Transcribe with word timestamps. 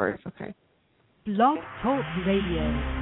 first, 0.00 0.22
okay? 0.26 0.54
Blog 1.26 1.58
Talk 1.82 2.04
Radio. 2.26 2.99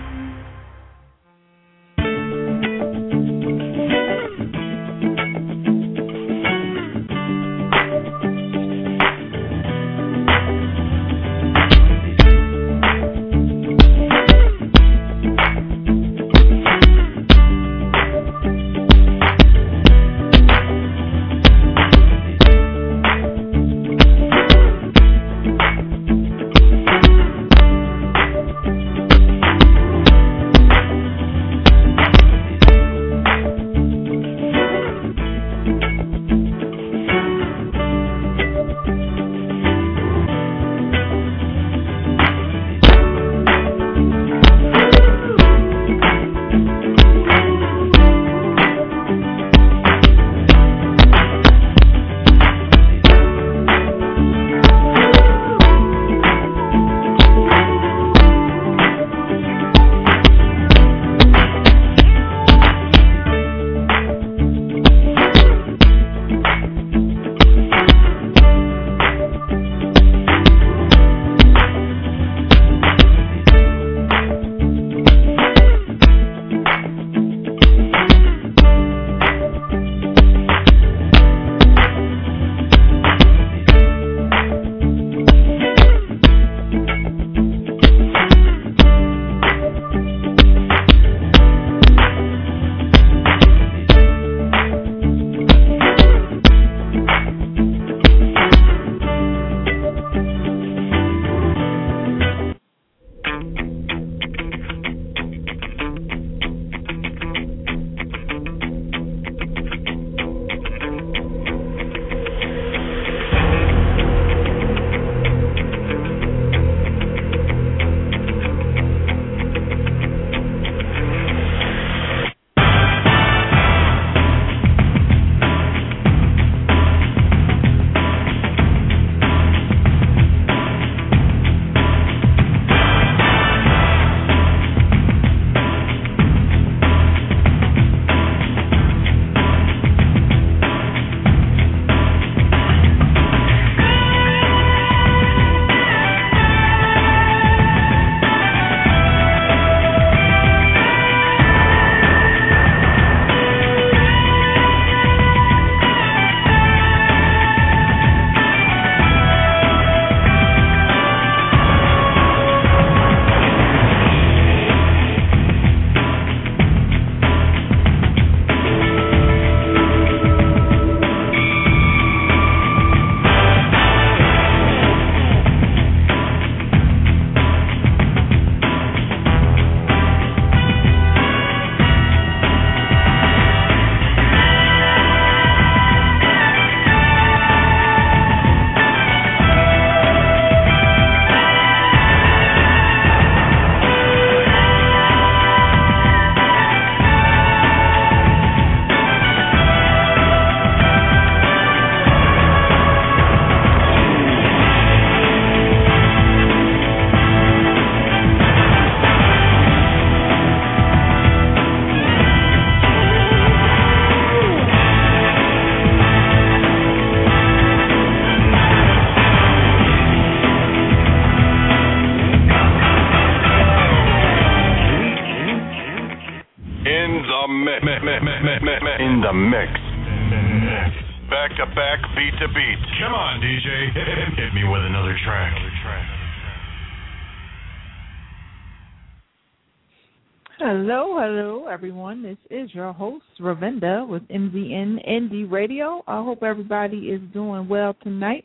Your 242.74 242.92
host, 242.92 243.24
Ravinda, 243.40 244.06
with 244.08 244.22
MZN 244.28 245.08
Indie 245.08 245.50
Radio. 245.50 246.02
I 246.06 246.22
hope 246.22 246.42
everybody 246.42 246.96
is 246.96 247.20
doing 247.32 247.68
well 247.68 247.94
tonight. 248.02 248.44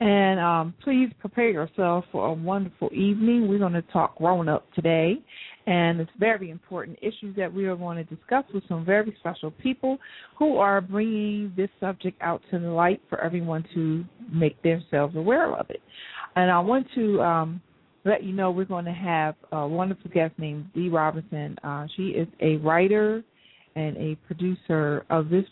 And 0.00 0.38
um, 0.40 0.74
please 0.82 1.10
prepare 1.20 1.50
yourself 1.50 2.04
for 2.12 2.26
a 2.26 2.32
wonderful 2.32 2.90
evening. 2.92 3.48
We're 3.48 3.58
going 3.58 3.72
to 3.72 3.82
talk 3.82 4.18
grown 4.18 4.48
up 4.48 4.66
today. 4.74 5.16
And 5.66 6.00
it's 6.00 6.10
very 6.18 6.50
important 6.50 6.98
issues 7.02 7.34
that 7.36 7.52
we 7.52 7.66
are 7.66 7.74
going 7.74 7.96
to 7.96 8.04
discuss 8.04 8.44
with 8.54 8.62
some 8.68 8.84
very 8.84 9.14
special 9.18 9.50
people 9.50 9.98
who 10.38 10.58
are 10.58 10.80
bringing 10.80 11.52
this 11.56 11.70
subject 11.80 12.20
out 12.22 12.40
to 12.52 12.58
the 12.58 12.68
light 12.68 13.02
for 13.08 13.20
everyone 13.20 13.64
to 13.74 14.04
make 14.32 14.60
themselves 14.62 15.16
aware 15.16 15.54
of 15.56 15.68
it. 15.70 15.82
And 16.36 16.50
I 16.50 16.60
want 16.60 16.86
to 16.94 17.20
um, 17.20 17.60
let 18.04 18.22
you 18.22 18.32
know 18.32 18.52
we're 18.52 18.64
going 18.64 18.84
to 18.84 18.92
have 18.92 19.34
a 19.50 19.66
wonderful 19.66 20.10
guest 20.12 20.34
named 20.38 20.66
Dee 20.72 20.88
Robinson. 20.88 21.56
Uh, 21.64 21.86
she 21.96 22.08
is 22.08 22.28
a 22.40 22.56
writer 22.58 23.24
and 23.74 23.96
a 23.96 24.16
producer 24.26 25.04
of 25.10 25.28
this 25.28 25.44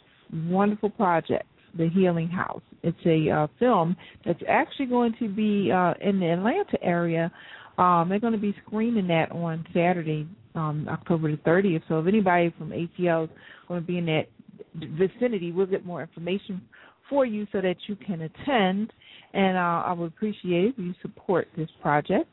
wonderful 0.47 0.91
project, 0.91 1.47
The 1.77 1.89
Healing 1.89 2.29
House. 2.29 2.63
It's 2.83 2.97
a 3.05 3.31
uh, 3.31 3.47
film 3.59 3.97
that's 4.25 4.43
actually 4.49 4.87
going 4.87 5.15
to 5.19 5.29
be 5.29 5.73
uh, 5.73 5.95
in 6.01 6.21
the 6.21 6.27
Atlanta 6.27 6.83
area. 6.83 7.33
Um, 7.79 8.09
they're 8.09 8.21
going 8.21 8.33
to 8.33 8.39
be 8.39 8.55
screening 8.67 9.09
that 9.09 9.33
on 9.33 9.67
Saturday, 9.75 10.27
um, 10.55 10.87
October 10.89 11.31
the 11.31 11.39
30th. 11.39 11.83
So 11.89 11.99
if 11.99 12.07
anybody 12.07 12.55
from 12.57 12.71
ATL 12.71 13.25
is 13.25 13.31
going 13.69 13.81
to 13.81 13.87
be 13.87 13.99
in 13.99 14.07
that 14.07 14.29
vicinity, 14.75 15.53
we'll 15.53 15.67
get 15.67 15.85
more 15.85 16.03
information 16.03 16.63
for 17.09 17.27
you 17.27 17.47
so 17.53 17.61
that 17.61 17.77
you 17.87 17.97
can 17.97 18.23
attend. 18.23 18.93
And 19.33 19.57
uh, 19.57 19.83
I 19.87 19.93
would 19.93 20.07
appreciate 20.07 20.71
if 20.71 20.79
you 20.79 20.95
support 21.03 21.49
this 21.57 21.69
project. 21.83 22.29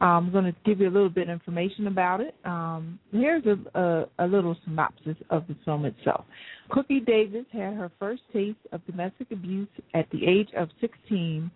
I'm 0.00 0.30
going 0.30 0.44
to 0.44 0.54
give 0.64 0.80
you 0.80 0.88
a 0.88 0.90
little 0.92 1.08
bit 1.08 1.24
of 1.24 1.32
information 1.32 1.88
about 1.88 2.20
it. 2.20 2.34
Um, 2.44 3.00
here's 3.10 3.44
a, 3.46 3.78
a, 3.78 4.24
a, 4.24 4.26
little 4.26 4.56
synopsis 4.64 5.16
of 5.30 5.46
the 5.48 5.56
film 5.64 5.86
itself. 5.86 6.24
Cookie 6.70 7.00
Davis 7.00 7.46
had 7.52 7.74
her 7.74 7.90
first 7.98 8.22
taste 8.32 8.58
of 8.70 8.84
domestic 8.86 9.32
abuse 9.32 9.68
at 9.94 10.08
the 10.10 10.24
age 10.24 10.50
of 10.56 10.68
16. 10.80 11.50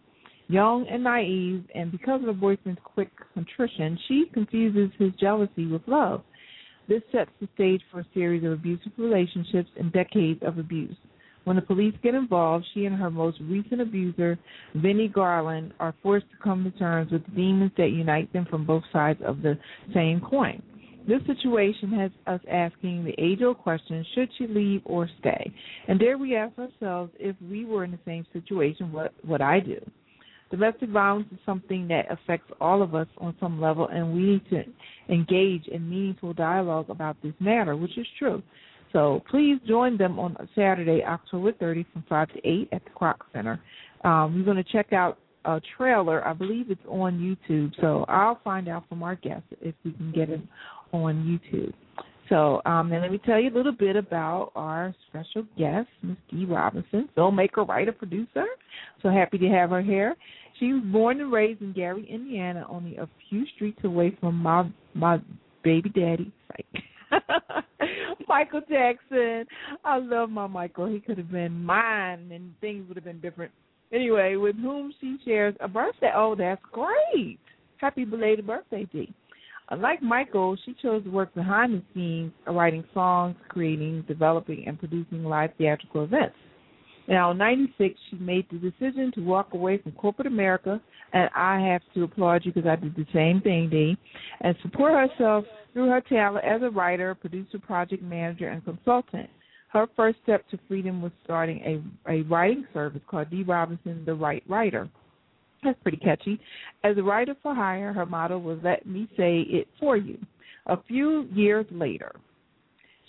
Young 0.52 0.86
and 0.86 1.02
naive, 1.02 1.64
and 1.74 1.90
because 1.90 2.20
of 2.20 2.26
her 2.26 2.34
boyfriend's 2.34 2.78
quick 2.84 3.08
contrition, 3.32 3.98
she 4.06 4.26
confuses 4.34 4.90
his 4.98 5.10
jealousy 5.18 5.64
with 5.64 5.80
love. 5.86 6.22
This 6.86 7.00
sets 7.10 7.30
the 7.40 7.48
stage 7.54 7.80
for 7.90 8.00
a 8.00 8.06
series 8.12 8.44
of 8.44 8.52
abusive 8.52 8.92
relationships 8.98 9.70
and 9.78 9.90
decades 9.94 10.40
of 10.42 10.58
abuse. 10.58 10.94
When 11.44 11.56
the 11.56 11.62
police 11.62 11.94
get 12.02 12.14
involved, 12.14 12.66
she 12.74 12.84
and 12.84 12.94
her 12.96 13.10
most 13.10 13.38
recent 13.40 13.80
abuser, 13.80 14.38
Vinnie 14.74 15.08
Garland, 15.08 15.72
are 15.80 15.94
forced 16.02 16.26
to 16.30 16.44
come 16.44 16.64
to 16.64 16.78
terms 16.78 17.12
with 17.12 17.24
the 17.24 17.30
demons 17.30 17.72
that 17.78 17.88
unite 17.88 18.30
them 18.34 18.44
from 18.50 18.66
both 18.66 18.84
sides 18.92 19.20
of 19.24 19.40
the 19.40 19.58
same 19.94 20.20
coin. 20.20 20.62
This 21.08 21.22
situation 21.26 21.92
has 21.92 22.10
us 22.26 22.40
asking 22.50 23.04
the 23.04 23.14
age 23.18 23.40
old 23.40 23.56
question 23.56 24.04
should 24.14 24.28
she 24.36 24.46
leave 24.46 24.82
or 24.84 25.08
stay? 25.18 25.50
And 25.88 25.98
there 25.98 26.18
we 26.18 26.36
ask 26.36 26.58
ourselves 26.58 27.10
if 27.18 27.36
we 27.40 27.64
were 27.64 27.84
in 27.84 27.90
the 27.90 27.98
same 28.04 28.26
situation, 28.34 28.92
what 28.92 29.14
would 29.24 29.40
I 29.40 29.58
do? 29.58 29.80
Domestic 30.52 30.90
violence 30.90 31.26
is 31.32 31.38
something 31.46 31.88
that 31.88 32.12
affects 32.12 32.52
all 32.60 32.82
of 32.82 32.94
us 32.94 33.06
on 33.16 33.34
some 33.40 33.58
level, 33.58 33.88
and 33.88 34.14
we 34.14 34.20
need 34.20 34.50
to 34.50 34.62
engage 35.08 35.66
in 35.66 35.88
meaningful 35.88 36.34
dialogue 36.34 36.90
about 36.90 37.16
this 37.22 37.32
matter, 37.40 37.74
which 37.74 37.96
is 37.96 38.06
true. 38.18 38.42
So 38.92 39.22
please 39.30 39.58
join 39.66 39.96
them 39.96 40.18
on 40.18 40.36
Saturday, 40.54 41.02
October 41.02 41.52
30, 41.52 41.86
from 41.94 42.04
5 42.06 42.28
to 42.34 42.46
8 42.46 42.68
at 42.70 42.84
the 42.84 42.90
Kroc 42.90 43.14
Center. 43.32 43.58
Um, 44.04 44.36
we're 44.36 44.44
going 44.44 44.62
to 44.62 44.72
check 44.72 44.92
out 44.92 45.16
a 45.46 45.58
trailer. 45.78 46.22
I 46.28 46.34
believe 46.34 46.70
it's 46.70 46.84
on 46.86 47.18
YouTube, 47.18 47.72
so 47.80 48.04
I'll 48.08 48.38
find 48.44 48.68
out 48.68 48.86
from 48.90 49.02
our 49.02 49.16
guests 49.16 49.48
if 49.62 49.74
we 49.86 49.92
can 49.92 50.12
get 50.12 50.28
it 50.28 50.42
on 50.92 51.40
YouTube. 51.48 51.72
So, 52.28 52.62
um, 52.64 52.92
and 52.92 53.02
let 53.02 53.10
me 53.10 53.20
tell 53.26 53.38
you 53.38 53.50
a 53.50 53.56
little 53.56 53.72
bit 53.72 53.96
about 53.96 54.52
our 54.54 54.94
special 55.08 55.42
guest, 55.58 55.88
Ms. 56.02 56.16
Dee 56.30 56.44
Robinson, 56.44 57.08
filmmaker, 57.16 57.66
writer, 57.68 57.92
producer. 57.92 58.46
So 59.02 59.10
happy 59.10 59.38
to 59.38 59.48
have 59.48 59.70
her 59.70 59.82
here. 59.82 60.16
She 60.62 60.72
was 60.72 60.84
born 60.84 61.20
and 61.20 61.32
raised 61.32 61.60
in 61.60 61.72
Gary, 61.72 62.06
Indiana, 62.08 62.64
only 62.68 62.96
a 62.96 63.08
few 63.28 63.44
streets 63.56 63.80
away 63.82 64.16
from 64.20 64.36
my 64.36 64.70
my 64.94 65.18
baby 65.64 65.88
daddy. 65.88 66.30
Michael 68.28 68.60
Jackson. 68.70 69.44
I 69.84 69.98
love 69.98 70.30
my 70.30 70.46
Michael. 70.46 70.86
He 70.86 71.00
could 71.00 71.18
have 71.18 71.32
been 71.32 71.64
mine 71.64 72.30
and 72.32 72.54
things 72.60 72.86
would 72.86 72.96
have 72.96 73.02
been 73.02 73.18
different. 73.18 73.50
Anyway, 73.92 74.36
with 74.36 74.54
whom 74.54 74.94
she 75.00 75.16
shares 75.24 75.56
a 75.58 75.66
birthday. 75.66 76.12
Oh, 76.14 76.36
that's 76.36 76.62
great. 76.70 77.40
Happy 77.78 78.04
belated 78.04 78.46
birthday, 78.46 78.86
Dee. 78.92 79.12
Uh, 79.68 79.78
like 79.78 80.00
Michael, 80.00 80.56
she 80.64 80.76
chose 80.80 81.02
to 81.02 81.10
work 81.10 81.34
behind 81.34 81.74
the 81.74 81.82
scenes, 81.92 82.30
writing 82.46 82.84
songs, 82.94 83.34
creating, 83.48 84.04
developing, 84.06 84.62
and 84.68 84.78
producing 84.78 85.24
live 85.24 85.50
theatrical 85.58 86.04
events. 86.04 86.36
Now, 87.12 87.32
in 87.32 87.36
96, 87.36 88.00
she 88.08 88.16
made 88.16 88.46
the 88.50 88.56
decision 88.56 89.12
to 89.16 89.20
walk 89.20 89.52
away 89.52 89.76
from 89.76 89.92
corporate 89.92 90.26
America, 90.26 90.80
and 91.12 91.28
I 91.36 91.60
have 91.60 91.82
to 91.92 92.04
applaud 92.04 92.46
you 92.46 92.54
because 92.54 92.66
I 92.66 92.76
did 92.76 92.96
the 92.96 93.04
same 93.12 93.42
thing, 93.42 93.68
Dee, 93.68 93.98
and 94.40 94.56
support 94.62 94.94
herself 94.94 95.44
through 95.74 95.90
her 95.90 96.00
talent 96.00 96.46
as 96.46 96.62
a 96.62 96.70
writer, 96.70 97.14
producer, 97.14 97.58
project 97.58 98.02
manager, 98.02 98.48
and 98.48 98.64
consultant. 98.64 99.28
Her 99.68 99.88
first 99.94 100.20
step 100.22 100.48
to 100.52 100.58
freedom 100.66 101.02
was 101.02 101.12
starting 101.22 101.84
a, 102.06 102.10
a 102.10 102.22
writing 102.22 102.66
service 102.72 103.02
called 103.06 103.28
Dee 103.28 103.42
Robinson, 103.42 104.04
The 104.06 104.14
Right 104.14 104.42
Writer. 104.48 104.88
That's 105.62 105.78
pretty 105.82 105.98
catchy. 105.98 106.40
As 106.82 106.96
a 106.96 107.02
writer 107.02 107.36
for 107.42 107.54
hire, 107.54 107.92
her 107.92 108.06
motto 108.06 108.38
was 108.38 108.58
"Let 108.64 108.86
me 108.86 109.06
say 109.18 109.40
it 109.50 109.68
for 109.78 109.98
you." 109.98 110.16
A 110.64 110.82
few 110.84 111.28
years 111.34 111.66
later, 111.70 112.12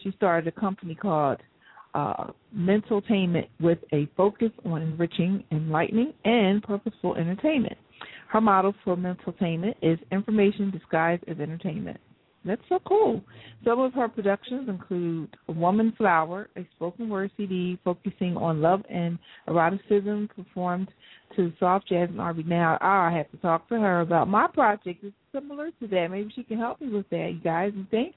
she 0.03 0.11
started 0.11 0.53
a 0.53 0.59
company 0.59 0.93
called 0.93 1.37
uh, 1.93 2.31
Mentaltainment 2.51 3.47
with 3.59 3.79
a 3.91 4.07
focus 4.17 4.51
on 4.65 4.81
enriching, 4.81 5.43
enlightening, 5.51 6.13
and 6.25 6.61
purposeful 6.63 7.15
entertainment. 7.15 7.77
Her 8.29 8.41
motto 8.41 8.73
for 8.83 8.95
Mentaltainment 8.95 9.77
is 9.81 9.99
information 10.11 10.71
disguised 10.71 11.23
as 11.27 11.39
entertainment. 11.39 11.99
That's 12.45 12.61
so 12.67 12.79
cool. 12.85 13.23
Some 13.63 13.79
of 13.79 13.93
her 13.93 14.09
productions 14.09 14.67
include 14.67 15.35
Woman 15.47 15.93
Flower, 15.97 16.49
a 16.57 16.67
spoken 16.75 17.07
word 17.09 17.31
CD 17.37 17.79
focusing 17.83 18.35
on 18.35 18.61
love 18.61 18.81
and 18.89 19.17
eroticism 19.47 20.29
performed 20.35 20.89
to 21.37 21.53
soft 21.59 21.87
jazz 21.87 22.09
and 22.09 22.19
R&B. 22.19 22.43
Now, 22.45 22.77
I 22.81 23.15
have 23.15 23.31
to 23.31 23.37
talk 23.37 23.69
to 23.69 23.75
her 23.75 24.01
about 24.01 24.27
my 24.27 24.47
project. 24.47 25.03
It's 25.03 25.15
similar 25.31 25.71
to 25.79 25.87
that. 25.87 26.07
Maybe 26.11 26.31
she 26.35 26.43
can 26.43 26.57
help 26.57 26.81
me 26.81 26.89
with 26.89 27.09
that, 27.11 27.31
you 27.33 27.39
guys. 27.39 27.71
You 27.75 27.85
think? 27.89 28.15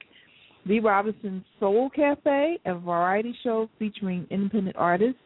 Dee 0.67 0.79
Robinson's 0.79 1.45
Soul 1.59 1.89
Cafe, 1.89 2.59
a 2.65 2.75
variety 2.75 3.33
show 3.41 3.69
featuring 3.79 4.27
independent 4.29 4.75
artists. 4.75 5.19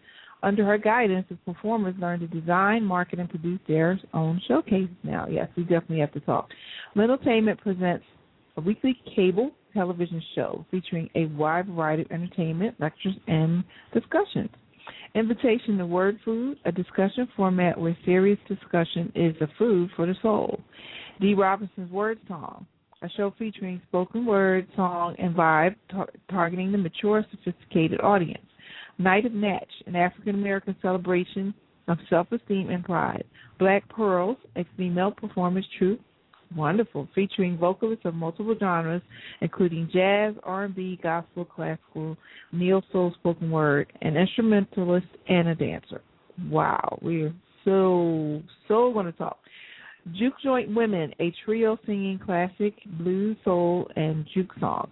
Under 0.43 0.63
her 0.65 0.77
guidance, 0.77 1.25
the 1.29 1.35
performers 1.51 1.95
learn 1.99 2.19
to 2.19 2.27
design, 2.27 2.83
market, 2.83 3.19
and 3.19 3.29
produce 3.29 3.59
their 3.67 3.99
own 4.13 4.41
showcases 4.47 4.95
now. 5.03 5.27
Yes, 5.29 5.49
we 5.55 5.63
definitely 5.63 5.99
have 5.99 6.13
to 6.13 6.19
talk. 6.19 6.49
Little 6.95 7.15
Entertainment 7.15 7.59
presents 7.61 8.05
a 8.57 8.61
weekly 8.61 8.99
cable 9.15 9.51
television 9.73 10.21
show 10.35 10.65
featuring 10.69 11.09
a 11.15 11.25
wide 11.27 11.67
variety 11.67 12.03
of 12.03 12.11
entertainment, 12.11 12.75
lectures, 12.79 13.15
and 13.27 13.63
discussions. 13.93 14.49
Invitation 15.15 15.77
to 15.77 15.85
Word 15.85 16.19
Food, 16.23 16.57
a 16.65 16.71
discussion 16.71 17.27
format 17.35 17.79
where 17.79 17.97
serious 18.05 18.39
discussion 18.47 19.11
is 19.15 19.35
the 19.39 19.47
food 19.57 19.89
for 19.95 20.05
the 20.05 20.15
soul. 20.21 20.59
Dee 21.19 21.33
Robinson's 21.33 21.91
Word 21.91 22.19
Song, 22.27 22.65
a 23.01 23.09
show 23.09 23.33
featuring 23.38 23.81
spoken 23.88 24.25
word, 24.25 24.68
song, 24.75 25.15
and 25.19 25.36
vibe 25.36 25.75
tar- 25.89 26.09
targeting 26.30 26.71
the 26.71 26.77
mature, 26.77 27.25
sophisticated 27.31 28.00
audience. 28.01 28.45
Night 28.98 29.25
of 29.25 29.33
Natch, 29.33 29.71
an 29.88 29.95
African 29.95 30.36
American 30.36 30.75
celebration 30.81 31.53
of 31.88 31.98
self 32.09 32.31
esteem 32.31 32.69
and 32.69 32.83
pride. 32.83 33.24
Black 33.59 33.88
Pearls, 33.89 34.38
a 34.56 34.65
female 34.77 35.12
performance 35.12 35.65
troupe 35.77 36.01
Wonderful, 36.56 37.07
featuring 37.15 37.57
vocalists 37.57 38.03
of 38.06 38.13
multiple 38.13 38.56
genres, 38.59 39.01
including 39.39 39.89
jazz, 39.94 40.33
R&B, 40.44 41.00
gospel, 41.01 41.45
classical, 41.45 42.18
neo 42.51 42.81
soul, 42.92 43.13
spoken 43.19 43.50
word, 43.50 43.92
an 44.01 44.18
instrumentalist, 44.18 45.07
and 45.30 45.48
a 45.48 45.56
dancer. 45.56 46.01
Wow, 46.50 47.00
we're 47.01 47.33
so 47.63 48.42
so 48.68 48.92
going 48.92 49.06
to 49.06 49.12
talk. 49.13 49.38
Juke 50.13 50.33
Joint 50.44 50.74
Women, 50.74 51.13
a 51.19 51.33
trio 51.45 51.77
singing 51.86 52.19
classic 52.19 52.74
blues, 52.98 53.38
soul, 53.43 53.88
and 53.96 54.25
juke 54.34 54.51
songs. 54.60 54.89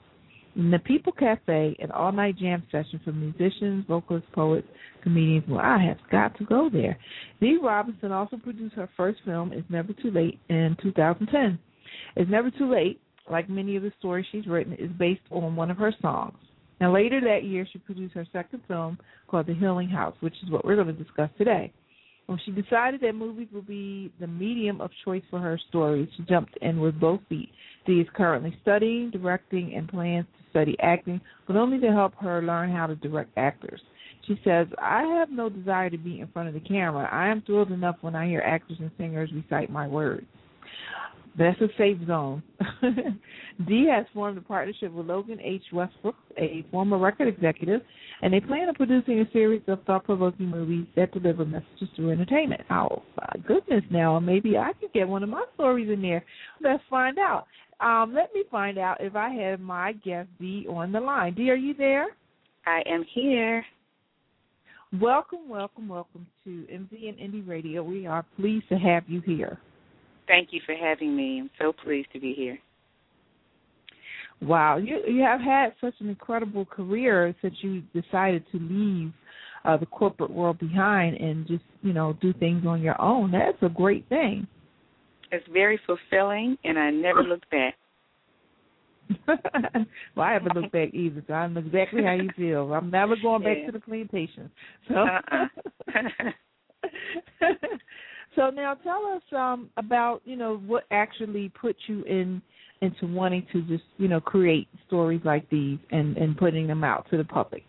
The 0.56 0.80
People 0.84 1.14
Cafe, 1.14 1.76
an 1.80 1.92
all 1.92 2.12
night 2.12 2.38
jam 2.38 2.64
session 2.72 3.00
for 3.04 3.12
musicians, 3.12 3.86
vocalists, 3.88 4.30
poets, 4.34 4.68
comedians. 5.02 5.46
Well, 5.48 5.62
I 5.62 5.84
have 5.84 5.98
got 6.12 6.38
to 6.38 6.46
go 6.46 6.70
there. 6.72 6.98
Dee 7.40 7.58
Robinson 7.62 8.12
also 8.12 8.38
produced 8.38 8.76
her 8.76 8.90
first 8.98 9.20
film, 9.26 9.52
It's 9.54 9.70
Never 9.70 9.94
Too 9.94 10.12
Late, 10.12 10.40
in 10.50 10.76
2010. 10.82 11.58
It's 12.16 12.30
Never 12.30 12.52
Too 12.52 12.72
Late, 12.72 13.00
like 13.32 13.50
many 13.50 13.76
of 13.78 13.84
the 13.84 13.92
stories 14.00 14.26
she's 14.32 14.48
written, 14.48 14.74
is 14.74 14.92
based 14.98 15.22
on 15.32 15.56
one 15.56 15.72
of 15.72 15.78
her 15.78 15.94
songs. 16.02 16.38
Now, 16.82 16.94
later 16.94 17.20
that 17.22 17.46
year, 17.46 17.68
she 17.72 17.80
produced 17.80 18.14
her 18.14 18.28
second 18.32 18.62
film 18.68 18.98
called 19.28 19.48
The 19.48 19.54
Healing 19.54 19.90
House, 19.90 20.16
which 20.20 20.36
is 20.44 20.50
what 20.50 20.66
we're 20.66 20.76
going 20.76 20.88
to 20.88 20.94
discuss 20.94 21.30
today. 21.38 21.72
When 22.30 22.38
she 22.46 22.52
decided 22.52 23.02
that 23.02 23.16
movies 23.16 23.48
would 23.52 23.66
be 23.66 24.12
the 24.20 24.28
medium 24.28 24.82
of 24.82 24.92
choice 25.04 25.24
for 25.32 25.40
her 25.40 25.60
stories, 25.70 26.08
she 26.16 26.22
jumped 26.30 26.56
in 26.62 26.80
with 26.80 27.00
both 27.00 27.22
feet. 27.28 27.50
Dee 27.88 28.02
is 28.02 28.08
currently 28.16 28.56
studying, 28.62 29.10
directing, 29.10 29.74
and 29.74 29.88
plans 29.88 30.28
to 30.38 30.50
study 30.52 30.78
acting, 30.80 31.20
but 31.48 31.56
only 31.56 31.80
to 31.80 31.92
help 31.92 32.14
her 32.22 32.44
learn 32.44 32.72
how 32.72 32.86
to 32.86 32.96
direct 32.98 33.32
actors. 33.36 33.82
She 34.28 34.40
says, 34.44 34.68
I 34.80 35.02
have 35.18 35.32
no 35.32 35.50
desire 35.50 35.90
to 35.90 35.98
be 35.98 36.20
in 36.20 36.28
front 36.28 36.48
of 36.48 36.54
the 36.54 36.60
camera. 36.60 37.10
I 37.12 37.30
am 37.30 37.42
thrilled 37.42 37.72
enough 37.72 37.96
when 38.02 38.16
I 38.16 38.28
hear 38.28 38.42
actors 38.42 38.78
and 38.80 38.92
singers 39.00 39.32
recite 39.34 39.72
my 39.72 39.88
words. 39.88 40.28
That's 41.38 41.60
a 41.62 41.68
safe 41.78 41.98
zone. 42.08 42.44
Dee 43.68 43.88
has 43.90 44.06
formed 44.14 44.38
a 44.38 44.42
partnership 44.42 44.92
with 44.92 45.06
Logan 45.06 45.40
H. 45.42 45.64
Westbrook, 45.72 46.16
a 46.38 46.66
former 46.72 46.98
record 46.98 47.28
executive, 47.28 47.82
and 48.22 48.34
they 48.34 48.40
plan 48.40 48.68
on 48.68 48.76
producing 48.76 49.20
a 49.20 49.32
series 49.32 49.62
of 49.68 49.84
thought 49.84 50.04
provoking 50.06 50.48
movies 50.48 50.88
that 50.96 51.14
deliver 51.14 51.46
messages 51.46 51.88
through 51.96 52.12
entertainment. 52.12 52.62
Oh, 52.70 53.04
my 53.18 53.42
goodness, 53.48 53.84
now 53.90 54.20
maybe 54.20 54.58
I 54.58 54.72
could 54.80 54.92
get 54.94 55.08
one 55.08 55.24
of 55.24 55.30
my 55.30 55.46
stories 55.56 55.90
in 55.90 56.02
there. 56.02 56.24
Let's 56.62 56.84
find 56.90 57.18
out. 57.20 57.46
Um, 57.80 58.14
let 58.14 58.34
me 58.34 58.44
find 58.52 58.78
out 58.78 58.98
if 59.00 59.16
I 59.16 59.30
have 59.30 59.60
my 59.60 59.94
guest 59.94 60.28
Dee 60.40 60.66
on 60.70 60.92
the 60.92 61.00
line. 61.00 61.36
Dee, 61.36 61.50
are 61.50 61.56
you 61.56 61.74
there? 61.74 62.08
I 62.66 62.82
am 62.86 63.06
here. 63.14 63.64
Welcome, 65.00 65.48
welcome, 65.48 65.88
welcome 65.88 66.26
to 66.44 66.50
MZ 66.50 67.08
and 67.08 67.18
Indie 67.18 67.48
Radio. 67.48 67.84
We 67.84 68.08
are 68.08 68.26
pleased 68.36 68.68
to 68.70 68.76
have 68.76 69.04
you 69.08 69.22
here. 69.22 69.60
Thank 70.30 70.50
you 70.52 70.62
for 70.64 70.76
having 70.76 71.16
me. 71.16 71.40
I'm 71.40 71.50
so 71.60 71.74
pleased 71.74 72.08
to 72.14 72.20
be 72.20 72.34
here. 72.34 72.60
Wow, 74.42 74.78
you 74.78 75.02
you 75.06 75.22
have 75.24 75.42
had 75.42 75.74
such 75.82 75.96
an 76.00 76.08
incredible 76.08 76.66
career 76.66 77.36
since 77.42 77.56
you 77.62 77.82
decided 77.94 78.46
to 78.54 78.60
leave 78.60 79.12
uh, 79.66 79.76
the 79.76 79.88
corporate 79.88 80.30
world 80.30 80.60
behind 80.60 81.18
and 81.18 81.46
just 81.48 81.64
you 81.82 81.92
know 81.92 82.16
do 82.22 82.32
things 82.34 82.66
on 82.66 82.82
your 82.82 83.00
own. 83.02 83.32
That's 83.32 83.58
a 83.64 83.70
great 83.70 84.08
thing. 84.08 84.48
It's 85.32 85.46
very 85.52 85.80
fulfilling, 85.86 86.58
and 86.64 86.78
I 86.78 86.92
never 86.92 87.24
looked 87.24 87.50
back. 87.50 87.76
well, 89.28 90.26
I 90.26 90.34
haven't 90.34 90.56
looked 90.56 90.72
back 90.72 90.94
either, 90.94 91.24
so 91.28 91.34
I 91.34 91.48
know 91.48 91.60
exactly 91.60 92.04
how 92.04 92.14
you 92.14 92.30
feel. 92.38 92.72
I'm 92.74 92.92
never 92.92 93.16
going 93.22 93.44
back 93.44 93.58
Yeah. 93.58 93.66
to 93.68 93.72
the 93.74 93.80
plantation. 93.80 94.52
So, 94.88 94.96
Uh-uh. 94.96 95.48
so 98.40 98.50
now 98.50 98.74
tell 98.76 99.06
us 99.16 99.22
um 99.38 99.70
about 99.78 100.22
you 100.24 100.36
know 100.36 100.58
what 100.66 100.86
actually 100.92 101.52
put 101.62 101.76
you 101.88 102.04
in 102.04 102.42
into 102.82 103.06
wanting 103.06 103.46
to 103.52 103.62
just 103.64 103.84
you 103.98 104.08
know 104.08 104.22
create 104.22 104.68
stories 104.88 105.22
like 105.26 105.48
these 105.50 105.78
and 105.92 106.18
and 106.18 106.38
putting 106.38 106.66
them 106.66 106.84
out 106.84 107.06
to 107.12 107.18
the 107.18 107.24
public. 107.24 107.64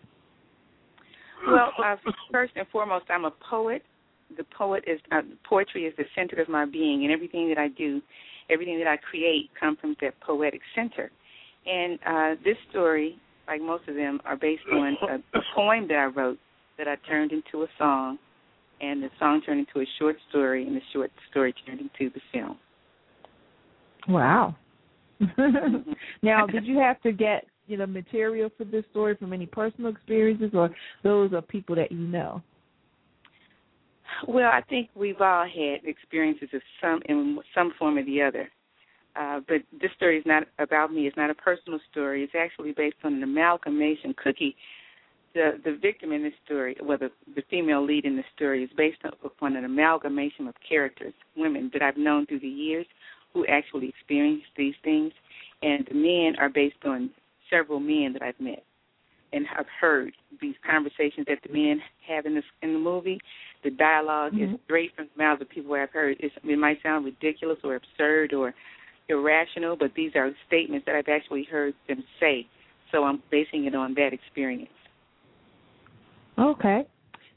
well, 1.47 1.73
uh, 1.85 1.97
first 2.31 2.53
and 2.57 2.67
foremost, 2.69 3.07
I'm 3.11 3.25
a 3.25 3.33
poet. 3.51 3.83
The 4.37 4.45
poet 4.57 4.85
is 4.87 5.01
uh, 5.11 5.23
poetry 5.49 5.87
is 5.87 5.95
the 5.97 6.05
center 6.15 6.41
of 6.41 6.49
my 6.49 6.65
being, 6.65 7.03
and 7.03 7.13
everything 7.13 7.49
that 7.49 7.59
I 7.59 7.69
do, 7.69 8.01
everything 8.49 8.79
that 8.79 8.87
I 8.87 8.97
create, 8.97 9.51
comes 9.59 9.79
from 9.81 9.97
that 10.01 10.15
poetic 10.21 10.61
center. 10.75 11.11
And 11.67 11.99
uh, 12.07 12.41
this 12.45 12.57
story, 12.71 13.19
like 13.49 13.61
most 13.61 13.89
of 13.89 13.97
them, 13.97 14.21
are 14.25 14.37
based 14.37 14.63
on 14.73 14.97
a, 15.11 15.39
a 15.39 15.43
poem 15.55 15.89
that 15.89 15.99
I 15.99 16.05
wrote 16.05 16.39
that 16.79 16.87
I 16.87 16.95
turned 17.09 17.33
into 17.33 17.65
a 17.65 17.67
song, 17.77 18.19
and 18.81 19.03
the 19.03 19.11
song 19.19 19.43
turned 19.45 19.61
into 19.61 19.81
a 19.81 19.91
short 19.99 20.17
story, 20.29 20.67
and 20.67 20.77
the 20.77 20.81
short 20.93 21.11
story 21.31 21.55
turned 21.67 21.81
into 21.81 22.13
the 22.13 22.21
film. 22.33 22.59
Wow. 24.09 24.57
now, 26.23 26.47
did 26.47 26.65
you 26.65 26.79
have 26.79 27.01
to 27.03 27.13
get 27.13 27.45
you 27.67 27.77
know 27.77 27.87
material 27.87 28.51
for 28.57 28.65
this 28.65 28.85
story 28.91 29.17
from 29.17 29.33
any 29.33 29.47
personal 29.47 29.91
experiences, 29.91 30.51
or 30.55 30.71
those 31.03 31.33
are 31.33 31.43
people 31.43 31.77
that 31.77 31.93
you 31.93 31.99
know? 31.99 32.43
Well, 34.27 34.51
I 34.53 34.63
think 34.63 34.89
we've 34.95 35.21
all 35.21 35.45
had 35.45 35.85
experiences 35.85 36.49
of 36.53 36.63
some 36.81 37.01
in 37.07 37.39
some 37.55 37.73
form 37.79 37.99
or 37.99 38.05
the 38.05 38.23
other. 38.23 38.49
Uh, 39.17 39.41
but 39.49 39.59
this 39.81 39.91
story 39.97 40.19
is 40.19 40.25
not 40.25 40.45
about 40.59 40.93
me. 40.93 41.07
It's 41.07 41.17
not 41.17 41.31
a 41.31 41.35
personal 41.35 41.81
story. 41.91 42.23
It's 42.23 42.35
actually 42.39 42.73
based 42.73 42.97
on 43.03 43.15
an 43.15 43.23
amalgamation. 43.23 44.15
Cookie, 44.23 44.57
the 45.35 45.61
the 45.65 45.77
victim 45.77 46.13
in 46.13 46.23
this 46.23 46.33
story, 46.45 46.77
well, 46.83 46.99
the, 46.99 47.11
the 47.35 47.43
female 47.51 47.85
lead 47.85 48.05
in 48.05 48.17
the 48.17 48.25
story, 48.35 48.65
is 48.65 48.71
based 48.77 49.01
upon 49.25 49.57
an 49.57 49.65
amalgamation 49.65 50.49
of 50.49 50.55
characters, 50.67 51.15
women 51.37 51.71
that 51.73 51.83
I've 51.83 51.97
known 51.97 52.27
through 52.27 52.41
the 52.41 52.49
years 52.49 52.87
who 53.33 53.47
actually 53.47 53.89
experienced 53.89 54.49
these 54.57 54.75
things, 54.83 55.13
and 55.63 55.87
the 55.89 55.95
men 55.95 56.35
are 56.39 56.49
based 56.49 56.85
on 56.85 57.11
several 57.49 57.81
men 57.81 58.13
that 58.13 58.23
I've 58.23 58.41
met 58.41 58.65
and 59.33 59.47
have 59.47 59.67
heard 59.81 60.13
these 60.41 60.57
conversations 60.69 61.27
that 61.29 61.39
the 61.47 61.53
men 61.53 61.81
have 62.09 62.27
in 62.27 62.35
this 62.35 62.45
in 62.63 62.73
the 62.73 62.79
movie. 62.79 63.21
The 63.63 63.71
dialog 63.71 64.33
Mhm. 64.33 64.55
is 64.55 64.61
straight 64.65 64.95
from 64.97 65.09
the 65.15 65.23
mouths 65.23 65.43
of 65.43 65.49
people 65.49 65.75
I've 65.75 65.91
heard. 65.91 66.17
It's, 66.19 66.35
it 66.43 66.59
might 66.59 66.83
sound 66.83 67.05
ridiculous 67.05 67.59
or 67.63 67.77
absurd 67.77 68.33
or 68.33 68.55
irrational, 69.09 69.77
but 69.77 69.95
these 69.95 70.17
are 70.17 70.35
statements 70.47 70.87
that 70.87 70.97
I've 70.97 71.09
actually 71.09 71.45
heard 71.45 71.75
them 71.87 72.03
say. 72.19 72.47
So 72.91 73.05
I'm 73.05 73.23
basing 73.31 73.67
it 73.67 73.75
on 73.75 73.95
that 73.95 74.13
experience. 74.13 74.71
Okay. 76.41 76.87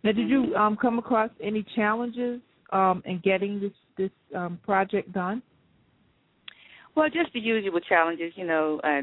Now, 0.03 0.11
did 0.11 0.29
you 0.29 0.55
um, 0.55 0.77
come 0.77 0.99
across 0.99 1.29
any 1.41 1.65
challenges 1.75 2.41
um, 2.71 3.01
in 3.05 3.19
getting 3.23 3.59
this 3.59 3.71
this 3.97 4.11
um, 4.35 4.59
project 4.63 5.11
done? 5.13 5.41
Well, 6.95 7.09
just 7.09 7.33
the 7.33 7.39
usual 7.39 7.79
challenges, 7.79 8.33
you 8.35 8.45
know, 8.45 8.79
uh, 8.83 9.01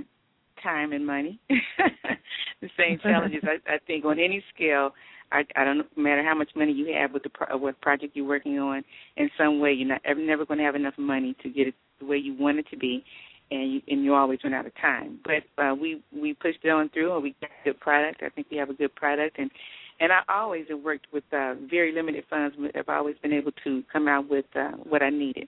time 0.62 0.92
and 0.92 1.06
money. 1.06 1.40
the 1.48 2.68
same 2.78 2.98
challenges 3.02 3.42
I, 3.44 3.74
I 3.74 3.78
think 3.86 4.04
on 4.04 4.18
any 4.18 4.42
scale. 4.54 4.90
I, 5.32 5.44
I 5.54 5.64
don't 5.64 5.78
no 5.78 5.84
matter 5.96 6.24
how 6.24 6.34
much 6.34 6.50
money 6.56 6.72
you 6.72 6.92
have 6.98 7.12
with 7.12 7.22
the 7.22 7.28
pro, 7.28 7.56
what 7.56 7.80
project 7.80 8.16
you're 8.16 8.26
working 8.26 8.58
on. 8.58 8.82
In 9.16 9.30
some 9.38 9.60
way, 9.60 9.72
you're 9.72 9.88
not 9.88 10.00
ever 10.04 10.20
never 10.20 10.44
going 10.44 10.58
to 10.58 10.64
have 10.64 10.74
enough 10.74 10.94
money 10.98 11.36
to 11.42 11.48
get 11.48 11.68
it 11.68 11.74
the 12.00 12.06
way 12.06 12.16
you 12.16 12.34
want 12.34 12.58
it 12.58 12.66
to 12.70 12.76
be, 12.76 13.04
and 13.50 13.72
you 13.72 13.80
and 13.86 14.04
you 14.04 14.14
always 14.14 14.40
run 14.42 14.54
out 14.54 14.66
of 14.66 14.74
time. 14.80 15.20
But 15.24 15.62
uh, 15.62 15.74
we 15.74 16.02
we 16.12 16.34
pushed 16.34 16.58
it 16.64 16.70
on 16.70 16.88
through, 16.88 17.14
and 17.14 17.22
we 17.22 17.36
got 17.40 17.50
a 17.50 17.64
good 17.64 17.80
product. 17.80 18.22
I 18.24 18.28
think 18.30 18.48
we 18.50 18.56
have 18.56 18.70
a 18.70 18.74
good 18.74 18.94
product, 18.96 19.38
and 19.38 19.50
and 20.00 20.10
I 20.12 20.20
always 20.28 20.64
have 20.70 20.80
worked 20.80 21.06
with 21.12 21.24
uh, 21.32 21.54
very 21.70 21.92
limited 21.92 22.24
funds. 22.28 22.56
I've 22.74 22.88
always 22.88 23.16
been 23.22 23.32
able 23.32 23.52
to 23.64 23.82
come 23.92 24.08
out 24.08 24.28
with 24.28 24.46
uh, 24.56 24.72
what 24.88 25.02
I 25.02 25.10
needed. 25.10 25.46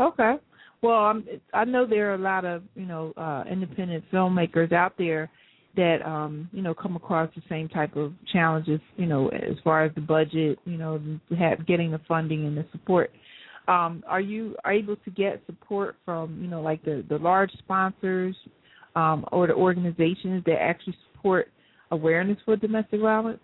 Okay. 0.00 0.36
Well, 0.82 1.04
um, 1.04 1.26
I 1.54 1.64
know 1.64 1.86
there 1.86 2.10
are 2.10 2.14
a 2.14 2.18
lot 2.18 2.44
of 2.44 2.62
you 2.74 2.86
know 2.86 3.12
uh, 3.16 3.44
independent 3.50 4.04
filmmakers 4.12 4.72
out 4.72 4.94
there 4.98 5.30
that 5.76 5.98
um, 6.06 6.48
you 6.52 6.62
know 6.62 6.74
come 6.74 6.96
across 6.96 7.30
the 7.34 7.42
same 7.48 7.68
type 7.68 7.96
of 7.96 8.12
challenges. 8.32 8.80
You 8.96 9.06
know, 9.06 9.28
as 9.28 9.56
far 9.62 9.84
as 9.84 9.94
the 9.94 10.00
budget, 10.00 10.58
you 10.64 10.78
know, 10.78 11.00
have, 11.38 11.66
getting 11.66 11.90
the 11.90 12.00
funding 12.08 12.46
and 12.46 12.56
the 12.56 12.64
support. 12.72 13.10
Um, 13.68 14.04
are 14.06 14.20
you 14.20 14.54
able 14.64 14.94
to 14.96 15.10
get 15.10 15.42
support 15.46 15.96
from 16.04 16.40
you 16.40 16.48
know 16.48 16.62
like 16.62 16.84
the 16.84 17.04
the 17.08 17.18
large 17.18 17.50
sponsors 17.58 18.36
um, 18.94 19.24
or 19.32 19.46
the 19.46 19.54
organizations 19.54 20.44
that 20.46 20.60
actually 20.60 20.96
support 21.12 21.48
awareness 21.90 22.38
for 22.44 22.56
domestic 22.56 23.00
violence? 23.00 23.40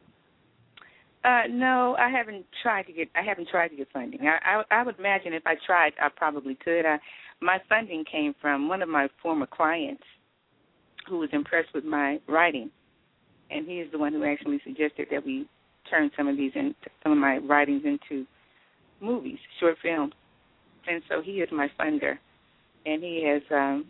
Uh, 1.25 1.43
no, 1.49 1.97
I 1.99 2.11
haven't 2.11 2.45
tried 2.63 2.83
to 2.85 2.93
get. 2.93 3.09
I 3.15 3.23
haven't 3.23 3.49
tried 3.49 3.69
to 3.69 3.77
get 3.77 3.89
funding. 3.93 4.21
I, 4.23 4.63
I, 4.71 4.81
I 4.81 4.83
would 4.83 4.99
imagine 4.99 5.33
if 5.33 5.45
I 5.47 5.55
tried, 5.65 5.93
I 6.01 6.09
probably 6.15 6.57
could. 6.57 6.85
I, 6.85 6.99
my 7.41 7.59
funding 7.69 8.05
came 8.11 8.35
from 8.41 8.69
one 8.69 8.83
of 8.83 8.89
my 8.89 9.09
former 9.23 9.47
clients, 9.47 10.03
who 11.09 11.19
was 11.19 11.29
impressed 11.33 11.69
with 11.75 11.85
my 11.85 12.19
writing, 12.29 12.71
and 13.51 13.67
he 13.67 13.75
is 13.75 13.91
the 13.93 13.99
one 13.99 14.13
who 14.13 14.25
actually 14.25 14.61
suggested 14.65 15.07
that 15.13 15.25
we 15.25 15.49
turn 15.89 16.11
some 16.17 16.27
of 16.27 16.37
these 16.37 16.53
in, 16.57 16.75
some 17.05 17.13
of 17.13 17.19
my 17.19 17.39
writings 17.39 17.83
into 17.85 18.27
movies, 19.01 19.39
short 19.61 19.77
films, 19.81 20.13
and 20.89 21.03
so 21.09 21.23
he 21.23 21.33
is 21.33 21.49
my 21.53 21.69
funder, 21.79 22.19
and 22.85 23.03
he 23.03 23.25
has. 23.27 23.43
um 23.51 23.87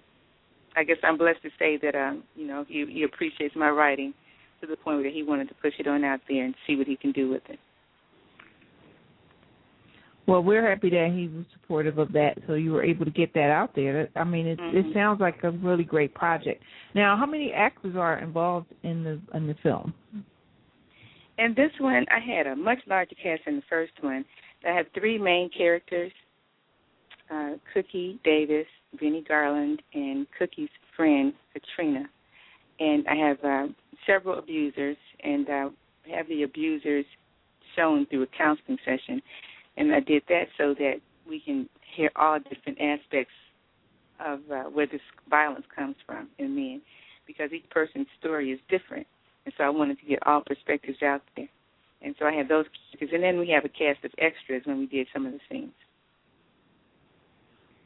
I 0.74 0.84
guess 0.84 0.96
I'm 1.02 1.18
blessed 1.18 1.42
to 1.42 1.50
say 1.58 1.78
that 1.82 1.94
um, 1.94 2.24
you 2.34 2.46
know 2.46 2.64
he, 2.66 2.86
he 2.90 3.02
appreciates 3.02 3.54
my 3.54 3.68
writing 3.68 4.14
to 4.62 4.66
the 4.66 4.76
point 4.76 5.00
where 5.00 5.10
he 5.10 5.22
wanted 5.22 5.48
to 5.48 5.54
push 5.54 5.74
it 5.78 5.86
on 5.86 6.04
out 6.04 6.20
there 6.28 6.44
and 6.44 6.54
see 6.66 6.76
what 6.76 6.86
he 6.86 6.96
can 6.96 7.12
do 7.12 7.28
with 7.28 7.42
it. 7.50 7.58
Well, 10.26 10.40
we're 10.40 10.68
happy 10.68 10.88
that 10.90 11.10
he 11.12 11.26
was 11.26 11.44
supportive 11.52 11.98
of 11.98 12.12
that, 12.12 12.38
so 12.46 12.54
you 12.54 12.72
were 12.72 12.84
able 12.84 13.04
to 13.04 13.10
get 13.10 13.34
that 13.34 13.50
out 13.50 13.74
there. 13.74 14.08
I 14.14 14.22
mean, 14.22 14.46
it, 14.46 14.60
it 14.60 14.86
Mhm. 14.86 14.94
sounds 14.94 15.20
like 15.20 15.42
a 15.42 15.50
really 15.50 15.82
great 15.82 16.14
project. 16.14 16.62
Now, 16.94 17.16
how 17.16 17.26
many 17.26 17.52
actors 17.52 17.96
are 17.96 18.18
involved 18.18 18.68
in 18.84 19.02
the 19.02 19.20
in 19.34 19.48
the 19.48 19.54
film? 19.54 19.92
And 21.38 21.56
this 21.56 21.72
one, 21.80 22.06
I 22.08 22.20
had 22.20 22.46
a 22.46 22.54
much 22.54 22.78
larger 22.86 23.16
cast 23.16 23.46
than 23.46 23.56
the 23.56 23.62
first 23.62 23.92
one. 24.00 24.24
I 24.64 24.70
had 24.70 24.92
three 24.92 25.18
main 25.18 25.50
characters: 25.50 26.12
uh, 27.28 27.54
Cookie 27.74 28.20
Davis, 28.22 28.68
Vinnie 29.00 29.22
Garland, 29.22 29.82
and 29.92 30.30
Cookie's 30.38 30.70
friend 30.94 31.34
Katrina. 31.52 32.08
And 32.80 33.06
I 33.06 33.14
have 33.14 33.38
uh, 33.44 33.66
several 34.06 34.38
abusers, 34.38 34.96
and 35.22 35.48
uh, 35.48 35.70
have 36.12 36.26
the 36.28 36.42
abusers 36.42 37.04
shown 37.76 38.06
through 38.06 38.22
a 38.22 38.26
counseling 38.36 38.78
session. 38.84 39.22
And 39.76 39.94
I 39.94 40.00
did 40.00 40.22
that 40.28 40.44
so 40.58 40.74
that 40.74 40.96
we 41.28 41.40
can 41.40 41.68
hear 41.96 42.10
all 42.16 42.38
different 42.38 42.78
aspects 42.80 43.32
of 44.20 44.40
uh, 44.52 44.64
where 44.64 44.86
this 44.86 45.00
violence 45.30 45.64
comes 45.74 45.96
from 46.06 46.28
in 46.38 46.54
men, 46.54 46.82
because 47.26 47.50
each 47.52 47.68
person's 47.70 48.08
story 48.18 48.50
is 48.50 48.60
different. 48.68 49.06
And 49.44 49.54
so 49.56 49.64
I 49.64 49.70
wanted 49.70 49.98
to 50.00 50.06
get 50.06 50.26
all 50.26 50.42
perspectives 50.44 51.02
out 51.02 51.22
there. 51.36 51.48
And 52.02 52.14
so 52.18 52.26
I 52.26 52.32
had 52.32 52.48
those 52.48 52.66
characters. 52.92 53.10
And 53.14 53.22
then 53.22 53.38
we 53.38 53.48
have 53.50 53.64
a 53.64 53.68
cast 53.68 54.04
of 54.04 54.10
extras 54.18 54.62
when 54.64 54.78
we 54.78 54.86
did 54.86 55.06
some 55.12 55.26
of 55.26 55.32
the 55.32 55.40
scenes. 55.50 55.72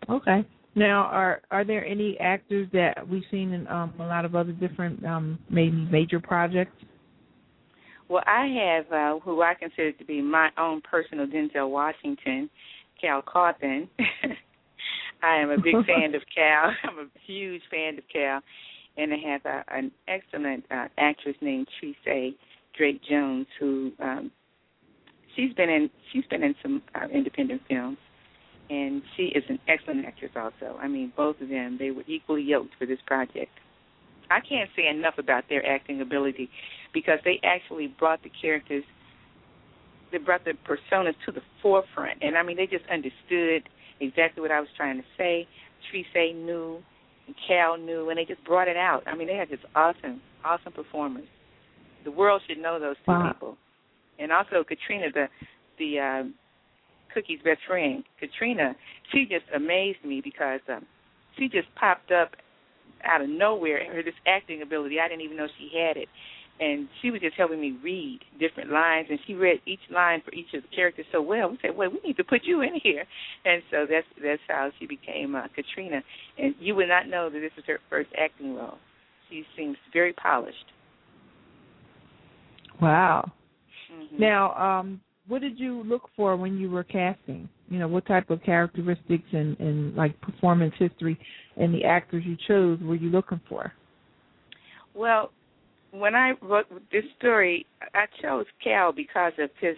Okay. 0.08 0.44
Now, 0.76 1.04
are 1.04 1.40
are 1.50 1.64
there 1.64 1.84
any 1.86 2.18
actors 2.20 2.68
that 2.74 3.08
we've 3.08 3.24
seen 3.30 3.54
in 3.54 3.66
um, 3.66 3.94
a 3.98 4.04
lot 4.04 4.26
of 4.26 4.34
other 4.34 4.52
different 4.52 5.02
um, 5.06 5.38
maybe 5.48 5.88
major 5.90 6.20
projects? 6.20 6.76
Well, 8.08 8.22
I 8.26 8.46
have 8.46 8.92
uh, 8.92 9.18
who 9.20 9.40
I 9.40 9.54
consider 9.54 9.92
to 9.92 10.04
be 10.04 10.20
my 10.20 10.50
own 10.58 10.82
personal 10.82 11.26
Denzel 11.26 11.70
Washington, 11.70 12.50
Cal 13.00 13.22
Carthen. 13.22 13.88
I 15.22 15.36
am 15.36 15.50
a 15.50 15.56
big 15.56 15.74
fan 15.86 16.14
of 16.14 16.22
Cal. 16.32 16.70
I'm 16.84 16.98
a 16.98 17.06
huge 17.26 17.62
fan 17.70 17.96
of 17.96 18.04
Cal, 18.12 18.42
and 18.98 19.14
I 19.14 19.16
have 19.30 19.40
a, 19.46 19.64
an 19.74 19.90
excellent 20.08 20.64
uh, 20.70 20.88
actress 20.98 21.36
named 21.40 21.68
Trise 21.80 22.34
Drake 22.76 23.00
Jones, 23.08 23.46
who 23.58 23.92
um, 23.98 24.30
she's 25.34 25.54
been 25.54 25.70
in 25.70 25.90
she's 26.12 26.24
been 26.26 26.42
in 26.42 26.54
some 26.62 26.82
uh, 26.94 27.08
independent 27.08 27.62
films, 27.66 27.96
and 28.68 29.02
she 29.16 29.24
is 29.24 29.44
an 29.48 29.58
excellent 29.68 30.04
actress. 30.06 30.32
Also, 30.36 30.76
I 30.80 30.88
mean, 30.88 31.12
both 31.16 31.40
of 31.40 31.48
them 31.48 31.76
they 31.78 31.90
were 31.90 32.04
equally 32.06 32.42
yoked 32.42 32.74
for 32.78 32.86
this 32.86 32.98
project. 33.06 33.50
I 34.30 34.40
can't 34.40 34.68
say 34.74 34.88
enough 34.88 35.14
about 35.18 35.44
their 35.48 35.64
acting 35.64 36.00
ability 36.00 36.50
because 36.92 37.18
they 37.24 37.40
actually 37.44 37.94
brought 37.98 38.22
the 38.22 38.30
characters, 38.40 38.82
they 40.10 40.18
brought 40.18 40.44
the 40.44 40.54
personas 40.66 41.14
to 41.26 41.32
the 41.32 41.42
forefront, 41.62 42.22
and 42.22 42.36
I 42.36 42.42
mean 42.42 42.56
they 42.56 42.66
just 42.66 42.84
understood 42.90 43.68
exactly 44.00 44.40
what 44.40 44.50
I 44.50 44.60
was 44.60 44.68
trying 44.76 44.98
to 44.98 45.04
say. 45.16 45.46
Trise 45.90 46.34
knew, 46.34 46.82
and 47.26 47.36
Cal 47.46 47.76
knew, 47.76 48.08
and 48.10 48.18
they 48.18 48.24
just 48.24 48.44
brought 48.44 48.68
it 48.68 48.76
out. 48.76 49.02
I 49.06 49.14
mean 49.14 49.28
they 49.28 49.36
had 49.36 49.48
just 49.48 49.64
awesome, 49.74 50.20
awesome 50.44 50.72
performers. 50.72 51.26
The 52.04 52.10
world 52.10 52.42
should 52.48 52.58
know 52.58 52.80
those 52.80 52.96
two 53.04 53.12
Wow. 53.12 53.32
people. 53.32 53.56
And 54.18 54.32
also 54.32 54.64
Katrina, 54.64 55.06
the 55.12 55.28
the 55.78 55.98
uh, 55.98 56.22
Cookie's 57.16 57.40
best 57.42 57.60
friend, 57.66 58.04
Katrina, 58.20 58.76
she 59.10 59.24
just 59.24 59.46
amazed 59.54 60.04
me 60.04 60.20
because 60.22 60.60
um, 60.68 60.84
she 61.38 61.48
just 61.48 61.66
popped 61.74 62.12
up 62.12 62.32
out 63.04 63.22
of 63.22 63.28
nowhere. 63.30 63.78
and 63.78 63.94
Her 63.94 64.02
this 64.02 64.12
acting 64.26 64.60
ability, 64.60 65.00
I 65.00 65.08
didn't 65.08 65.22
even 65.22 65.38
know 65.38 65.46
she 65.58 65.70
had 65.78 65.96
it. 65.96 66.08
And 66.60 66.88
she 67.00 67.10
was 67.10 67.22
just 67.22 67.36
helping 67.36 67.60
me 67.60 67.78
read 67.82 68.20
different 68.38 68.70
lines, 68.70 69.06
and 69.10 69.18
she 69.26 69.34
read 69.34 69.60
each 69.66 69.80
line 69.90 70.22
for 70.24 70.32
each 70.32 70.52
of 70.54 70.62
the 70.62 70.68
characters 70.74 71.04
so 71.12 71.20
well. 71.20 71.50
We 71.50 71.58
said, 71.60 71.76
"Well, 71.76 71.90
we 71.90 72.00
need 72.02 72.16
to 72.16 72.24
put 72.24 72.44
you 72.44 72.62
in 72.62 72.80
here," 72.82 73.04
and 73.44 73.62
so 73.70 73.84
that's 73.88 74.06
that's 74.22 74.40
how 74.48 74.70
she 74.78 74.86
became 74.86 75.34
uh, 75.34 75.48
Katrina. 75.54 76.02
And 76.38 76.54
you 76.58 76.74
would 76.74 76.88
not 76.88 77.08
know 77.08 77.28
that 77.28 77.40
this 77.40 77.50
was 77.56 77.66
her 77.66 77.78
first 77.90 78.08
acting 78.18 78.54
role. 78.56 78.78
She 79.28 79.44
seems 79.54 79.76
very 79.92 80.14
polished. 80.14 80.64
Wow. 82.80 83.30
Mhm. 83.92 84.18
Now, 84.18 84.54
um, 84.54 85.00
what 85.28 85.40
did 85.40 85.58
you 85.58 85.82
look 85.84 86.08
for 86.16 86.36
when 86.36 86.56
you 86.56 86.70
were 86.70 86.84
casting? 86.84 87.48
You 87.68 87.78
know, 87.78 87.88
what 87.88 88.06
type 88.06 88.30
of 88.30 88.42
characteristics 88.42 89.24
and, 89.32 89.58
and 89.58 89.94
like 89.96 90.20
performance 90.20 90.74
history 90.78 91.18
and 91.56 91.74
the 91.74 91.84
actors 91.84 92.24
you 92.26 92.36
chose 92.46 92.78
were 92.80 92.94
you 92.94 93.10
looking 93.10 93.40
for? 93.48 93.72
Well, 94.94 95.32
when 95.90 96.14
I 96.14 96.32
wrote 96.42 96.66
this 96.92 97.04
story, 97.18 97.66
I 97.94 98.06
chose 98.22 98.46
Cal 98.62 98.92
because 98.92 99.32
of 99.38 99.50
his 99.60 99.76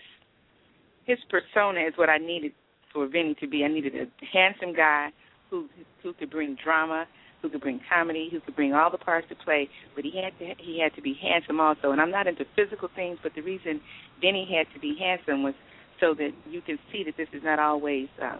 his 1.07 1.19
persona 1.31 1.81
is 1.81 1.95
what 1.97 2.11
I 2.11 2.19
needed 2.19 2.53
for 2.93 3.07
Vinnie 3.07 3.35
to 3.41 3.47
be. 3.47 3.65
I 3.65 3.69
needed 3.69 3.95
a 3.95 4.07
handsome 4.33 4.75
guy 4.75 5.09
who 5.51 5.67
who 6.03 6.13
could 6.13 6.31
bring 6.31 6.57
drama, 6.63 7.07
who 7.43 7.49
could 7.49 7.61
bring 7.61 7.81
comedy, 7.93 8.29
who 8.31 8.41
could 8.41 8.57
bring 8.57 8.75
all 8.75 8.91
the 8.91 8.99
parts 8.99 9.29
to 9.29 9.35
play, 9.37 9.69
but 9.95 10.05
he 10.05 10.21
had 10.21 10.37
to 10.39 10.55
he 10.63 10.81
had 10.81 10.95
to 10.95 11.03
be 11.03 11.15
handsome 11.21 11.61
also. 11.61 11.93
And 11.93 12.01
I'm 12.01 12.11
not 12.11 12.27
into 12.27 12.45
physical 12.57 12.89
things, 12.95 13.19
but 13.23 13.33
the 13.35 13.43
reason 13.43 13.81
Vinnie 14.21 14.49
had 14.51 14.67
to 14.75 14.81
be 14.81 14.97
handsome 14.99 15.43
was 15.43 15.55
so 16.01 16.15
that 16.15 16.31
you 16.49 16.61
can 16.61 16.79
see 16.93 17.05
that 17.05 17.17
this 17.17 17.29
is 17.33 17.43
not 17.45 17.59
always. 17.59 18.09
Uh, 18.23 18.39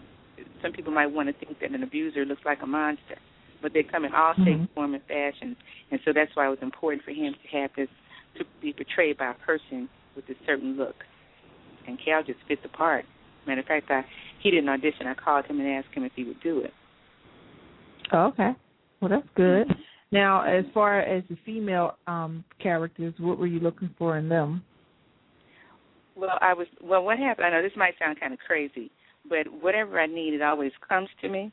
some 0.61 0.71
people 0.71 0.93
might 0.93 1.07
want 1.07 1.27
to 1.27 1.45
think 1.45 1.59
that 1.59 1.71
an 1.71 1.83
abuser 1.83 2.25
looks 2.25 2.41
like 2.45 2.59
a 2.61 2.67
monster, 2.67 3.17
but 3.61 3.73
they 3.73 3.83
come 3.83 4.05
in 4.05 4.13
all 4.13 4.33
Mhm. 4.33 4.45
shapes, 4.45 4.73
form, 4.73 4.93
and 4.93 5.03
fashions, 5.03 5.57
and 5.91 5.99
so 6.05 6.13
that's 6.13 6.33
why 6.35 6.47
it 6.47 6.49
was 6.49 6.61
important 6.61 7.03
for 7.03 7.11
him 7.11 7.33
to 7.33 7.47
have 7.49 7.71
this 7.75 7.89
to 8.35 8.45
be 8.61 8.71
portrayed 8.71 9.17
by 9.17 9.31
a 9.31 9.33
person 9.33 9.89
with 10.15 10.29
a 10.29 10.35
certain 10.45 10.77
look. 10.77 11.05
And 11.87 11.99
Cal 11.99 12.23
just 12.23 12.39
fit 12.47 12.61
the 12.61 12.69
part. 12.69 13.05
Matter 13.45 13.61
of 13.61 13.67
fact, 13.67 13.89
I, 13.89 14.05
he 14.39 14.51
didn't 14.51 14.69
audition. 14.69 15.07
I 15.07 15.13
called 15.13 15.45
him 15.45 15.59
and 15.59 15.67
asked 15.67 15.93
him 15.93 16.03
if 16.03 16.11
he 16.15 16.23
would 16.23 16.39
do 16.41 16.59
it. 16.59 16.73
Oh, 18.11 18.27
okay. 18.27 18.55
Well, 19.01 19.09
that's 19.09 19.27
good. 19.35 19.67
Now, 20.11 20.41
as 20.41 20.65
far 20.73 21.01
as 21.01 21.23
the 21.29 21.37
female 21.45 21.97
um 22.07 22.43
characters, 22.61 23.13
what 23.19 23.37
were 23.37 23.47
you 23.47 23.59
looking 23.59 23.93
for 23.97 24.17
in 24.17 24.27
them? 24.27 24.63
Well, 26.15 26.37
I 26.41 26.53
was 26.53 26.67
well. 26.83 27.03
What 27.03 27.19
happened? 27.19 27.45
I 27.45 27.51
know 27.51 27.61
this 27.61 27.77
might 27.77 27.93
sound 27.99 28.19
kind 28.19 28.33
of 28.33 28.39
crazy, 28.39 28.91
but 29.29 29.45
whatever 29.61 29.99
I 29.99 30.07
need, 30.07 30.33
it 30.33 30.41
always 30.41 30.71
comes 30.87 31.09
to 31.21 31.29
me. 31.29 31.51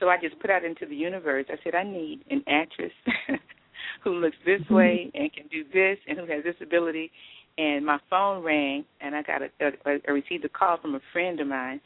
So 0.00 0.08
I 0.08 0.16
just 0.20 0.38
put 0.40 0.50
out 0.50 0.64
into 0.64 0.86
the 0.86 0.96
universe. 0.96 1.46
I 1.48 1.56
said 1.62 1.74
I 1.74 1.84
need 1.84 2.24
an 2.30 2.42
actress 2.48 2.92
who 4.02 4.14
looks 4.14 4.36
this 4.44 4.62
way 4.70 5.10
and 5.14 5.32
can 5.32 5.46
do 5.48 5.64
this, 5.72 5.98
and 6.08 6.18
who 6.18 6.26
has 6.26 6.42
this 6.42 6.56
ability. 6.60 7.10
And 7.56 7.86
my 7.86 7.98
phone 8.10 8.42
rang, 8.42 8.84
and 9.00 9.14
I 9.14 9.22
got 9.22 9.42
a, 9.42 9.48
a, 9.60 9.98
I 10.08 10.10
received 10.10 10.44
a 10.44 10.48
call 10.48 10.78
from 10.80 10.96
a 10.96 11.00
friend 11.12 11.38
of 11.38 11.46
mine 11.46 11.80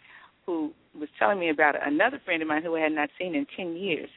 who 0.47 0.73
was 0.99 1.11
telling 1.18 1.38
me 1.38 1.50
about 1.50 1.75
another 1.87 2.23
friend 2.25 2.40
of 2.40 2.49
mine 2.49 2.62
who 2.62 2.76
I 2.76 2.80
had 2.80 2.92
not 2.92 3.11
seen 3.18 3.35
in 3.35 3.47
ten 3.57 3.76
years. 3.76 4.09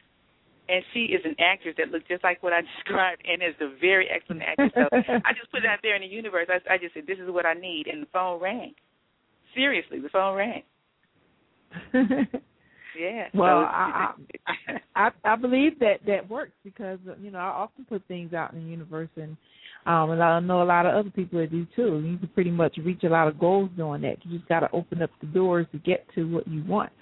And 0.68 0.82
she 0.94 1.10
is 1.12 1.20
an 1.24 1.34
actress 1.40 1.74
that 1.78 1.90
looks 1.90 2.06
just 2.08 2.22
like 2.24 2.42
what 2.42 2.52
I 2.52 2.60
described, 2.76 3.22
and 3.26 3.42
is 3.42 3.54
a 3.60 3.76
very 3.80 4.08
excellent 4.08 4.42
actress. 4.42 4.70
So 4.74 4.88
I 5.24 5.32
just 5.32 5.50
put 5.50 5.64
it 5.64 5.66
out 5.66 5.80
there 5.82 5.96
in 5.96 6.02
the 6.02 6.08
universe. 6.08 6.48
I, 6.48 6.74
I 6.74 6.78
just 6.78 6.94
said, 6.94 7.04
"This 7.06 7.18
is 7.18 7.28
what 7.30 7.46
I 7.46 7.54
need," 7.54 7.86
and 7.88 8.02
the 8.02 8.06
phone 8.12 8.40
rang. 8.40 8.74
Seriously, 9.54 10.00
the 10.00 10.08
phone 10.08 10.36
rang. 10.36 10.62
Yeah. 12.98 13.28
Well, 13.34 13.62
so, 13.62 13.66
I- 13.66 14.12
I 14.94 15.10
I 15.24 15.36
believe 15.36 15.78
that 15.78 16.00
that 16.06 16.28
works 16.28 16.52
because 16.64 16.98
you 17.22 17.30
know 17.30 17.38
I 17.38 17.44
often 17.48 17.84
put 17.86 18.06
things 18.06 18.34
out 18.34 18.52
in 18.52 18.64
the 18.64 18.70
universe 18.70 19.08
and 19.16 19.36
um 19.86 20.10
and 20.10 20.22
I 20.22 20.38
know 20.40 20.62
a 20.62 20.64
lot 20.64 20.86
of 20.86 20.94
other 20.94 21.10
people 21.10 21.40
that 21.40 21.50
do 21.50 21.66
too. 21.74 22.00
You 22.04 22.18
can 22.18 22.28
pretty 22.34 22.50
much 22.50 22.76
reach 22.84 23.02
a 23.04 23.08
lot 23.08 23.28
of 23.28 23.38
goals 23.38 23.70
doing 23.76 24.02
that. 24.02 24.16
You 24.24 24.36
just 24.38 24.48
got 24.48 24.60
to 24.60 24.70
open 24.72 25.02
up 25.02 25.10
the 25.20 25.26
doors 25.28 25.66
to 25.72 25.78
get 25.78 26.06
to 26.14 26.24
what 26.24 26.46
you 26.46 26.62
want. 26.64 26.92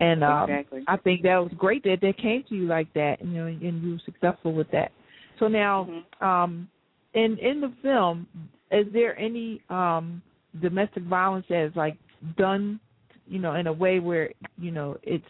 And 0.00 0.22
um 0.24 0.50
Exactly. 0.50 0.84
I 0.86 0.96
think 0.98 1.22
that 1.22 1.38
was 1.38 1.52
great 1.56 1.82
that 1.84 1.98
that 2.02 2.18
came 2.18 2.44
to 2.48 2.54
you 2.54 2.66
like 2.66 2.92
that, 2.94 3.20
you 3.20 3.28
know, 3.28 3.46
and 3.46 3.60
you 3.82 3.92
were 3.92 3.98
successful 4.04 4.52
with 4.52 4.70
that. 4.72 4.92
So 5.38 5.48
now, 5.48 5.88
Mhm. 5.88 6.04
um, 6.20 6.68
in 7.14 7.38
in 7.38 7.60
the 7.60 7.72
film, 7.82 8.26
is 8.70 8.86
there 8.92 9.18
any 9.18 9.62
um 9.70 10.22
domestic 10.60 11.04
violence 11.04 11.46
that 11.48 11.64
is 11.66 11.76
like 11.76 11.96
done, 12.36 12.80
you 13.26 13.38
know, 13.38 13.54
in 13.54 13.66
a 13.66 13.72
way 13.72 13.98
where 14.00 14.30
you 14.58 14.70
know 14.70 14.96
it's, 15.02 15.24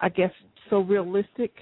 I 0.00 0.08
guess, 0.08 0.32
so 0.70 0.80
realistic 0.80 1.52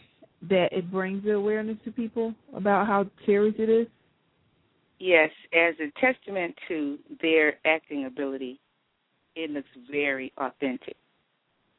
that 0.49 0.73
it 0.73 0.91
brings 0.91 1.25
the 1.25 1.33
awareness 1.33 1.79
to 1.85 1.93
people 1.93 2.35
about 2.55 2.87
how 2.87 3.07
serious 3.27 3.55
it 3.59 3.69
is? 3.69 3.87
Yes, 4.99 5.31
as 5.53 5.75
a 5.81 5.91
testament 6.01 6.57
to 6.69 6.99
their 7.21 7.59
acting 7.65 8.07
ability, 8.07 8.61
it 9.35 9.51
looks 9.51 9.69
very 9.91 10.33
authentic. 10.39 10.97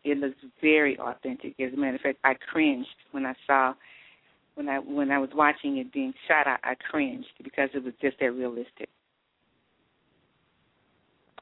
It 0.04 0.18
looks 0.18 0.36
very 0.62 0.98
authentic. 1.00 1.56
As 1.60 1.74
a 1.74 1.78
matter 1.78 1.96
of 1.96 2.02
fact, 2.02 2.20
I 2.24 2.34
cringed 2.52 2.88
when 3.12 3.26
I 3.26 3.34
saw 3.48 3.74
when 4.56 4.70
I 4.70 4.80
when 4.80 5.12
I 5.12 5.18
was 5.18 5.30
watching 5.34 5.78
it 5.78 5.92
being 5.94 6.14
shot. 6.28 6.48
I, 6.48 6.58
I 6.72 6.76
cringed 6.90 7.28
because 7.44 7.70
it 7.74 7.84
was 7.84 7.94
just 8.02 8.20
that 8.20 8.32
realistic. 8.32 8.90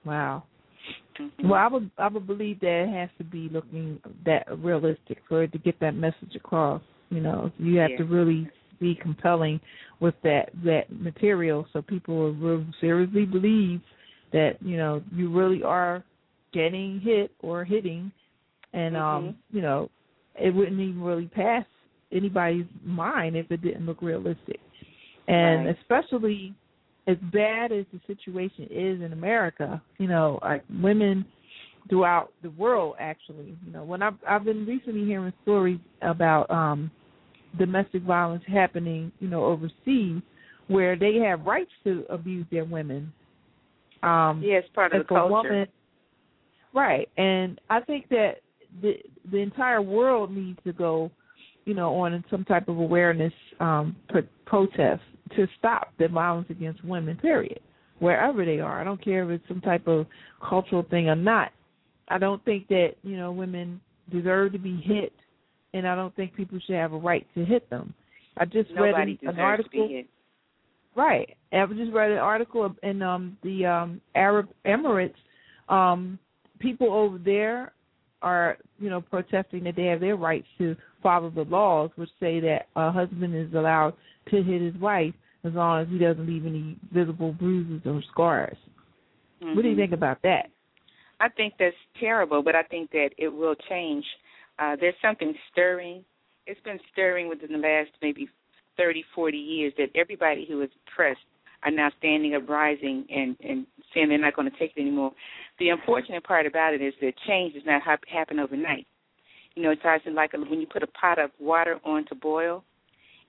Wow. 0.05 0.43
Mhm. 1.19 1.49
Well, 1.49 1.53
I 1.53 1.67
would 1.67 1.91
I 1.97 2.07
would 2.07 2.27
believe 2.27 2.59
that 2.61 2.83
it 2.83 2.89
has 2.89 3.09
to 3.17 3.23
be 3.23 3.49
looking 3.49 3.99
that 4.25 4.45
realistic 4.59 5.19
for 5.27 5.43
it 5.43 5.51
to 5.51 5.57
get 5.57 5.79
that 5.79 5.95
message 5.95 6.35
across. 6.35 6.81
You 7.09 7.21
know, 7.21 7.51
you 7.57 7.77
have 7.79 7.91
Yeah. 7.91 7.97
to 7.97 8.03
really 8.05 8.49
be 8.79 8.95
compelling 8.95 9.59
with 9.99 10.15
that 10.23 10.49
that 10.63 10.91
material, 10.91 11.67
so 11.71 11.81
people 11.81 12.15
will 12.15 12.33
really 12.33 12.67
seriously 12.79 13.25
believe 13.25 13.81
that 14.31 14.61
you 14.61 14.77
know 14.77 15.03
you 15.11 15.29
really 15.29 15.63
are 15.63 16.03
getting 16.51 16.99
hit 16.99 17.31
or 17.41 17.63
hitting, 17.63 18.11
and 18.73 18.95
um, 18.95 19.23
Mhm. 19.23 19.35
you 19.51 19.61
know, 19.61 19.89
it 20.35 20.53
wouldn't 20.53 20.79
even 20.79 21.01
really 21.01 21.27
pass 21.27 21.65
anybody's 22.11 22.65
mind 22.83 23.35
if 23.35 23.51
it 23.51 23.61
didn't 23.61 23.85
look 23.85 24.01
realistic, 24.01 24.59
and 25.27 25.65
Right. 25.65 25.77
especially 25.79 26.53
as 27.07 27.17
bad 27.33 27.71
as 27.71 27.85
the 27.91 27.99
situation 28.07 28.65
is 28.69 29.01
in 29.01 29.11
America, 29.13 29.81
you 29.97 30.07
know, 30.07 30.39
like 30.41 30.63
women 30.81 31.25
throughout 31.89 32.31
the 32.43 32.49
world 32.51 32.95
actually, 32.99 33.57
you 33.65 33.71
know, 33.71 33.83
when 33.83 34.01
I've 34.01 34.15
I've 34.27 34.43
been 34.43 34.65
recently 34.65 35.05
hearing 35.05 35.33
stories 35.43 35.79
about 36.01 36.49
um 36.51 36.91
domestic 37.57 38.03
violence 38.03 38.43
happening, 38.47 39.11
you 39.19 39.27
know, 39.27 39.45
overseas 39.45 40.21
where 40.67 40.95
they 40.95 41.15
have 41.15 41.45
rights 41.45 41.71
to 41.83 42.05
abuse 42.09 42.45
their 42.51 42.65
women. 42.65 43.11
Um 44.03 44.41
yeah, 44.43 44.57
it's 44.57 44.69
part 44.69 44.93
of 44.93 45.01
the 45.01 45.07
culture. 45.07 45.31
woman 45.31 45.67
right. 46.73 47.09
And 47.17 47.59
I 47.69 47.81
think 47.81 48.07
that 48.09 48.35
the 48.81 48.93
the 49.31 49.37
entire 49.37 49.81
world 49.81 50.31
needs 50.31 50.59
to 50.63 50.73
go, 50.73 51.11
you 51.65 51.73
know, 51.73 51.93
on 51.95 52.23
some 52.29 52.45
type 52.45 52.67
of 52.67 52.77
awareness 52.77 53.33
um 53.59 53.95
pro- 54.09 54.27
protest 54.45 55.01
to 55.35 55.47
stop 55.57 55.93
the 55.97 56.07
violence 56.07 56.47
against 56.49 56.83
women, 56.83 57.17
period. 57.17 57.59
Wherever 57.99 58.43
they 58.45 58.59
are. 58.59 58.81
I 58.81 58.83
don't 58.83 59.03
care 59.03 59.23
if 59.23 59.39
it's 59.39 59.47
some 59.47 59.61
type 59.61 59.87
of 59.87 60.07
cultural 60.47 60.83
thing 60.89 61.07
or 61.07 61.15
not. 61.15 61.51
I 62.07 62.17
don't 62.17 62.43
think 62.43 62.67
that, 62.69 62.93
you 63.03 63.15
know, 63.15 63.31
women 63.31 63.79
deserve 64.11 64.53
to 64.53 64.59
be 64.59 64.81
hit 64.83 65.13
and 65.73 65.87
I 65.87 65.95
don't 65.95 66.15
think 66.15 66.35
people 66.35 66.59
should 66.65 66.75
have 66.75 66.93
a 66.93 66.97
right 66.97 67.25
to 67.35 67.45
hit 67.45 67.69
them. 67.69 67.93
I 68.37 68.45
just 68.45 68.69
Nobody 68.71 69.19
read 69.21 69.21
an, 69.21 69.29
an 69.29 69.39
article 69.39 69.83
to 69.83 69.87
be 69.87 69.93
hit. 69.95 70.07
Right. 70.95 71.37
I 71.53 71.65
just 71.67 71.93
read 71.93 72.11
an 72.11 72.17
article 72.17 72.75
in 72.83 73.01
um 73.01 73.37
the 73.43 73.65
um 73.65 74.01
Arab 74.15 74.49
Emirates. 74.65 75.13
Um 75.69 76.19
people 76.59 76.93
over 76.93 77.17
there 77.17 77.73
are, 78.21 78.57
you 78.79 78.89
know, 78.89 79.01
protesting 79.01 79.63
that 79.63 79.75
they 79.75 79.85
have 79.85 79.99
their 79.99 80.15
rights 80.15 80.47
to 80.57 80.75
follow 81.01 81.29
the 81.29 81.43
laws 81.43 81.89
which 81.95 82.09
say 82.19 82.39
that 82.39 82.67
a 82.75 82.91
husband 82.91 83.35
is 83.35 83.53
allowed 83.53 83.93
to 84.29 84.43
hit 84.43 84.61
his 84.61 84.75
wife 84.75 85.13
as 85.43 85.53
long 85.53 85.81
as 85.81 85.87
he 85.89 85.97
doesn't 85.97 86.27
leave 86.27 86.45
any 86.45 86.77
visible 86.93 87.33
bruises 87.33 87.81
or 87.85 88.01
scars. 88.11 88.57
What 89.39 89.63
do 89.63 89.69
you 89.69 89.75
Mhm. 89.75 89.77
think 89.77 89.91
about 89.93 90.21
that? 90.21 90.51
I 91.19 91.29
think 91.29 91.57
that's 91.57 91.75
terrible, 91.99 92.43
but 92.43 92.55
I 92.55 92.63
think 92.63 92.91
that 92.91 93.13
it 93.17 93.29
will 93.29 93.55
change. 93.55 94.05
Uh, 94.59 94.75
there's 94.75 94.99
something 95.01 95.37
stirring. 95.51 96.05
It's 96.45 96.61
been 96.61 96.79
stirring 96.91 97.27
within 97.27 97.51
the 97.51 97.57
last 97.57 97.91
maybe 98.01 98.29
30, 98.77 99.03
40 99.13 99.37
years 99.37 99.73
that 99.77 99.89
everybody 99.95 100.45
who 100.45 100.61
is 100.61 100.69
oppressed 100.87 101.25
are 101.63 101.71
now 101.71 101.91
standing 101.99 102.35
up, 102.35 102.49
rising, 102.49 103.05
and, 103.09 103.37
and 103.41 103.67
saying 103.93 104.09
they're 104.09 104.17
not 104.17 104.35
going 104.35 104.49
to 104.49 104.57
take 104.57 104.73
it 104.75 104.81
anymore. 104.81 105.13
The 105.61 105.69
unfortunate 105.69 106.23
part 106.23 106.47
about 106.47 106.73
it 106.73 106.81
is 106.81 106.91
that 107.01 107.13
change 107.27 107.53
does 107.53 107.61
not 107.67 107.83
hap- 107.83 108.07
happen 108.11 108.39
overnight. 108.39 108.87
You 109.53 109.61
know, 109.61 109.69
it's 109.69 109.85
actually 109.85 110.13
like 110.13 110.33
when 110.33 110.59
you 110.59 110.65
put 110.65 110.81
a 110.81 110.87
pot 110.87 111.19
of 111.19 111.29
water 111.39 111.79
on 111.85 112.03
to 112.05 112.15
boil, 112.15 112.63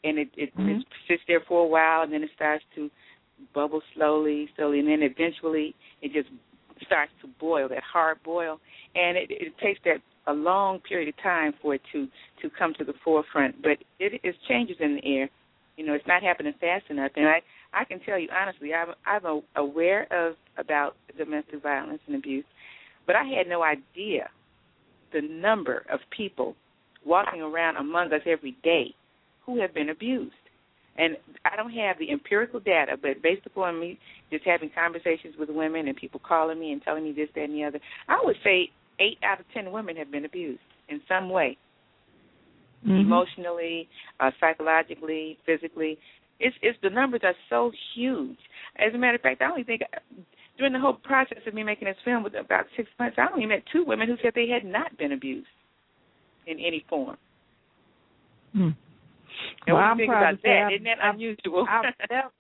and 0.03 0.19
it, 0.19 0.31
it, 0.39 0.57
Mhm. 0.57 0.81
it 0.81 0.87
sits 1.07 1.23
there 1.29 1.41
for 1.41 1.63
a 1.63 1.67
while, 1.67 2.01
and 2.01 2.11
then 2.11 2.23
it 2.23 2.31
starts 2.35 2.65
to 2.75 2.91
bubbles 3.53 3.83
slowly, 3.93 4.49
slowly, 4.57 4.79
and 4.79 4.89
then 4.89 5.03
eventually 5.03 5.75
it 6.01 6.15
just 6.15 6.31
starts 6.87 7.13
to 7.21 7.27
boil, 7.39 7.69
that 7.69 7.83
hard 7.83 8.23
boil, 8.23 8.59
and 8.95 9.19
it, 9.19 9.31
it 9.31 9.59
takes 9.59 9.81
that 9.85 10.01
a 10.27 10.33
long 10.33 10.81
period 10.81 11.11
of 11.11 11.17
time 11.19 11.53
for 11.61 11.75
it 11.75 11.83
to 11.93 12.09
to 12.41 12.49
come 12.49 12.73
to 12.79 12.85
the 12.85 12.95
forefront. 13.05 13.61
But 13.61 13.77
it 13.99 14.21
is 14.25 14.35
changes 14.49 14.79
in 14.81 14.95
the 14.95 15.05
air. 15.05 15.29
You 15.77 15.85
know, 15.85 15.93
it's 15.93 16.07
not 16.07 16.23
happening 16.23 16.55
fast 16.55 16.89
enough, 16.89 17.13
and 17.15 17.29
I 17.29 17.43
I 17.73 17.85
can 17.85 18.01
tell 18.01 18.19
you 18.19 18.29
honestly, 18.31 18.73
I'm 18.75 18.95
I'm 19.07 19.43
aware 19.57 20.07
of 20.13 20.37
about 20.59 20.97
domestic 21.17 21.63
violence 21.63 22.01
and 22.07 22.17
abuse, 22.17 22.45
but 23.07 23.17
I 23.17 23.25
had 23.25 23.49
no 23.49 23.63
idea 23.63 24.29
the 25.13 25.23
number 25.23 25.85
of 25.93 26.01
people 26.17 26.55
walking 27.05 27.43
around 27.43 27.77
among 27.77 28.13
us 28.13 28.21
every 28.27 28.57
day 28.63 28.95
who 29.45 29.61
have 29.61 29.75
been 29.75 29.91
abused. 29.91 30.35
And 30.97 31.17
I 31.45 31.57
don't 31.57 31.73
have 31.73 31.99
the 31.99 32.11
empirical 32.11 32.61
data, 32.61 32.97
but 33.01 33.23
based 33.23 33.47
upon 33.47 33.81
me 33.81 33.99
just 34.31 34.45
having 34.45 34.71
conversations 34.75 35.35
with 35.39 35.49
women 35.49 35.89
and 35.89 35.97
people 35.97 36.21
calling 36.27 36.61
me 36.61 36.73
and 36.73 36.83
telling 36.83 37.05
me 37.05 37.13
this, 37.13 37.29
that, 37.35 37.45
and 37.45 37.55
the 37.55 37.65
other, 37.65 37.81
I 38.09 38.21
would 38.23 38.37
say 38.45 38.71
eight 39.01 39.19
out 39.25 39.41
of 39.41 39.47
ten 39.55 39.73
women 39.73 39.97
have 39.97 40.11
been 40.11 40.27
abused 40.27 40.61
in 40.91 41.01
some 41.09 41.31
way, 41.31 41.57
mm-hmm. 42.85 42.93
emotionally, 42.93 43.89
uh, 44.21 44.31
psychologically, 44.39 45.39
physically. 45.47 45.99
It's, 46.43 46.57
it's 46.61 46.79
the 46.83 46.91
numbers 46.91 47.21
are 47.23 47.35
so 47.49 47.71
huge. 47.95 48.39
As 48.77 48.93
a 48.95 48.99
matter 48.99 49.15
of 49.15 49.21
fact, 49.23 49.41
I 49.41 49.51
only 49.51 49.63
think 49.63 49.83
during 50.59 50.73
the 50.73 50.81
whole 50.81 50.95
process 50.95 51.39
of 51.47 51.55
me 51.55 51.63
making 51.63 51.87
this 51.87 51.97
film, 52.05 52.25
with 52.25 52.35
about 52.35 52.67
six 52.77 52.89
months, 52.99 53.17
I 53.17 53.33
only 53.33 53.47
met 53.47 53.63
two 53.73 53.85
women 53.87 54.09
who 54.09 54.17
said 54.23 54.33
they 54.35 54.49
had 54.49 54.65
not 54.65 54.97
been 54.99 55.13
abused 55.13 55.47
in 56.47 56.59
any 56.59 56.85
form. 56.89 57.17
Hmm. 58.53 58.71
And 59.67 59.75
well, 59.75 59.77
what 59.77 59.83
I'm 59.83 59.99
you 59.99 60.07
think 60.07 60.13
about 60.13 60.43
that? 60.43 60.67
I've, 60.67 60.73
Isn't 60.73 60.85
that 60.85 60.99
I've, 61.03 61.15
unusual? 61.15 61.67
I've 61.69 61.95
never 62.11 62.31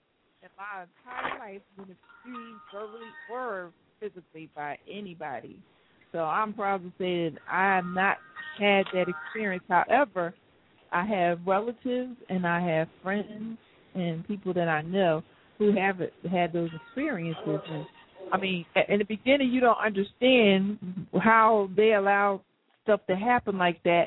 in 0.42 0.48
my 0.58 0.84
entire 0.84 1.38
life 1.38 1.62
been 1.76 1.84
abused 1.84 2.60
verbally 2.72 3.08
or 3.30 3.70
physically 4.00 4.50
by 4.54 4.78
anybody. 4.90 5.58
So 6.10 6.18
I'm 6.18 6.52
proud 6.52 6.82
to 6.82 6.92
say 6.98 7.30
that 7.30 7.38
I 7.50 7.76
have 7.76 7.84
not 7.86 8.18
had 8.58 8.84
that 8.92 9.06
experience. 9.08 9.64
However, 9.68 10.34
I 10.90 11.06
have 11.06 11.38
relatives 11.46 12.16
and 12.28 12.46
I 12.46 12.60
have 12.60 12.88
friends 13.02 13.58
and 13.94 14.26
people 14.26 14.54
that 14.54 14.68
I 14.68 14.82
know 14.82 15.22
who 15.58 15.72
have 15.76 15.98
had 16.30 16.52
those 16.52 16.70
experiences. 16.86 17.60
And 17.68 17.86
I 18.32 18.38
mean, 18.38 18.64
in 18.88 18.98
the 18.98 19.04
beginning, 19.04 19.50
you 19.50 19.60
don't 19.60 19.78
understand 19.78 20.78
how 21.22 21.68
they 21.76 21.94
allow 21.94 22.40
stuff 22.82 23.00
to 23.08 23.16
happen 23.16 23.58
like 23.58 23.82
that 23.84 24.06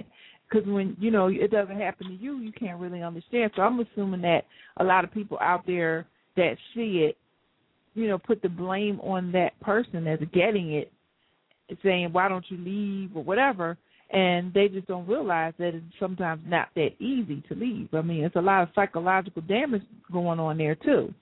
because 0.49 0.67
when 0.67 0.95
you 0.99 1.11
know 1.11 1.27
it 1.27 1.51
doesn't 1.51 1.79
happen 1.79 2.07
to 2.07 2.13
you, 2.13 2.39
you 2.39 2.51
can't 2.51 2.79
really 2.79 3.01
understand. 3.01 3.51
So 3.55 3.61
I'm 3.61 3.79
assuming 3.79 4.21
that 4.21 4.41
a 4.77 4.83
lot 4.83 5.03
of 5.03 5.13
people 5.13 5.37
out 5.41 5.65
there 5.65 6.05
that 6.35 6.57
see 6.73 7.07
it, 7.09 7.17
you 7.93 8.07
know, 8.07 8.17
put 8.17 8.41
the 8.41 8.49
blame 8.49 8.99
on 9.01 9.31
that 9.31 9.59
person 9.61 10.03
that's 10.03 10.23
getting 10.33 10.73
it, 10.73 10.91
saying 11.83 12.09
why 12.11 12.27
don't 12.27 12.45
you 12.49 12.57
leave 12.57 13.15
or 13.15 13.23
whatever, 13.23 13.77
and 14.15 14.53
they 14.53 14.69
just 14.69 14.87
don't 14.87 15.07
realize 15.07 15.53
that 15.59 15.75
it's 15.75 15.85
sometimes 15.99 16.41
not 16.47 16.69
that 16.75 16.91
easy 16.99 17.43
to 17.49 17.55
leave. 17.55 17.89
I 17.93 18.01
mean, 18.01 18.23
it's 18.23 18.37
a 18.37 18.41
lot 18.41 18.63
of 18.63 18.69
psychological 18.73 19.41
damage 19.41 19.81
going 20.11 20.39
on 20.39 20.57
there 20.57 20.75
too. 20.75 21.13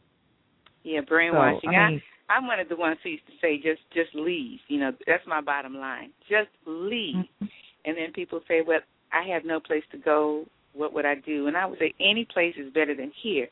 Yeah, 0.84 1.02
brainwashing. 1.02 1.60
So, 1.64 1.70
I 1.70 1.90
mean, 1.90 2.02
I, 2.30 2.34
I'm 2.34 2.46
one 2.46 2.60
of 2.60 2.70
the 2.70 2.76
ones 2.76 2.98
who 3.02 3.10
used 3.10 3.26
to 3.26 3.34
say, 3.42 3.58
just 3.58 3.82
just 3.94 4.14
leave. 4.14 4.60
You 4.68 4.80
know, 4.80 4.92
that's 5.08 5.26
my 5.26 5.42
bottom 5.42 5.76
line. 5.76 6.12
Just 6.30 6.50
leave. 6.68 7.16
Mm-hmm. 7.16 7.46
And 7.86 7.98
then 7.98 8.14
people 8.14 8.42
say, 8.48 8.62
well, 8.66 8.80
I 9.12 9.28
have 9.34 9.44
no 9.44 9.60
place 9.60 9.84
to 9.92 9.98
go. 9.98 10.46
What 10.74 10.94
would 10.94 11.06
I 11.06 11.16
do? 11.16 11.48
And 11.48 11.58
I 11.58 11.66
would 11.66 11.80
say 11.80 11.96
any 12.00 12.28
place 12.32 12.54
is 12.58 12.72
better 12.74 12.96
than 12.96 13.12
here. 13.24 13.48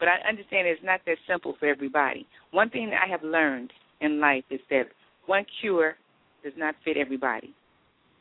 But 0.00 0.08
I 0.08 0.28
understand 0.28 0.66
it's 0.66 0.82
not 0.82 1.00
that 1.06 1.16
simple 1.28 1.54
for 1.60 1.66
everybody. 1.66 2.26
One 2.50 2.70
thing 2.70 2.90
I 2.92 3.08
have 3.08 3.22
learned 3.22 3.70
in 4.00 4.18
life 4.18 4.44
is 4.50 4.60
that 4.70 4.84
one 5.26 5.44
cure 5.60 5.94
does 6.42 6.54
not 6.56 6.74
fit 6.84 6.96
everybody. 6.96 7.54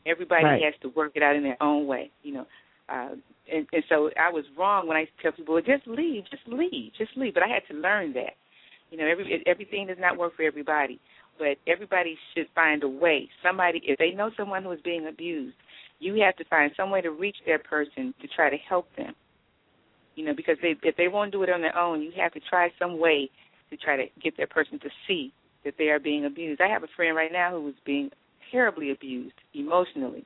Everybody 0.06 0.44
right. 0.44 0.62
has 0.64 0.74
to 0.82 0.90
work 0.90 1.14
it 1.16 1.24
out 1.24 1.36
in 1.36 1.44
their 1.44 1.62
own 1.62 1.88
way, 1.88 2.12
you 2.24 2.34
know. 2.34 2.46
Uh, 2.88 3.10
and, 3.52 3.68
and 3.72 3.84
so 3.90 4.10
I 4.20 4.32
was 4.32 4.46
wrong 4.58 4.88
when 4.88 4.98
I 4.98 5.08
tell 5.22 5.32
people, 5.32 5.56
well, 5.56 5.64
just 5.64 5.88
leave, 5.88 6.24
just 6.30 6.48
leave, 6.48 6.92
just 6.98 7.12
leave. 7.16 7.34
But 7.34 7.44
I 7.44 7.48
had 7.48 7.62
to 7.74 7.80
learn 7.80 8.14
that. 8.14 8.34
You 8.92 8.98
know, 8.98 9.06
every 9.06 9.44
everything 9.46 9.88
does 9.88 9.98
not 10.00 10.18
work 10.18 10.36
for 10.36 10.44
everybody, 10.44 11.00
but 11.38 11.58
everybody 11.68 12.18
should 12.34 12.48
find 12.56 12.84
a 12.84 12.88
way. 12.88 13.30
Somebody, 13.44 13.82
if 13.86 14.00
they 14.00 14.12
know 14.12 14.32
someone 14.36 14.64
who 14.64 14.72
is 14.72 14.82
being 14.84 15.08
abused, 15.08 15.56
you 16.00 16.22
have 16.24 16.36
to 16.38 16.46
find 16.46 16.72
some 16.76 16.90
way 16.90 17.02
to 17.02 17.12
reach 17.12 17.38
that 17.46 17.64
person 17.64 18.14
to 18.22 18.28
try 18.36 18.50
to 18.50 18.58
help 18.58 18.88
them. 18.98 19.14
You 20.16 20.26
know, 20.26 20.34
because 20.36 20.58
they, 20.62 20.76
if 20.82 20.98
they 20.98 21.08
won't 21.08 21.32
do 21.32 21.44
it 21.44 21.50
on 21.50 21.62
their 21.62 21.78
own, 21.78 22.02
you 22.02 22.12
have 22.18 22.34
to 22.34 22.40
try 22.50 22.70
some 22.80 23.00
way 23.00 23.30
to 23.70 23.78
try 23.78 23.96
to 23.96 24.06
get 24.22 24.36
that 24.38 24.50
person 24.50 24.80
to 24.80 24.90
see 25.08 25.32
that 25.64 25.76
they 25.78 25.90
are 25.90 26.00
being 26.00 26.26
abused. 26.26 26.62
I 26.62 26.68
have 26.68 26.84
a 26.84 26.88
friend 26.96 27.16
right 27.16 27.32
now 27.32 27.52
who 27.52 27.68
is 27.70 27.76
being 27.86 28.10
terribly 28.52 28.92
abused 28.92 29.36
emotionally. 29.54 30.26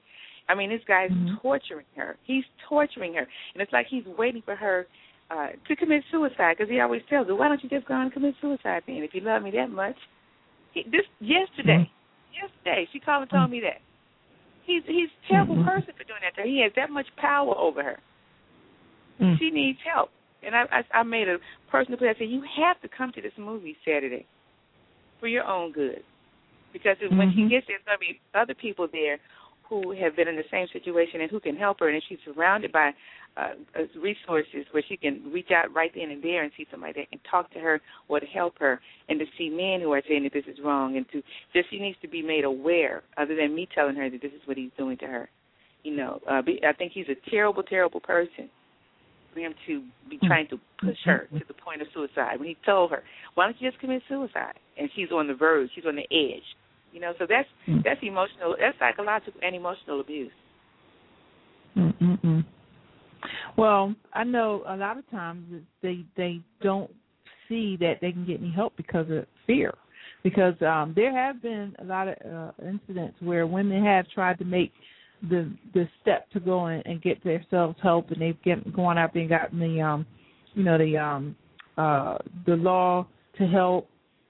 I 0.50 0.56
mean, 0.56 0.70
this 0.70 0.82
guy's 0.88 1.12
mm-hmm. 1.12 1.36
torturing 1.42 1.86
her. 1.96 2.18
He's 2.26 2.44
torturing 2.68 3.14
her, 3.14 3.26
and 3.54 3.62
it's 3.62 3.72
like 3.72 3.88
he's 3.90 4.04
waiting 4.18 4.42
for 4.44 4.56
her 4.56 4.88
uh 5.32 5.48
to 5.68 5.76
commit 5.76 6.04
suicide 6.12 6.56
because 6.58 6.70
he 6.70 6.80
always 6.80 7.02
tells 7.10 7.28
her, 7.28 7.36
"Why 7.36 7.48
don't 7.48 7.64
you 7.64 7.70
just 7.70 7.88
go 7.88 7.94
and 7.94 8.12
commit 8.12 8.36
suicide 8.42 8.84
then? 8.86 8.98
If 8.98 9.14
you 9.14 9.22
love 9.22 9.44
me 9.44 9.52
that 9.52 9.70
much." 9.70 9.96
He, 10.74 10.84
this 10.84 11.06
yesterday, 11.20 11.88
mm-hmm. 11.88 12.34
yesterday, 12.36 12.90
she 12.92 13.00
called 13.00 13.22
and 13.24 13.32
told 13.32 13.52
me 13.52 13.62
that 13.62 13.80
He's 14.66 14.84
he's 14.88 15.10
a 15.10 15.28
terrible 15.32 15.56
mm-hmm. 15.56 15.68
person 15.68 15.94
for 15.98 16.04
doing 16.04 16.22
that. 16.24 16.36
To 16.36 16.42
her. 16.42 16.48
He 16.48 16.62
has 16.64 16.72
that 16.76 16.90
much 16.90 17.08
power 17.18 17.56
over 17.58 17.84
her. 17.84 18.00
Mm. 19.22 19.38
She 19.38 19.50
needs 19.52 19.80
help. 19.94 20.10
And 20.42 20.56
I, 20.56 20.64
I 20.72 21.00
I 21.00 21.04
made 21.04 21.28
a 21.28 21.38
personal 21.70 21.98
plea. 21.98 22.10
I 22.10 22.14
said 22.18 22.30
you 22.30 22.44
have 22.64 22.80
to 22.82 22.90
come 22.96 23.12
to 23.14 23.22
this 23.22 23.34
movie 23.38 23.76
Saturday 23.86 24.26
for 25.20 25.28
your 25.28 25.44
own 25.44 25.72
good, 25.72 26.04
because 26.74 26.98
mm-hmm. 26.98 27.18
when 27.18 27.32
she 27.32 27.48
gets 27.48 27.68
there, 27.68 27.78
there's 27.78 27.86
going 27.86 28.02
to 28.02 28.14
be 28.14 28.20
other 28.34 28.54
people 28.54 28.88
there 28.92 29.20
who 29.70 29.92
have 29.92 30.16
been 30.16 30.28
in 30.28 30.36
the 30.36 30.44
same 30.52 30.68
situation 30.74 31.22
and 31.22 31.32
who 31.32 31.40
can 31.40 31.56
help 31.56 31.80
her. 31.80 31.90
And 31.90 32.02
she's 32.10 32.20
surrounded 32.26 32.72
by 32.72 32.92
uh, 33.38 33.54
uh, 33.76 34.00
resources 34.00 34.66
where 34.72 34.84
she 34.88 34.98
can 34.98 35.32
reach 35.32 35.50
out 35.56 35.74
right 35.74 35.92
then 35.96 36.12
and 36.12 36.22
there 36.22 36.44
and 36.44 36.52
see 36.58 36.68
somebody 36.70 36.94
that 36.94 37.10
can 37.10 37.20
talk 37.30 37.52
to 37.54 37.60
her 37.60 37.82
or 38.08 38.20
to 38.20 38.26
help 38.26 38.60
her, 38.60 38.80
and 39.10 39.20
to 39.20 39.26
see 39.38 39.50
men 39.50 39.82
who 39.82 39.92
are 39.94 40.02
saying 40.08 40.24
that 40.24 40.34
this 40.34 40.46
is 40.48 40.60
wrong, 40.64 40.98
and 40.98 41.06
to 41.12 41.24
just 41.54 41.70
she 41.72 41.80
needs 41.80 41.98
to 42.02 42.08
be 42.08 42.22
made 42.22 42.44
aware, 42.44 43.02
other 43.18 43.36
than 43.36 43.56
me 43.56 43.68
telling 43.74 43.96
her 43.96 44.10
that 44.10 44.22
this 44.22 44.32
is 44.34 44.42
what 44.46 44.58
he's 44.58 44.70
doing 44.78 44.98
to 44.98 45.08
her. 45.08 45.30
You 45.84 45.96
know, 45.96 46.20
uh, 46.30 46.42
be, 46.44 46.62
I 46.68 46.74
think 46.74 46.92
he's 46.94 47.08
a 47.10 47.30
terrible, 47.30 47.64
terrible 47.64 48.00
person 48.00 48.50
for 49.34 49.40
him 49.40 49.56
to 49.66 49.82
be 50.10 50.18
hmm. 50.22 50.28
trying 50.28 50.48
to 50.50 50.60
push 50.80 50.98
her 51.06 51.28
to 51.34 51.42
the 51.48 51.56
point 51.56 51.82
of 51.82 51.88
suicide. 51.92 52.38
When 52.38 52.48
he 52.48 52.58
told 52.66 52.92
her, 52.92 53.02
"Why 53.34 53.46
don't 53.46 53.60
you 53.60 53.68
just 53.68 53.82
commit 53.82 54.04
suicide?" 54.08 54.60
and 54.78 54.90
she's 54.96 55.12
on 55.12 55.28
the 55.28 55.34
verge, 55.34 55.70
she's 55.76 55.86
on 55.86 55.96
the 55.96 56.08
edge. 56.12 56.44
You 56.94 57.02
know, 57.02 57.14
so 57.18 57.26
that's 57.28 57.48
hmm. 57.66 57.80
that's 57.84 58.00
emotional, 58.04 58.56
that's 58.60 58.78
psychological 58.80 59.42
and 59.44 59.56
emotional 59.56 60.00
abuse. 60.00 60.32
Mm-mm-mm. 61.76 62.46
Well, 63.58 63.96
I 64.14 64.24
know 64.24 64.64
a 64.68 64.76
lot 64.76 64.98
of 64.98 65.10
times 65.10 65.64
they 65.82 66.06
they 66.16 66.42
don't 66.62 66.92
see 67.50 67.78
that 67.78 67.96
they 68.02 68.12
can 68.12 68.26
get 68.26 68.40
any 68.40 68.52
help 68.52 68.76
because 68.78 69.10
of 69.10 69.26
fear. 69.48 69.74
Because 70.24 70.54
um 70.62 70.94
there 70.96 71.14
have 71.16 71.42
been 71.42 71.76
a 71.80 71.84
lot 71.84 72.08
of 72.08 72.16
uh, 72.26 72.52
incidents 72.68 73.18
where 73.22 73.48
women 73.48 73.84
have 73.84 74.08
tried 74.10 74.38
to 74.40 74.46
make 74.46 74.72
the 75.30 75.52
the 75.74 75.88
step 76.02 76.30
to 76.32 76.40
go 76.40 76.66
and, 76.66 76.84
and 76.86 77.02
get 77.02 77.24
themselves 77.24 77.78
help, 77.82 78.12
and 78.12 78.22
they've 78.22 78.42
get, 78.44 78.74
gone 78.74 78.98
out 78.98 79.14
there 79.14 79.22
and 79.22 79.30
gotten 79.30 79.60
the 79.60 79.82
um 79.82 80.06
you 80.54 80.64
know 80.64 80.78
the 80.78 80.98
um 80.98 81.36
uh 81.78 82.18
the 82.46 82.56
law 82.56 83.06
to 83.38 83.48
help 83.48 83.90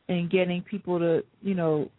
and 0.09 0.29
getting 0.29 0.61
people 0.61 0.99
to 0.99 1.23
you 1.41 1.55
know 1.55 1.89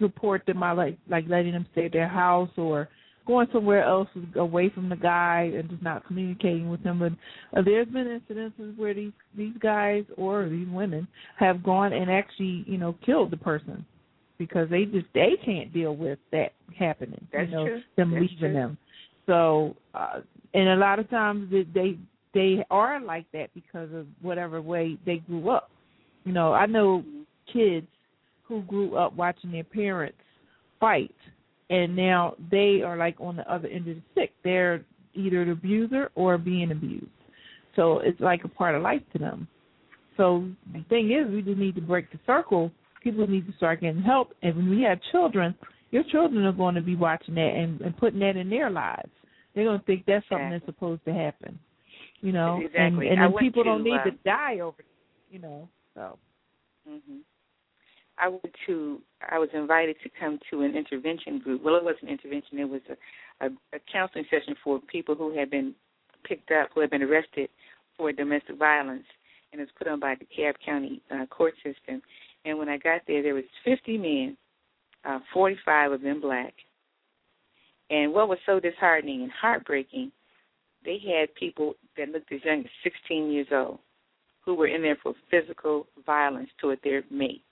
support 0.00 0.44
them 0.46 0.60
by 0.60 0.72
like 0.72 0.98
like 1.08 1.24
letting 1.28 1.52
them 1.52 1.66
stay 1.72 1.86
at 1.86 1.92
their 1.92 2.08
house 2.08 2.50
or 2.56 2.88
going 3.26 3.46
somewhere 3.52 3.84
else 3.84 4.08
away 4.36 4.70
from 4.70 4.88
the 4.88 4.96
guy 4.96 5.52
and 5.54 5.68
just 5.68 5.82
not 5.82 6.04
communicating 6.06 6.70
with 6.70 6.82
him. 6.82 6.98
But 6.98 7.58
uh, 7.58 7.62
there's 7.62 7.86
been 7.88 8.20
incidences 8.20 8.76
where 8.76 8.94
these 8.94 9.12
these 9.36 9.54
guys 9.60 10.04
or 10.16 10.48
these 10.48 10.66
women 10.68 11.06
have 11.38 11.62
gone 11.62 11.92
and 11.92 12.10
actually 12.10 12.64
you 12.66 12.78
know 12.78 12.96
killed 13.04 13.30
the 13.30 13.36
person 13.36 13.84
because 14.38 14.70
they 14.70 14.84
just 14.84 15.06
they 15.14 15.32
can't 15.44 15.72
deal 15.72 15.94
with 15.94 16.18
that 16.32 16.52
happening. 16.76 17.26
That's 17.32 17.50
you 17.50 17.56
know 17.56 17.66
true. 17.66 17.82
them 17.96 18.10
That's 18.10 18.22
leaving 18.22 18.38
true. 18.38 18.52
them. 18.52 18.78
So 19.26 19.76
uh, 19.94 20.20
and 20.54 20.70
a 20.70 20.76
lot 20.76 20.98
of 20.98 21.10
times 21.10 21.50
they, 21.52 21.66
they 21.74 21.98
they 22.34 22.64
are 22.70 23.00
like 23.00 23.26
that 23.32 23.52
because 23.54 23.92
of 23.94 24.06
whatever 24.22 24.62
way 24.62 24.96
they 25.04 25.18
grew 25.18 25.50
up. 25.50 25.70
You 26.24 26.32
know, 26.32 26.52
I 26.52 26.66
know 26.66 27.04
kids 27.52 27.86
who 28.48 28.62
grew 28.62 28.96
up 28.96 29.14
watching 29.14 29.52
their 29.52 29.64
parents 29.64 30.18
fight 30.80 31.14
and 31.70 31.94
now 31.94 32.34
they 32.50 32.80
are 32.84 32.96
like 32.96 33.16
on 33.20 33.36
the 33.36 33.52
other 33.52 33.68
end 33.68 33.88
of 33.88 33.96
the 33.96 34.02
stick. 34.12 34.32
They're 34.42 34.84
either 35.14 35.44
the 35.44 35.52
abuser 35.52 36.10
or 36.14 36.38
being 36.38 36.70
abused. 36.70 37.06
So 37.76 37.98
it's 37.98 38.20
like 38.20 38.44
a 38.44 38.48
part 38.48 38.74
of 38.74 38.82
life 38.82 39.02
to 39.12 39.18
them. 39.18 39.48
So 40.16 40.48
the 40.72 40.82
thing 40.88 41.12
is, 41.12 41.30
we 41.30 41.42
just 41.42 41.58
need 41.58 41.74
to 41.76 41.80
break 41.80 42.10
the 42.10 42.18
circle. 42.26 42.72
People 43.02 43.26
need 43.26 43.46
to 43.46 43.52
start 43.56 43.82
getting 43.82 44.02
help. 44.02 44.32
And 44.42 44.56
when 44.56 44.70
we 44.70 44.82
have 44.82 44.98
children, 45.12 45.54
your 45.90 46.02
children 46.04 46.44
are 46.44 46.52
going 46.52 46.74
to 46.74 46.80
be 46.80 46.96
watching 46.96 47.34
that 47.34 47.52
and, 47.54 47.80
and 47.80 47.96
putting 47.96 48.18
that 48.20 48.36
in 48.36 48.50
their 48.50 48.70
lives. 48.70 49.10
They're 49.54 49.64
going 49.64 49.78
to 49.78 49.84
think 49.84 50.04
that's 50.06 50.24
something 50.28 50.50
that's 50.50 50.66
supposed 50.66 51.04
to 51.04 51.12
happen. 51.12 51.58
You 52.20 52.32
know, 52.32 52.60
Exactly. 52.64 53.08
and 53.08 53.20
and 53.20 53.34
then 53.34 53.40
people 53.40 53.62
to, 53.62 53.70
don't 53.70 53.84
need 53.84 53.94
uh, 53.94 54.04
to 54.04 54.10
die 54.24 54.58
over. 54.60 54.84
You 55.30 55.38
know, 55.38 55.68
So. 55.94 56.18
Mhm. 56.88 57.20
I 58.20 58.28
went 58.28 58.54
to. 58.66 59.00
I 59.30 59.38
was 59.38 59.48
invited 59.52 59.96
to 60.02 60.10
come 60.18 60.38
to 60.50 60.62
an 60.62 60.76
intervention 60.76 61.38
group. 61.38 61.62
Well, 61.62 61.76
it 61.76 61.84
wasn't 61.84 62.10
intervention. 62.10 62.58
It 62.58 62.68
was 62.68 62.80
a, 62.90 63.46
a, 63.46 63.48
a 63.74 63.80
counseling 63.90 64.24
session 64.30 64.54
for 64.62 64.80
people 64.80 65.14
who 65.14 65.36
had 65.36 65.50
been 65.50 65.74
picked 66.24 66.50
up, 66.50 66.70
who 66.74 66.80
had 66.80 66.90
been 66.90 67.02
arrested 67.02 67.48
for 67.96 68.12
domestic 68.12 68.58
violence, 68.58 69.04
and 69.52 69.60
it 69.60 69.64
was 69.64 69.72
put 69.76 69.88
on 69.88 70.00
by 70.00 70.14
the 70.14 70.26
DeKalb 70.26 70.54
County 70.64 71.00
uh, 71.10 71.26
court 71.26 71.54
system. 71.56 72.02
And 72.44 72.58
when 72.58 72.68
I 72.68 72.78
got 72.78 73.02
there, 73.06 73.22
there 73.22 73.34
was 73.34 73.44
50 73.64 73.98
men, 73.98 74.36
uh, 75.04 75.18
45 75.34 75.92
of 75.92 76.02
them 76.02 76.20
black. 76.20 76.54
And 77.90 78.12
what 78.12 78.28
was 78.28 78.38
so 78.46 78.60
disheartening 78.60 79.22
and 79.22 79.32
heartbreaking, 79.32 80.12
they 80.84 80.98
had 80.98 81.34
people 81.34 81.74
that 81.96 82.10
looked 82.10 82.32
as 82.32 82.40
young 82.44 82.60
as 82.60 82.70
16 82.84 83.30
years 83.30 83.48
old 83.50 83.78
who 84.44 84.54
were 84.54 84.66
in 84.66 84.82
there 84.82 84.96
for 85.02 85.14
physical 85.30 85.86
violence 86.06 86.48
toward 86.58 86.78
their 86.82 87.02
mate. 87.10 87.42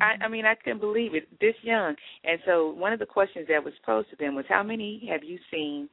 I, 0.00 0.24
I 0.24 0.28
mean, 0.28 0.44
I 0.44 0.54
couldn't 0.54 0.80
believe 0.80 1.14
it 1.14 1.28
this 1.40 1.54
young. 1.62 1.94
And 2.24 2.38
so, 2.44 2.70
one 2.70 2.92
of 2.92 2.98
the 2.98 3.06
questions 3.06 3.46
that 3.48 3.64
was 3.64 3.74
posed 3.84 4.10
to 4.10 4.16
them 4.16 4.34
was, 4.34 4.44
"How 4.48 4.62
many 4.62 5.06
have 5.10 5.22
you 5.24 5.38
seen 5.50 5.88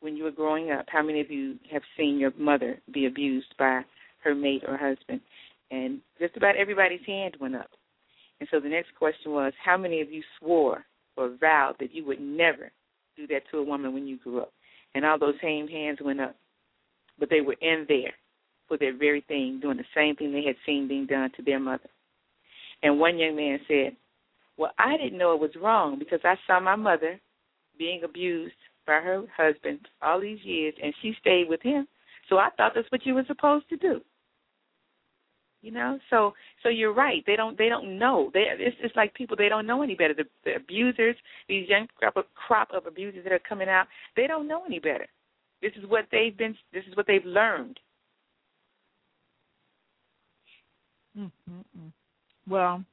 when 0.00 0.16
you 0.16 0.24
were 0.24 0.30
growing 0.30 0.70
up? 0.70 0.86
How 0.88 1.02
many 1.02 1.20
of 1.20 1.30
you 1.30 1.56
have 1.70 1.82
seen 1.96 2.18
your 2.18 2.32
mother 2.36 2.80
be 2.92 3.06
abused 3.06 3.54
by 3.58 3.82
her 4.22 4.34
mate 4.34 4.62
or 4.66 4.76
husband?" 4.76 5.20
And 5.70 6.00
just 6.18 6.36
about 6.36 6.56
everybody's 6.56 7.04
hand 7.06 7.36
went 7.40 7.56
up. 7.56 7.70
And 8.40 8.48
so 8.50 8.60
the 8.60 8.68
next 8.68 8.94
question 8.96 9.32
was, 9.32 9.52
"How 9.62 9.76
many 9.76 10.00
of 10.00 10.12
you 10.12 10.22
swore 10.38 10.84
or 11.16 11.28
vowed 11.40 11.76
that 11.78 11.94
you 11.94 12.04
would 12.04 12.20
never 12.20 12.70
do 13.16 13.26
that 13.28 13.48
to 13.50 13.58
a 13.58 13.62
woman 13.62 13.92
when 13.92 14.06
you 14.06 14.16
grew 14.18 14.40
up?" 14.40 14.52
And 14.94 15.04
all 15.04 15.18
those 15.18 15.40
same 15.40 15.66
hands 15.66 16.00
went 16.00 16.20
up, 16.20 16.36
but 17.18 17.30
they 17.30 17.40
were 17.40 17.56
in 17.60 17.84
there 17.88 18.14
for 18.68 18.76
their 18.76 18.92
very 18.92 19.22
thing, 19.22 19.58
doing 19.60 19.76
the 19.76 19.84
same 19.94 20.16
thing 20.16 20.32
they 20.32 20.44
had 20.44 20.56
seen 20.64 20.88
being 20.88 21.06
done 21.06 21.30
to 21.32 21.42
their 21.42 21.58
mother. 21.58 21.88
And 22.84 23.00
one 23.00 23.18
young 23.18 23.34
man 23.34 23.58
said, 23.66 23.96
Well, 24.58 24.72
I 24.78 24.96
didn't 24.98 25.18
know 25.18 25.34
it 25.34 25.40
was 25.40 25.50
wrong 25.60 25.98
because 25.98 26.20
I 26.22 26.36
saw 26.46 26.60
my 26.60 26.76
mother 26.76 27.18
being 27.76 28.02
abused 28.04 28.54
by 28.86 29.00
her 29.00 29.24
husband 29.34 29.80
all 30.02 30.20
these 30.20 30.38
years 30.44 30.74
and 30.80 30.94
she 31.00 31.14
stayed 31.18 31.48
with 31.48 31.62
him. 31.62 31.88
So 32.28 32.36
I 32.36 32.50
thought 32.56 32.72
that's 32.74 32.90
what 32.92 33.04
you 33.04 33.14
were 33.14 33.24
supposed 33.26 33.68
to 33.70 33.76
do. 33.78 34.00
You 35.62 35.72
know, 35.72 35.98
so 36.10 36.34
so 36.62 36.68
you're 36.68 36.92
right. 36.92 37.24
They 37.26 37.36
don't 37.36 37.56
they 37.56 37.70
don't 37.70 37.98
know. 37.98 38.30
They 38.34 38.44
it's 38.50 38.76
just 38.82 38.96
like 38.96 39.14
people 39.14 39.34
they 39.34 39.48
don't 39.48 39.66
know 39.66 39.82
any 39.82 39.94
better. 39.94 40.12
The, 40.12 40.24
the 40.44 40.56
abusers, 40.56 41.16
these 41.48 41.66
young 41.70 41.88
crop 41.96 42.18
of, 42.18 42.26
crop 42.34 42.68
of 42.74 42.86
abusers 42.86 43.24
that 43.24 43.32
are 43.32 43.40
coming 43.48 43.70
out, 43.70 43.86
they 44.14 44.26
don't 44.26 44.46
know 44.46 44.62
any 44.66 44.78
better. 44.78 45.06
This 45.62 45.72
is 45.78 45.88
what 45.88 46.04
they've 46.12 46.36
been. 46.36 46.54
This 46.74 46.84
is 46.86 46.94
what 46.98 47.06
they've 47.06 47.24
learned. 47.24 47.80
Mm-hmm. 51.18 51.88
Well, 52.48 52.84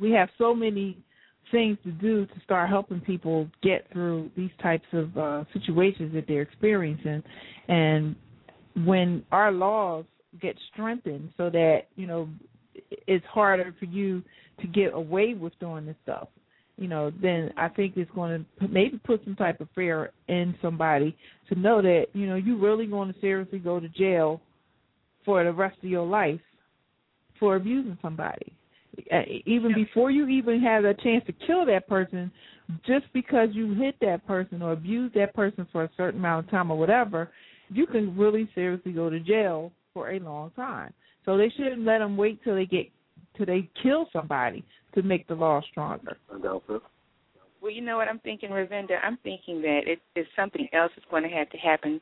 we 0.00 0.10
have 0.12 0.28
so 0.38 0.54
many 0.54 0.98
things 1.50 1.78
to 1.84 1.92
do 1.92 2.26
to 2.26 2.40
start 2.44 2.68
helping 2.68 3.00
people 3.00 3.48
get 3.62 3.86
through 3.92 4.30
these 4.36 4.50
types 4.62 4.86
of 4.92 5.16
uh, 5.16 5.44
situations 5.52 6.12
that 6.14 6.26
they're 6.28 6.42
experiencing, 6.42 7.22
and 7.68 8.14
when 8.84 9.24
our 9.32 9.50
laws 9.50 10.04
get 10.40 10.56
strengthened 10.72 11.32
so 11.36 11.48
that 11.50 11.84
you 11.96 12.06
know 12.06 12.28
it's 13.06 13.24
harder 13.26 13.74
for 13.78 13.86
you 13.86 14.22
to 14.60 14.66
get 14.66 14.92
away 14.92 15.34
with 15.34 15.58
doing 15.58 15.86
this 15.86 15.96
stuff 16.02 16.28
you 16.78 16.86
know, 16.86 17.10
then 17.20 17.52
I 17.56 17.68
think 17.68 17.96
it's 17.96 18.10
going 18.12 18.46
to 18.60 18.68
maybe 18.68 18.98
put 18.98 19.22
some 19.24 19.34
type 19.34 19.60
of 19.60 19.68
fear 19.74 20.12
in 20.28 20.54
somebody 20.62 21.16
to 21.48 21.58
know 21.58 21.82
that 21.82 22.06
you 22.12 22.26
know 22.26 22.36
you're 22.36 22.56
really 22.56 22.86
going 22.86 23.12
to 23.12 23.20
seriously 23.20 23.58
go 23.58 23.80
to 23.80 23.88
jail 23.88 24.40
for 25.24 25.42
the 25.42 25.52
rest 25.52 25.76
of 25.82 25.90
your 25.90 26.06
life 26.06 26.40
for 27.38 27.56
abusing 27.56 27.98
somebody. 28.02 28.52
Uh, 29.12 29.22
even 29.46 29.72
before 29.74 30.10
you 30.10 30.26
even 30.26 30.60
have 30.60 30.84
a 30.84 30.94
chance 30.94 31.24
to 31.26 31.32
kill 31.46 31.64
that 31.64 31.86
person, 31.86 32.32
just 32.86 33.06
because 33.12 33.48
you 33.52 33.74
hit 33.74 33.94
that 34.00 34.26
person 34.26 34.60
or 34.60 34.72
abuse 34.72 35.12
that 35.14 35.34
person 35.34 35.66
for 35.70 35.84
a 35.84 35.90
certain 35.96 36.18
amount 36.20 36.44
of 36.44 36.50
time 36.50 36.70
or 36.70 36.78
whatever, 36.78 37.30
you 37.70 37.86
can 37.86 38.16
really 38.16 38.48
seriously 38.54 38.92
go 38.92 39.08
to 39.08 39.20
jail 39.20 39.72
for 39.94 40.10
a 40.10 40.18
long 40.18 40.50
time. 40.56 40.92
So 41.24 41.36
they 41.36 41.50
shouldn't 41.56 41.84
let 41.84 41.98
them 41.98 42.16
wait 42.16 42.42
till 42.42 42.54
they 42.54 42.66
get 42.66 42.90
till 43.36 43.46
they 43.46 43.68
kill 43.82 44.08
somebody 44.12 44.64
to 44.94 45.02
make 45.02 45.28
the 45.28 45.34
law 45.34 45.60
stronger. 45.70 46.16
Well, 47.60 47.72
you 47.72 47.82
know 47.82 47.96
what 47.96 48.08
I'm 48.08 48.20
thinking, 48.20 48.50
Ravinda? 48.50 48.96
I'm 49.02 49.18
thinking 49.22 49.60
that 49.62 49.80
it 49.86 50.00
is 50.16 50.26
something 50.36 50.68
else 50.72 50.90
that's 50.96 51.08
going 51.10 51.24
to 51.24 51.28
have 51.28 51.50
to 51.50 51.58
happen 51.58 52.00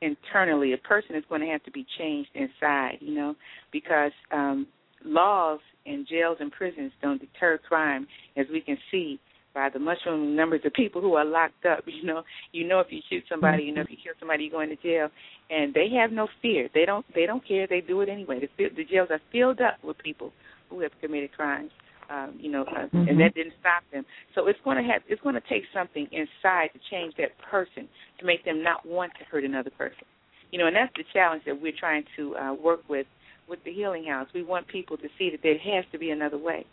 internally. 0.00 0.72
A 0.72 0.78
person 0.78 1.14
is 1.14 1.24
going 1.28 1.40
to 1.40 1.46
have 1.46 1.62
to 1.64 1.70
be 1.70 1.86
changed 1.98 2.30
inside, 2.34 2.98
you 3.00 3.14
know, 3.14 3.34
because 3.72 4.12
um, 4.32 4.66
laws 5.04 5.60
in 5.86 6.06
jails 6.08 6.38
and 6.40 6.50
prisons 6.50 6.92
don't 7.02 7.20
deter 7.20 7.58
crime, 7.58 8.06
as 8.36 8.46
we 8.52 8.60
can 8.60 8.78
see 8.90 9.20
by 9.54 9.68
the 9.72 9.78
mushroom 9.78 10.34
numbers 10.34 10.60
of 10.64 10.72
people 10.72 11.00
who 11.00 11.14
are 11.14 11.24
locked 11.24 11.64
up. 11.64 11.84
You 11.94 12.04
know, 12.04 12.22
you 12.52 12.66
know 12.66 12.80
if 12.80 12.88
you 12.90 13.00
shoot 13.08 13.22
somebody, 13.30 13.62
you 13.62 13.72
know 13.72 13.82
if 13.82 13.90
you 13.90 13.96
kill 14.02 14.14
somebody, 14.18 14.44
you're 14.44 14.52
going 14.52 14.68
to 14.68 14.76
jail, 14.76 15.08
and 15.48 15.72
they 15.72 15.88
have 15.96 16.10
no 16.10 16.28
fear. 16.42 16.68
They 16.74 16.84
don't. 16.84 17.06
They 17.14 17.24
don't 17.24 17.46
care. 17.46 17.66
They 17.66 17.80
do 17.80 18.00
it 18.00 18.08
anyway. 18.08 18.40
The, 18.40 18.64
the 18.76 18.84
jails 18.84 19.08
are 19.10 19.20
filled 19.32 19.60
up 19.60 19.82
with 19.82 19.96
people 19.98 20.32
who 20.68 20.80
have 20.80 20.90
committed 21.00 21.32
crimes. 21.32 21.70
Um, 22.10 22.36
you 22.38 22.50
know, 22.50 22.62
uh, 22.62 22.84
mm-hmm. 22.86 23.08
and 23.08 23.18
that 23.20 23.34
didn't 23.34 23.54
stop 23.60 23.82
them. 23.90 24.04
So 24.34 24.48
it's 24.48 24.58
going 24.64 24.76
to 24.76 24.82
have. 24.82 25.02
It's 25.08 25.22
going 25.22 25.36
to 25.36 25.42
take 25.48 25.62
something 25.72 26.06
inside 26.12 26.68
to 26.74 26.80
change 26.90 27.14
that 27.16 27.30
person 27.50 27.88
to 28.18 28.26
make 28.26 28.44
them 28.44 28.62
not 28.62 28.84
want 28.84 29.12
to 29.18 29.24
hurt 29.24 29.44
another 29.44 29.70
person. 29.70 30.04
You 30.50 30.58
know, 30.58 30.66
and 30.66 30.76
that's 30.76 30.92
the 30.96 31.04
challenge 31.12 31.44
that 31.46 31.60
we're 31.60 31.72
trying 31.78 32.04
to 32.16 32.36
uh, 32.36 32.54
work 32.54 32.80
with 32.88 33.06
with 33.48 33.58
the 33.64 33.72
Healing 33.72 34.04
House. 34.04 34.28
We 34.34 34.42
want 34.42 34.66
people 34.68 34.96
to 34.96 35.08
see 35.18 35.30
that 35.30 35.40
there 35.42 35.58
has 35.58 35.84
to 35.92 35.98
be 35.98 36.10
another 36.10 36.38
way. 36.38 36.66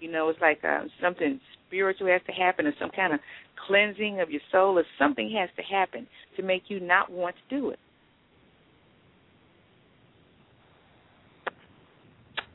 You 0.00 0.10
know, 0.10 0.28
it's 0.28 0.40
like 0.40 0.60
uh, 0.64 0.84
something 1.02 1.40
spiritual 1.66 2.08
has 2.08 2.22
to 2.26 2.32
happen, 2.32 2.66
or 2.66 2.72
some 2.80 2.90
kind 2.90 3.12
of 3.12 3.20
cleansing 3.66 4.20
of 4.20 4.30
your 4.30 4.40
soul, 4.50 4.78
or 4.78 4.84
something 4.98 5.30
has 5.38 5.50
to 5.56 5.62
happen 5.62 6.06
to 6.36 6.42
make 6.42 6.64
you 6.68 6.80
not 6.80 7.10
want 7.10 7.34
to 7.36 7.56
do 7.56 7.70
it. 7.70 7.78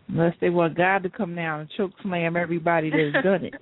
Unless 0.07 0.35
they 0.41 0.49
want 0.49 0.77
God 0.77 1.03
to 1.03 1.09
come 1.09 1.35
down 1.35 1.61
and 1.61 1.69
choke 1.77 1.91
slam 2.01 2.35
everybody 2.35 2.89
that's 2.89 3.23
done 3.23 3.45
it. 3.45 3.53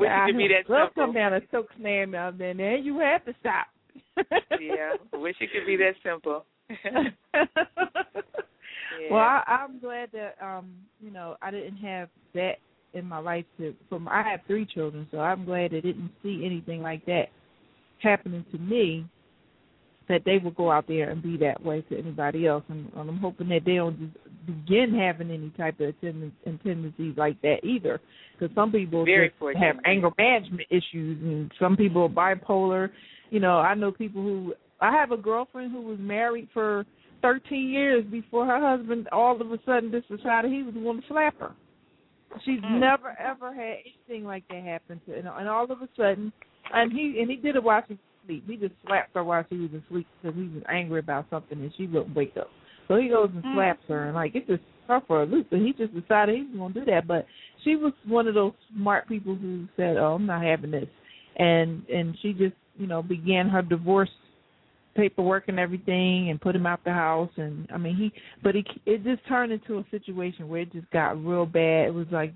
It 0.00 0.32
could 0.32 0.38
be 0.38 0.48
that 0.48 0.66
simple. 0.66 0.88
come 0.94 1.12
down 1.14 1.32
and 1.34 1.42
choke 1.50 1.68
slam 1.78 2.14
out 2.14 2.38
there, 2.38 2.50
and 2.50 2.84
you 2.84 2.98
have 3.00 3.24
to 3.24 3.34
stop. 3.40 3.66
yeah, 4.60 4.94
wish 5.12 5.36
it 5.40 5.50
could 5.52 5.66
be 5.66 5.76
that 5.76 5.94
simple. 6.02 6.44
yeah. 6.84 7.02
Well, 9.10 9.20
I, 9.20 9.42
I'm 9.46 9.78
glad 9.78 10.10
that 10.12 10.36
um, 10.44 10.72
you 11.00 11.10
know, 11.10 11.36
I 11.40 11.50
didn't 11.50 11.76
have 11.76 12.08
that 12.34 12.56
in 12.94 13.04
my 13.04 13.18
life 13.18 13.44
to 13.58 13.74
from 13.88 14.08
I 14.08 14.22
have 14.22 14.40
three 14.46 14.66
children, 14.66 15.06
so 15.10 15.18
I'm 15.18 15.44
glad 15.44 15.74
I 15.74 15.80
didn't 15.80 16.10
see 16.22 16.42
anything 16.44 16.82
like 16.82 17.04
that 17.06 17.26
happening 18.02 18.44
to 18.52 18.58
me 18.58 19.06
that 20.08 20.22
they 20.24 20.38
will 20.38 20.52
go 20.52 20.70
out 20.70 20.86
there 20.88 21.10
and 21.10 21.22
be 21.22 21.36
that 21.36 21.62
way 21.62 21.82
to 21.82 21.98
anybody 21.98 22.46
else. 22.46 22.64
And, 22.68 22.90
and 22.96 23.10
I'm 23.10 23.18
hoping 23.18 23.48
that 23.50 23.60
they 23.66 23.74
don't 23.74 24.10
begin 24.46 24.98
having 24.98 25.30
any 25.30 25.50
type 25.50 25.78
of 25.80 25.94
tendencies 26.00 27.14
like 27.16 27.40
that 27.42 27.58
either. 27.62 28.00
Because 28.38 28.54
some 28.54 28.72
people 28.72 29.04
Very 29.04 29.28
just 29.28 29.58
have 29.58 29.76
anger 29.84 30.10
management 30.16 30.62
issues 30.70 31.22
and 31.22 31.52
some 31.60 31.76
people 31.76 32.04
are 32.04 32.08
bipolar. 32.08 32.90
You 33.30 33.40
know 33.40 33.58
I 33.58 33.74
know 33.74 33.92
people 33.92 34.22
who 34.22 34.54
I 34.80 34.92
have 34.92 35.12
a 35.12 35.16
girlfriend 35.16 35.72
who 35.72 35.82
was 35.82 35.98
married 36.00 36.48
for 36.52 36.84
13 37.22 37.68
years 37.70 38.04
before 38.10 38.46
her 38.46 38.60
husband 38.60 39.08
all 39.10 39.40
of 39.40 39.50
a 39.50 39.58
sudden 39.66 39.90
just 39.90 40.08
decided 40.08 40.52
he 40.52 40.62
was 40.62 40.74
going 40.74 41.00
to 41.00 41.06
slap 41.08 41.38
her. 41.40 41.52
She's 42.44 42.60
mm. 42.60 42.78
never 42.78 43.16
ever 43.18 43.54
had 43.54 43.78
anything 44.06 44.24
like 44.24 44.46
that 44.48 44.62
happen 44.62 45.00
to, 45.06 45.12
her. 45.12 45.18
and 45.18 45.48
all 45.48 45.64
of 45.64 45.82
a 45.82 45.88
sudden, 45.96 46.32
and 46.72 46.92
he 46.92 47.18
and 47.20 47.30
he 47.30 47.36
did 47.36 47.56
it 47.56 47.62
while 47.62 47.82
she 47.88 47.94
was 47.94 48.00
asleep. 48.24 48.44
He 48.46 48.56
just 48.56 48.74
slapped 48.86 49.14
her 49.14 49.24
while 49.24 49.44
she 49.48 49.56
was 49.56 49.70
asleep 49.70 50.06
because 50.22 50.36
he 50.36 50.48
was 50.48 50.62
angry 50.68 51.00
about 51.00 51.26
something 51.30 51.58
and 51.58 51.72
she 51.76 51.86
wouldn't 51.86 52.14
wake 52.14 52.34
up. 52.38 52.48
So 52.86 52.96
he 52.96 53.08
goes 53.08 53.30
and 53.32 53.42
mm. 53.42 53.54
slaps 53.54 53.82
her, 53.88 54.04
and 54.04 54.14
like 54.14 54.34
it 54.34 54.46
just 54.46 54.62
her 54.88 55.00
for 55.06 55.22
a 55.22 55.26
loop. 55.26 55.48
And 55.52 55.66
he 55.66 55.72
just 55.72 55.94
decided 55.94 56.36
he 56.36 56.42
was 56.42 56.56
going 56.56 56.74
to 56.74 56.80
do 56.80 56.86
that. 56.86 57.06
But 57.06 57.26
she 57.64 57.76
was 57.76 57.92
one 58.06 58.28
of 58.28 58.34
those 58.34 58.52
smart 58.74 59.08
people 59.08 59.34
who 59.34 59.66
said, 59.76 59.96
"Oh, 59.96 60.14
I'm 60.14 60.26
not 60.26 60.42
having 60.42 60.70
this," 60.70 60.88
and 61.36 61.82
and 61.88 62.16
she 62.20 62.32
just 62.32 62.54
you 62.76 62.86
know 62.86 63.02
began 63.02 63.48
her 63.48 63.62
divorce 63.62 64.10
paperwork 64.98 65.44
and 65.46 65.60
everything 65.60 66.28
and 66.28 66.40
put 66.40 66.56
him 66.56 66.66
out 66.66 66.82
the 66.84 66.92
house 66.92 67.30
and 67.36 67.68
I 67.72 67.78
mean 67.78 67.94
he 67.94 68.12
but 68.42 68.56
he 68.56 68.64
it 68.84 69.04
just 69.04 69.26
turned 69.28 69.52
into 69.52 69.78
a 69.78 69.86
situation 69.92 70.48
where 70.48 70.62
it 70.62 70.72
just 70.72 70.90
got 70.90 71.24
real 71.24 71.46
bad. 71.46 71.86
It 71.86 71.94
was 71.94 72.08
like 72.10 72.34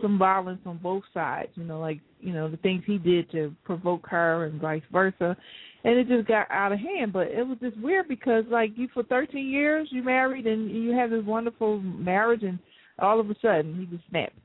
some 0.00 0.18
violence 0.18 0.60
on 0.66 0.78
both 0.78 1.02
sides, 1.12 1.50
you 1.54 1.64
know, 1.64 1.80
like, 1.80 2.00
you 2.20 2.32
know, 2.32 2.48
the 2.48 2.56
things 2.58 2.82
he 2.86 2.98
did 2.98 3.30
to 3.32 3.54
provoke 3.64 4.06
her 4.08 4.44
and 4.44 4.60
vice 4.60 4.82
versa. 4.92 5.36
And 5.84 5.98
it 5.98 6.08
just 6.08 6.26
got 6.26 6.50
out 6.50 6.72
of 6.72 6.78
hand, 6.78 7.12
but 7.12 7.28
it 7.28 7.46
was 7.46 7.58
just 7.60 7.78
weird 7.78 8.08
because 8.08 8.44
like 8.50 8.70
you 8.76 8.88
for 8.94 9.02
13 9.04 9.46
years 9.46 9.88
you 9.90 10.02
married 10.02 10.46
and 10.46 10.70
you 10.70 10.92
have 10.92 11.10
this 11.10 11.24
wonderful 11.24 11.80
marriage 11.80 12.42
and 12.42 12.58
all 12.98 13.20
of 13.20 13.28
a 13.30 13.34
sudden 13.42 13.78
he 13.78 13.96
just 13.96 14.08
snapped. 14.08 14.38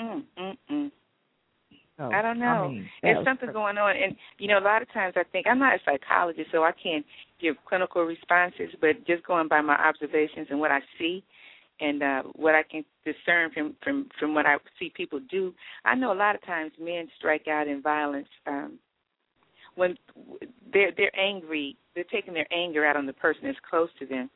mm, 0.00 0.22
mm, 0.38 0.56
mm. 0.70 0.90
So, 2.00 2.10
I 2.10 2.22
don't 2.22 2.38
know. 2.38 2.46
I 2.46 2.68
mean, 2.68 2.90
There's 3.02 3.24
something 3.26 3.48
crazy. 3.48 3.52
going 3.52 3.76
on, 3.76 3.94
and 3.94 4.16
you 4.38 4.48
know, 4.48 4.58
a 4.58 4.64
lot 4.64 4.80
of 4.80 4.90
times 4.92 5.14
I 5.16 5.22
think 5.24 5.46
I'm 5.46 5.58
not 5.58 5.74
a 5.74 5.78
psychologist, 5.84 6.48
so 6.50 6.64
I 6.64 6.72
can't 6.72 7.04
give 7.40 7.56
clinical 7.66 8.02
responses, 8.04 8.70
but 8.80 9.06
just 9.06 9.22
going 9.26 9.48
by 9.48 9.60
my 9.60 9.76
observations 9.76 10.46
and 10.48 10.58
what 10.58 10.70
I 10.70 10.80
see, 10.98 11.22
and 11.80 12.02
uh 12.02 12.22
what 12.34 12.54
I 12.54 12.62
can 12.62 12.84
discern 13.04 13.50
from 13.52 13.76
from 13.84 14.08
from 14.18 14.34
what 14.34 14.46
I 14.46 14.56
see 14.78 14.90
people 14.96 15.20
do, 15.30 15.54
I 15.84 15.94
know 15.94 16.10
a 16.10 16.14
lot 16.14 16.34
of 16.34 16.42
times 16.46 16.72
men 16.80 17.08
strike 17.18 17.46
out 17.48 17.68
in 17.68 17.82
violence 17.82 18.28
um 18.46 18.78
when 19.74 19.96
they're 20.72 20.92
they're 20.96 21.18
angry, 21.18 21.76
they're 21.94 22.04
taking 22.04 22.32
their 22.34 22.50
anger 22.52 22.86
out 22.86 22.96
on 22.96 23.06
the 23.06 23.12
person 23.12 23.42
that's 23.44 23.58
close 23.68 23.90
to 23.98 24.06
them. 24.06 24.30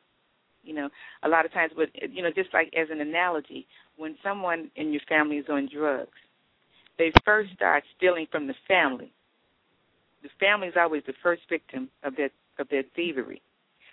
You 0.63 0.73
know, 0.73 0.89
a 1.23 1.29
lot 1.29 1.45
of 1.45 1.53
times, 1.53 1.73
but 1.75 1.89
you 2.11 2.21
know, 2.21 2.29
just 2.35 2.53
like 2.53 2.71
as 2.75 2.89
an 2.91 3.01
analogy, 3.01 3.67
when 3.97 4.15
someone 4.23 4.69
in 4.75 4.91
your 4.91 5.01
family 5.07 5.37
is 5.37 5.45
on 5.49 5.69
drugs, 5.71 6.17
they 6.97 7.11
first 7.23 7.53
start 7.53 7.83
stealing 7.97 8.27
from 8.31 8.47
the 8.47 8.55
family. 8.67 9.11
The 10.23 10.29
family 10.39 10.67
is 10.67 10.73
always 10.77 11.03
the 11.05 11.13
first 11.21 11.43
victim 11.49 11.89
of 12.03 12.15
their 12.15 12.29
of 12.57 12.67
their 12.69 12.83
thievery, 12.95 13.41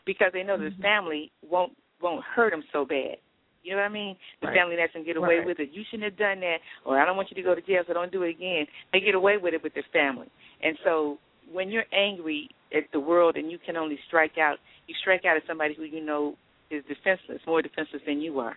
because 0.06 0.30
they 0.32 0.42
know 0.42 0.56
Mm-hmm. 0.56 0.76
the 0.76 0.82
family 0.82 1.32
won't 1.48 1.76
won't 2.00 2.24
hurt 2.24 2.50
them 2.50 2.62
so 2.72 2.84
bad. 2.84 3.16
You 3.62 3.72
know 3.72 3.78
what 3.78 3.84
I 3.84 3.88
mean? 3.90 4.16
The 4.40 4.48
Right. 4.48 4.56
family 4.56 4.76
lets 4.76 4.92
them 4.92 5.04
get 5.04 5.16
away 5.16 5.36
Right. 5.38 5.46
with 5.46 5.60
it. 5.60 5.70
You 5.72 5.84
shouldn't 5.84 6.04
have 6.04 6.16
done 6.16 6.40
that, 6.40 6.58
or 6.84 6.98
I 6.98 7.04
don't 7.04 7.16
want 7.16 7.30
you 7.30 7.36
to 7.36 7.42
go 7.42 7.54
to 7.54 7.60
jail, 7.60 7.84
so 7.86 7.92
don't 7.92 8.10
do 8.10 8.22
it 8.22 8.30
again. 8.30 8.66
They 8.92 9.00
get 9.00 9.14
away 9.14 9.36
with 9.36 9.54
it 9.54 9.62
with 9.62 9.74
their 9.74 9.84
family, 9.92 10.28
and 10.62 10.76
so 10.84 11.18
when 11.50 11.70
you're 11.70 11.84
angry 11.92 12.48
at 12.74 12.84
the 12.92 13.00
world 13.00 13.36
and 13.36 13.50
you 13.50 13.58
can 13.58 13.76
only 13.76 13.98
strike 14.06 14.38
out, 14.38 14.58
you 14.86 14.94
strike 15.00 15.24
out 15.24 15.36
at 15.36 15.42
somebody 15.46 15.74
who 15.74 15.84
you 15.84 16.00
know 16.00 16.36
is 16.70 16.82
defenseless, 16.88 17.40
more 17.46 17.60
defenseless 17.62 18.02
than 18.06 18.20
you 18.20 18.38
are, 18.40 18.56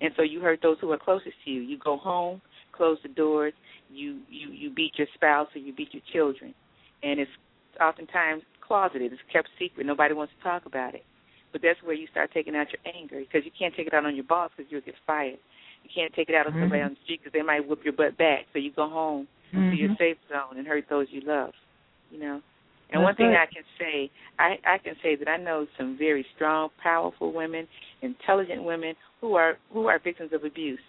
and 0.00 0.12
so 0.16 0.22
you 0.22 0.40
hurt 0.40 0.60
those 0.62 0.78
who 0.80 0.90
are 0.90 0.98
closest 0.98 1.36
to 1.44 1.50
you. 1.50 1.60
You 1.60 1.78
go 1.78 1.96
home, 1.96 2.42
close 2.72 2.98
the 3.02 3.08
doors, 3.10 3.54
you 3.94 4.20
you 4.28 4.50
you 4.50 4.70
beat 4.70 4.92
your 4.96 5.06
spouse 5.14 5.48
or 5.54 5.58
you 5.58 5.72
beat 5.72 5.92
your 5.92 6.02
children, 6.12 6.54
and 7.02 7.20
it's 7.20 7.30
oftentimes 7.80 8.42
closeted. 8.60 9.12
It's 9.12 9.22
kept 9.32 9.48
secret. 9.58 9.86
Nobody 9.86 10.14
wants 10.14 10.32
to 10.36 10.42
talk 10.42 10.66
about 10.66 10.94
it. 10.94 11.04
But 11.52 11.62
that's 11.62 11.78
where 11.84 11.94
you 11.94 12.08
start 12.10 12.30
taking 12.34 12.56
out 12.56 12.66
your 12.72 12.82
anger 12.94 13.20
because 13.20 13.44
you 13.44 13.52
can't 13.56 13.74
take 13.76 13.86
it 13.86 13.94
out 13.94 14.04
on 14.04 14.16
your 14.16 14.24
boss 14.24 14.50
because 14.56 14.70
you'll 14.72 14.80
get 14.80 14.94
fired. 15.06 15.38
You 15.84 15.90
can't 15.94 16.12
take 16.14 16.28
it 16.28 16.34
out 16.34 16.46
on 16.46 16.52
somebody 16.58 16.80
Mhm. 16.82 16.86
on 16.86 16.94
the 16.94 17.00
street 17.04 17.20
because 17.20 17.32
they 17.32 17.42
might 17.42 17.66
whip 17.66 17.84
your 17.84 17.92
butt 17.92 18.16
back. 18.16 18.46
So 18.52 18.58
you 18.58 18.72
go 18.72 18.88
home 18.88 19.28
to 19.52 19.76
your 19.76 19.90
Mhm. 19.90 19.98
safe 19.98 20.18
zone 20.28 20.56
and 20.58 20.66
hurt 20.66 20.88
those 20.88 21.12
you 21.12 21.20
love. 21.20 21.54
You 22.10 22.18
know. 22.18 22.42
And 22.90 23.00
That's 23.00 23.04
one 23.04 23.14
thing 23.16 23.30
right. 23.30 23.48
I 23.48 23.52
can 23.52 23.64
say, 23.78 24.10
I, 24.38 24.58
I 24.64 24.78
can 24.78 24.96
say 25.02 25.14
that 25.16 25.28
I 25.28 25.36
know 25.36 25.66
some 25.76 25.96
very 25.96 26.24
strong, 26.34 26.70
powerful 26.82 27.32
women, 27.32 27.68
intelligent 28.02 28.62
women 28.62 28.94
who 29.20 29.36
are 29.36 29.58
who 29.72 29.86
are 29.86 29.98
victims 29.98 30.32
of 30.32 30.44
abuse, 30.44 30.82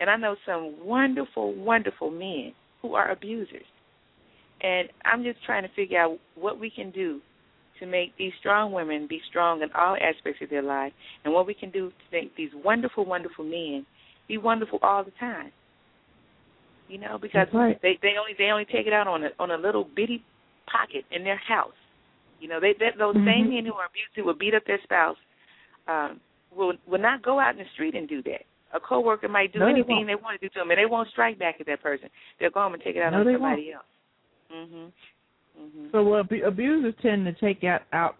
and 0.00 0.08
I 0.08 0.16
know 0.16 0.34
some 0.46 0.74
wonderful, 0.82 1.54
wonderful 1.54 2.10
men 2.10 2.52
who 2.82 2.94
are 2.94 3.10
abusers. 3.10 3.64
And 4.62 4.88
I'm 5.04 5.22
just 5.22 5.42
trying 5.44 5.62
to 5.62 5.68
figure 5.76 6.00
out 6.00 6.18
what 6.34 6.58
we 6.58 6.70
can 6.70 6.90
do 6.90 7.20
to 7.78 7.86
make 7.86 8.16
these 8.18 8.32
strong 8.40 8.72
women 8.72 9.06
be 9.08 9.20
strong 9.28 9.62
in 9.62 9.68
all 9.74 9.96
aspects 9.96 10.42
of 10.42 10.50
their 10.50 10.62
life, 10.62 10.92
and 11.24 11.32
what 11.32 11.46
we 11.46 11.54
can 11.54 11.70
do 11.70 11.88
to 11.88 11.94
make 12.12 12.34
these 12.36 12.50
wonderful, 12.64 13.04
wonderful 13.06 13.44
men 13.44 13.86
be 14.28 14.38
wonderful 14.38 14.78
all 14.82 15.02
the 15.04 15.12
time. 15.18 15.50
You 16.88 16.98
know, 16.98 17.18
because 17.20 17.46
right. 17.54 17.80
they 17.82 17.98
they 18.02 18.14
only 18.18 18.32
they 18.36 18.50
only 18.50 18.64
take 18.64 18.86
it 18.86 18.92
out 18.92 19.06
on 19.06 19.24
a 19.24 19.28
on 19.38 19.52
a 19.52 19.56
little 19.56 19.86
bitty 19.96 20.22
pocket 20.70 21.04
in 21.10 21.24
their 21.24 21.36
house. 21.36 21.72
You 22.40 22.48
know, 22.48 22.60
they 22.60 22.74
that 22.80 22.98
those 22.98 23.14
same 23.14 23.46
Mhm. 23.46 23.54
men 23.54 23.66
who 23.66 23.74
are 23.74 23.86
abusive 23.86 24.26
will 24.26 24.34
beat 24.34 24.54
up 24.54 24.64
their 24.66 24.80
spouse, 24.82 25.16
um, 25.86 26.20
will 26.54 26.74
will 26.86 26.98
not 26.98 27.22
go 27.22 27.38
out 27.38 27.52
in 27.52 27.58
the 27.58 27.70
street 27.74 27.94
and 27.94 28.08
do 28.08 28.22
that. 28.22 28.42
A 28.72 28.80
coworker 28.80 29.28
might 29.28 29.52
do 29.52 29.58
No, 29.58 29.66
anything 29.66 29.96
won't. 29.96 30.06
they 30.06 30.14
want 30.14 30.40
to 30.40 30.46
do 30.48 30.52
to 30.54 30.58
them, 30.60 30.70
and 30.70 30.78
they 30.78 30.86
won't 30.86 31.08
strike 31.08 31.38
back 31.38 31.56
at 31.60 31.66
that 31.66 31.82
person. 31.82 32.08
They'll 32.38 32.50
go 32.50 32.60
home 32.60 32.74
and 32.74 32.82
take 32.82 32.96
it 32.96 33.02
out 33.02 33.12
No, 33.12 33.20
on 33.20 33.26
they 33.26 33.32
somebody 33.34 33.72
else. 33.72 33.84
Mhm. 34.52 34.92
Mhm. 35.60 35.92
So 35.92 36.02
well, 36.04 36.20
abu- 36.20 36.44
abusers 36.44 36.94
tend 37.02 37.26
to 37.26 37.32
take 37.32 37.64
out, 37.64 37.82
out, 37.92 38.16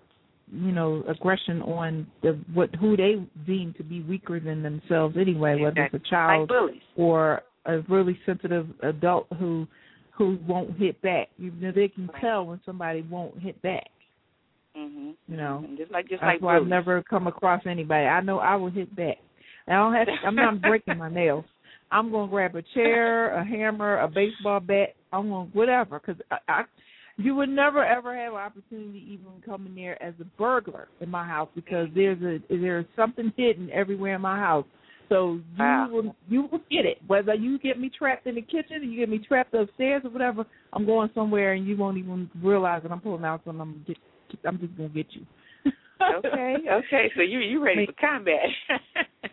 you 0.53 0.73
know, 0.73 1.05
aggression 1.07 1.63
on 1.63 2.07
the 2.23 2.33
what 2.53 2.75
who 2.77 2.97
they 2.97 3.23
deem 3.47 3.73
to 3.75 3.85
be 3.85 4.01
weaker 4.03 4.41
than 4.41 4.63
themselves 4.63 5.17
anyway, 5.17 5.61
whether 5.61 5.85
it's 5.85 5.95
a 5.95 5.99
child 6.01 6.49
bullies. 6.49 6.83
or 6.97 7.43
a 7.67 7.79
really 7.89 8.19
sensitive 8.27 8.67
adult 8.83 9.27
who 9.39 9.67
who 10.13 10.37
won't 10.47 10.77
hit 10.77 11.01
back. 11.01 11.29
You 11.39 11.51
know, 11.53 11.71
they 11.73 11.89
can 11.89 12.07
Right. 12.09 12.21
tell 12.21 12.45
when 12.45 12.61
somebody 12.65 13.03
won't 13.03 13.39
hit 13.39 13.61
back. 13.63 13.89
Mhm. 14.77 15.15
You 15.29 15.37
know, 15.37 15.65
Mhm. 15.67 15.77
just 15.79 15.91
like 15.93 16.09
just 16.09 16.21
That's 16.21 16.35
like 16.35 16.43
why 16.43 16.57
I've 16.57 16.67
never 16.67 17.03
come 17.03 17.27
across 17.27 17.65
anybody. 17.67 18.07
I 18.07 18.21
know 18.21 18.39
I 18.39 18.57
will 18.57 18.69
hit 18.71 18.95
back. 18.95 19.19
I 19.71 19.75
don't 19.75 19.95
have. 19.95 20.07
To, 20.07 20.13
I'm 20.27 20.37
not 20.37 20.63
breaking 20.63 20.99
my 20.99 21.09
nails. 21.09 21.45
I'm 21.91 22.11
gonna 22.11 22.31
grab 22.31 22.55
a 22.57 22.63
chair, 22.75 23.31
a 23.35 23.45
hammer, 23.45 23.99
a 23.99 24.09
baseball 24.09 24.61
bat. 24.61 24.95
I'm 25.13 25.29
gonna 25.29 25.51
whatever 25.53 26.01
because 26.01 26.21
I, 26.31 26.39
I, 26.49 26.63
you 27.17 27.35
would 27.35 27.49
never 27.49 27.85
ever 27.85 28.17
have 28.17 28.33
an 28.33 28.39
opportunity 28.39 29.01
to 29.01 29.07
even 29.07 29.43
come 29.45 29.67
in 29.67 29.75
there 29.75 30.01
as 30.03 30.15
a 30.21 30.25
burglar 30.39 30.89
in 31.01 31.11
my 31.11 31.27
house 31.27 31.49
because 31.55 31.89
there's 31.95 32.21
a 32.23 32.39
there's 32.49 32.87
something 32.97 33.33
hidden 33.37 33.71
everywhere 33.71 34.15
in 34.17 34.21
my 34.21 34.39
house. 34.39 34.67
So 35.09 35.41
you 35.57 35.65
Wow. 35.65 35.89
will 35.93 36.17
you 36.29 36.43
will 36.43 36.61
get 36.71 36.87
it 36.87 36.99
whether 37.07 37.35
you 37.35 37.59
get 37.59 37.79
me 37.79 37.91
trapped 37.97 38.27
in 38.27 38.37
the 38.37 38.43
kitchen, 38.43 38.77
or 38.77 38.85
you 38.85 38.99
get 38.99 39.09
me 39.09 39.19
trapped 39.19 39.55
upstairs 39.55 40.03
or 40.05 40.11
whatever. 40.11 40.47
I'm 40.73 40.87
going 40.87 41.11
somewhere 41.15 41.55
and 41.55 41.67
you 41.67 41.77
won't 41.77 41.99
even 41.99 42.31
realize 42.43 42.83
that 42.83 42.93
I'm 42.93 43.01
pulling 43.01 43.25
out 43.25 43.43
something. 43.45 43.61
I'm 43.61 43.85
get, 43.87 43.99
I'm 44.45 44.59
just 44.59 44.77
gonna 44.77 44.89
get 44.91 45.07
you. 45.11 45.27
Okay, 46.03 46.57
okay. 46.71 47.11
So 47.17 47.23
you 47.23 47.41
you 47.41 47.65
ready 47.65 47.87
for 47.87 47.93
combat? 47.93 48.41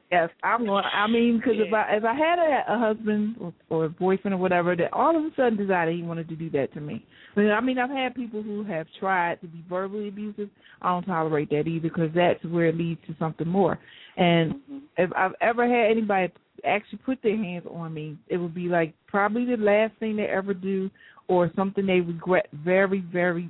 Yes, 0.10 0.30
I'm 0.42 0.66
going. 0.66 0.86
I 0.86 1.06
mean, 1.08 1.38
because 1.38 1.56
if 1.58 1.74
I 1.74 1.98
if 1.98 2.06
I 2.06 2.14
had 2.14 2.40
a, 2.40 2.74
a 2.74 2.80
husband 2.80 3.36
or, 3.42 3.54
or 3.70 3.86
a 3.86 3.90
boyfriend 3.90 4.34
or 4.36 4.38
whatever 4.38 4.74
that 4.74 4.94
all 4.94 5.18
of 5.18 5.24
a 5.26 5.36
sudden 5.36 5.58
decided 5.58 5.96
he 5.96 6.02
wanted 6.02 6.30
to 6.30 6.36
do 6.36 6.50
that 6.52 6.74
to 6.76 6.80
me, 6.80 7.06
I 7.36 7.40
mean, 7.40 7.52
I 7.52 7.62
mean, 7.62 7.78
I've 7.78 7.90
had 7.90 8.16
people 8.16 8.42
who 8.42 8.64
have 8.64 8.88
tried 9.02 9.42
to 9.42 9.48
be 9.48 9.64
verbally 9.68 10.08
abusive. 10.08 10.50
I 10.82 10.90
don't 10.90 11.04
tolerate 11.04 11.50
that 11.50 11.68
either 11.68 11.90
because 11.90 12.10
that's 12.16 12.42
where 12.46 12.68
it 12.68 12.78
leads 12.78 13.02
to 13.08 13.16
something 13.20 13.48
more. 13.48 13.80
And 14.16 14.54
Mhm. 14.54 14.82
if 14.98 15.12
I've 15.14 15.36
ever 15.42 15.68
had 15.68 15.92
anybody 15.92 16.32
actually 16.64 17.00
put 17.00 17.22
their 17.22 17.36
hands 17.36 17.66
on 17.70 17.94
me, 17.94 18.18
it 18.30 18.38
would 18.38 18.56
be 18.56 18.70
like 18.70 18.94
probably 19.08 19.44
the 19.44 19.58
last 19.58 19.94
thing 19.96 20.16
they 20.16 20.28
ever 20.28 20.54
do 20.54 20.90
or 21.28 21.52
something 21.56 21.86
they 21.86 22.00
regret 22.00 22.48
very, 22.54 23.00
very 23.02 23.50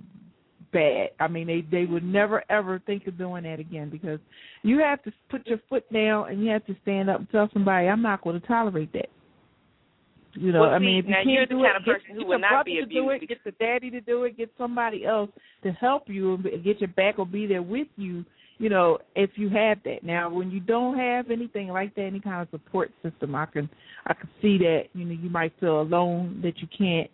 bad. 0.77 1.09
I 1.19 1.27
mean, 1.27 1.47
they 1.47 1.61
they 1.71 1.85
would 1.85 2.03
never 2.03 2.43
ever 2.49 2.79
think 2.85 3.07
of 3.07 3.17
doing 3.17 3.43
that 3.43 3.59
again 3.59 3.89
because 3.89 4.19
you 4.63 4.79
have 4.79 5.01
to 5.03 5.11
put 5.29 5.47
your 5.47 5.59
foot 5.69 5.91
down 5.91 6.29
and 6.29 6.43
you 6.43 6.51
have 6.51 6.65
to 6.67 6.75
stand 6.83 7.09
up 7.09 7.19
and 7.19 7.29
tell 7.31 7.49
somebody, 7.53 7.87
I'm 7.87 8.01
not 8.01 8.23
going 8.23 8.39
to 8.39 8.47
tolerate 8.47 8.93
that. 8.93 9.09
You 10.33 10.51
know, 10.51 10.61
Well, 10.61 10.69
I 10.69 10.79
mean, 10.79 10.99
if 10.99 11.05
you 11.05 11.11
now 11.11 11.17
can't 11.23 11.29
you're 11.29 11.45
the 11.47 11.55
do 11.55 11.63
kind 11.63 11.75
it, 11.75 11.77
of 11.77 11.85
get, 11.85 11.93
person 11.95 12.15
who 12.15 12.19
get 12.21 12.27
will 12.27 12.39
your 12.39 12.51
not 12.51 12.65
be 12.65 12.75
to 12.75 12.85
do 12.85 13.09
it, 13.09 13.27
get 13.27 13.43
the 13.43 13.51
daddy 13.53 13.89
to 13.89 14.01
do 14.01 14.23
it, 14.25 14.37
get 14.37 14.51
somebody 14.57 15.03
else 15.05 15.31
to 15.63 15.71
help 15.71 16.03
you 16.07 16.35
and 16.35 16.63
get 16.63 16.79
your 16.79 16.89
back 16.89 17.17
or 17.17 17.25
be 17.25 17.47
there 17.47 17.63
with 17.63 17.87
you. 17.95 18.23
You 18.59 18.69
know, 18.69 18.99
if 19.15 19.31
you 19.35 19.49
have 19.49 19.79
that. 19.85 20.03
Now, 20.03 20.29
when 20.31 20.51
you 20.51 20.59
don't 20.59 20.97
have 20.97 21.31
anything 21.31 21.69
like 21.69 21.95
that, 21.95 22.03
any 22.05 22.19
kind 22.19 22.41
of 22.41 22.49
support 22.51 22.91
system, 23.03 23.35
I 23.35 23.45
can 23.47 23.69
I 24.05 24.13
can 24.13 24.29
see 24.41 24.57
that 24.59 24.83
you 24.93 25.05
know 25.05 25.15
you 25.19 25.29
might 25.29 25.53
feel 25.59 25.81
alone 25.81 26.39
that 26.43 26.53
you 26.59 26.67
can't 26.77 27.09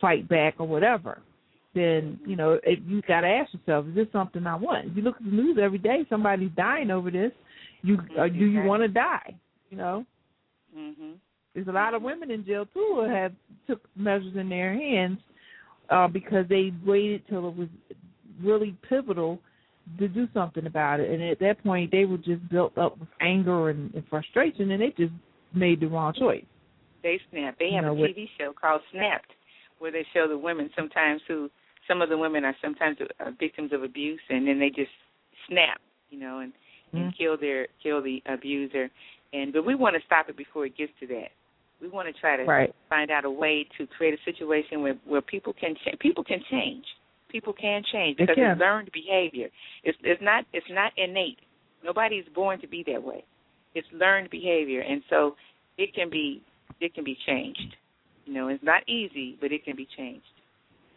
fight 0.00 0.28
back 0.28 0.54
or 0.58 0.66
whatever. 0.66 1.20
Then 1.74 2.18
you 2.26 2.36
know 2.36 2.58
if 2.62 2.78
you 2.86 3.02
got 3.02 3.22
to 3.22 3.26
ask 3.28 3.52
yourself, 3.52 3.86
is 3.88 3.94
this 3.94 4.06
something 4.12 4.46
I 4.46 4.54
want? 4.54 4.86
If 4.88 4.96
you 4.96 5.02
look 5.02 5.16
at 5.16 5.24
the 5.24 5.30
news 5.30 5.58
every 5.60 5.78
day, 5.78 6.04
somebody's 6.08 6.50
dying 6.56 6.90
over 6.90 7.10
this. 7.10 7.32
You 7.82 7.98
uh, 8.18 8.28
do 8.28 8.44
you 8.44 8.62
want 8.62 8.82
to 8.82 8.88
die? 8.88 9.34
You 9.70 9.76
know, 9.76 10.06
Mhm. 10.76 11.14
there's 11.54 11.68
a 11.68 11.72
lot 11.72 11.94
of 11.94 12.02
women 12.02 12.30
in 12.30 12.44
jail 12.44 12.66
too 12.66 12.94
who 12.94 13.08
have 13.08 13.32
took 13.66 13.80
measures 13.96 14.36
in 14.36 14.48
their 14.48 14.72
hands 14.72 15.18
uh, 15.90 16.08
because 16.08 16.46
they 16.48 16.72
waited 16.84 17.22
till 17.28 17.48
it 17.48 17.56
was 17.56 17.68
really 18.42 18.76
pivotal 18.88 19.40
to 19.98 20.08
do 20.08 20.26
something 20.32 20.66
about 20.66 21.00
it, 21.00 21.10
and 21.10 21.22
at 21.22 21.38
that 21.40 21.62
point 21.62 21.90
they 21.90 22.04
were 22.04 22.16
just 22.18 22.46
built 22.48 22.76
up 22.78 22.98
with 22.98 23.08
anger 23.20 23.68
and, 23.70 23.92
and 23.94 24.06
frustration, 24.08 24.70
and 24.70 24.80
they 24.80 24.90
just 24.96 25.12
made 25.54 25.80
the 25.80 25.86
wrong 25.86 26.12
choice. 26.14 26.44
They 27.02 27.20
snap. 27.30 27.58
They 27.58 27.66
You 27.66 27.76
have 27.76 27.84
know, 27.84 28.04
a 28.04 28.08
TV 28.08 28.28
show 28.38 28.52
called 28.58 28.80
Snapped, 28.92 29.30
where 29.78 29.92
they 29.92 30.06
show 30.14 30.26
the 30.26 30.38
women 30.38 30.70
sometimes 30.74 31.20
who 31.28 31.50
some 31.88 32.02
of 32.02 32.08
the 32.08 32.18
women 32.18 32.44
are 32.44 32.56
sometimes 32.62 32.98
uh, 33.00 33.30
victims 33.38 33.72
of 33.72 33.82
abuse, 33.82 34.20
and 34.30 34.46
then 34.46 34.58
they 34.58 34.70
just 34.70 34.90
snap, 35.48 35.80
you 36.10 36.18
know, 36.18 36.38
and 36.40 36.52
and 36.92 37.12
Mhm. 37.12 37.16
kill 37.18 37.36
their 37.36 37.66
kill 37.82 38.00
the 38.02 38.22
abuser. 38.26 38.90
And 39.32 39.52
but 39.52 39.64
we 39.64 39.74
want 39.74 39.96
to 39.96 40.02
stop 40.06 40.28
it 40.28 40.36
before 40.36 40.64
it 40.66 40.76
gets 40.76 40.92
to 41.00 41.06
that. 41.08 41.32
We 41.80 41.88
want 41.88 42.06
to 42.06 42.20
try 42.20 42.36
to 42.36 42.44
Right. 42.44 42.74
find 42.88 43.10
out 43.10 43.24
a 43.24 43.30
way 43.30 43.64
to 43.76 43.86
create 43.86 44.14
a 44.18 44.22
situation 44.22 44.82
where 44.82 44.94
where 45.04 45.20
people 45.22 45.52
can 45.52 45.74
cha- 45.76 45.96
people 45.98 46.22
can 46.24 46.42
change. 46.44 46.86
People 47.28 47.52
can 47.52 47.82
change 47.82 48.16
because 48.16 48.36
can. 48.36 48.52
it's 48.52 48.60
learned 48.60 48.92
behavior. 48.92 49.50
It's 49.82 49.98
it's 50.02 50.22
not 50.22 50.46
it's 50.52 50.68
not 50.70 50.92
innate. 50.96 51.40
Nobody 51.82 52.16
is 52.16 52.28
born 52.28 52.60
to 52.60 52.66
be 52.68 52.82
that 52.84 53.02
way. 53.02 53.24
It's 53.74 53.90
learned 53.92 54.30
behavior, 54.30 54.82
and 54.82 55.02
so 55.10 55.36
it 55.76 55.92
can 55.94 56.08
be 56.08 56.40
it 56.80 56.94
can 56.94 57.04
be 57.04 57.16
changed. 57.26 57.76
You 58.24 58.32
know, 58.34 58.48
it's 58.48 58.62
not 58.62 58.88
easy, 58.88 59.36
but 59.40 59.52
it 59.52 59.64
can 59.64 59.76
be 59.76 59.86
changed. 59.96 60.24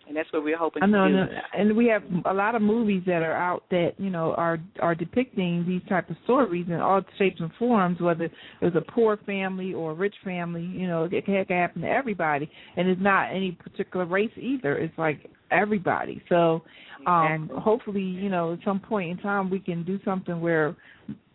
And 0.08 0.16
that's 0.16 0.32
what 0.32 0.44
we're 0.44 0.58
hoping 0.58 0.84
I 0.84 0.86
know, 0.86 1.08
to 1.08 1.26
do. 1.26 1.32
and, 1.54 1.76
we 1.76 1.88
have 1.88 2.04
a 2.26 2.34
lot 2.34 2.56
of 2.56 2.62
movies 2.62 3.04
that 3.06 3.22
are 3.22 3.34
out 3.34 3.64
that 3.72 3.92
you 3.98 4.10
know 4.10 4.34
are 4.34 4.60
are 4.82 4.96
depicting 4.96 5.66
these 5.68 5.82
type 5.90 6.10
of 6.10 6.16
stories 6.24 6.66
in 6.68 6.76
all 6.76 7.02
shapes 7.18 7.40
and 7.40 7.52
forms. 7.60 8.00
Whether 8.00 8.26
it 8.26 8.32
was 8.62 8.76
a 8.76 8.92
poor 8.92 9.18
family 9.26 9.74
or 9.74 9.92
a 9.92 9.96
rich 9.96 10.16
family, 10.24 10.64
you 10.64 10.88
know, 10.88 11.06
it 11.06 11.26
can, 11.26 11.36
it 11.36 11.48
can 11.48 11.58
happen 11.58 11.82
to 11.82 11.90
everybody, 11.90 12.50
and 12.76 12.88
it's 12.88 13.02
not 13.02 13.30
any 13.30 13.52
particular 13.52 14.06
race 14.06 14.32
either. 14.38 14.78
It's 14.78 14.98
like 14.98 15.30
everybody. 15.52 16.22
So, 16.30 16.62
um 17.06 17.44
Exactly. 17.44 17.62
hopefully, 17.62 18.02
you 18.02 18.30
know, 18.30 18.54
at 18.54 18.60
some 18.66 18.80
point 18.80 19.12
in 19.12 19.18
time 19.18 19.50
we 19.50 19.60
can 19.60 19.84
do 19.84 20.00
something 20.04 20.40
where 20.42 20.76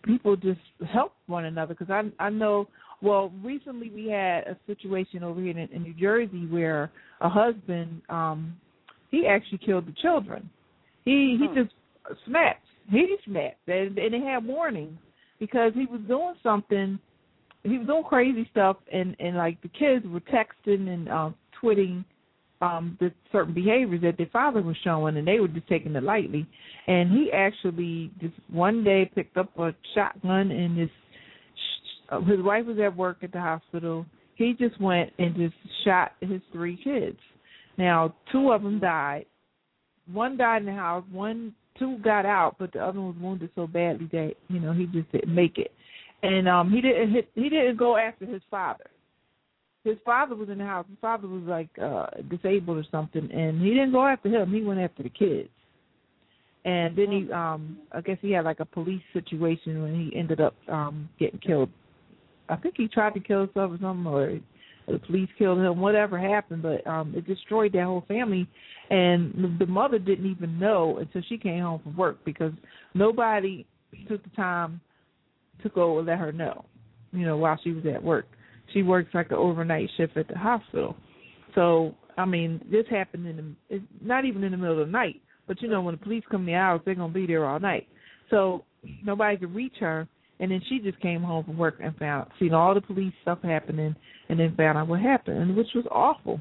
people 0.05 0.37
just 0.37 0.61
help 0.93 1.15
one 1.27 1.45
another. 1.45 1.75
Because 1.75 1.91
I 1.91 2.25
I 2.25 2.31
know. 2.31 2.69
Well, 3.01 3.33
recently 3.43 3.91
we 3.91 4.07
had 4.07 4.45
a 4.47 4.57
situation 4.67 5.25
over 5.25 5.41
here 5.41 5.51
in, 5.51 5.59
in 5.59 5.83
New 5.83 5.95
Jersey 5.95 6.47
where 6.47 6.91
a 7.21 7.29
husband 7.29 8.01
um 8.09 8.57
he 9.13 9.27
actually 9.29 9.59
killed 9.59 9.87
the 9.87 9.93
children. 10.03 10.51
He 11.05 11.37
he 11.39 11.47
Hmm. 11.47 11.55
just 11.55 11.75
snapped. 12.27 12.67
He 12.91 13.17
snapped, 13.25 13.69
and, 13.69 13.97
and 13.97 14.13
they 14.13 14.21
had 14.21 14.45
warnings 14.45 14.99
because 15.39 15.73
he 15.75 15.87
was 15.87 16.01
doing 16.09 16.35
something. 16.43 16.99
He 17.63 17.79
was 17.79 17.87
doing 17.87 18.03
crazy 18.03 18.49
stuff, 18.51 18.79
and 18.93 19.15
and 19.21 19.37
like 19.37 19.61
the 19.63 19.69
kids 19.69 20.05
were 20.07 20.21
texting 20.21 20.89
and 20.89 21.09
um, 21.09 21.35
tweeting 21.63 22.05
um 22.61 22.97
the 23.01 23.13
certain 23.31 23.55
behaviors 23.55 24.03
that 24.03 24.17
their 24.17 24.27
father 24.33 24.63
was 24.63 24.77
showing, 24.83 25.17
and 25.17 25.27
they 25.29 25.39
were 25.39 25.49
just 25.49 25.69
taking 25.69 25.95
it 25.95 26.03
lightly. 26.03 26.47
And 26.89 27.11
he 27.13 27.31
actually 27.33 28.11
just 28.21 28.35
one 28.51 28.83
day 28.83 29.11
picked 29.15 29.37
up 29.37 29.57
a 29.59 29.75
shotgun 29.95 30.51
and 30.51 30.77
his 30.79 30.91
his 32.27 32.41
wife 32.41 32.67
was 32.67 32.79
at 32.79 32.97
work 32.97 33.19
at 33.23 33.33
the 33.33 33.41
hospital. 33.41 34.05
He 34.35 34.55
just 34.59 34.81
went 34.81 35.13
and 35.19 35.35
just 35.37 35.55
shot 35.85 36.13
his 36.21 36.41
three 36.53 36.77
kids. 36.83 37.19
Now, 37.79 38.15
two 38.31 38.53
of 38.53 38.63
them 38.63 38.79
died. 38.79 39.27
One 40.13 40.37
died 40.37 40.63
in 40.63 40.67
the 40.67 40.73
house. 40.73 41.05
One, 41.11 41.55
two 41.79 41.99
got 41.99 42.27
out, 42.27 42.57
but 42.59 42.73
the 42.73 42.81
other 42.81 43.01
one 43.01 43.15
was 43.15 43.23
wounded 43.23 43.51
so 43.55 43.67
badly 43.67 44.09
that 44.13 44.35
you 44.49 44.61
know 44.61 44.73
he 44.73 44.87
just 44.87 45.11
didn't 45.13 45.35
make 45.35 45.59
it. 45.59 45.73
And 46.23 46.49
um 46.49 46.71
he 46.71 46.81
didn't. 46.81 47.27
He 47.35 47.49
didn't 47.49 47.77
go 47.77 47.97
after 47.97 48.27
his 48.27 48.43
father. 48.51 48.87
His 49.85 49.97
father 50.05 50.37
was 50.37 50.49
in 50.49 50.59
the 50.59 50.65
house. 50.65 50.87
His 50.89 50.99
father 51.01 51.27
was 51.27 51.43
like 51.45 51.71
uh 51.83 52.07
disabled 52.31 52.79
or 52.79 52.87
something, 52.91 53.31
and 53.33 53.61
he 53.61 53.71
didn't 53.71 53.93
go 53.93 54.07
after 54.07 54.29
him. 54.29 54.53
He 54.53 54.63
went 54.63 54.81
after 54.81 55.03
the 55.03 55.09
kids. 55.09 55.49
And 56.65 56.97
then 56.97 57.11
he, 57.11 57.33
um 57.33 57.79
I 57.91 58.01
guess 58.01 58.19
he 58.21 58.33
had 58.33 58.45
like 58.45 58.61
a 58.61 58.65
police 58.65 59.03
situation 59.13 59.83
when 59.83 59.95
he 59.95 60.17
ended 60.17 60.41
up 60.41 60.55
um 60.69 61.09
getting 61.19 61.41
killed. 61.41 61.71
I 62.49 62.57
think 62.57 62.75
he 62.77 62.87
tried 62.87 63.15
to 63.15 63.21
kill 63.21 63.41
himself 63.41 63.73
or 63.73 63.79
something, 63.81 64.07
or 64.07 64.39
the 64.87 64.99
police 64.99 65.29
killed 65.39 65.59
him. 65.59 65.81
Whatever 65.81 66.19
happened, 66.19 66.63
but 66.63 66.87
um 66.87 67.15
it 67.17 67.27
destroyed 67.27 67.73
that 67.73 67.85
whole 67.85 68.05
family. 68.09 68.49
And 68.91 69.59
the 69.59 69.67
mother 69.67 69.99
didn't 69.99 70.31
even 70.31 70.59
know 70.59 70.99
until 70.99 71.23
she 71.29 71.39
came 71.39 71.63
home 71.63 71.81
from 71.83 71.97
work 71.97 72.19
because 72.25 72.53
nobody 72.95 73.65
took 74.09 74.23
the 74.23 74.31
time 74.31 74.81
to 75.63 75.69
go 75.71 75.99
and 75.99 76.07
let 76.07 76.19
her 76.19 76.33
know. 76.33 76.65
You 77.13 77.27
know, 77.27 77.37
while 77.37 77.59
she 77.63 77.73
was 77.73 77.85
at 77.87 78.03
work, 78.03 78.27
she 78.73 78.83
works 78.83 79.11
like 79.15 79.31
an 79.31 79.37
overnight 79.37 79.89
shift 79.97 80.17
at 80.17 80.29
the 80.29 80.37
hospital. 80.37 80.97
So 81.55 81.95
I 82.19 82.25
mean, 82.25 82.61
this 82.71 82.85
happened 82.91 83.27
in 83.27 83.37
the 83.37 83.77
it's 83.77 83.85
not 84.01 84.25
even 84.25 84.45
in 84.45 84.53
the 84.53 84.59
middle 84.59 84.81
of 84.81 84.87
the 84.87 84.93
night. 84.93 85.21
But 85.47 85.61
you 85.63 85.69
know, 85.69 85.83
when 85.83 85.95
the 85.95 86.05
police 86.05 86.25
come 86.31 86.43
in 86.43 86.47
the 86.47 86.53
house, 86.53 86.81
they're 86.85 86.95
gonna 86.95 87.13
be 87.13 87.27
there 87.27 87.47
all 87.47 87.61
night. 87.61 87.89
So 88.31 88.65
nobody 89.05 89.37
could 89.37 89.55
reach 89.55 89.77
her, 89.81 90.09
and 90.43 90.51
then 90.51 90.61
she 90.69 90.81
just 90.81 91.01
came 91.01 91.23
home 91.23 91.45
from 91.45 91.57
work 91.57 91.77
and 91.81 91.97
found 91.97 92.29
seen 92.41 92.53
all 92.53 92.75
the 92.75 92.81
police 92.81 93.15
stuff 93.23 93.39
happening, 93.45 93.95
and 94.29 94.41
then 94.41 94.55
found 94.57 94.77
out 94.77 94.89
what 94.89 95.01
happened, 95.01 95.57
which 95.57 95.69
was 95.73 95.85
awful. 95.89 96.41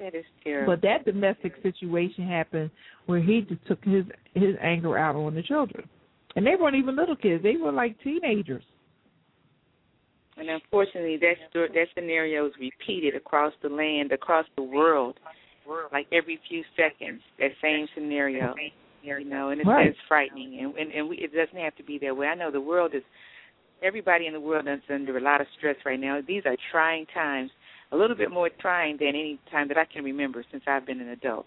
That 0.00 0.14
is 0.14 0.24
terrible. 0.42 0.74
But 0.74 0.82
that 0.82 1.04
domestic 1.04 1.52
situation 1.62 2.26
happened 2.26 2.70
where 3.04 3.20
he 3.20 3.42
just 3.42 3.64
took 3.66 3.84
his 3.84 4.04
his 4.32 4.56
anger 4.60 4.96
out 4.96 5.16
on 5.16 5.34
the 5.34 5.42
children, 5.42 5.86
and 6.34 6.46
they 6.46 6.56
weren't 6.58 6.76
even 6.76 6.96
little 6.96 7.14
kids; 7.14 7.42
they 7.42 7.56
were 7.56 7.72
like 7.72 8.02
teenagers. 8.02 8.64
And 10.38 10.48
unfortunately, 10.48 11.18
that 11.18 11.34
sto- 11.50 11.68
that 11.74 11.86
scenario 11.94 12.46
is 12.46 12.54
repeated 12.58 13.14
across 13.14 13.52
the 13.62 13.68
land, 13.68 14.12
across 14.12 14.46
the 14.56 14.62
world, 14.62 15.20
like 15.92 16.06
every 16.10 16.40
few 16.48 16.64
seconds. 16.74 17.20
That 17.38 17.50
same 17.60 17.86
scenario, 17.94 18.54
you 19.04 19.24
know, 19.24 19.50
and 19.50 19.60
it's, 19.60 19.68
Right. 19.68 19.88
it's 19.88 19.98
frightening. 20.08 20.58
And 20.60 20.74
and, 20.76 20.92
and 20.92 21.08
we, 21.08 21.16
it 21.18 21.32
doesn't 21.34 21.58
have 21.62 21.76
to 21.76 21.82
be 21.84 21.98
that 21.98 22.16
way. 22.16 22.26
I 22.26 22.34
know 22.34 22.50
the 22.50 22.60
world 22.60 22.94
is. 22.94 23.02
Everybody 23.82 24.26
in 24.26 24.32
the 24.32 24.40
world 24.40 24.66
is 24.66 24.80
under 24.88 25.18
a 25.18 25.20
lot 25.20 25.42
of 25.42 25.46
stress 25.58 25.76
right 25.84 26.00
now. 26.00 26.20
These 26.26 26.42
are 26.46 26.56
trying 26.72 27.04
times, 27.12 27.50
a 27.92 27.96
little 27.96 28.16
bit 28.16 28.30
more 28.30 28.48
trying 28.60 28.96
than 28.98 29.08
any 29.08 29.38
time 29.50 29.68
that 29.68 29.76
I 29.76 29.84
can 29.84 30.02
remember 30.04 30.42
since 30.50 30.62
I've 30.66 30.86
been 30.86 31.00
an 31.00 31.08
adult. 31.08 31.44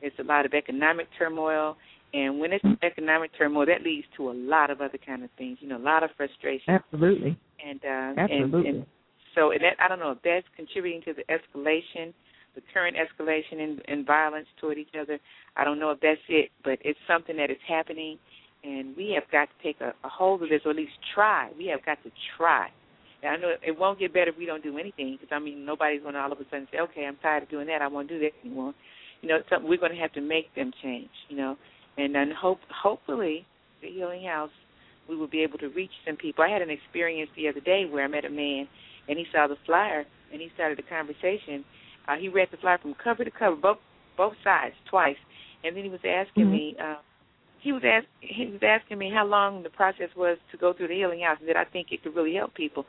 It's 0.00 0.16
a 0.20 0.22
lot 0.22 0.46
of 0.46 0.54
economic 0.54 1.08
turmoil, 1.18 1.76
and 2.12 2.38
when 2.38 2.52
it's 2.52 2.64
economic 2.82 3.30
turmoil, 3.36 3.66
that 3.66 3.82
leads 3.82 4.06
to 4.18 4.30
a 4.30 4.34
lot 4.34 4.70
of 4.70 4.80
other 4.82 4.98
kind 5.04 5.24
of 5.24 5.30
things. 5.36 5.58
You 5.60 5.68
know, 5.68 5.78
a 5.78 5.86
lot 5.92 6.04
of 6.04 6.10
frustration 6.16 6.74
Absolutely, 6.74 7.36
and 7.66 7.80
uh 7.84 8.20
absolutely. 8.20 8.68
and, 8.68 8.76
and 8.78 8.86
so 9.34 9.50
and 9.50 9.60
that 9.62 9.74
I 9.82 9.88
don't 9.88 9.98
know 9.98 10.12
if 10.12 10.18
that's 10.22 10.46
contributing 10.54 11.02
to 11.06 11.14
the 11.14 11.24
escalation, 11.32 12.12
the 12.54 12.62
current 12.72 12.96
escalation 12.96 13.58
in, 13.58 13.80
in 13.88 14.04
violence 14.04 14.46
toward 14.60 14.78
each 14.78 14.94
other. 15.00 15.18
I 15.56 15.64
don't 15.64 15.78
know 15.78 15.90
if 15.90 16.00
that's 16.00 16.20
it, 16.28 16.50
but 16.62 16.78
it's 16.82 16.98
something 17.08 17.36
that 17.36 17.50
is 17.50 17.58
happening, 17.68 18.18
and 18.62 18.96
we 18.96 19.12
have 19.14 19.30
got 19.30 19.48
to 19.48 19.62
take 19.62 19.80
a, 19.80 19.94
a 20.04 20.08
hold 20.08 20.42
of 20.42 20.48
this, 20.48 20.62
or 20.64 20.70
at 20.70 20.76
least 20.76 20.92
try. 21.14 21.50
We 21.56 21.66
have 21.66 21.84
got 21.84 22.02
to 22.04 22.10
try. 22.36 22.68
And 23.22 23.32
I 23.32 23.36
know 23.36 23.54
it 23.66 23.78
won't 23.78 23.98
get 23.98 24.12
better 24.12 24.30
if 24.30 24.38
we 24.38 24.46
don't 24.46 24.62
do 24.62 24.78
anything, 24.78 25.18
because 25.20 25.34
I 25.34 25.38
mean 25.38 25.64
nobody's 25.64 26.02
going 26.02 26.14
to 26.14 26.20
all 26.20 26.32
of 26.32 26.38
a 26.38 26.44
sudden 26.44 26.68
say, 26.72 26.78
okay, 26.80 27.06
I'm 27.06 27.16
tired 27.16 27.44
of 27.44 27.50
doing 27.50 27.66
that. 27.68 27.82
I 27.82 27.88
won't 27.88 28.08
do 28.08 28.18
that 28.20 28.32
anymore. 28.44 28.74
You 29.22 29.28
know, 29.28 29.38
something 29.48 29.68
we're 29.68 29.78
going 29.78 29.92
to 29.92 29.98
have 29.98 30.12
to 30.12 30.20
make 30.20 30.54
them 30.54 30.72
change. 30.82 31.10
You 31.28 31.36
know, 31.36 31.56
and 31.96 32.14
then 32.14 32.30
hope 32.30 32.58
hopefully 32.70 33.46
the 33.82 33.88
Healing 33.88 34.24
House 34.24 34.50
we 35.08 35.16
will 35.16 35.28
be 35.28 35.42
able 35.42 35.58
to 35.58 35.68
reach 35.68 35.90
some 36.06 36.16
people. 36.16 36.44
I 36.44 36.48
had 36.48 36.62
an 36.62 36.70
experience 36.70 37.30
the 37.36 37.48
other 37.48 37.60
day 37.60 37.84
where 37.84 38.04
I 38.04 38.08
met 38.08 38.24
a 38.24 38.30
man 38.30 38.66
and 39.08 39.18
he 39.18 39.26
saw 39.32 39.46
the 39.46 39.56
flyer 39.66 40.04
and 40.32 40.40
he 40.40 40.48
started 40.54 40.78
a 40.78 40.82
conversation. 40.82 41.64
Uh, 42.08 42.16
he 42.16 42.28
read 42.28 42.48
the 42.50 42.56
flyer 42.58 42.78
from 42.78 42.94
cover 42.94 43.24
to 43.24 43.30
cover, 43.30 43.56
both 43.56 43.78
both 44.16 44.34
sides 44.44 44.74
twice, 44.88 45.16
and 45.64 45.76
then 45.76 45.82
he 45.82 45.90
was 45.90 46.04
asking 46.04 46.46
Mhm. 46.46 46.50
me. 46.50 46.76
Uh, 46.78 46.96
he 47.58 47.72
was 47.72 47.82
ask, 47.84 48.06
he 48.20 48.46
was 48.46 48.62
asking 48.62 48.98
me 48.98 49.10
how 49.10 49.24
long 49.24 49.62
the 49.62 49.70
process 49.70 50.14
was 50.14 50.38
to 50.52 50.56
go 50.56 50.72
through 50.72 50.88
the 50.88 50.94
healing 50.94 51.20
house, 51.20 51.38
and 51.40 51.48
that 51.48 51.56
I 51.56 51.64
think 51.64 51.90
it 51.90 52.02
could 52.02 52.14
really 52.14 52.34
help 52.34 52.54
people. 52.54 52.86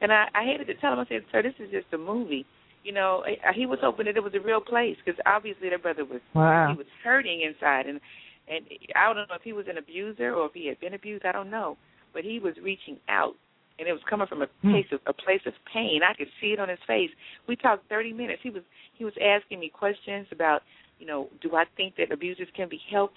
And 0.00 0.12
I, 0.12 0.28
I 0.34 0.44
hated 0.44 0.66
to 0.68 0.74
tell 0.74 0.92
him. 0.92 1.00
I 1.00 1.06
said, 1.06 1.24
"Sir, 1.32 1.42
this 1.42 1.54
is 1.58 1.70
just 1.70 1.92
a 1.92 1.98
movie." 1.98 2.44
You 2.84 2.92
know, 2.92 3.24
I- 3.26 3.52
he 3.52 3.66
was 3.66 3.80
hoping 3.80 4.06
that 4.06 4.16
it 4.16 4.22
was 4.22 4.34
a 4.34 4.40
real 4.40 4.60
place 4.60 4.96
because 5.04 5.18
obviously 5.26 5.68
their 5.68 5.78
brother 5.78 6.04
was 6.04 6.20
Wow. 6.34 6.68
he 6.70 6.76
was 6.76 6.86
hurting 7.02 7.40
inside, 7.40 7.86
and 7.86 8.00
and 8.46 8.64
I 8.94 9.12
don't 9.12 9.28
know 9.28 9.34
if 9.34 9.42
he 9.42 9.52
was 9.52 9.66
an 9.68 9.78
abuser 9.78 10.34
or 10.34 10.46
if 10.46 10.54
he 10.54 10.66
had 10.66 10.78
been 10.80 10.94
abused. 10.94 11.24
I 11.26 11.32
don't 11.32 11.50
know, 11.50 11.76
but 12.12 12.22
he 12.24 12.38
was 12.38 12.56
reaching 12.58 12.98
out, 13.08 13.34
and 13.78 13.88
it 13.88 13.92
was 13.92 14.02
coming 14.08 14.26
from 14.26 14.42
a 14.42 14.48
Hmm. 14.62 14.70
place 14.72 14.86
of 14.92 15.00
a 15.06 15.12
place 15.12 15.40
of 15.46 15.54
pain. 15.72 16.02
I 16.02 16.14
could 16.14 16.28
see 16.40 16.52
it 16.52 16.60
on 16.60 16.68
his 16.68 16.78
face. 16.86 17.10
We 17.46 17.56
talked 17.56 17.88
30 17.88 18.12
minutes. 18.12 18.42
He 18.42 18.50
was 18.50 18.62
he 18.94 19.04
was 19.04 19.14
asking 19.22 19.60
me 19.60 19.68
questions 19.68 20.26
about, 20.32 20.62
you 20.98 21.06
know, 21.06 21.28
do 21.40 21.54
I 21.56 21.64
think 21.76 21.96
that 21.96 22.12
abusers 22.12 22.48
can 22.54 22.68
be 22.68 22.80
helped? 22.90 23.16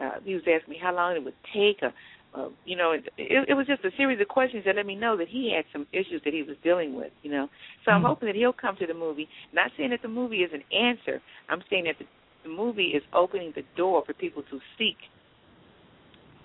Uh, 0.00 0.20
he 0.24 0.34
was 0.34 0.42
asking 0.46 0.72
me 0.72 0.78
how 0.80 0.94
long 0.94 1.16
it 1.16 1.24
would 1.24 1.34
take. 1.52 1.82
Uh, 1.82 1.90
uh, 2.32 2.48
you 2.64 2.76
know, 2.76 2.92
it, 2.92 3.08
it, 3.18 3.48
it 3.48 3.54
was 3.54 3.66
just 3.66 3.84
a 3.84 3.90
series 3.96 4.20
of 4.20 4.28
questions 4.28 4.64
that 4.64 4.76
let 4.76 4.86
me 4.86 4.94
know 4.94 5.16
that 5.16 5.28
he 5.28 5.52
had 5.54 5.64
some 5.72 5.86
issues 5.92 6.22
that 6.24 6.32
he 6.32 6.42
was 6.44 6.56
dealing 6.62 6.94
with. 6.94 7.12
You 7.22 7.30
know, 7.32 7.48
so 7.84 7.90
I'm 7.92 8.02
Mhm. 8.02 8.06
hoping 8.06 8.26
that 8.28 8.36
he'll 8.36 8.52
come 8.52 8.76
to 8.76 8.86
the 8.86 8.94
movie. 8.94 9.28
Not 9.52 9.72
saying 9.76 9.90
that 9.90 10.02
the 10.02 10.08
movie 10.08 10.42
is 10.44 10.52
an 10.52 10.62
answer. 10.72 11.20
I'm 11.48 11.62
saying 11.70 11.84
that 11.84 11.98
the, 11.98 12.06
the 12.44 12.50
movie 12.50 12.88
is 12.94 13.02
opening 13.12 13.52
the 13.56 13.64
door 13.76 14.04
for 14.06 14.14
people 14.14 14.42
to 14.44 14.60
seek 14.78 14.96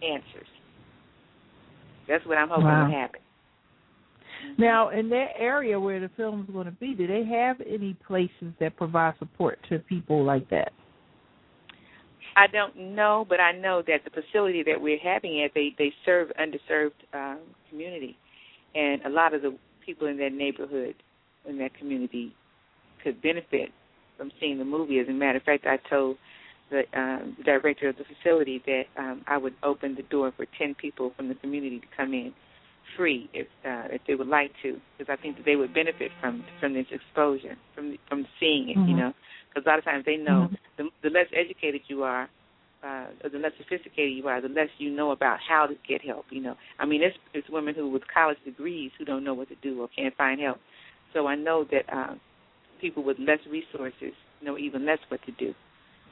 answers. 0.01 0.47
That's 2.07 2.25
what 2.25 2.37
I'm 2.37 2.49
hoping 2.49 2.65
Wow. 2.65 2.85
will 2.85 2.91
happen. 2.91 3.21
Now, 4.57 4.89
in 4.89 5.09
that 5.09 5.29
area 5.37 5.79
where 5.79 5.99
the 5.99 6.09
film 6.15 6.45
is 6.47 6.53
going 6.53 6.65
to 6.65 6.71
be, 6.71 6.93
do 6.93 7.07
they 7.07 7.25
have 7.25 7.57
any 7.61 7.95
places 8.07 8.53
that 8.59 8.75
provide 8.77 9.13
support 9.19 9.59
to 9.69 9.79
people 9.79 10.23
like 10.23 10.49
that? 10.49 10.71
I 12.37 12.47
don't 12.47 12.95
know, 12.95 13.25
but 13.27 13.39
I 13.39 13.53
know 13.53 13.81
that 13.87 14.01
the 14.03 14.09
facility 14.09 14.61
that 14.63 14.79
we're 14.79 14.99
having 14.99 15.39
it, 15.39 15.51
they 15.55 15.73
they 15.77 15.93
serve 16.05 16.31
underserved 16.39 16.91
um, 17.13 17.39
community, 17.69 18.17
and 18.73 19.01
a 19.03 19.09
lot 19.09 19.33
of 19.33 19.41
the 19.41 19.57
people 19.85 20.07
in 20.07 20.17
that 20.17 20.33
neighborhood, 20.33 20.95
in 21.47 21.57
that 21.59 21.73
community, 21.77 22.33
could 23.03 23.21
benefit 23.21 23.69
from 24.17 24.31
seeing 24.39 24.57
the 24.57 24.65
movie. 24.65 24.99
As 24.99 25.07
a 25.07 25.13
matter 25.13 25.37
of 25.37 25.43
fact, 25.43 25.65
I 25.65 25.77
told 25.89 26.17
the 26.71 26.83
um, 26.99 27.37
director 27.45 27.87
of 27.87 27.95
the 27.95 28.03
facility 28.03 28.61
that 28.65 28.83
um, 28.97 29.23
I 29.27 29.37
would 29.37 29.53
open 29.63 29.95
the 29.95 30.03
door 30.03 30.33
for 30.35 30.45
ten 30.57 30.75
people 30.75 31.13
from 31.15 31.29
the 31.29 31.35
community 31.35 31.79
to 31.79 31.87
come 31.95 32.13
in 32.13 32.33
free 32.95 33.29
if 33.33 33.47
uh, 33.65 33.87
if 33.91 34.01
they 34.07 34.15
would 34.15 34.27
like 34.27 34.51
to, 34.63 34.79
because 34.97 35.11
I 35.11 35.21
think 35.21 35.37
that 35.37 35.45
they 35.45 35.55
would 35.55 35.73
benefit 35.73 36.11
from 36.19 36.45
from 36.59 36.73
this 36.73 36.87
exposure, 36.91 37.55
from 37.75 37.97
from 38.07 38.25
seeing 38.39 38.69
it. 38.69 38.79
You 38.85 38.95
Mhm. 38.95 38.97
know, 38.97 39.13
because 39.49 39.65
a 39.65 39.69
lot 39.69 39.79
of 39.79 39.85
times 39.85 40.05
they 40.05 40.17
know 40.17 40.49
Mhm. 40.49 40.57
the, 40.77 40.89
the 41.03 41.09
less 41.09 41.27
educated 41.33 41.81
you 41.87 42.03
are, 42.03 42.29
uh, 42.83 43.07
or 43.23 43.29
the 43.29 43.37
less 43.39 43.53
sophisticated 43.57 44.13
you 44.17 44.27
are, 44.27 44.41
the 44.41 44.49
less 44.49 44.69
you 44.77 44.91
know 44.91 45.11
about 45.11 45.39
how 45.47 45.65
to 45.67 45.75
get 45.87 46.01
help. 46.05 46.25
You 46.31 46.41
know, 46.41 46.55
I 46.79 46.85
mean, 46.85 47.01
it's 47.03 47.17
it's 47.33 47.49
women 47.49 47.75
who 47.75 47.89
with 47.89 48.03
college 48.13 48.37
degrees 48.45 48.91
who 48.97 49.05
don't 49.05 49.23
know 49.23 49.33
what 49.33 49.49
to 49.49 49.55
do 49.61 49.81
or 49.81 49.87
can't 49.95 50.15
find 50.15 50.39
help. 50.41 50.59
So 51.13 51.27
I 51.27 51.35
know 51.35 51.65
that 51.71 51.85
uh, 51.95 52.15
people 52.81 53.03
with 53.03 53.17
less 53.19 53.39
resources 53.49 54.13
know 54.41 54.57
even 54.57 54.85
less 54.85 54.99
what 55.09 55.21
to 55.25 55.31
do. 55.31 55.53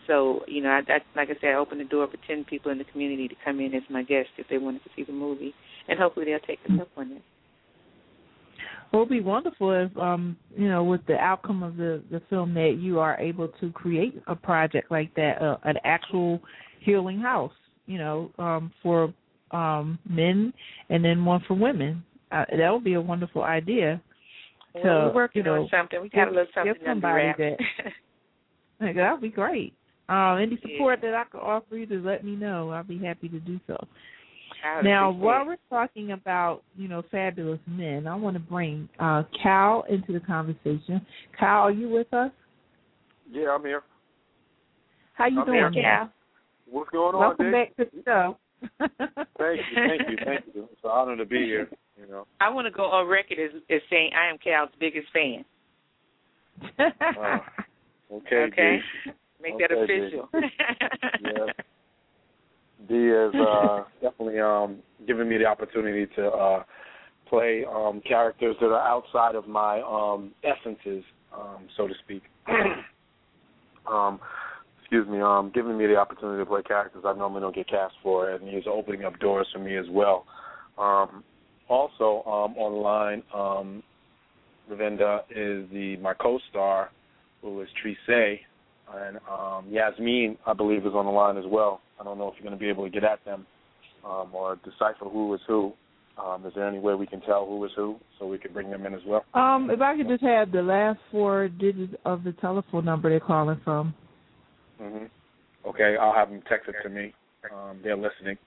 So, 0.07 0.41
you 0.47 0.61
know, 0.61 0.69
I, 0.69 0.79
I 0.91 0.99
like 1.15 1.29
I 1.29 1.35
said, 1.39 1.51
I 1.51 1.53
opened 1.55 1.79
the 1.79 1.85
door 1.85 2.07
for 2.07 2.17
ten 2.27 2.43
people 2.43 2.71
in 2.71 2.77
the 2.77 2.83
community 2.85 3.27
to 3.27 3.35
come 3.43 3.59
in 3.59 3.73
as 3.73 3.83
my 3.89 4.03
guests 4.03 4.31
if 4.37 4.47
they 4.49 4.57
wanted 4.57 4.83
to 4.83 4.89
see 4.95 5.03
the 5.03 5.13
movie, 5.13 5.53
and 5.87 5.99
hopefully 5.99 6.25
they'll 6.25 6.39
take 6.39 6.59
us 6.69 6.79
up 6.81 6.89
on 6.97 7.11
it. 7.11 7.21
Well, 8.91 9.01
it'd 9.01 9.09
be 9.09 9.21
wonderful 9.21 9.71
if, 9.71 9.97
um, 9.97 10.37
you 10.55 10.69
know, 10.69 10.83
with 10.83 11.03
the 11.07 11.17
outcome 11.17 11.63
of 11.63 11.77
the 11.77 12.03
the 12.11 12.21
film, 12.29 12.53
that 12.53 12.77
you 12.79 12.99
are 12.99 13.19
able 13.19 13.47
to 13.59 13.71
create 13.71 14.21
a 14.27 14.35
project 14.35 14.91
like 14.91 15.13
that, 15.15 15.41
uh, 15.41 15.57
an 15.63 15.77
actual 15.83 16.39
healing 16.79 17.19
house, 17.19 17.53
you 17.87 17.97
know, 17.97 18.31
um, 18.37 18.71
for 18.83 19.13
um 19.51 19.97
men, 20.07 20.53
and 20.89 21.03
then 21.03 21.25
one 21.25 21.41
for 21.47 21.55
women. 21.55 22.03
Uh, 22.31 22.45
that 22.57 22.71
would 22.71 22.83
be 22.83 22.93
a 22.93 23.01
wonderful 23.01 23.43
idea. 23.43 24.01
Well, 24.75 24.83
to, 24.83 24.89
we're 24.89 25.13
working 25.13 25.39
you 25.39 25.51
know, 25.51 25.61
on 25.63 25.69
something. 25.69 26.01
We 26.01 26.09
got 26.09 26.27
a 26.27 26.31
little 26.31 26.45
something 26.53 26.73
give 26.73 26.83
somebody 26.85 27.33
that. 27.37 27.57
Like, 28.81 28.95
That'd 28.95 29.21
be 29.21 29.29
great. 29.29 29.73
Um, 30.09 30.39
any 30.39 30.55
Yeah. 30.55 30.73
support 30.73 31.01
that 31.01 31.13
I 31.13 31.23
could 31.25 31.39
offer 31.39 31.77
you, 31.77 31.85
to 31.85 32.01
let 32.01 32.25
me 32.25 32.35
know. 32.35 32.71
I'll 32.71 32.83
be 32.83 32.97
happy 32.97 33.29
to 33.29 33.39
do 33.39 33.59
so. 33.65 33.77
I 34.63 34.81
Now, 34.81 35.11
while 35.11 35.45
we're 35.45 35.57
talking 35.69 36.11
about, 36.11 36.63
you 36.77 36.87
know, 36.87 37.03
fabulous 37.11 37.59
men, 37.67 38.07
I 38.07 38.15
want 38.15 38.35
to 38.35 38.39
bring 38.39 38.87
uh, 38.99 39.23
Cal 39.41 39.83
into 39.89 40.13
the 40.13 40.21
conversation. 40.21 41.05
Cal, 41.37 41.63
are 41.63 41.71
you 41.71 41.89
with 41.89 42.11
us? 42.13 42.31
Yeah, 43.29 43.49
I'm 43.49 43.63
here. 43.63 43.83
How 45.13 45.27
you 45.27 45.41
I'm 45.41 45.45
doing, 45.45 45.73
here. 45.73 45.83
Cal? 45.83 46.13
What's 46.69 46.89
going 46.91 47.15
on, 47.15 47.21
Welcome 47.21 47.51
Dick? 47.51 47.75
back 47.75 47.91
to 47.91 47.95
the 47.95 48.03
show. 48.05 48.37
Thank 48.79 49.59
you, 49.69 49.75
thank 49.75 50.09
you, 50.09 50.17
thank 50.23 50.45
you. 50.55 50.69
It's 50.71 50.81
an 50.85 50.89
honor 50.89 51.17
to 51.17 51.25
be 51.25 51.43
here. 51.43 51.69
You 51.99 52.07
know, 52.07 52.25
I 52.39 52.47
want 52.47 52.65
to 52.65 52.71
go 52.71 52.83
on 52.85 53.07
record 53.07 53.37
as, 53.37 53.51
as 53.69 53.81
saying 53.89 54.11
I 54.17 54.29
am 54.29 54.37
Cal's 54.37 54.69
biggest 54.79 55.07
fan. 55.11 55.43
Uh, 56.79 57.39
okay, 58.13 58.35
okay, 58.35 58.79
Dee. 59.05 59.11
make 59.41 59.57
that 59.59 59.75
Okay, 59.75 59.85
Dee. 59.85 60.05
official. 60.05 60.29
Yeah. 61.21 61.51
Dee 62.87 63.09
is 63.09 63.33
uh, 63.35 63.83
definitely 64.01 64.39
um, 64.39 64.79
giving 65.07 65.29
me 65.29 65.37
the 65.37 65.45
opportunity 65.45 66.07
to 66.15 66.27
uh, 66.27 66.63
play 67.29 67.65
um, 67.65 68.01
characters 68.07 68.55
that 68.61 68.67
are 68.67 68.87
outside 68.87 69.35
of 69.35 69.47
my 69.47 69.81
um, 69.81 70.31
essences, 70.43 71.03
um, 71.35 71.67
so 71.75 71.87
to 71.87 71.93
speak. 72.03 72.23
um, 73.91 74.19
excuse 74.81 75.07
me, 75.07 75.21
um, 75.21 75.51
giving 75.53 75.77
me 75.77 75.87
the 75.87 75.95
opportunity 75.95 76.41
to 76.41 76.45
play 76.45 76.61
characters 76.61 77.03
I 77.05 77.13
normally 77.13 77.41
don't 77.41 77.55
get 77.55 77.67
cast 77.67 77.95
for, 78.03 78.29
and 78.29 78.47
he's 78.47 78.65
opening 78.71 79.03
up 79.05 79.17
doors 79.19 79.47
for 79.51 79.59
me 79.59 79.77
as 79.77 79.85
well. 79.89 80.25
Um, 80.77 81.23
also, 81.69 82.23
um, 82.29 82.55
online, 82.57 83.23
um, 83.33 83.83
Ravinda 84.69 85.21
is 85.29 85.69
the 85.71 85.97
my 86.01 86.13
co-star, 86.13 86.91
who 87.41 87.61
is 87.61 87.69
Trise, 87.81 88.39
and 88.93 89.17
um, 89.29 89.65
Yasmin, 89.69 90.37
I 90.45 90.53
believe, 90.53 90.85
is 90.85 90.93
on 90.93 91.05
the 91.05 91.11
line 91.11 91.37
as 91.37 91.45
well. 91.47 91.81
I 91.99 92.03
don't 92.03 92.17
know 92.17 92.27
if 92.27 92.35
you're 92.35 92.43
going 92.43 92.57
to 92.57 92.63
be 92.63 92.69
able 92.69 92.85
to 92.85 92.89
get 92.89 93.03
at 93.03 93.23
them 93.25 93.45
um, 94.05 94.29
or 94.33 94.57
decipher 94.57 95.05
who 95.05 95.33
is 95.33 95.41
who. 95.47 95.73
Um, 96.23 96.45
is 96.45 96.53
there 96.55 96.67
any 96.67 96.79
way 96.79 96.93
we 96.93 97.07
can 97.07 97.21
tell 97.21 97.45
who 97.45 97.63
is 97.65 97.71
who 97.75 97.97
so 98.19 98.27
we 98.27 98.37
can 98.37 98.53
bring 98.53 98.69
them 98.69 98.85
in 98.85 98.93
as 98.93 99.01
well? 99.07 99.25
um, 99.33 99.71
if 99.71 99.81
I 99.81 99.97
could 99.97 100.07
just 100.07 100.21
have 100.23 100.51
the 100.51 100.61
last 100.61 100.99
four 101.11 101.47
digits 101.47 101.93
of 102.05 102.23
the 102.23 102.33
telephone 102.33 102.85
number 102.85 103.09
they're 103.09 103.19
calling 103.19 103.59
from. 103.63 103.93
hmm 104.79 105.05
Okay, 105.65 105.95
I'll 105.99 106.13
have 106.13 106.29
them 106.29 106.43
text 106.47 106.69
it 106.69 106.75
to 106.83 106.89
me. 106.89 107.13
Um, 107.51 107.79
they're 107.83 107.97
listening, 107.97 108.37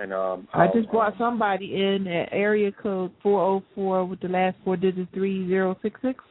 and 0.00 0.12
um, 0.12 0.48
I 0.54 0.66
just 0.68 0.90
brought 0.90 1.12
um, 1.12 1.18
somebody 1.18 1.74
in 1.74 2.06
at 2.06 2.28
area 2.32 2.72
code 2.72 3.12
404 3.22 4.04
with 4.04 4.20
the 4.20 4.28
last 4.28 4.56
four 4.64 4.76
digits 4.76 5.08
3066. 5.14 6.24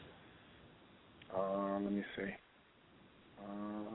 Uh, 1.35 1.79
let 1.79 1.91
me 1.91 2.03
see. 2.15 2.23
It's 2.23 3.92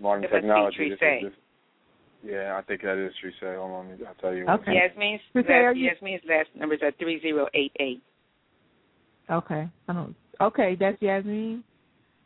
modern 0.00 0.24
It 0.24 0.28
technology. 0.28 0.90
This 0.90 0.98
is 1.00 1.22
just- 1.30 1.36
yeah, 2.24 2.56
I 2.56 2.62
think 2.62 2.82
that 2.82 2.96
is 2.96 3.12
Trise. 3.20 3.34
Hold 3.58 3.70
on, 3.72 3.90
me- 3.98 4.06
I'll 4.06 4.14
tell 4.14 4.34
you. 4.34 4.46
Okay. 4.48 4.72
Yasmin's 4.74 5.20
Trise, 5.32 5.44
are 5.50 5.66
last, 5.68 5.76
you- 5.76 5.86
Yasmin's 5.88 6.24
last 6.28 6.48
numbers 6.56 6.80
are 6.82 6.90
three 6.92 7.20
zero 7.20 7.48
eight 7.54 7.72
eight. 7.80 8.02
Okay. 9.30 9.68
I 9.88 9.92
don't. 9.92 10.14
Okay, 10.40 10.74
that's 10.74 11.00
Yasmin. 11.00 11.62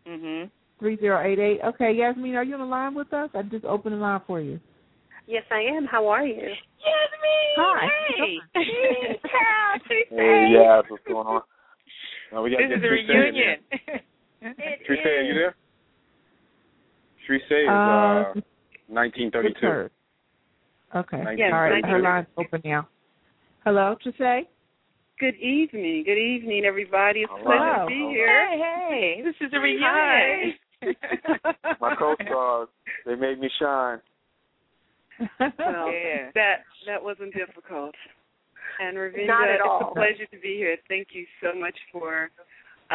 Mhm. 0.06 0.50
Three 0.78 0.96
zero 0.98 1.18
eight 1.20 1.38
eight. 1.38 1.60
Okay, 1.62 1.92
Yasmin, 1.92 2.34
are 2.36 2.44
you 2.44 2.54
on 2.54 2.60
the 2.60 2.66
line 2.66 2.94
with 2.94 3.12
us? 3.12 3.30
I 3.34 3.42
just 3.42 3.64
opened 3.64 3.94
the 3.96 3.98
line 4.00 4.20
for 4.26 4.40
you. 4.40 4.60
Yes, 5.26 5.44
I 5.50 5.60
am. 5.60 5.84
How 5.84 6.06
are 6.08 6.24
you? 6.24 6.36
Yasmin. 6.36 7.54
Hi. 7.56 7.88
Hey. 8.16 8.38
Hey, 8.54 9.20
Hey, 10.10 10.48
yeah, 10.52 10.80
what's 10.88 11.04
going 11.06 11.26
on? 11.26 11.42
Now 12.32 12.42
we 12.42 12.50
got 12.50 12.58
This 12.58 12.68
to 12.68 12.74
is 12.76 12.84
a 12.84 12.88
Trise 12.88 13.08
in 13.08 13.16
reunion. 13.16 13.58
here. 14.40 14.84
Trise, 14.86 15.06
are 15.06 15.22
you 15.22 15.34
there? 15.34 15.54
Trise 17.28 17.42
is 17.50 17.68
uh, 17.68 17.72
Uh, 17.72 18.34
1932. 18.88 19.90
Okay. 20.96 21.22
Yes, 21.36 21.50
All 21.52 21.60
right. 21.60 21.84
I 21.84 21.86
Her 21.88 21.98
do. 21.98 22.04
line's 22.04 22.26
open 22.38 22.62
now. 22.64 22.88
Hello, 23.64 23.96
Trise. 24.02 24.44
Good 25.20 25.34
evening. 25.36 26.04
Good 26.04 26.16
evening, 26.16 26.64
everybody. 26.64 27.20
It's 27.20 27.32
a 27.38 27.42
pleasure 27.44 27.80
to 27.80 27.86
be 27.86 28.08
here. 28.14 28.48
Hey, 28.48 29.18
hey, 29.18 29.22
this 29.22 29.34
is 29.40 29.52
a 29.52 29.56
Hi. 29.58 29.62
reunion. 29.62 30.54
My 31.80 31.94
co-stars, 31.98 32.68
they 33.04 33.16
made 33.16 33.38
me 33.40 33.50
shine. 33.60 33.98
Well, 35.40 35.48
Yeah. 35.58 36.30
that 36.34 36.58
that 36.86 37.02
wasn't 37.02 37.34
difficult. 37.34 37.94
And 38.80 38.96
Ravinda, 38.96 39.26
Not 39.26 39.48
at 39.48 39.54
it's 39.56 39.62
all. 39.68 39.90
a 39.90 39.94
pleasure 39.94 40.26
to 40.30 40.38
be 40.40 40.54
here. 40.56 40.76
Thank 40.88 41.08
you 41.12 41.26
so 41.42 41.58
much 41.58 41.74
for 41.92 42.30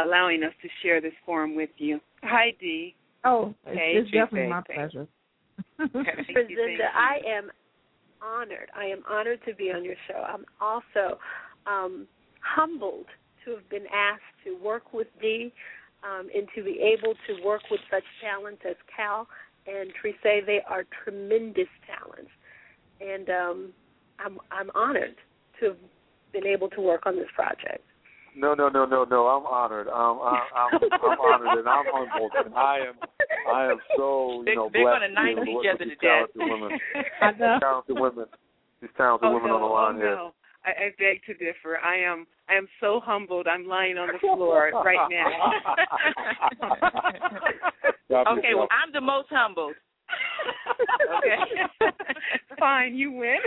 allowing 0.02 0.44
us 0.44 0.54
to 0.62 0.70
share 0.82 1.02
this 1.02 1.12
forum 1.26 1.56
with 1.56 1.72
you. 1.78 2.00
Hi, 2.24 2.56
Dee. 2.60 2.96
Oh, 3.26 3.54
it's, 3.66 4.08
it's 4.08 4.12
definitely 4.12 4.50
my 4.50 4.62
pleasure. 4.62 5.08
Thank 5.78 5.94
you, 5.94 6.04
thank 6.04 6.34
Brenda, 6.34 6.56
you. 6.58 6.84
I 6.96 7.20
am 7.28 7.52
honored. 8.22 8.70
I 8.76 8.86
am 8.86 9.04
honored 9.10 9.40
to 9.48 9.54
be 9.56 9.72
on 9.72 9.84
your 9.84 9.96
show. 10.08 10.24
I'm 10.24 10.46
also 10.60 11.18
um, 11.66 12.08
humbled 12.42 13.06
to 13.46 13.52
have 13.52 13.70
been 13.70 13.86
asked 13.94 14.22
to 14.46 14.58
work 14.64 14.94
with 14.94 15.08
Dee 15.22 15.54
um, 16.04 16.28
and 16.36 16.48
to 16.56 16.64
be 16.64 16.80
able 16.82 17.14
to 17.28 17.46
work 17.46 17.62
with 17.72 17.80
such 17.92 18.04
talent 18.22 18.60
as 18.68 18.76
Cal 18.96 19.28
and 19.68 19.92
Trise. 20.02 20.16
They 20.24 20.62
are 20.68 20.84
tremendous 21.04 21.68
talents, 21.88 22.32
and 23.00 23.30
um, 23.30 23.74
I'm 24.20 24.40
I'm 24.52 24.70
honored 24.76 25.16
to 25.60 25.68
have 25.68 25.78
been 26.32 26.46
able 26.46 26.70
to 26.70 26.82
work 26.82 27.06
on 27.06 27.16
this 27.16 27.30
project. 27.36 27.84
No, 28.36 28.54
no, 28.54 28.70
no, 28.70 28.86
no, 28.86 29.04
no. 29.04 29.28
I'm 29.28 29.46
honored. 29.46 29.88
Um, 29.88 30.20
I, 30.24 30.42
I'm, 30.56 30.80
I'm 30.92 31.20
honored, 31.20 31.60
and 31.60 31.70
I'm 31.70 31.86
humbled, 31.88 32.32
and 32.46 32.56
I 32.56 32.78
am, 32.88 32.96
I 33.54 33.72
am 33.72 33.78
so, 33.98 34.40
you 34.40 34.46
They're, 34.46 34.56
know, 34.56 34.70
they're 34.74 34.84
blessed 34.84 35.00
going 35.00 35.10
to 35.10 35.16
knife 35.16 35.46
be 35.46 35.52
each 35.52 35.68
other 35.70 35.72
with 35.72 35.80
to 35.80 35.86
these 35.86 35.98
death. 36.02 36.30
talented 36.34 36.62
women. 36.62 36.80
I 37.22 37.32
know. 37.32 37.60
talented 37.60 38.00
women, 38.00 38.26
these 38.82 38.90
talented 38.98 39.30
oh, 39.30 39.34
women 39.34 39.50
no, 39.50 39.56
on 39.56 39.62
the 39.62 39.68
line 39.68 39.96
oh, 39.96 40.00
here. 40.00 40.16
no. 40.16 40.34
I, 40.66 40.70
I 40.70 40.90
beg 40.98 41.22
to 41.28 41.34
differ. 41.34 41.78
I 41.78 41.98
am 42.00 42.26
I 42.50 42.56
am 42.56 42.68
so 42.80 43.00
humbled. 43.04 43.48
I'm 43.48 43.68
lying 43.68 43.98
on 43.98 44.08
the 44.08 44.20
floor 44.36 44.72
right 44.84 45.10
now. 45.10 45.28
Okay, 48.32 48.54
well, 48.56 48.68
I'm 48.72 48.92
the 48.94 49.02
most 49.02 49.28
humbled. 49.30 49.74
okay. 51.18 51.38
Fine, 52.60 52.96
you 52.96 53.12
win. 53.12 53.38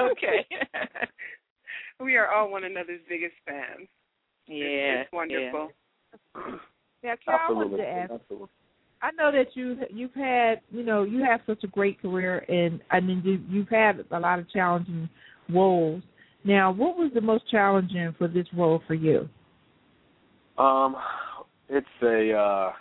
okay. 0.00 0.46
We 2.00 2.16
are 2.16 2.28
all 2.30 2.50
one 2.50 2.64
another's 2.64 3.00
biggest 3.08 3.34
fans. 3.46 3.88
Yeah. 4.46 5.02
it's 5.02 5.12
wonderful. 5.12 5.70
Now, 7.00 7.14
Cal, 7.24 7.38
I 7.48 7.52
wanted 7.52 7.76
to 7.76 7.86
ask. 7.86 8.10
absolutely. 8.12 8.48
I 9.00 9.10
know 9.12 9.30
that 9.30 9.54
you 9.54 9.76
you've 9.90 10.14
had 10.14 10.60
you 10.72 10.82
know 10.82 11.04
you 11.04 11.22
have 11.22 11.40
such 11.46 11.62
a 11.62 11.68
great 11.68 12.02
career 12.02 12.44
and 12.48 12.80
I 12.90 12.98
mean 12.98 13.22
you, 13.24 13.40
you've 13.48 13.68
had 13.68 14.04
a 14.10 14.18
lot 14.18 14.40
of 14.40 14.50
challenging 14.50 15.08
roles. 15.48 16.02
Now, 16.44 16.72
what 16.72 16.96
was 16.96 17.12
the 17.14 17.20
most 17.20 17.48
challenging 17.50 18.14
for 18.18 18.26
this 18.26 18.46
role 18.52 18.82
for 18.88 18.94
you? 18.94 19.28
Um, 20.56 20.96
it's 21.68 21.86
a 22.02 22.32
uh, 22.32 22.72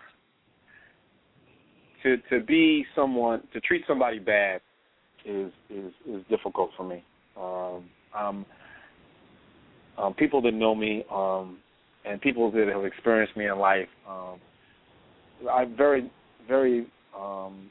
to 2.02 2.18
to 2.32 2.44
be 2.44 2.86
someone 2.96 3.44
to 3.54 3.60
treat 3.62 3.84
somebody 3.88 4.18
bad 4.18 4.62
is 5.26 5.52
is 5.70 5.92
is 6.10 6.24
difficult 6.30 6.72
for 6.76 6.84
me. 6.84 7.04
Um, 7.40 7.90
um, 8.18 8.46
um, 9.98 10.14
people 10.14 10.42
that 10.44 10.54
know 10.54 10.76
me 10.76 11.04
um, 11.12 11.58
and 12.06 12.22
people 12.22 12.52
that 12.52 12.68
have 12.68 12.86
experienced 12.86 13.36
me 13.36 13.48
in 13.48 13.58
life, 13.58 13.88
um, 14.08 14.40
I'm 15.52 15.76
very 15.76 16.10
very 16.48 16.88
um, 17.18 17.70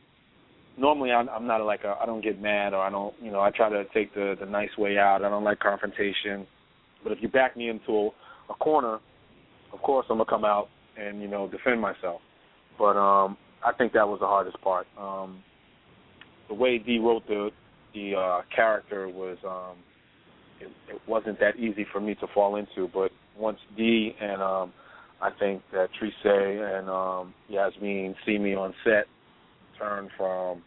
normally 0.76 1.10
I'm, 1.12 1.28
I'm 1.28 1.46
not 1.46 1.64
like 1.64 1.84
a 1.84 1.96
I 2.00 2.06
don't 2.06 2.22
get 2.22 2.40
mad 2.40 2.74
or 2.74 2.80
I 2.80 2.90
don't 2.90 3.14
you 3.22 3.30
know 3.30 3.40
I 3.40 3.50
try 3.50 3.68
to 3.68 3.84
take 3.94 4.14
the 4.14 4.36
the 4.38 4.46
nice 4.46 4.76
way 4.78 4.98
out. 4.98 5.24
I 5.24 5.28
don't 5.28 5.44
like 5.44 5.60
confrontation. 5.60 6.46
But 7.02 7.12
if 7.12 7.18
you 7.22 7.28
back 7.28 7.56
me 7.56 7.68
into 7.68 7.92
a, 7.92 8.06
a 8.50 8.54
corner, 8.58 8.98
of 9.72 9.80
course 9.82 10.06
I'm 10.10 10.18
gonna 10.18 10.28
come 10.28 10.44
out 10.44 10.68
and 10.98 11.20
you 11.20 11.28
know 11.28 11.48
defend 11.48 11.80
myself. 11.80 12.20
But 12.78 12.96
um, 12.96 13.36
I 13.64 13.72
think 13.72 13.92
that 13.92 14.06
was 14.06 14.20
the 14.20 14.26
hardest 14.26 14.60
part. 14.60 14.86
Um, 14.98 15.42
the 16.48 16.54
way 16.54 16.78
Dee 16.78 16.98
wrote 16.98 17.26
the 17.26 17.50
the 17.94 18.14
uh, 18.14 18.42
character 18.54 19.08
was 19.08 19.38
um, 19.46 19.76
it, 20.60 20.70
it 20.88 21.00
wasn't 21.06 21.38
that 21.40 21.56
easy 21.56 21.86
for 21.92 22.00
me 22.00 22.14
to 22.16 22.26
fall 22.34 22.56
into. 22.56 22.88
But 22.92 23.10
once 23.38 23.58
Dee 23.76 24.14
and 24.20 24.42
um, 24.42 24.72
I 25.20 25.30
think 25.38 25.62
that 25.72 25.88
Trise 25.98 26.12
and 26.24 26.88
um, 26.88 27.34
Yasmin 27.48 28.14
see 28.24 28.38
me 28.38 28.54
on 28.54 28.74
set 28.84 29.06
turn 29.78 30.08
from, 30.16 30.62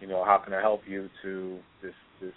you 0.00 0.06
know, 0.06 0.24
how 0.24 0.38
can 0.38 0.52
I 0.52 0.60
help 0.60 0.82
you 0.86 1.08
to 1.22 1.58
this 1.82 1.94
this 2.20 2.34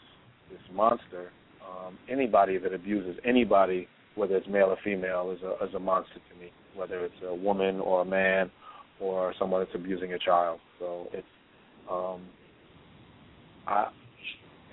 this 0.52 0.62
monster. 0.74 1.32
Um, 1.66 1.98
anybody 2.10 2.58
that 2.60 2.74
abuses 2.74 3.18
anybody, 3.26 3.88
whether 4.16 4.38
it's 4.38 4.48
male 4.48 4.68
or 4.68 4.78
female, 4.84 5.32
is 5.32 5.40
a 5.42 5.66
is 5.66 5.74
a 5.74 5.80
monster 5.80 6.16
to 6.16 6.40
me. 6.40 6.52
Whether 6.76 7.06
it's 7.06 7.16
a 7.26 7.34
woman 7.34 7.80
or 7.80 8.02
a 8.02 8.06
man 8.06 8.52
or 9.00 9.34
someone 9.40 9.62
that's 9.62 9.76
abusing 9.76 10.14
a 10.14 10.20
child. 10.20 10.60
So 10.80 11.08
it's 11.14 11.28
um, 11.90 12.22
I 13.68 13.88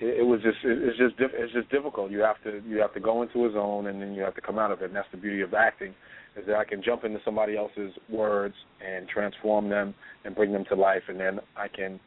it, 0.03 0.19
it 0.19 0.23
was 0.23 0.41
just 0.41 0.57
it, 0.63 0.77
it's 0.83 0.97
just 0.97 1.17
diff, 1.17 1.31
it's 1.33 1.53
just 1.53 1.69
difficult. 1.69 2.11
You 2.11 2.19
have 2.19 2.41
to 2.43 2.61
you 2.67 2.77
have 2.79 2.93
to 2.93 2.99
go 2.99 3.21
into 3.23 3.45
a 3.45 3.51
zone 3.53 3.87
and 3.87 4.01
then 4.01 4.13
you 4.13 4.21
have 4.21 4.35
to 4.35 4.41
come 4.41 4.59
out 4.59 4.71
of 4.71 4.81
it. 4.81 4.85
And 4.85 4.95
that's 4.95 5.07
the 5.11 5.17
beauty 5.17 5.41
of 5.41 5.53
acting 5.53 5.93
is 6.35 6.45
that 6.47 6.55
I 6.55 6.65
can 6.65 6.81
jump 6.83 7.03
into 7.03 7.19
somebody 7.23 7.55
else's 7.55 7.93
words 8.09 8.55
and 8.85 9.07
transform 9.07 9.69
them 9.69 9.93
and 10.25 10.35
bring 10.35 10.51
them 10.51 10.65
to 10.69 10.75
life, 10.75 11.03
and 11.07 11.19
then 11.19 11.39
I 11.55 11.67
can 11.67 11.99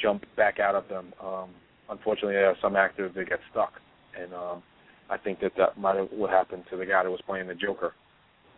jump 0.00 0.24
back 0.36 0.60
out 0.60 0.74
of 0.74 0.88
them. 0.88 1.12
Um, 1.22 1.50
unfortunately, 1.90 2.34
there 2.34 2.46
are 2.46 2.56
some 2.62 2.76
actors 2.76 3.12
that 3.16 3.28
get 3.28 3.40
stuck, 3.50 3.72
and 4.20 4.32
um, 4.32 4.62
I 5.10 5.18
think 5.18 5.40
that 5.40 5.52
that 5.58 5.78
might 5.78 5.96
have 5.96 6.08
what 6.12 6.30
happened 6.30 6.64
to 6.70 6.76
the 6.76 6.86
guy 6.86 7.02
that 7.02 7.10
was 7.10 7.20
playing 7.26 7.48
the 7.48 7.54
Joker, 7.54 7.92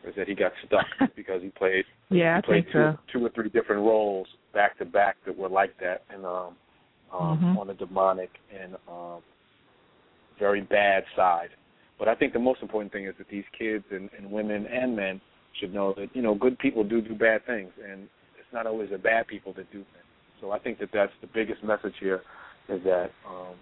is 0.07 0.15
that 0.17 0.29
he 0.29 0.35
got 0.35 0.53
stuck 0.67 0.85
because 1.17 1.41
he 1.43 1.49
played 1.49 1.85
yeah, 2.11 2.37
he 2.37 2.43
played 2.43 2.65
think 2.65 2.73
two, 2.73 2.93
so. 2.93 2.99
two 3.13 3.25
or 3.25 3.31
three 3.31 3.49
different 3.49 3.81
roles 3.81 4.27
back 4.53 4.77
to 4.79 4.85
back 4.85 5.17
that 5.27 5.37
were 5.37 5.49
like 5.49 5.73
that, 5.81 6.03
and 6.11 6.27
um, 6.27 6.55
um, 7.15 7.39
Mhm. 7.39 7.59
on 7.59 7.67
the 7.69 7.75
demonic 7.75 8.31
and 8.51 8.75
um, 8.89 9.23
very 10.39 10.61
bad 10.61 11.05
side. 11.15 11.51
But 11.99 12.09
I 12.09 12.15
think 12.15 12.33
the 12.33 12.39
most 12.41 12.61
important 12.61 12.93
thing 12.93 13.05
is 13.05 13.15
that 13.19 13.29
these 13.29 13.45
kids 13.57 13.85
and, 13.91 14.11
and 14.19 14.31
women 14.31 14.67
and 14.67 14.97
men 14.97 15.21
should 15.61 15.73
know 15.73 15.93
that 15.95 16.09
you 16.15 16.23
know 16.23 16.35
good 16.35 16.59
people 16.59 16.83
do 16.83 17.01
do 17.01 17.15
bad 17.15 17.47
things, 17.47 17.71
and 17.89 18.09
it's 18.39 18.53
not 18.53 18.67
always 18.67 18.91
the 18.91 18.99
bad 18.99 19.27
people 19.29 19.53
that 19.55 19.71
do 19.71 19.79
things. 19.79 20.05
So 20.41 20.51
I 20.51 20.59
think 20.59 20.79
that 20.81 20.91
that's 20.93 21.13
the 21.21 21.29
biggest 21.29 21.63
message 21.63 21.95
here 22.01 22.23
is 22.69 22.83
that 22.85 23.11
um, 23.29 23.55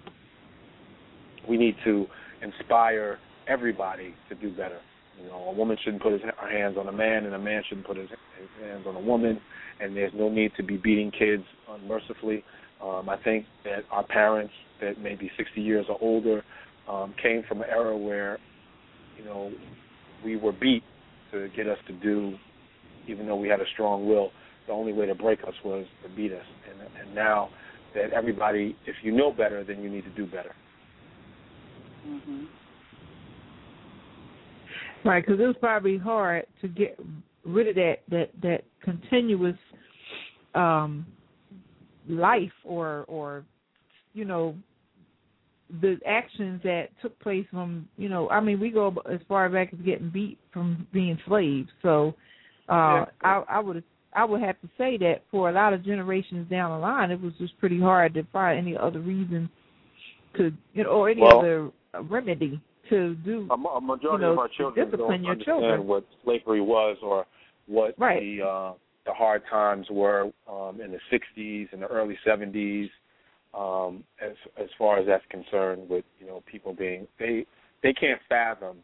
we 1.49 1.57
need 1.57 1.77
to 1.85 2.07
inspire 2.41 3.19
everybody 3.47 4.15
to 4.29 4.35
do 4.35 4.51
better. 4.51 4.81
You 5.21 5.29
know, 5.29 5.45
a 5.49 5.53
woman 5.53 5.77
shouldn't 5.85 6.03
put 6.03 6.13
his, 6.13 6.23
her 6.23 6.51
hands 6.51 6.77
on 6.79 6.89
a 6.89 6.93
man, 6.93 7.27
and 7.27 7.35
a 7.35 7.39
man 7.39 7.63
shouldn't 7.69 7.87
put 7.87 7.97
his, 7.97 8.09
his 8.09 8.67
hands 8.67 8.87
on 8.87 8.97
a 8.97 9.01
woman. 9.01 9.41
And 9.81 9.97
there's 9.97 10.13
no 10.15 10.29
need 10.29 10.53
to 10.57 10.63
be 10.63 10.77
beating 10.77 11.11
kids 11.11 11.45
unmercifully. 11.69 12.45
Um, 12.83 13.09
I 13.09 13.17
think 13.23 13.47
that 13.65 13.85
our 13.91 14.05
parents, 14.05 14.53
that 14.81 15.01
may 15.01 15.15
be 15.15 15.31
60 15.37 15.61
years 15.61 15.87
or 15.89 15.99
older, 16.01 16.43
um, 16.89 17.15
came 17.23 17.45
from 17.49 17.61
an 17.63 17.69
era 17.71 17.97
where, 17.97 18.39
you 19.17 19.25
know, 19.25 19.53
we 20.25 20.37
were 20.37 20.53
beat 20.53 20.83
to 21.31 21.49
get 21.57 21.69
us 21.69 21.79
to 21.87 21.93
do, 21.95 22.35
even 23.07 23.27
though 23.27 23.37
we 23.37 23.49
had 23.49 23.61
a 23.61 23.67
strong 23.75 24.07
will. 24.07 24.31
The 24.67 24.73
only 24.73 24.93
way 24.93 25.07
to 25.07 25.15
break 25.15 25.41
us 25.45 25.55
was 25.65 25.87
to 26.03 26.09
beat 26.15 26.33
us. 26.33 26.45
And, 26.71 26.81
and 27.01 27.15
now 27.15 27.51
that 27.95 28.13
everybody, 28.13 28.77
if 28.87 28.97
you 29.03 29.13
know 29.13 29.33
better, 29.33 29.65
then 29.65 29.83
you 29.83 29.89
need 29.89 30.05
to 30.05 30.11
do 30.11 30.27
better. 30.27 30.55
Mhm. 32.07 32.47
Right, 35.05 35.25
because 35.25 35.41
it 35.41 35.47
was 35.47 35.57
probably 35.59 35.99
hard 35.99 36.47
to 36.61 36.69
get 36.69 36.99
rid 37.45 37.67
of 37.69 37.75
that 37.75 38.03
that 38.09 38.31
that 38.41 38.65
continuous 38.83 39.57
um 40.55 41.05
life 42.09 42.53
or 42.65 43.05
or 43.09 43.45
you 44.15 44.25
know 44.25 44.55
the 45.81 45.97
actions 46.07 46.61
that 46.63 46.89
took 47.01 47.19
place 47.21 47.47
from 47.51 47.89
you 47.97 48.09
know 48.09 48.29
I 48.31 48.41
mean 48.41 48.61
we 48.61 48.71
go 48.71 48.95
as 49.11 49.21
far 49.29 49.49
back 49.49 49.73
as 49.73 49.79
getting 49.81 50.11
beat 50.11 50.39
from 50.53 50.87
being 50.93 51.19
slaves 51.27 51.69
so 51.83 52.15
uh. 52.69 53.07
I 53.23 53.43
I 53.49 53.59
would 53.61 53.83
I 54.15 54.25
would 54.25 54.43
have 54.43 54.61
to 54.61 54.69
say 54.77 54.99
that 54.99 55.23
for 55.31 55.49
a 55.49 55.53
lot 55.53 55.73
of 55.73 55.83
generations 55.85 56.49
down 56.51 56.73
the 56.73 56.79
line 56.79 57.11
it 57.11 57.21
was 57.21 57.33
just 57.39 57.59
pretty 57.59 57.81
hard 57.81 58.13
to 58.15 58.25
find 58.33 58.59
any 58.59 58.77
other 58.77 59.01
reason 59.01 59.49
to 60.37 60.53
you 60.75 60.85
know 60.85 60.91
or 60.91 61.09
any 61.11 61.23
Well- 61.23 61.39
other 61.39 61.71
remedy 62.11 62.61
to 62.91 63.15
do 63.25 63.47
A, 63.51 63.55
a 63.55 63.81
majority 63.81 64.25
You 64.25 64.29
know, 64.29 64.33
of 64.33 64.39
our 64.39 64.49
children 64.49 64.85
discipline 64.87 65.23
don't 65.23 65.25
your 65.25 65.33
understand 65.33 65.61
children. 65.63 65.87
what 65.87 66.05
slavery 66.25 66.61
was 66.61 66.97
or 67.03 67.25
what 67.67 67.95
Right. 67.99 68.21
the 68.21 68.43
uh, 68.43 68.73
the 69.05 69.13
hard 69.13 69.43
times 69.51 69.87
were 69.91 70.31
um, 70.49 70.81
in 70.81 70.93
the 70.93 71.01
'60s 71.11 71.73
and 71.73 71.83
the 71.83 71.87
early 71.87 72.19
'70s. 72.27 72.91
Um, 73.55 74.03
as 74.21 74.33
as 74.57 74.69
far 74.79 74.99
as 74.99 75.07
that's 75.07 75.25
concerned, 75.31 75.89
with 75.89 76.05
you 76.19 76.27
know 76.27 76.43
people 76.51 76.73
being 76.73 77.07
they 77.19 77.47
they 77.83 77.93
can't 77.93 78.21
fathom 78.29 78.79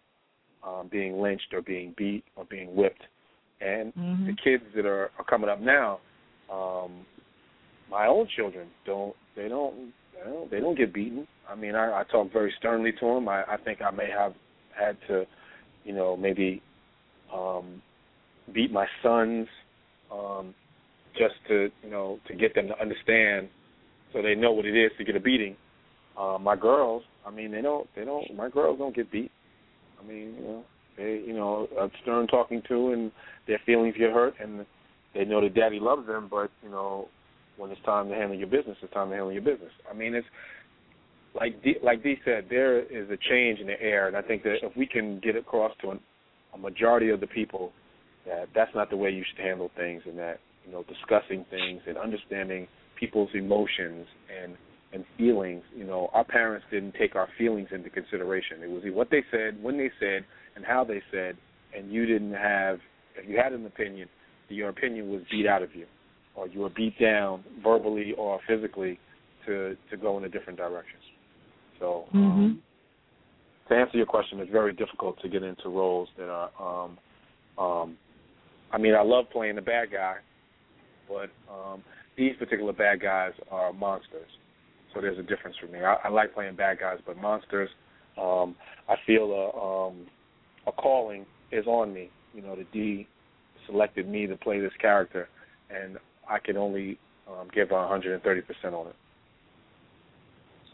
um, 0.66 0.88
being 0.90 1.20
lynched 1.20 1.52
or 1.52 1.62
being 1.62 1.94
beat 1.96 2.24
or 2.36 2.44
being 2.44 2.74
whipped, 2.74 3.02
and 3.60 3.92
Mhm. 3.94 4.26
the 4.26 4.32
kids 4.34 4.64
that 4.74 4.84
are, 4.84 5.10
are 5.18 5.24
coming 5.24 5.48
up 5.48 5.60
now, 5.60 6.00
um, 6.50 7.06
my 7.90 8.06
own 8.06 8.26
children 8.36 8.68
don't 8.84 9.16
they 9.34 9.48
don't 9.48 9.92
they 10.14 10.30
don't, 10.30 10.50
they 10.50 10.60
don't 10.60 10.76
get 10.76 10.92
beaten. 10.92 11.26
I 11.48 11.54
mean, 11.54 11.74
I, 11.74 12.00
I 12.00 12.04
talk 12.04 12.30
very 12.32 12.52
sternly 12.58 12.92
to 12.92 13.06
them. 13.06 13.28
I, 13.28 13.44
I 13.44 13.56
think 13.56 13.80
I 13.80 13.90
may 13.90 14.10
have 14.10 14.34
had 14.78 14.96
to, 15.08 15.26
you 15.84 15.94
know, 15.94 16.16
maybe 16.16 16.60
um, 17.32 17.80
beat 18.52 18.70
my 18.72 18.86
sons 19.02 19.46
um, 20.12 20.54
just 21.18 21.34
to 21.48 21.68
you 21.82 21.90
know 21.90 22.18
to 22.28 22.34
get 22.34 22.54
them 22.54 22.68
to 22.68 22.80
understand, 22.80 23.48
so 24.12 24.22
they 24.22 24.34
know 24.34 24.52
what 24.52 24.66
it 24.66 24.76
is 24.76 24.90
to 24.98 25.04
get 25.04 25.16
a 25.16 25.20
beating. 25.20 25.56
Uh, 26.18 26.38
my 26.40 26.56
girls, 26.56 27.02
I 27.26 27.30
mean, 27.30 27.50
they 27.50 27.62
don't 27.62 27.88
they 27.94 28.04
don't 28.04 28.34
my 28.34 28.48
girls 28.48 28.78
don't 28.78 28.94
get 28.94 29.10
beat. 29.10 29.30
I 30.00 30.06
mean, 30.06 30.34
you 30.36 30.42
know, 30.42 30.64
they 30.96 31.22
you 31.26 31.34
know 31.34 31.68
a 31.78 31.88
stern 32.02 32.26
talking 32.26 32.62
to 32.68 32.92
and 32.92 33.12
their 33.46 33.60
feelings 33.64 33.94
get 33.98 34.12
hurt 34.12 34.34
and 34.40 34.64
they 35.14 35.24
know 35.24 35.40
that 35.40 35.54
daddy 35.54 35.80
loves 35.80 36.06
them, 36.06 36.28
but 36.30 36.50
you 36.62 36.70
know 36.70 37.08
when 37.56 37.70
it's 37.70 37.82
time 37.84 38.08
to 38.08 38.14
handle 38.14 38.36
your 38.36 38.46
business, 38.46 38.76
it's 38.82 38.92
time 38.92 39.08
to 39.08 39.14
handle 39.14 39.32
your 39.32 39.42
business. 39.42 39.72
I 39.90 39.94
mean, 39.94 40.14
it's 40.14 40.26
like 41.34 41.62
Dee, 41.62 41.76
like 41.82 42.02
Dee 42.02 42.16
said, 42.24 42.46
there 42.48 42.80
is 42.80 43.10
a 43.10 43.16
change 43.28 43.58
in 43.60 43.66
the 43.66 43.80
air, 43.80 44.06
and 44.06 44.16
I 44.16 44.22
think 44.22 44.42
that 44.44 44.56
if 44.62 44.76
we 44.76 44.86
can 44.86 45.20
get 45.20 45.36
across 45.36 45.72
to 45.82 45.90
an, 45.90 46.00
a 46.54 46.58
majority 46.58 47.10
of 47.10 47.20
the 47.20 47.26
people 47.26 47.72
that 48.28 48.48
that's 48.54 48.74
not 48.74 48.90
the 48.90 48.96
way 48.96 49.10
you 49.10 49.24
should 49.28 49.44
handle 49.44 49.70
things, 49.76 50.02
and 50.06 50.18
that 50.18 50.38
you 50.64 50.72
know 50.72 50.84
discussing 50.84 51.44
things 51.50 51.80
and 51.86 51.96
understanding 51.96 52.68
people's 52.98 53.30
emotions 53.34 54.06
and 54.42 54.56
and 54.92 55.04
feelings. 55.16 55.62
You 55.74 55.84
know, 55.84 56.10
our 56.12 56.24
parents 56.24 56.66
didn't 56.70 56.94
take 56.98 57.16
our 57.16 57.28
feelings 57.36 57.68
into 57.72 57.90
consideration. 57.90 58.62
It 58.62 58.70
was 58.70 58.82
what 58.92 59.10
they 59.10 59.22
said, 59.30 59.62
when 59.62 59.76
they 59.76 59.90
said, 60.00 60.24
and 60.56 60.64
how 60.64 60.84
they 60.84 61.02
said, 61.10 61.36
and 61.76 61.90
you 61.92 62.06
didn't 62.06 62.34
have. 62.34 62.78
If 63.16 63.28
you 63.28 63.36
had 63.36 63.52
an 63.52 63.66
opinion, 63.66 64.08
your 64.48 64.68
opinion 64.68 65.10
was 65.10 65.22
beat 65.30 65.46
out 65.46 65.62
of 65.62 65.74
you, 65.74 65.86
or 66.36 66.48
you 66.48 66.60
were 66.60 66.70
beat 66.70 66.98
down 67.00 67.42
verbally 67.62 68.14
or 68.16 68.40
physically 68.46 68.98
to 69.46 69.76
to 69.90 69.96
go 69.96 70.18
in 70.18 70.24
a 70.24 70.28
different 70.28 70.58
direction. 70.58 70.98
So, 71.80 72.06
um, 72.12 72.62
to 73.68 73.74
answer 73.74 73.96
your 73.96 74.06
question, 74.06 74.40
it's 74.40 74.50
very 74.50 74.72
difficult 74.72 75.20
to 75.22 75.28
get 75.28 75.42
into 75.42 75.68
roles 75.68 76.08
that 76.18 76.28
are. 76.28 76.50
Um, 76.60 76.98
um, 77.58 77.96
I 78.72 78.78
mean, 78.78 78.94
I 78.94 79.02
love 79.02 79.26
playing 79.32 79.56
the 79.56 79.62
bad 79.62 79.90
guy, 79.90 80.16
but 81.08 81.30
um, 81.52 81.82
these 82.16 82.32
particular 82.38 82.72
bad 82.72 83.00
guys 83.00 83.32
are 83.50 83.72
monsters. 83.72 84.28
So 84.94 85.00
there's 85.00 85.18
a 85.18 85.22
difference 85.22 85.56
for 85.60 85.70
me. 85.70 85.80
I, 85.80 85.96
I 86.04 86.08
like 86.08 86.34
playing 86.34 86.56
bad 86.56 86.78
guys, 86.80 86.98
but 87.06 87.16
monsters, 87.16 87.70
um, 88.20 88.56
I 88.88 88.96
feel 89.06 89.30
a 89.32 89.88
um, 89.88 90.06
a 90.66 90.72
calling 90.72 91.24
is 91.52 91.66
on 91.66 91.92
me. 91.92 92.10
You 92.34 92.42
know, 92.42 92.56
the 92.56 92.64
Dee 92.72 93.06
selected 93.66 94.08
me 94.08 94.26
to 94.26 94.36
play 94.36 94.60
this 94.60 94.72
character, 94.80 95.28
and 95.70 95.98
I 96.28 96.38
can 96.38 96.56
only 96.56 96.98
um, 97.28 97.48
give 97.54 97.70
130 97.70 98.40
percent 98.42 98.74
on 98.74 98.88
it. 98.88 98.96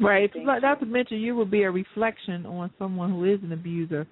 Right. 0.00 0.30
Thank 0.32 0.46
Not 0.46 0.56
you. 0.56 0.60
not 0.62 0.80
to 0.80 0.86
mention, 0.86 1.18
you 1.18 1.34
will 1.34 1.44
be 1.44 1.62
a 1.62 1.70
reflection 1.70 2.46
on 2.46 2.70
someone 2.78 3.10
who 3.10 3.24
is 3.24 3.40
an 3.42 3.52
abuser, 3.52 4.06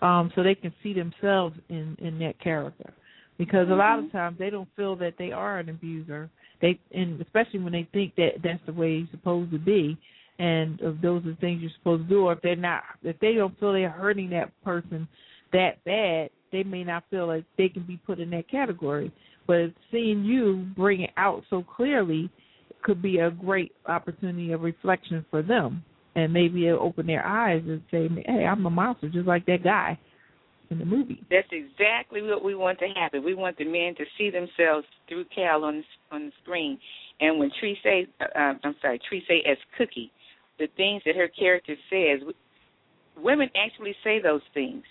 um, 0.00 0.32
so 0.34 0.42
they 0.42 0.54
can 0.54 0.72
see 0.82 0.92
themselves 0.94 1.56
in 1.68 1.96
in 2.00 2.18
that 2.20 2.40
character. 2.40 2.92
Because 3.38 3.68
a 3.68 3.74
lot 3.74 3.98
Mm-hmm. 3.98 4.06
of 4.06 4.12
times 4.12 4.38
they 4.38 4.50
don't 4.50 4.68
feel 4.76 4.96
that 4.96 5.14
they 5.18 5.32
are 5.32 5.58
an 5.58 5.68
abuser. 5.68 6.30
They 6.60 6.78
and 6.92 7.20
especially 7.20 7.60
when 7.60 7.72
they 7.72 7.88
think 7.92 8.14
that 8.16 8.40
that's 8.42 8.64
the 8.66 8.72
way 8.72 8.98
it's 8.98 9.10
supposed 9.10 9.52
to 9.52 9.58
be, 9.58 9.98
and 10.38 10.80
if 10.80 11.00
those 11.02 11.24
are 11.26 11.30
the 11.30 11.36
things 11.36 11.60
you're 11.60 11.70
supposed 11.76 12.04
to 12.04 12.08
do, 12.08 12.24
or 12.24 12.32
if 12.32 12.40
they're 12.42 12.56
not, 12.56 12.82
if 13.02 13.18
they 13.20 13.34
don't 13.34 13.58
feel 13.60 13.72
they're 13.72 13.90
hurting 13.90 14.30
that 14.30 14.50
person 14.64 15.06
that 15.52 15.84
bad, 15.84 16.30
they 16.50 16.62
may 16.62 16.82
not 16.82 17.04
feel 17.10 17.26
like 17.26 17.44
they 17.58 17.68
can 17.68 17.82
be 17.82 17.98
put 18.06 18.20
in 18.20 18.30
that 18.30 18.48
category. 18.50 19.12
But 19.46 19.66
seeing 19.90 20.24
you 20.24 20.66
bring 20.74 21.02
it 21.02 21.10
out 21.16 21.42
so 21.50 21.62
clearly 21.62 22.30
could 22.82 23.02
be 23.02 23.18
a 23.18 23.30
great 23.30 23.72
opportunity 23.86 24.52
of 24.52 24.62
reflection 24.62 25.24
for 25.30 25.42
them, 25.42 25.84
and 26.14 26.32
maybe 26.32 26.66
it'll 26.66 26.80
open 26.80 27.06
their 27.06 27.26
eyes 27.26 27.62
and 27.66 27.82
say, 27.90 28.08
"Hey, 28.26 28.46
I'm 28.46 28.64
a 28.64 28.70
monster, 28.70 29.08
just 29.08 29.26
like 29.26 29.44
that 29.46 29.62
guy 29.62 29.98
in 30.70 30.78
the 30.78 30.84
movie." 30.84 31.22
That's 31.30 31.48
exactly 31.52 32.22
what 32.22 32.44
we 32.44 32.54
want 32.54 32.78
to 32.80 32.88
happen. 32.88 33.24
We 33.24 33.34
want 33.34 33.56
the 33.58 33.64
men 33.64 33.94
to 33.96 34.04
see 34.18 34.30
themselves 34.30 34.86
through 35.08 35.26
Cal 35.34 35.64
on 35.64 35.78
the, 35.78 36.16
on 36.16 36.26
the 36.26 36.32
screen. 36.42 36.78
And 37.20 37.38
when 37.38 37.50
Trise, 37.58 38.06
uh, 38.20 38.54
I'm 38.62 38.74
sorry, 38.82 39.00
say 39.28 39.42
as 39.50 39.58
Cookie, 39.78 40.10
the 40.58 40.68
things 40.76 41.02
that 41.06 41.16
her 41.16 41.28
character 41.28 41.74
says, 41.90 42.20
women 43.16 43.48
actually 43.56 43.94
say 44.04 44.20
those 44.20 44.42
things, 44.54 44.82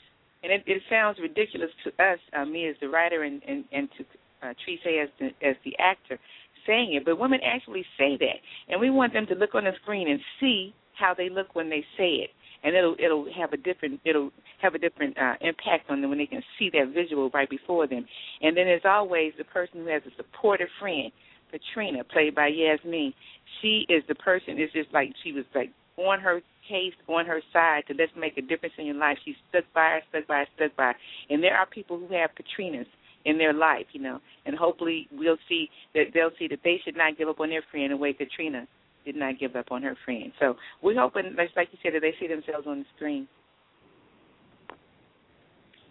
and 0.43 0.51
it, 0.51 0.63
it 0.65 0.82
sounds 0.89 1.17
ridiculous 1.21 1.71
to 1.84 1.89
us, 2.03 2.19
uh, 2.38 2.45
me 2.45 2.67
as 2.67 2.76
the 2.82 2.89
writer, 2.89 3.23
and 3.23 3.41
and, 3.47 3.65
and 3.71 3.89
to 3.97 4.03
uh, 4.47 4.53
Trise 4.65 4.80
as 5.03 5.09
the 5.19 5.47
as 5.47 5.55
the 5.63 5.76
actor 5.80 6.19
saying 6.65 6.93
it, 6.93 7.05
but 7.05 7.19
women 7.19 7.39
actually 7.45 7.86
say 7.97 8.17
that, 8.17 8.38
and 8.69 8.82
we 8.82 8.89
want 8.89 9.13
them 9.13 9.28
to 9.28 9.36
look 9.36 9.53
on 9.53 9.65
the 9.65 9.71
screen 9.82 10.09
and 10.09 10.19
see 10.39 10.73
how 10.97 11.13
they 11.13 11.30
look 11.30 11.53
when 11.53 11.69
they 11.69 11.84
say 11.97 12.26
it, 12.26 12.30
and 12.66 12.76
it'll 12.76 12.95
it'll 12.97 13.28
have 13.38 13.53
a 13.53 13.57
different 13.57 14.01
it'll 14.03 14.32
have 14.61 14.74
a 14.74 14.80
different 14.80 15.16
uh, 15.18 15.36
impact 15.41 15.89
on 15.89 16.01
them 16.01 16.09
when 16.09 16.20
they 16.20 16.26
can 16.26 16.41
see 16.57 16.70
that 16.74 16.91
visual 16.93 17.30
right 17.30 17.49
before 17.49 17.88
them. 17.88 18.05
And 18.41 18.57
then, 18.57 18.68
as 18.68 18.82
always, 18.84 19.34
the 19.38 19.43
person 19.45 19.82
who 19.82 19.88
has 19.88 20.01
a 20.05 20.16
supportive 20.18 20.68
friend, 20.80 21.11
Katrina, 21.51 22.03
played 22.03 22.34
by 22.34 22.47
Yasmin, 22.47 23.13
she 23.61 23.86
is 23.88 24.03
the 24.07 24.16
person. 24.16 24.55
It's 24.57 24.74
just 24.74 24.91
like 24.91 25.13
she 25.24 25.32
was 25.32 25.45
like 25.53 25.70
on 25.97 26.20
her 26.20 26.41
case, 26.68 26.93
on 27.07 27.28
her 27.28 27.41
side 27.53 27.84
to 27.88 27.93
let's 27.93 28.11
make 28.18 28.38
a 28.38 28.41
difference 28.41 28.74
in 28.80 28.88
your 28.88 28.95
life. 28.95 29.18
She's 29.24 29.36
stuck 29.49 29.66
by 29.74 29.86
her, 29.86 30.01
stuck 30.09 30.28
by 30.28 30.39
her, 30.39 30.47
stuck 30.55 30.76
by. 30.76 30.84
Her. 30.88 30.95
And 31.30 31.43
there 31.43 31.55
are 31.55 31.68
people 31.68 31.99
who 31.99 32.13
have 32.16 32.32
Katrinas 32.32 32.88
in 33.26 33.38
their 33.38 33.53
life, 33.53 33.86
you 33.91 34.01
know, 34.01 34.20
and 34.45 34.55
hopefully 34.55 35.07
we'll 35.11 35.38
see 35.47 35.70
that 35.93 36.05
they'll 36.13 36.32
see 36.38 36.47
that 36.47 36.59
they 36.63 36.80
should 36.84 36.97
not 36.97 37.18
give 37.18 37.28
up 37.28 37.39
on 37.39 37.49
their 37.49 37.63
friend 37.72 37.91
the 37.91 37.97
way 37.97 38.13
Katrina 38.13 38.68
did 39.06 39.16
not 39.16 39.39
give 39.39 39.56
up 39.56 39.72
on 39.72 39.84
her 39.84 39.95
friend. 40.03 40.32
So 40.39 40.56
we're 40.82 40.99
hoping, 40.99 41.36
like 41.38 41.70
you 41.72 41.78
said, 41.84 41.93
that 41.93 42.01
they 42.01 42.14
see 42.20 42.28
themselves 42.28 42.68
on 42.68 42.80
the 42.80 42.86
screen. 42.95 43.28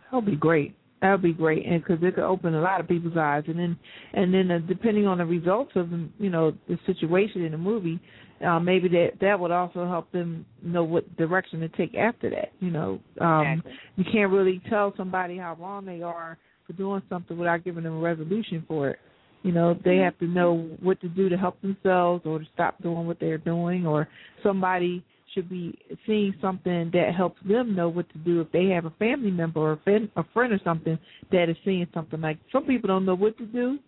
That'll 0.05 0.23
be 0.23 0.37
great. 0.37 0.77
That'll 1.01 1.19
be 1.19 1.33
great, 1.33 1.67
and 1.67 1.83
because 1.83 2.03
it 2.03 2.15
could 2.15 2.25
open 2.25 2.55
a 2.55 2.63
lot 2.63 2.81
of 2.81 2.89
people's 2.89 3.17
eyes, 3.19 3.45
and 3.47 3.59
then 3.59 3.77
and 4.15 4.33
then 4.33 4.51
uh, 4.51 4.59
depending 4.67 5.07
on 5.07 5.19
the 5.19 5.27
results 5.27 5.73
of 5.75 5.91
you 6.19 6.31
know 6.31 6.53
the 6.67 6.79
situation 6.87 7.45
in 7.45 7.53
the 7.53 7.59
movie, 7.59 8.01
uh, 8.47 8.59
maybe 8.59 8.89
that 8.89 9.11
that 9.21 9.39
would 9.39 9.51
also 9.51 9.87
help 9.87 10.11
them 10.13 10.47
know 10.63 10.83
what 10.83 11.17
direction 11.19 11.61
to 11.61 11.69
take 11.69 11.95
after 11.95 12.31
that. 12.31 12.53
You 12.61 12.71
know, 12.71 13.01
um, 13.21 13.43
exactly. 13.43 13.73
you 13.97 14.05
can't 14.11 14.33
really 14.33 14.63
tell 14.71 14.95
somebody 14.97 15.37
how 15.37 15.59
wrong 15.61 15.85
they 15.85 16.01
are 16.01 16.39
for 16.67 16.73
doing 16.73 17.03
something 17.11 17.37
without 17.37 17.65
giving 17.65 17.85
them 17.85 17.99
a 17.99 18.01
resolution 18.01 18.65
for 18.67 18.91
it. 18.91 18.99
You 19.45 19.53
know, 19.53 19.79
they 19.85 19.99
have 19.99 20.19
to 20.19 20.27
know 20.27 20.69
what 20.81 21.01
to 21.03 21.09
do 21.09 21.29
to 21.29 21.37
help 21.37 21.61
themselves 21.63 22.23
or 22.27 22.41
to 22.41 22.45
stop 22.53 22.83
doing 22.83 23.07
what 23.07 23.21
they're 23.21 23.39
doing, 23.39 23.87
or 23.87 24.09
somebody 24.43 25.05
should 25.33 25.49
be 25.49 25.79
seeing 26.07 26.35
something 26.41 26.91
that 26.93 27.15
helps 27.17 27.41
them 27.47 27.75
know 27.77 27.89
what 27.89 28.11
to 28.13 28.19
do 28.19 28.41
if 28.41 28.51
they 28.53 28.67
have 28.67 28.85
a 28.87 28.91
family 28.99 29.31
member 29.31 29.61
or 29.61 29.73
a 29.73 29.77
friend, 29.79 30.09
a 30.17 30.25
friend 30.33 30.53
or 30.53 30.61
something 30.65 30.99
that 31.31 31.49
is 31.49 31.57
seeing 31.65 31.87
something. 31.95 32.21
Like 32.21 32.39
some 32.51 32.65
people 32.65 32.89
don't 32.89 33.05
know 33.05 33.15
what 33.15 33.39
to 33.39 33.47
do 33.47 33.79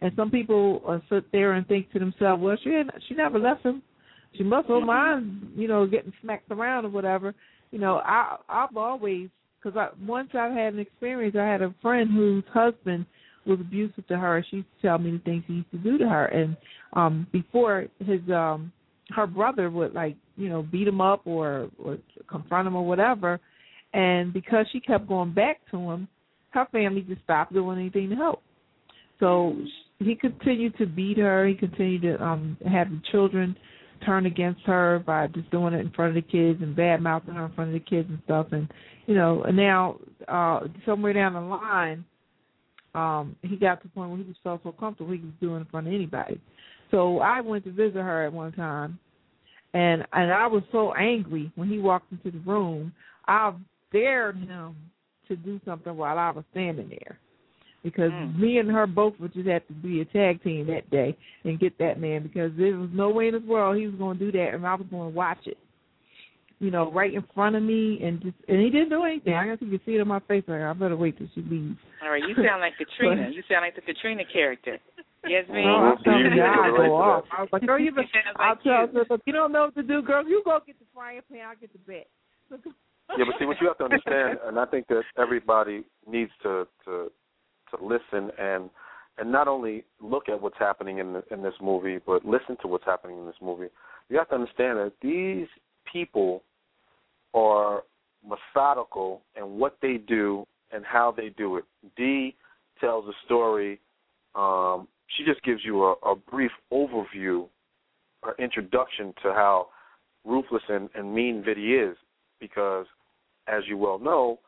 and 0.00 0.12
some 0.16 0.30
people 0.30 0.82
uh, 0.88 0.98
sit 1.10 1.30
there 1.32 1.52
and 1.52 1.66
think 1.66 1.90
to 1.92 1.98
themselves 1.98 2.42
well 2.42 2.56
she 2.62 2.70
had, 2.70 2.86
she 3.08 3.14
never 3.14 3.38
left 3.38 3.64
him. 3.64 3.82
She 4.36 4.44
must 4.44 4.68
have 4.68 4.82
mind 4.82 5.52
you 5.56 5.68
know 5.68 5.86
getting 5.86 6.12
smacked 6.22 6.50
around 6.50 6.84
or 6.84 6.90
whatever. 6.90 7.34
You 7.70 7.78
know 7.78 8.00
i 8.04 8.36
i've 8.48 8.76
always 8.76 9.28
because 9.60 9.76
I, 9.76 9.88
once 10.06 10.30
I've 10.34 10.52
had 10.52 10.74
an 10.74 10.78
experience, 10.78 11.34
I 11.38 11.44
had 11.44 11.62
a 11.62 11.74
friend 11.82 12.10
whose 12.12 12.44
husband 12.52 13.06
was 13.48 13.60
abusive 13.60 14.06
to 14.06 14.18
her. 14.18 14.44
She 14.50 14.56
used 14.56 14.68
to 14.80 14.86
tell 14.86 14.98
me 14.98 15.12
the 15.12 15.18
things 15.18 15.44
he 15.46 15.54
used 15.54 15.70
to 15.72 15.78
do 15.78 15.98
to 15.98 16.08
her, 16.08 16.26
and 16.26 16.56
um 16.92 17.26
before 17.32 17.86
his 18.00 18.20
um 18.32 18.72
her 19.10 19.26
brother 19.26 19.70
would 19.70 19.94
like 19.94 20.16
you 20.36 20.48
know 20.48 20.62
beat 20.62 20.88
him 20.88 21.00
up 21.00 21.22
or 21.26 21.68
or 21.82 21.98
confront 22.28 22.68
him 22.68 22.76
or 22.76 22.86
whatever, 22.86 23.40
and 23.94 24.32
because 24.32 24.66
she 24.72 24.80
kept 24.80 25.08
going 25.08 25.32
back 25.32 25.60
to 25.70 25.78
him, 25.78 26.08
her 26.50 26.66
family 26.72 27.02
just 27.02 27.22
stopped 27.22 27.52
doing 27.52 27.78
anything 27.78 28.10
to 28.10 28.16
help. 28.16 28.42
So 29.20 29.56
he 29.98 30.14
continued 30.14 30.76
to 30.78 30.86
beat 30.86 31.18
her. 31.18 31.46
He 31.46 31.54
continued 31.54 32.02
to 32.02 32.22
um 32.22 32.56
have 32.70 32.90
the 32.90 33.00
children 33.10 33.56
turn 34.06 34.26
against 34.26 34.60
her 34.62 35.02
by 35.04 35.26
just 35.28 35.50
doing 35.50 35.74
it 35.74 35.80
in 35.80 35.90
front 35.90 36.16
of 36.16 36.22
the 36.22 36.30
kids 36.30 36.62
and 36.62 36.76
bad 36.76 37.02
mouthing 37.02 37.34
her 37.34 37.46
in 37.46 37.52
front 37.52 37.74
of 37.74 37.74
the 37.74 37.90
kids 37.90 38.08
and 38.08 38.20
stuff. 38.24 38.46
And 38.52 38.70
you 39.06 39.14
know, 39.14 39.42
now 39.52 39.96
uh 40.28 40.60
somewhere 40.86 41.12
down 41.12 41.34
the 41.34 41.40
line, 41.40 42.04
um, 42.98 43.36
he 43.42 43.56
got 43.56 43.80
to 43.82 43.88
the 43.88 43.94
point 43.94 44.10
where 44.10 44.18
he 44.18 44.24
was 44.24 44.36
so 44.42 44.60
so 44.64 44.72
comfortable 44.72 45.12
he 45.12 45.20
was 45.20 45.32
doing 45.40 45.56
it 45.56 45.60
in 45.60 45.64
front 45.66 45.86
of 45.86 45.92
anybody. 45.92 46.40
So 46.90 47.20
I 47.20 47.40
went 47.40 47.64
to 47.64 47.72
visit 47.72 48.00
her 48.00 48.26
at 48.26 48.32
one 48.32 48.52
time, 48.52 48.98
and 49.74 50.06
and 50.12 50.32
I 50.32 50.46
was 50.46 50.62
so 50.72 50.94
angry 50.94 51.52
when 51.54 51.68
he 51.68 51.78
walked 51.78 52.10
into 52.12 52.30
the 52.30 52.44
room. 52.44 52.92
I 53.26 53.52
dared 53.92 54.36
him 54.36 54.74
to 55.28 55.36
do 55.36 55.60
something 55.64 55.96
while 55.96 56.18
I 56.18 56.30
was 56.30 56.44
standing 56.52 56.88
there, 56.88 57.18
because 57.82 58.10
Mm. 58.10 58.38
me 58.38 58.58
and 58.58 58.70
her 58.70 58.86
both 58.86 59.14
would 59.20 59.34
just 59.34 59.48
have 59.48 59.66
to 59.68 59.74
be 59.74 60.00
a 60.00 60.04
tag 60.06 60.42
team 60.42 60.66
that 60.66 60.88
day 60.90 61.16
and 61.44 61.60
get 61.60 61.76
that 61.78 62.00
man 62.00 62.22
because 62.22 62.50
there 62.56 62.76
was 62.76 62.90
no 62.92 63.10
way 63.10 63.28
in 63.28 63.34
this 63.34 63.42
world 63.44 63.76
he 63.76 63.86
was 63.86 63.96
going 63.96 64.18
to 64.18 64.24
do 64.30 64.32
that 64.38 64.54
and 64.54 64.66
I 64.66 64.74
was 64.74 64.86
going 64.90 65.12
to 65.12 65.16
watch 65.16 65.46
it. 65.46 65.58
You 66.60 66.70
know, 66.72 66.90
right 66.90 67.14
in 67.14 67.22
front 67.34 67.54
of 67.54 67.62
me, 67.62 68.00
and 68.02 68.20
just 68.20 68.34
and 68.48 68.60
he 68.60 68.68
didn't 68.70 68.88
do 68.90 69.04
anything. 69.04 69.34
I 69.34 69.46
guess 69.46 69.58
you 69.60 69.70
could 69.70 69.80
see 69.86 69.92
it 69.94 70.00
on 70.00 70.08
my 70.08 70.18
face. 70.20 70.42
Like 70.48 70.60
I 70.60 70.72
better 70.72 70.96
wait 70.96 71.16
till 71.16 71.28
she 71.34 71.40
leaves. 71.42 71.78
All 72.02 72.10
right, 72.10 72.22
you 72.22 72.34
sound 72.34 72.60
like 72.60 72.74
Katrina. 72.78 73.30
you 73.32 73.42
sound 73.48 73.62
like 73.62 73.76
the 73.76 73.82
Katrina 73.82 74.22
character. 74.32 74.78
Yes, 75.26 75.44
ma'am. 75.50 75.66
I 75.66 75.90
was 75.90 76.00
telling 76.04 76.18
You 76.20 76.24
you, 76.26 76.30
need 76.30 76.36
to 76.36 76.42
I 76.42 76.54
go 76.70 76.76
go 76.76 76.82
right 76.82 76.86
to 76.88 76.92
off. 76.94 77.24
I 77.36 77.40
was 77.42 77.48
like, 77.52 77.62
girl, 77.66 77.78
you. 77.78 77.92
Been, 77.94 78.04
Sounds 78.10 78.36
I'll 78.38 78.50
like 78.50 78.62
tell 78.62 78.86
you. 78.86 78.98
her, 78.98 79.06
look, 79.10 79.20
you 79.26 79.32
don't 79.32 79.52
know 79.52 79.66
what 79.66 79.74
to 79.76 79.82
do, 79.82 80.02
girl. 80.02 80.26
You 80.26 80.42
go 80.44 80.58
get 80.66 80.78
the 80.78 80.84
frying 80.94 81.20
pan. 81.30 81.46
I'll 81.48 81.56
get 81.56 81.72
the 81.72 81.78
bed. 81.78 82.04
Yeah, 82.50 83.24
but 83.26 83.34
see 83.38 83.46
what 83.46 83.56
you 83.60 83.68
have 83.68 83.78
to 83.78 83.84
understand, 83.84 84.38
and 84.44 84.58
I 84.58 84.66
think 84.66 84.86
that 84.88 85.02
everybody 85.16 85.84
needs 86.06 86.30
to 86.42 86.66
to 86.86 87.10
to 87.70 87.84
listen 87.84 88.30
and 88.38 88.70
and 89.18 89.30
not 89.32 89.48
only 89.48 89.84
look 90.00 90.28
at 90.28 90.40
what's 90.40 90.58
happening 90.58 90.98
in 90.98 91.12
the, 91.14 91.24
in 91.32 91.42
this 91.42 91.54
movie, 91.60 91.98
but 92.06 92.24
listen 92.24 92.56
to 92.62 92.68
what's 92.68 92.84
happening 92.84 93.18
in 93.18 93.26
this 93.26 93.34
movie. 93.42 93.66
You 94.08 94.18
have 94.18 94.28
to 94.28 94.36
understand 94.36 94.78
that 94.78 94.92
these 95.02 95.48
people 95.92 96.42
are 97.34 97.82
methodical 98.26 99.22
in 99.36 99.58
what 99.58 99.76
they 99.80 99.96
do 99.96 100.46
and 100.72 100.84
how 100.84 101.12
they 101.16 101.30
do 101.30 101.56
it. 101.56 101.64
Dee 101.96 102.34
tells 102.80 103.06
a 103.06 103.12
story. 103.24 103.80
Um, 104.34 104.88
she 105.16 105.24
just 105.24 105.42
gives 105.42 105.60
you 105.64 105.84
a, 105.84 105.92
a 106.04 106.14
brief 106.14 106.50
overview 106.72 107.48
or 108.22 108.34
introduction 108.38 109.14
to 109.22 109.32
how 109.32 109.68
ruthless 110.24 110.62
and, 110.68 110.88
and 110.94 111.14
mean 111.14 111.42
Vinnie 111.44 111.72
is, 111.72 111.96
because 112.40 112.86
as 113.46 113.62
you 113.66 113.76
well 113.76 113.98
know, 113.98 114.38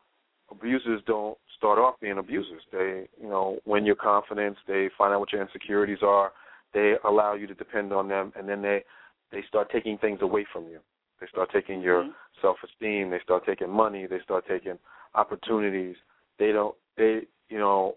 abusers 0.51 1.01
don't 1.07 1.37
start 1.57 1.79
off 1.79 1.95
being 2.01 2.17
abusers. 2.17 2.61
They, 2.71 3.07
you 3.21 3.29
know, 3.29 3.59
win 3.65 3.85
your 3.85 3.95
confidence. 3.95 4.57
They 4.67 4.89
find 4.97 5.13
out 5.13 5.19
what 5.19 5.31
your 5.31 5.41
insecurities 5.41 6.03
are. 6.03 6.31
They 6.73 6.95
allow 7.03 7.33
you 7.33 7.47
to 7.47 7.53
depend 7.53 7.91
on 7.93 8.07
them, 8.07 8.31
and 8.35 8.47
then 8.47 8.61
they 8.61 8.83
they 9.31 9.43
start 9.47 9.71
taking 9.71 9.97
things 9.97 10.19
away 10.21 10.45
from 10.51 10.65
you. 10.65 10.79
They 11.21 11.27
start 11.27 11.51
taking 11.51 11.81
your 11.81 12.03
Mhm. 12.03 12.15
self-esteem. 12.41 13.11
They 13.11 13.19
start 13.19 13.45
taking 13.45 13.69
money. 13.69 14.07
They 14.07 14.19
start 14.21 14.45
taking 14.47 14.77
opportunities. 15.13 15.95
They 16.37 16.51
don't. 16.51 16.75
They, 16.97 17.27
you 17.47 17.59
know, 17.59 17.95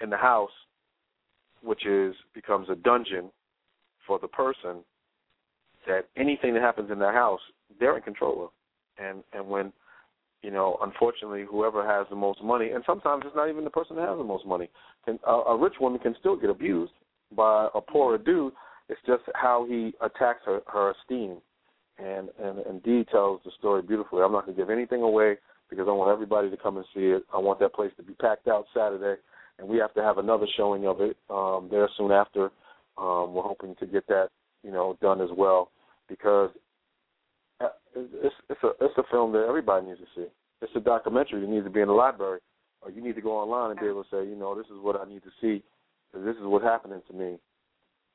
in 0.00 0.08
the 0.08 0.16
house, 0.16 0.52
which 1.62 1.84
is 1.84 2.16
becomes 2.32 2.70
a 2.70 2.76
dungeon 2.76 3.30
for 4.06 4.18
the 4.18 4.28
person. 4.28 4.84
That 5.86 6.06
anything 6.16 6.54
that 6.54 6.62
happens 6.62 6.90
in 6.90 6.98
their 6.98 7.12
house, 7.12 7.40
they're 7.78 7.96
in 7.96 8.02
control 8.02 8.44
of, 8.44 8.50
and 8.98 9.24
and 9.32 9.48
when 9.48 9.72
you 10.42 10.50
know, 10.50 10.78
unfortunately, 10.80 11.44
whoever 11.44 11.86
has 11.86 12.06
the 12.08 12.16
most 12.16 12.42
money, 12.42 12.70
and 12.70 12.82
sometimes 12.86 13.24
it's 13.26 13.36
not 13.36 13.50
even 13.50 13.64
the 13.64 13.70
person 13.70 13.96
that 13.96 14.08
has 14.08 14.16
the 14.16 14.24
most 14.24 14.46
money. 14.46 14.70
Can, 15.04 15.18
a, 15.26 15.32
a 15.32 15.56
rich 15.56 15.74
woman 15.80 15.98
can 15.98 16.14
still 16.18 16.36
get 16.36 16.48
abused 16.48 16.92
by 17.36 17.68
a 17.74 17.80
poorer 17.80 18.16
dude. 18.16 18.54
It's 18.88 19.00
just 19.06 19.22
how 19.34 19.66
he 19.68 19.92
attacks 20.00 20.40
her, 20.46 20.60
her 20.66 20.92
esteem. 20.92 21.42
And 22.02 22.30
and 22.66 22.82
Dee 22.82 23.04
tells 23.10 23.40
the 23.44 23.50
story 23.58 23.82
beautifully. 23.82 24.22
I'm 24.22 24.32
not 24.32 24.46
going 24.46 24.56
to 24.56 24.62
give 24.62 24.70
anything 24.70 25.02
away 25.02 25.36
because 25.68 25.86
I 25.88 25.92
want 25.92 26.10
everybody 26.10 26.50
to 26.50 26.56
come 26.56 26.76
and 26.76 26.86
see 26.94 27.06
it. 27.06 27.24
I 27.32 27.38
want 27.38 27.60
that 27.60 27.74
place 27.74 27.92
to 27.96 28.02
be 28.02 28.14
packed 28.14 28.48
out 28.48 28.66
Saturday, 28.74 29.20
and 29.58 29.68
we 29.68 29.76
have 29.78 29.92
to 29.94 30.02
have 30.02 30.18
another 30.18 30.46
showing 30.56 30.86
of 30.86 31.00
it 31.00 31.16
um, 31.28 31.68
there 31.70 31.88
soon 31.96 32.10
after. 32.10 32.50
Um, 32.98 33.34
we're 33.34 33.42
hoping 33.42 33.74
to 33.80 33.86
get 33.86 34.06
that 34.08 34.28
you 34.62 34.70
know 34.70 34.96
done 35.00 35.20
as 35.20 35.30
well 35.36 35.70
because 36.08 36.50
uh, 37.60 37.68
it's 37.94 38.34
it's 38.48 38.62
a 38.62 38.70
it's 38.80 38.98
a 38.98 39.04
film 39.10 39.32
that 39.32 39.46
everybody 39.48 39.86
needs 39.86 40.00
to 40.00 40.06
see. 40.16 40.26
It's 40.62 40.72
a 40.74 40.80
documentary 40.80 41.40
that 41.40 41.48
needs 41.48 41.64
to 41.64 41.70
be 41.70 41.80
in 41.80 41.88
the 41.88 41.94
library, 41.94 42.40
or 42.82 42.90
you 42.90 43.02
need 43.02 43.14
to 43.14 43.22
go 43.22 43.38
online 43.38 43.70
and 43.70 43.80
be 43.80 43.86
able 43.86 44.04
to 44.04 44.10
say, 44.10 44.28
you 44.28 44.36
know, 44.36 44.54
this 44.54 44.66
is 44.66 44.80
what 44.80 45.00
I 45.00 45.08
need 45.08 45.22
to 45.22 45.30
see. 45.40 45.62
This 46.12 46.36
is 46.36 46.42
what's 46.42 46.64
happening 46.64 47.00
to 47.08 47.16
me. 47.16 47.38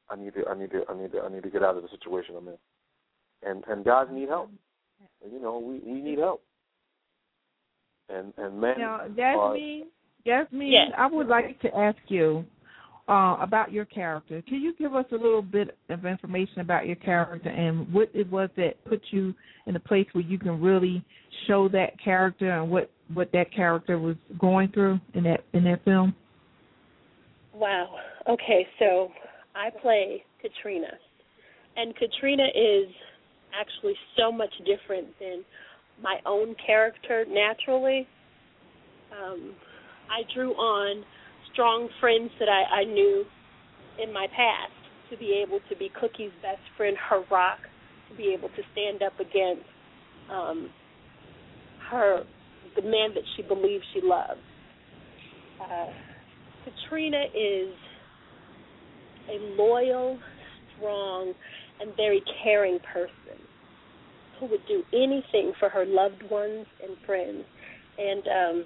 I 0.09 0.15
need 0.15 0.33
to 0.33 0.45
I 0.47 0.57
need 0.57 0.71
to 0.71 0.83
I 0.89 0.97
need 0.99 1.11
to 1.13 1.21
I 1.21 1.29
need 1.29 1.43
to 1.43 1.49
get 1.49 1.63
out 1.63 1.77
of 1.77 1.83
the 1.83 1.89
situation 1.89 2.35
I'm 2.37 2.47
in. 2.47 2.57
And 3.45 3.63
and 3.67 3.85
guys 3.85 4.07
need 4.11 4.29
help. 4.29 4.49
You 5.31 5.39
know, 5.39 5.59
we 5.59 5.79
we 5.85 6.01
need 6.01 6.19
help. 6.19 6.41
And 8.09 8.33
and 8.37 8.59
men 8.59 8.75
Now, 8.77 9.01
are 9.01 9.09
Jasmine, 9.09 9.87
Jasmine, 10.25 10.67
Yes. 10.67 10.91
I 10.97 11.07
would 11.07 11.27
like 11.27 11.59
to 11.61 11.75
ask 11.75 11.97
you 12.07 12.45
uh, 13.07 13.37
about 13.39 13.71
your 13.71 13.85
character. 13.85 14.41
Can 14.47 14.61
you 14.61 14.73
give 14.77 14.95
us 14.95 15.05
a 15.11 15.15
little 15.15 15.41
bit 15.41 15.77
of 15.89 16.05
information 16.05 16.59
about 16.59 16.87
your 16.87 16.95
character 16.95 17.49
and 17.49 17.91
what 17.93 18.09
it 18.13 18.29
was 18.31 18.49
that 18.57 18.83
put 18.85 19.01
you 19.11 19.33
in 19.67 19.75
a 19.75 19.79
place 19.79 20.07
where 20.13 20.23
you 20.23 20.39
can 20.39 20.59
really 20.61 21.03
show 21.47 21.69
that 21.69 21.91
character 22.03 22.49
and 22.59 22.69
what 22.69 22.89
what 23.13 23.31
that 23.33 23.53
character 23.53 23.99
was 23.99 24.15
going 24.39 24.69
through 24.71 24.99
in 25.13 25.23
that 25.23 25.43
in 25.53 25.63
that 25.65 25.83
film? 25.85 26.15
Wow. 27.53 27.95
Okay, 28.27 28.67
so 28.79 29.11
I 29.55 29.69
play 29.81 30.23
Katrina. 30.41 30.87
And 31.77 31.93
Katrina 31.95 32.43
is 32.43 32.87
actually 33.59 33.95
so 34.17 34.31
much 34.31 34.53
different 34.65 35.07
than 35.19 35.43
my 36.01 36.17
own 36.25 36.55
character 36.65 37.25
naturally. 37.27 38.07
um, 39.11 39.53
I 40.09 40.21
drew 40.33 40.51
on 40.53 41.03
strong 41.53 41.89
friends 41.99 42.31
that 42.39 42.49
I, 42.49 42.81
I 42.81 42.83
knew 42.83 43.23
in 44.03 44.13
my 44.13 44.27
past 44.27 44.73
to 45.09 45.17
be 45.17 45.41
able 45.45 45.59
to 45.69 45.75
be 45.77 45.89
Cookie's 45.99 46.33
best 46.41 46.61
friend, 46.77 46.97
her 47.09 47.23
rock, 47.31 47.59
to 48.09 48.17
be 48.17 48.33
able 48.37 48.49
to 48.49 48.61
stand 48.73 49.01
up 49.01 49.19
against 49.19 49.63
um, 50.29 50.69
her 51.89 52.23
the 52.75 52.81
man 52.81 53.13
that 53.13 53.23
she 53.35 53.43
believes 53.43 53.83
she 53.93 54.01
loves. 54.03 54.39
Uh, 55.61 55.87
Katrina 56.65 57.23
is 57.33 57.73
a 59.29 59.37
loyal, 59.55 60.19
strong, 60.75 61.33
and 61.79 61.95
very 61.95 62.23
caring 62.43 62.79
person 62.93 63.39
who 64.39 64.47
would 64.47 64.65
do 64.67 64.83
anything 64.93 65.53
for 65.59 65.69
her 65.69 65.85
loved 65.85 66.23
ones 66.29 66.65
and 66.83 66.97
friends. 67.05 67.43
And 67.97 68.23
um, 68.27 68.65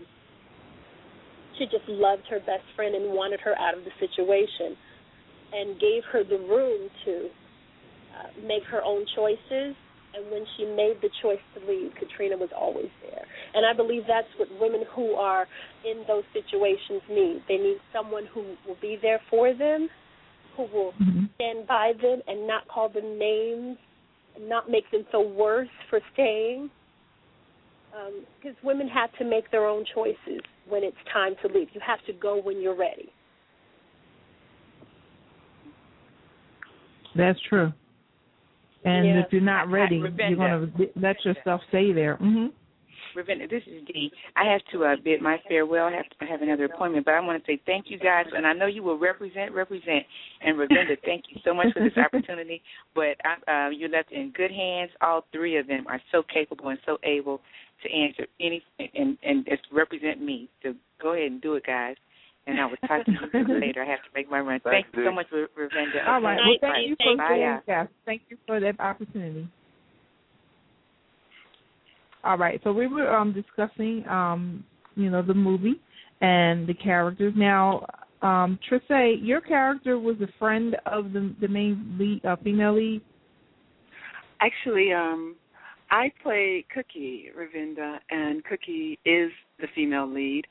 she 1.57 1.66
just 1.66 1.88
loved 1.88 2.24
her 2.30 2.39
best 2.39 2.64
friend 2.76 2.95
and 2.95 3.14
wanted 3.14 3.39
her 3.41 3.57
out 3.60 3.78
of 3.78 3.84
the 3.84 3.91
situation 3.99 4.76
and 5.53 5.80
gave 5.80 6.03
her 6.12 6.24
the 6.24 6.38
room 6.38 6.89
to 7.05 7.30
uh, 8.18 8.47
make 8.47 8.64
her 8.64 8.82
own 8.84 9.05
choices. 9.16 9.76
And 10.12 10.32
when 10.32 10.43
she 10.57 10.66
made 10.66 10.97
the 11.03 11.10
choice 11.22 11.41
to 11.53 11.72
leave, 11.72 11.91
Katrina 11.99 12.36
was 12.36 12.49
always 12.57 12.89
there. 13.03 13.26
And 13.53 13.66
I 13.66 13.74
believe 13.74 14.03
that's 14.07 14.28
what 14.38 14.49
women 14.60 14.84
who 14.95 15.14
are 15.14 15.45
in 15.86 16.03
those 16.07 16.24
situations 16.34 17.01
need. 17.10 17.43
They 17.47 17.57
need 17.57 17.78
someone 17.93 18.26
who 18.34 18.55
will 18.66 18.78
be 18.82 18.97
there 18.99 19.22
for 19.30 19.53
them, 19.53 19.88
who 20.56 20.64
will 20.64 20.93
mm-hmm. 21.02 21.26
stand 21.36 21.68
by 21.68 21.93
them 22.02 22.22
and 22.28 22.47
not 22.47 22.68
call 22.68 22.89
them 22.89 23.18
names, 23.18 23.78
and 24.36 24.50
not 24.50 24.70
make 24.70 24.89
them 24.91 25.06
feel 25.12 25.30
worse 25.30 25.70
for 25.89 26.00
staying. 26.14 26.70
Because 27.91 28.56
um, 28.62 28.68
women 28.68 28.88
have 28.88 29.12
to 29.18 29.26
make 29.26 29.50
their 29.52 29.66
own 29.66 29.84
choices 29.93 30.41
when 30.68 30.84
it's 30.84 30.97
time 31.12 31.34
to 31.41 31.47
leave. 31.47 31.68
You 31.74 31.82
have 31.86 32.04
to 32.06 32.14
go 32.14 32.39
when 32.41 32.62
you're 32.62 32.78
ready. 32.78 33.12
That's 37.16 37.39
true. 37.50 37.74
And 38.86 39.20
if 39.20 39.26
you're 39.32 39.41
not 39.41 39.70
ready, 39.70 39.97
you're 39.97 40.10
going 40.12 40.38
to 40.38 40.72
let 40.95 41.18
yourself 41.26 41.62
stay 41.70 41.91
there. 41.91 42.16
Mm-hmm. 42.16 42.47
Ravinda, 43.16 43.49
this 43.49 43.64
is 43.68 43.86
Dee. 43.88 44.12
I 44.36 44.51
have 44.51 44.62
to 44.72 44.86
uh, 44.86 44.95
bid 45.03 45.22
my 45.22 45.38
farewell. 45.47 45.86
I 45.86 45.95
have 45.95 46.10
to 46.10 46.26
have 46.26 46.41
another 46.41 46.66
appointment, 46.66 47.05
but 47.05 47.14
I 47.14 47.20
want 47.20 47.43
to 47.43 47.51
say 47.51 47.62
thank 47.66 47.86
you 47.89 47.99
guys, 47.99 48.26
and 48.36 48.45
I 48.45 48.53
know 48.53 48.68
you 48.68 48.84
will 48.84 48.97
represent, 48.97 49.53
represent. 49.53 50.03
And 50.41 50.57
Ravinda, 50.57 50.97
thank 51.05 51.26
you 51.30 51.39
so 51.43 51.53
much 51.53 51.68
for 51.74 51.84
this 51.84 51.97
opportunity. 51.97 52.62
But 52.95 53.18
I, 53.24 53.68
uh, 53.68 53.70
you're 53.70 53.89
left 53.89 54.12
in 54.12 54.32
good 54.36 54.51
hands. 54.51 54.91
All 55.01 55.26
three 55.32 55.57
of 55.57 55.68
them 55.68 55.86
are 55.88 56.01
so 56.12 56.24
capable 56.34 56.70
and 56.70 56.80
so 56.86 56.97
able 57.03 57.41
to 57.84 57.91
answer 57.91 58.26
any 58.41 58.62
and 58.80 59.18
and 59.24 59.45
just 59.45 59.64
represent 59.72 60.22
me. 60.22 60.49
So 60.64 60.74
go 61.01 61.14
ahead 61.14 61.32
and 61.32 61.41
do 61.41 61.55
it, 61.55 61.66
guys 61.66 61.95
and 62.47 62.60
I 62.60 62.66
will 62.66 62.78
talk 62.88 63.05
to 63.05 63.12
you 63.12 63.60
later. 63.62 63.84
I 63.84 63.89
have 63.89 63.99
to 63.99 64.10
make 64.16 64.30
my 64.30 64.39
run. 64.39 64.60
Thank 64.64 64.88
you 64.93 65.05
so 65.05 65.12
much, 65.12 65.28
Ravinda. 65.32 66.07
All 66.07 66.22
right. 66.22 66.38
Well, 66.38 66.57
thank 66.62 66.89
you 66.89 66.95
for 67.01 67.18
Bye, 67.18 67.60
yes, 67.68 67.88
Thank 68.05 68.22
you 68.30 68.38
for 68.47 68.60
that 68.60 68.80
opportunity. 68.80 69.47
All 72.24 72.38
right. 72.38 72.59
So 72.63 72.74
we 72.74 72.88
were 72.88 73.13
um, 73.13 73.34
discussing, 73.34 74.05
um, 74.07 74.63
you 74.95 75.09
know, 75.09 75.22
the 75.22 75.34
movie 75.34 75.80
and 76.22 76.67
the 76.67 76.74
characters. 76.74 77.34
Now, 77.36 77.86
um, 78.22 78.59
Trise, 78.67 79.20
your 79.22 79.41
character 79.41 79.97
was 79.97 80.17
a 80.22 80.28
friend 80.38 80.76
of 80.86 81.13
the 81.13 81.34
the 81.39 81.47
main 81.47 81.95
lead, 81.97 82.26
uh, 82.26 82.36
female 82.43 82.76
lead. 82.76 83.01
Actually, 84.41 84.91
um, 84.93 85.36
I 85.91 86.11
play 86.22 86.65
Cookie 86.74 87.30
Ravinda, 87.38 87.97
and 88.09 88.43
Cookie 88.43 88.99
is 89.05 89.32
the 89.59 89.67
female 89.74 90.11
lead, 90.11 90.45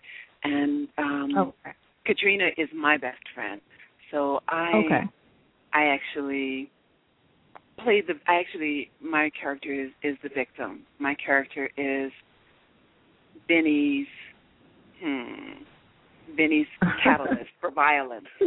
and 0.45 0.89
um, 0.97 1.31
okay. 1.37 1.77
Katrina 2.07 2.49
is 2.57 2.69
my 2.75 2.97
best 2.97 3.23
friend. 3.35 3.61
So 4.11 4.41
I 4.49 4.73
okay. 4.75 5.03
I 5.75 5.85
actually 5.85 6.71
play 7.83 8.03
the 8.07 8.15
actually 8.27 8.91
my 9.01 9.31
character 9.41 9.73
is 9.73 9.91
is 10.03 10.17
the 10.23 10.29
victim. 10.35 10.83
My 10.99 11.15
character 11.15 11.71
is 11.77 12.13
Vinnie's 13.47 14.07
hmm 15.03 15.63
Vinnie's 16.37 16.67
catalyst 17.03 17.51
for 17.61 17.71
violence. 17.71 18.27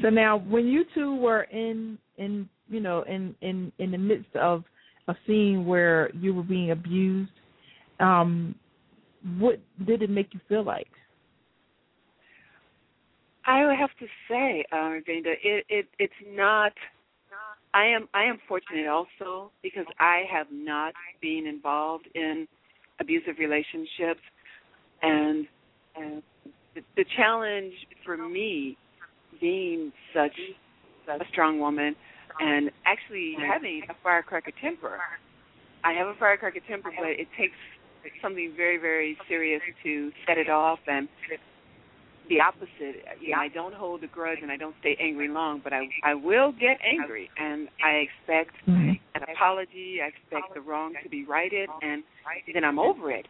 so 0.00 0.08
now 0.10 0.38
when 0.38 0.66
you 0.66 0.84
two 0.94 1.16
were 1.16 1.42
in 1.42 1.98
in 2.16 2.48
you 2.68 2.80
know 2.80 3.02
in 3.02 3.34
in 3.42 3.70
in 3.78 3.90
the 3.90 3.98
midst 3.98 4.34
of 4.36 4.64
a 5.08 5.16
scene 5.26 5.66
where 5.66 6.10
you 6.14 6.32
were 6.34 6.42
being 6.42 6.70
abused, 6.70 7.32
um, 8.00 8.54
what 9.38 9.58
did 9.86 10.02
it 10.02 10.10
make 10.10 10.32
you 10.32 10.40
feel 10.48 10.62
like? 10.64 10.88
I 13.48 13.64
would 13.64 13.78
have 13.78 13.90
to 13.98 14.06
say, 14.28 14.62
uh, 14.70 14.76
Ravinda, 14.76 15.32
it, 15.42 15.64
it 15.70 15.86
it's 15.98 16.12
not. 16.28 16.72
I 17.72 17.86
am 17.86 18.06
I 18.12 18.24
am 18.24 18.38
fortunate 18.46 18.86
also 18.86 19.50
because 19.62 19.86
I 19.98 20.24
have 20.30 20.48
not 20.52 20.92
been 21.22 21.46
involved 21.46 22.08
in 22.14 22.46
abusive 23.00 23.38
relationships, 23.38 24.20
and, 25.02 25.46
and 25.96 26.22
the, 26.74 26.82
the 26.96 27.04
challenge 27.16 27.72
for 28.04 28.18
me, 28.18 28.76
being 29.40 29.92
such 30.14 30.36
a 31.08 31.24
strong 31.32 31.58
woman, 31.58 31.96
and 32.40 32.70
actually 32.84 33.34
having 33.40 33.82
a 33.88 33.94
firecracker 34.02 34.52
temper. 34.60 34.98
I 35.84 35.92
have 35.92 36.08
a 36.08 36.14
firecracker 36.18 36.60
temper, 36.68 36.90
but 36.98 37.10
it 37.10 37.28
takes 37.38 37.56
something 38.20 38.52
very, 38.56 38.76
very 38.76 39.16
serious 39.26 39.62
to 39.84 40.10
set 40.26 40.36
it 40.36 40.50
off. 40.50 40.80
And 40.86 41.08
the 42.28 42.40
opposite, 42.40 43.04
you 43.20 43.32
know, 43.32 43.38
I 43.38 43.48
don't 43.48 43.74
hold 43.74 44.04
a 44.04 44.06
grudge 44.06 44.38
and 44.42 44.50
I 44.50 44.56
don't 44.56 44.74
stay 44.80 44.96
angry 45.00 45.28
long, 45.28 45.60
but 45.62 45.72
I 45.72 45.88
I 46.04 46.14
will 46.14 46.52
get 46.52 46.78
angry, 46.84 47.30
and 47.38 47.68
I 47.82 48.06
expect 48.06 48.54
mm-hmm. 48.66 48.90
an 49.14 49.22
apology. 49.32 50.00
I 50.02 50.08
expect 50.08 50.54
the 50.54 50.60
wrong 50.60 50.94
to 51.02 51.08
be 51.08 51.24
righted, 51.24 51.68
and 51.82 52.02
then 52.52 52.64
I'm 52.64 52.78
over 52.78 53.10
it. 53.10 53.26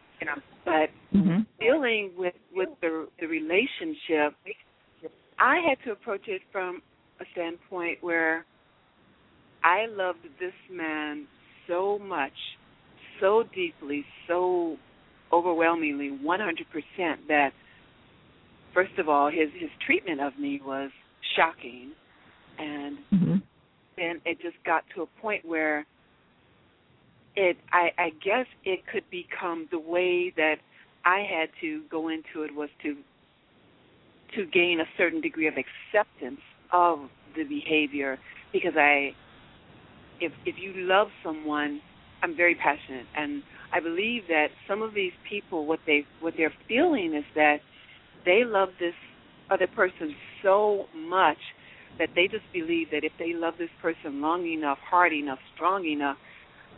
But 0.65 0.89
mm-hmm. 1.13 1.41
dealing 1.59 2.11
with 2.17 2.33
with 2.53 2.69
the 2.81 3.07
the 3.19 3.27
relationship, 3.27 4.35
I 5.39 5.59
had 5.67 5.77
to 5.85 5.91
approach 5.91 6.27
it 6.27 6.41
from 6.51 6.81
a 7.21 7.25
standpoint 7.33 7.99
where 8.01 8.45
I 9.63 9.87
loved 9.89 10.23
this 10.39 10.53
man 10.71 11.27
so 11.67 11.99
much, 11.99 12.33
so 13.19 13.43
deeply, 13.53 14.05
so 14.27 14.77
overwhelmingly, 15.31 16.17
100% 16.23 17.27
that 17.27 17.51
first 18.73 18.97
of 18.97 19.09
all, 19.09 19.29
his 19.29 19.49
his 19.53 19.69
treatment 19.85 20.21
of 20.21 20.37
me 20.37 20.61
was 20.63 20.91
shocking, 21.35 21.91
and 22.57 22.97
mm-hmm. 23.13 23.35
then 23.97 24.21
it 24.25 24.41
just 24.41 24.57
got 24.65 24.83
to 24.95 25.03
a 25.03 25.21
point 25.21 25.45
where 25.45 25.85
it 27.35 27.57
I 27.71 27.89
I 27.97 28.09
guess 28.23 28.45
it 28.63 28.81
could 28.91 29.03
become 29.09 29.67
the 29.71 29.79
way 29.79 30.33
that 30.35 30.55
I 31.05 31.19
had 31.19 31.49
to 31.61 31.81
go 31.89 32.09
into 32.09 32.43
it 32.43 32.53
was 32.53 32.69
to 32.83 32.95
to 34.35 34.45
gain 34.45 34.79
a 34.79 34.85
certain 34.97 35.21
degree 35.21 35.47
of 35.47 35.55
acceptance 35.55 36.41
of 36.71 36.99
the 37.35 37.43
behavior. 37.43 38.17
Because 38.51 38.73
I 38.75 39.11
if 40.19 40.31
if 40.45 40.55
you 40.57 40.73
love 40.75 41.07
someone, 41.23 41.81
I'm 42.21 42.35
very 42.35 42.55
passionate, 42.55 43.05
and 43.15 43.43
I 43.71 43.79
believe 43.79 44.23
that 44.27 44.47
some 44.67 44.81
of 44.81 44.93
these 44.93 45.13
people, 45.29 45.65
what 45.65 45.79
they 45.85 46.05
what 46.19 46.33
they're 46.37 46.53
feeling 46.67 47.13
is 47.13 47.25
that 47.35 47.57
they 48.25 48.43
love 48.45 48.69
this 48.79 48.93
other 49.49 49.67
person 49.67 50.15
so 50.43 50.85
much 50.95 51.37
that 51.97 52.09
they 52.15 52.27
just 52.27 52.45
believe 52.53 52.87
that 52.91 53.03
if 53.03 53.11
they 53.19 53.33
love 53.33 53.55
this 53.59 53.69
person 53.81 54.21
long 54.21 54.45
enough, 54.47 54.77
hard 54.89 55.13
enough, 55.13 55.39
strong 55.55 55.85
enough, 55.85 56.17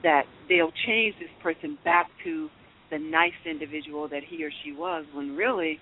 that 0.03 0.23
they'll 0.49 0.71
change 0.87 1.15
this 1.19 1.29
person 1.43 1.77
back 1.83 2.07
to 2.23 2.49
the 2.89 2.97
nice 2.97 3.37
individual 3.45 4.07
that 4.09 4.21
he 4.27 4.43
or 4.43 4.49
she 4.63 4.73
was. 4.73 5.05
When 5.13 5.35
really, 5.35 5.79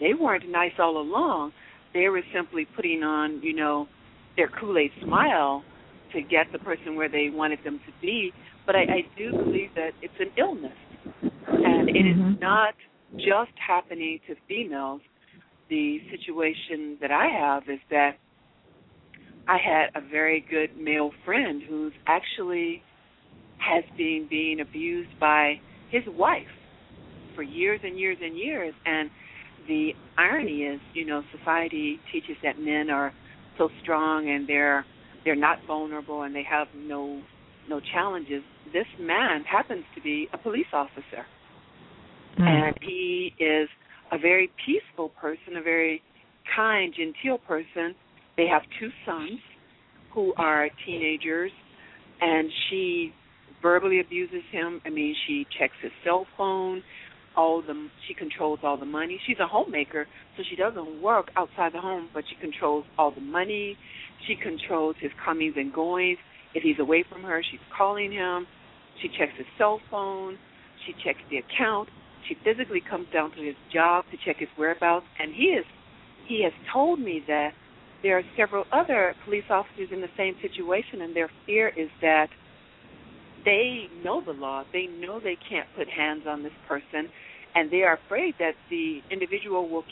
they 0.00 0.14
weren't 0.18 0.48
nice 0.50 0.72
all 0.78 1.00
along. 1.00 1.52
They 1.94 2.08
were 2.08 2.22
simply 2.34 2.66
putting 2.76 3.02
on, 3.02 3.40
you 3.42 3.54
know, 3.54 3.86
their 4.36 4.48
Kool 4.48 4.76
Aid 4.76 4.90
smile 5.02 5.62
to 6.12 6.20
get 6.20 6.46
the 6.52 6.58
person 6.58 6.96
where 6.96 7.08
they 7.08 7.30
wanted 7.32 7.60
them 7.64 7.80
to 7.86 7.92
be. 8.00 8.32
But 8.66 8.76
I, 8.76 8.80
I 8.80 9.00
do 9.16 9.30
believe 9.32 9.70
that 9.76 9.90
it's 10.02 10.14
an 10.20 10.30
illness, 10.36 10.76
and 11.22 11.88
it 11.88 11.94
mm-hmm. 11.94 12.34
is 12.34 12.40
not 12.40 12.74
just 13.16 13.52
happening 13.66 14.20
to 14.28 14.34
females. 14.48 15.00
The 15.68 15.98
situation 16.10 16.98
that 17.00 17.10
I 17.10 17.26
have 17.26 17.64
is 17.68 17.80
that 17.90 18.12
I 19.46 19.56
had 19.56 19.90
a 19.94 20.06
very 20.06 20.44
good 20.50 20.76
male 20.78 21.10
friend 21.24 21.62
who's 21.68 21.92
actually 22.06 22.82
has 23.58 23.84
been 23.96 24.26
being 24.30 24.60
abused 24.60 25.18
by 25.20 25.54
his 25.90 26.02
wife 26.06 26.46
for 27.34 27.42
years 27.42 27.80
and 27.82 27.98
years 27.98 28.18
and 28.22 28.36
years 28.36 28.74
and 28.86 29.10
the 29.66 29.90
irony 30.16 30.62
is 30.62 30.80
you 30.94 31.04
know 31.04 31.22
society 31.36 31.98
teaches 32.12 32.36
that 32.42 32.58
men 32.58 32.88
are 32.88 33.12
so 33.58 33.68
strong 33.82 34.30
and 34.30 34.48
they're 34.48 34.84
they're 35.24 35.36
not 35.36 35.58
vulnerable 35.66 36.22
and 36.22 36.34
they 36.34 36.44
have 36.48 36.68
no 36.76 37.20
no 37.68 37.80
challenges. 37.92 38.42
This 38.72 38.86
man 38.98 39.44
happens 39.44 39.84
to 39.94 40.00
be 40.00 40.28
a 40.32 40.38
police 40.38 40.66
officer, 40.72 41.26
Mm. 42.38 42.46
and 42.46 42.78
he 42.82 43.32
is 43.40 43.68
a 44.12 44.18
very 44.18 44.50
peaceful 44.64 45.10
person, 45.20 45.56
a 45.56 45.62
very 45.62 46.02
kind, 46.54 46.94
genteel 46.96 47.38
person. 47.38 47.94
They 48.36 48.46
have 48.46 48.62
two 48.78 48.90
sons 49.04 49.40
who 50.14 50.32
are 50.36 50.68
teenagers, 50.86 51.50
and 52.20 52.48
she 52.68 53.12
verbally 53.60 54.00
abuses 54.00 54.42
him. 54.52 54.80
I 54.86 54.90
mean, 54.90 55.14
she 55.26 55.46
checks 55.58 55.74
his 55.82 55.92
cell 56.04 56.26
phone. 56.36 56.82
All 57.36 57.62
the 57.62 57.88
she 58.06 58.14
controls 58.14 58.60
all 58.62 58.76
the 58.76 58.86
money. 58.86 59.20
She's 59.26 59.38
a 59.40 59.46
homemaker, 59.46 60.06
so 60.36 60.42
she 60.48 60.56
doesn't 60.56 61.02
work 61.02 61.30
outside 61.36 61.72
the 61.72 61.80
home, 61.80 62.08
but 62.12 62.24
she 62.28 62.40
controls 62.40 62.84
all 62.98 63.12
the 63.12 63.20
money. 63.20 63.76
She 64.26 64.34
controls 64.34 64.96
his 65.00 65.12
comings 65.24 65.54
and 65.56 65.72
goings. 65.72 66.18
If 66.54 66.62
he's 66.62 66.78
away 66.80 67.04
from 67.08 67.22
her, 67.22 67.42
she's 67.48 67.60
calling 67.76 68.10
him. 68.10 68.46
She 69.02 69.08
checks 69.08 69.32
his 69.36 69.46
cell 69.56 69.80
phone. 69.90 70.36
She 70.86 70.94
checks 71.04 71.20
the 71.30 71.38
account. 71.38 71.88
She 72.26 72.36
physically 72.44 72.80
comes 72.80 73.06
down 73.12 73.32
to 73.32 73.42
his 73.42 73.54
job 73.72 74.04
to 74.10 74.16
check 74.24 74.38
his 74.38 74.48
whereabouts, 74.56 75.06
and 75.18 75.32
he 75.34 75.54
is 75.54 75.64
he 76.26 76.42
has 76.44 76.52
told 76.72 77.00
me 77.00 77.22
that 77.26 77.52
there 78.02 78.18
are 78.18 78.22
several 78.36 78.64
other 78.70 79.14
police 79.24 79.44
officers 79.50 79.88
in 79.90 80.00
the 80.00 80.10
same 80.16 80.34
situation, 80.42 81.00
and 81.00 81.16
their 81.16 81.30
fear 81.46 81.68
is 81.68 81.88
that 82.02 82.28
they 83.44 83.88
know 84.04 84.22
the 84.24 84.32
law. 84.32 84.64
They 84.72 84.86
know 84.86 85.20
they 85.20 85.38
can't 85.48 85.66
put 85.76 85.88
hands 85.88 86.24
on 86.28 86.42
this 86.42 86.52
person, 86.68 87.08
and 87.54 87.70
they 87.70 87.82
are 87.82 87.98
afraid 88.04 88.34
that 88.38 88.52
the 88.68 89.00
individual 89.10 89.68
will 89.68 89.84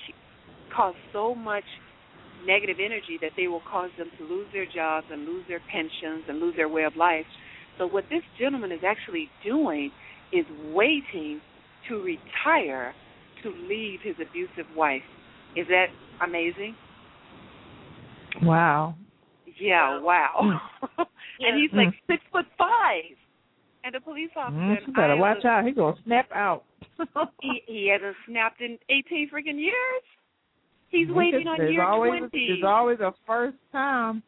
cause 0.74 0.94
so 1.12 1.34
much 1.34 1.64
negative 2.46 2.76
energy 2.84 3.18
that 3.20 3.32
they 3.36 3.48
will 3.48 3.62
cause 3.70 3.90
them 3.98 4.10
to 4.18 4.24
lose 4.24 4.46
their 4.52 4.66
jobs 4.66 5.06
and 5.10 5.24
lose 5.24 5.44
their 5.48 5.60
pensions 5.72 6.24
and 6.28 6.38
lose 6.38 6.54
their 6.54 6.68
way 6.68 6.84
of 6.84 6.94
life. 6.96 7.26
So 7.78 7.86
what 7.86 8.04
this 8.10 8.22
gentleman 8.38 8.72
is 8.72 8.80
actually 8.86 9.28
doing 9.44 9.90
is 10.32 10.44
waiting 10.72 11.40
to 11.88 12.02
retire 12.02 12.94
to 13.42 13.50
leave 13.68 14.00
his 14.02 14.14
abusive 14.20 14.66
wife. 14.76 15.02
Is 15.56 15.66
that 15.68 15.86
amazing? 16.26 16.74
Wow. 18.42 18.94
Yeah, 19.60 20.00
wow. 20.00 20.60
and 21.40 21.60
he's 21.60 21.72
like 21.72 21.88
Mm. 21.88 21.94
six 22.08 22.22
foot 22.32 22.46
five. 22.58 23.04
And 23.84 23.94
the 23.94 24.00
police 24.00 24.30
officer 24.36 24.56
Mm, 24.58 24.86
you 24.86 24.92
better 24.92 25.16
watch 25.16 25.44
out. 25.44 25.64
He's 25.64 25.76
gonna 25.76 25.96
snap 26.04 26.28
out. 26.34 26.64
he 27.40 27.62
he 27.66 27.88
hasn't 27.92 28.16
snapped 28.28 28.60
in 28.60 28.78
eighteen 28.90 29.30
freaking 29.32 29.58
years. 29.60 30.02
He's 30.88 31.08
waiting 31.08 31.42
at- 31.42 31.46
on 31.52 31.58
there's 31.58 31.72
year 31.72 31.84
always 31.84 32.14
a, 32.14 32.18
twenty. 32.28 32.46
there's 32.48 32.64
always 32.66 32.98
a 33.00 33.12
first 33.26 33.56
time. 33.72 34.22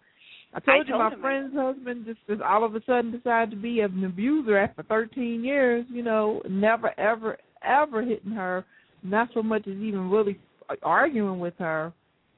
I 0.55 0.61
told 0.61 0.87
you 0.87 0.93
told 0.95 1.05
my 1.05 1.13
him. 1.13 1.21
friend's 1.21 1.55
husband 1.55 2.07
just, 2.07 2.21
just 2.27 2.41
all 2.41 2.65
of 2.65 2.75
a 2.75 2.81
sudden 2.87 3.11
decided 3.11 3.51
to 3.51 3.57
be 3.57 3.81
an 3.81 4.03
abuser 4.03 4.57
after 4.57 4.83
13 4.85 5.45
years. 5.45 5.85
You 5.91 6.03
know, 6.03 6.41
never 6.49 6.99
ever 6.99 7.37
ever 7.69 8.03
hitting 8.03 8.33
her, 8.33 8.65
not 9.03 9.29
so 9.35 9.43
much 9.43 9.67
as 9.67 9.77
even 9.77 10.11
really 10.11 10.39
arguing 10.83 11.39
with 11.39 11.55
her, 11.59 11.93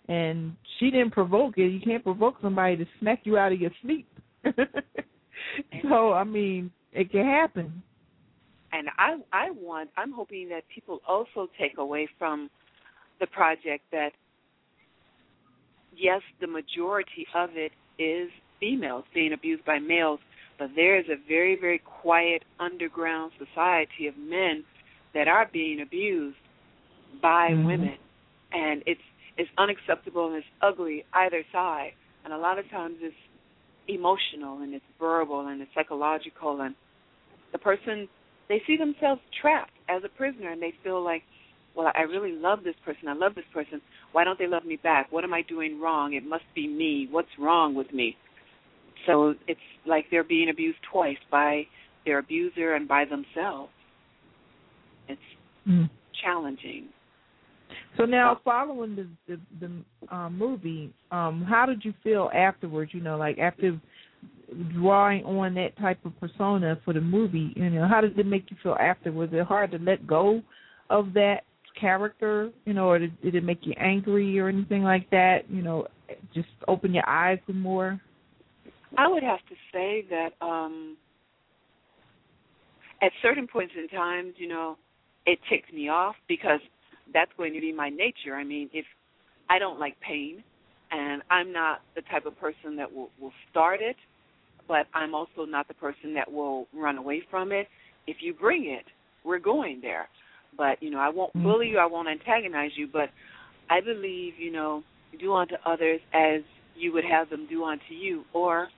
and 0.08 0.54
she 0.78 0.90
didn't 0.90 1.12
provoke 1.12 1.56
it. 1.56 1.68
You 1.68 1.80
can't 1.80 2.02
provoke 2.04 2.36
somebody 2.42 2.76
to 2.76 2.86
smack 2.98 3.20
you 3.24 3.38
out 3.38 3.52
of 3.52 3.60
your 3.60 3.70
sleep. 3.82 4.06
so 5.88 6.12
I 6.12 6.24
mean, 6.24 6.70
it 6.92 7.10
can 7.10 7.24
happen. 7.24 7.82
and 8.72 8.88
I 8.98 9.16
I 9.32 9.50
want 9.50 9.90
I'm 9.96 10.12
hoping 10.12 10.48
that 10.50 10.62
people 10.74 11.00
also 11.06 11.48
take 11.58 11.78
away 11.78 12.08
from 12.18 12.50
the 13.20 13.26
project 13.26 13.84
that 13.92 14.10
yes, 15.96 16.22
the 16.40 16.46
majority 16.46 17.26
of 17.34 17.50
it 17.54 17.72
is 18.02 18.30
females 18.58 19.04
being 19.14 19.32
abused 19.32 19.64
by 19.64 19.78
males, 19.78 20.20
but 20.58 20.70
there 20.74 20.98
is 20.98 21.06
a 21.10 21.16
very 21.28 21.56
very 21.60 21.80
quiet 22.02 22.42
underground 22.58 23.32
society 23.38 24.06
of 24.06 24.16
men 24.16 24.64
that 25.14 25.28
are 25.28 25.48
being 25.52 25.80
abused 25.80 26.36
by 27.22 27.54
Mhm. 27.54 27.64
women, 27.64 27.98
and 28.52 28.82
it's 28.86 29.00
it's 29.36 29.50
unacceptable 29.58 30.28
and 30.28 30.36
it's 30.36 30.46
ugly 30.60 31.04
either 31.14 31.44
side, 31.52 31.92
and 32.24 32.32
a 32.32 32.38
lot 32.38 32.58
of 32.58 32.68
times 32.70 32.96
it's 33.00 33.16
emotional 33.88 34.58
and 34.62 34.74
it's 34.74 34.84
verbal 34.98 35.46
and 35.46 35.62
it's 35.62 35.72
psychological. 35.74 36.60
And 36.60 36.74
the 37.52 37.58
person 37.58 38.08
they 38.48 38.62
see 38.66 38.76
themselves 38.76 39.20
trapped 39.40 39.72
as 39.88 40.02
a 40.04 40.08
prisoner 40.08 40.50
and 40.50 40.60
they 40.60 40.72
feel 40.82 41.02
like 41.02 41.22
well 41.74 41.90
i 41.94 42.02
really 42.02 42.32
love 42.32 42.64
this 42.64 42.74
person. 42.84 43.08
I 43.08 43.14
love 43.14 43.34
this 43.34 43.44
person. 43.52 43.80
Why 44.12 44.24
don't 44.24 44.38
they 44.38 44.46
love 44.46 44.64
me 44.64 44.76
back? 44.76 45.10
What 45.10 45.24
am 45.24 45.34
i 45.34 45.42
doing 45.42 45.80
wrong? 45.80 46.14
It 46.14 46.24
must 46.24 46.44
be 46.54 46.66
me. 46.68 47.08
What's 47.10 47.38
wrong 47.38 47.74
with 47.74 47.92
me? 47.92 48.16
So 49.06 49.34
it's 49.46 49.60
like 49.86 50.06
they're 50.10 50.24
being 50.24 50.50
abused 50.50 50.78
twice 50.92 51.18
by 51.30 51.66
their 52.04 52.18
abuser 52.18 52.74
and 52.74 52.86
by 52.88 53.04
themselves 53.04 53.72
it's 55.10 55.20
Mm. 55.68 55.90
challenging 56.22 56.88
So 57.96 58.04
now, 58.04 58.40
following 58.44 58.96
the 58.96 59.06
the, 59.28 59.40
the 59.60 60.14
uh, 60.14 60.30
movie, 60.30 60.92
um, 61.10 61.44
how 61.48 61.66
did 61.66 61.84
you 61.84 61.92
feel 62.02 62.30
afterwards? 62.34 62.92
You 62.94 63.00
know, 63.00 63.16
like 63.16 63.38
after 63.38 63.78
drawing 64.72 65.24
on 65.24 65.54
that 65.54 65.76
type 65.78 65.98
of 66.04 66.18
persona 66.18 66.78
for 66.84 66.94
the 66.94 67.00
movie, 67.00 67.52
you 67.56 67.70
know, 67.70 67.86
how 67.86 68.00
did 68.00 68.18
it 68.18 68.26
make 68.26 68.50
you 68.50 68.56
feel 68.62 68.76
after? 68.80 69.12
Was 69.12 69.28
it 69.32 69.44
hard 69.44 69.70
to 69.72 69.78
let 69.78 70.06
go 70.06 70.42
of 70.88 71.12
that 71.14 71.42
character? 71.78 72.50
You 72.64 72.74
know, 72.74 72.88
or 72.88 72.98
did, 72.98 73.20
did 73.22 73.34
it 73.34 73.44
make 73.44 73.60
you 73.62 73.74
angry 73.78 74.38
or 74.38 74.48
anything 74.48 74.82
like 74.82 75.08
that? 75.10 75.40
You 75.48 75.62
know, 75.62 75.86
just 76.34 76.48
open 76.68 76.94
your 76.94 77.08
eyes 77.08 77.38
some 77.46 77.60
more. 77.60 78.00
I 78.98 79.08
would 79.08 79.22
have 79.22 79.40
to 79.48 79.54
say 79.72 80.04
that 80.10 80.30
um 80.44 80.96
at 83.02 83.12
certain 83.22 83.46
points 83.46 83.72
in 83.76 83.88
times, 83.88 84.34
you 84.36 84.48
know, 84.48 84.76
it 85.26 85.38
ticks 85.48 85.70
me 85.72 85.88
off 85.88 86.16
because 86.28 86.60
that's 87.12 87.30
going 87.36 87.52
to 87.54 87.60
be 87.60 87.72
my 87.72 87.88
nature. 87.88 88.34
I 88.34 88.44
mean, 88.44 88.70
if 88.72 88.84
I 89.48 89.58
don't 89.58 89.78
like 89.78 89.98
pain 90.00 90.42
and 90.90 91.22
I'm 91.30 91.52
not 91.52 91.82
the 91.94 92.02
type 92.02 92.26
of 92.26 92.38
person 92.38 92.76
that 92.76 92.92
will 92.92 93.10
will 93.20 93.32
start 93.50 93.80
it, 93.80 93.96
but 94.68 94.86
I'm 94.94 95.14
also 95.14 95.44
not 95.46 95.68
the 95.68 95.74
person 95.74 96.14
that 96.14 96.30
will 96.30 96.66
run 96.72 96.96
away 96.98 97.22
from 97.30 97.52
it. 97.52 97.68
If 98.06 98.18
you 98.20 98.34
bring 98.34 98.66
it, 98.66 98.86
we're 99.24 99.38
going 99.38 99.80
there. 99.80 100.08
But, 100.56 100.82
you 100.82 100.90
know, 100.90 100.98
I 100.98 101.08
won't 101.08 101.32
Mhm. 101.34 101.42
bully 101.42 101.68
you, 101.68 101.78
I 101.78 101.86
won't 101.86 102.08
antagonize 102.08 102.76
you, 102.76 102.86
but 102.86 103.10
I 103.68 103.80
believe, 103.80 104.38
you 104.38 104.50
know, 104.50 104.82
do 105.18 105.32
unto 105.32 105.56
others 105.64 106.00
as 106.12 106.42
you 106.76 106.92
would 106.92 107.04
have 107.04 107.30
them 107.30 107.46
do 107.46 107.64
unto 107.64 107.94
you 107.94 108.24
or 108.32 108.70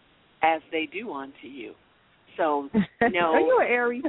as 0.42 0.62
they 0.70 0.86
do 0.86 1.12
unto 1.12 1.46
you. 1.46 1.74
So 2.36 2.68
no 3.12 3.32
Are 3.32 3.40
you 3.40 3.58
an 3.60 3.66
Aries? 3.66 4.02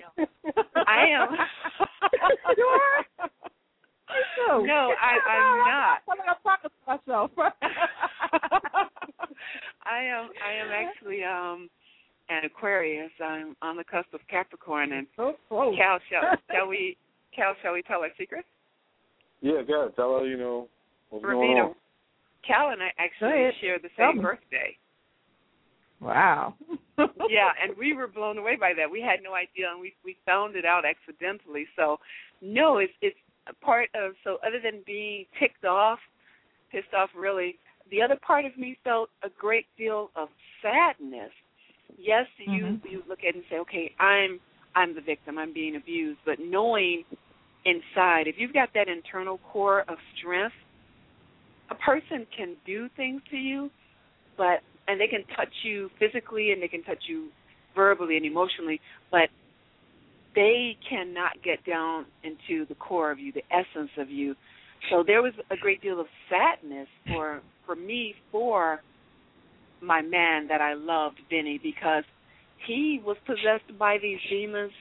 I 0.88 1.08
am 1.08 1.30
you 2.58 2.66
are. 2.66 3.30
No, 4.48 4.64
No, 4.64 4.94
I, 5.02 5.18
I'm 5.32 5.58
not. 5.60 6.02
I'm 6.08 6.20
like 6.20 6.28
I'm 6.28 6.36
talking 6.44 6.70
to 6.70 6.76
myself. 6.86 7.32
I 9.86 10.04
am 10.04 10.30
I 10.46 10.54
am 10.54 10.70
actually 10.72 11.24
um 11.24 11.70
an 12.30 12.46
Aquarius. 12.46 13.12
I'm 13.24 13.56
on 13.64 13.76
the 13.76 13.84
cusp 13.84 14.14
of 14.14 14.20
Capricorn 14.30 14.94
and 14.94 15.08
so 15.16 15.34
close. 15.50 15.76
Cal 15.78 16.00
shall 16.12 16.38
shall 16.52 16.68
we 16.68 16.96
Cal 17.36 17.56
shall 17.64 17.74
we 17.74 17.82
tell 17.82 18.02
our 18.02 18.12
secret? 18.18 18.46
Yeah, 19.42 19.62
go 19.68 19.82
ahead. 19.82 19.96
Tell 19.96 20.20
her, 20.20 20.28
you 20.28 20.38
know, 20.38 20.68
what's 21.10 21.26
going 21.26 21.58
on. 21.58 21.74
Cal 22.46 22.70
and 22.70 22.84
I 22.84 22.92
actually 23.00 23.52
share 23.62 23.80
the 23.80 23.90
same 23.98 24.22
birthday. 24.22 24.78
Wow. 26.04 26.56
yeah, 27.30 27.52
and 27.62 27.76
we 27.78 27.94
were 27.94 28.08
blown 28.08 28.38
away 28.38 28.56
by 28.56 28.74
that. 28.78 28.90
We 28.92 29.02
had 29.02 29.24
no 29.24 29.34
idea, 29.34 29.72
and 29.72 29.80
we 29.80 29.94
we 30.04 30.18
found 30.26 30.56
it 30.56 30.66
out 30.66 30.84
accidentally. 30.86 31.66
So, 31.76 31.98
no, 32.42 32.78
it's 32.78 32.94
it's 33.02 33.18
a 33.48 33.54
part 33.66 33.90
of. 33.96 34.14
So, 34.24 34.38
other 34.46 34.60
than 34.62 34.84
being 34.86 35.26
ticked 35.40 35.66
off, 35.66 36.00
pissed 36.72 36.94
off, 36.96 37.10
really, 37.16 37.58
the 37.90 38.02
other 38.02 38.18
part 38.26 38.46
of 38.46 38.58
me 38.58 38.78
felt 38.84 39.10
a 39.24 39.30
great 39.40 39.66
deal 39.78 40.12
of 40.16 40.30
sadness. 40.62 41.32
Yes, 41.98 42.28
you 42.38 42.66
Mhm. 42.66 42.92
you 42.92 43.04
look 43.08 43.20
at 43.20 43.30
it 43.30 43.36
and 43.36 43.44
say, 43.50 43.60
okay, 43.60 43.94
I'm 44.00 44.40
I'm 44.76 44.94
the 44.94 45.02
victim, 45.02 45.38
I'm 45.38 45.54
being 45.54 45.76
abused, 45.76 46.20
but 46.26 46.40
knowing 46.40 47.06
inside, 47.66 48.28
if 48.28 48.38
you've 48.38 48.54
got 48.54 48.74
that 48.74 48.90
internal 48.90 49.38
core 49.38 49.82
of 49.88 49.98
strength, 50.18 50.56
a 51.70 51.76
person 51.76 52.26
can 52.36 52.56
do 52.66 52.90
things 52.90 53.22
to 53.30 53.38
you, 53.38 53.70
but 54.36 54.62
and 54.88 55.00
they 55.00 55.08
can 55.08 55.24
touch 55.36 55.54
you 55.64 55.90
physically 56.00 56.52
and 56.52 56.62
they 56.62 56.68
can 56.68 56.84
touch 56.84 57.04
you 57.08 57.30
verbally 57.76 58.18
and 58.18 58.26
emotionally, 58.26 58.80
but 59.12 59.30
they 60.36 60.78
cannot 60.90 61.32
get 61.44 61.64
down 61.66 62.06
into 62.24 62.66
the 62.68 62.76
core 62.76 63.12
of 63.12 63.20
you, 63.20 63.32
the 63.32 63.44
essence 63.52 63.92
of 63.98 64.10
you. 64.10 64.36
So 64.90 65.04
there 65.06 65.22
was 65.22 65.34
a 65.50 65.56
great 65.56 65.82
deal 65.82 66.00
of 66.00 66.08
sadness 66.30 66.88
for 67.08 67.42
for 67.66 67.76
me 67.76 68.16
for 68.32 68.82
my 69.82 70.02
man 70.02 70.48
that 70.48 70.62
I 70.62 70.74
loved, 70.74 71.20
Vinnie, 71.30 71.60
because 71.62 72.04
he 72.66 73.02
was 73.06 73.18
possessed 73.26 73.78
by 73.78 73.98
these 74.02 74.20
demons. 74.30 74.72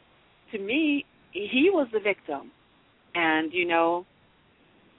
To 0.53 0.59
me, 0.59 1.05
he 1.32 1.70
was 1.72 1.88
the 1.92 2.00
victim. 2.00 2.50
And, 3.14 3.53
you 3.53 3.66
know, 3.66 4.07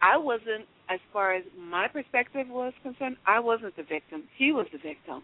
I 0.01 0.17
wasn't 0.17 0.65
as 0.93 0.99
far 1.11 1.33
as 1.33 1.43
my 1.57 1.87
perspective 1.87 2.47
was 2.49 2.73
concerned, 2.83 3.17
I 3.25 3.39
wasn't 3.39 3.75
the 3.75 3.83
victim. 3.83 4.23
He 4.37 4.51
was 4.51 4.67
the 4.71 4.77
victim. 4.77 5.23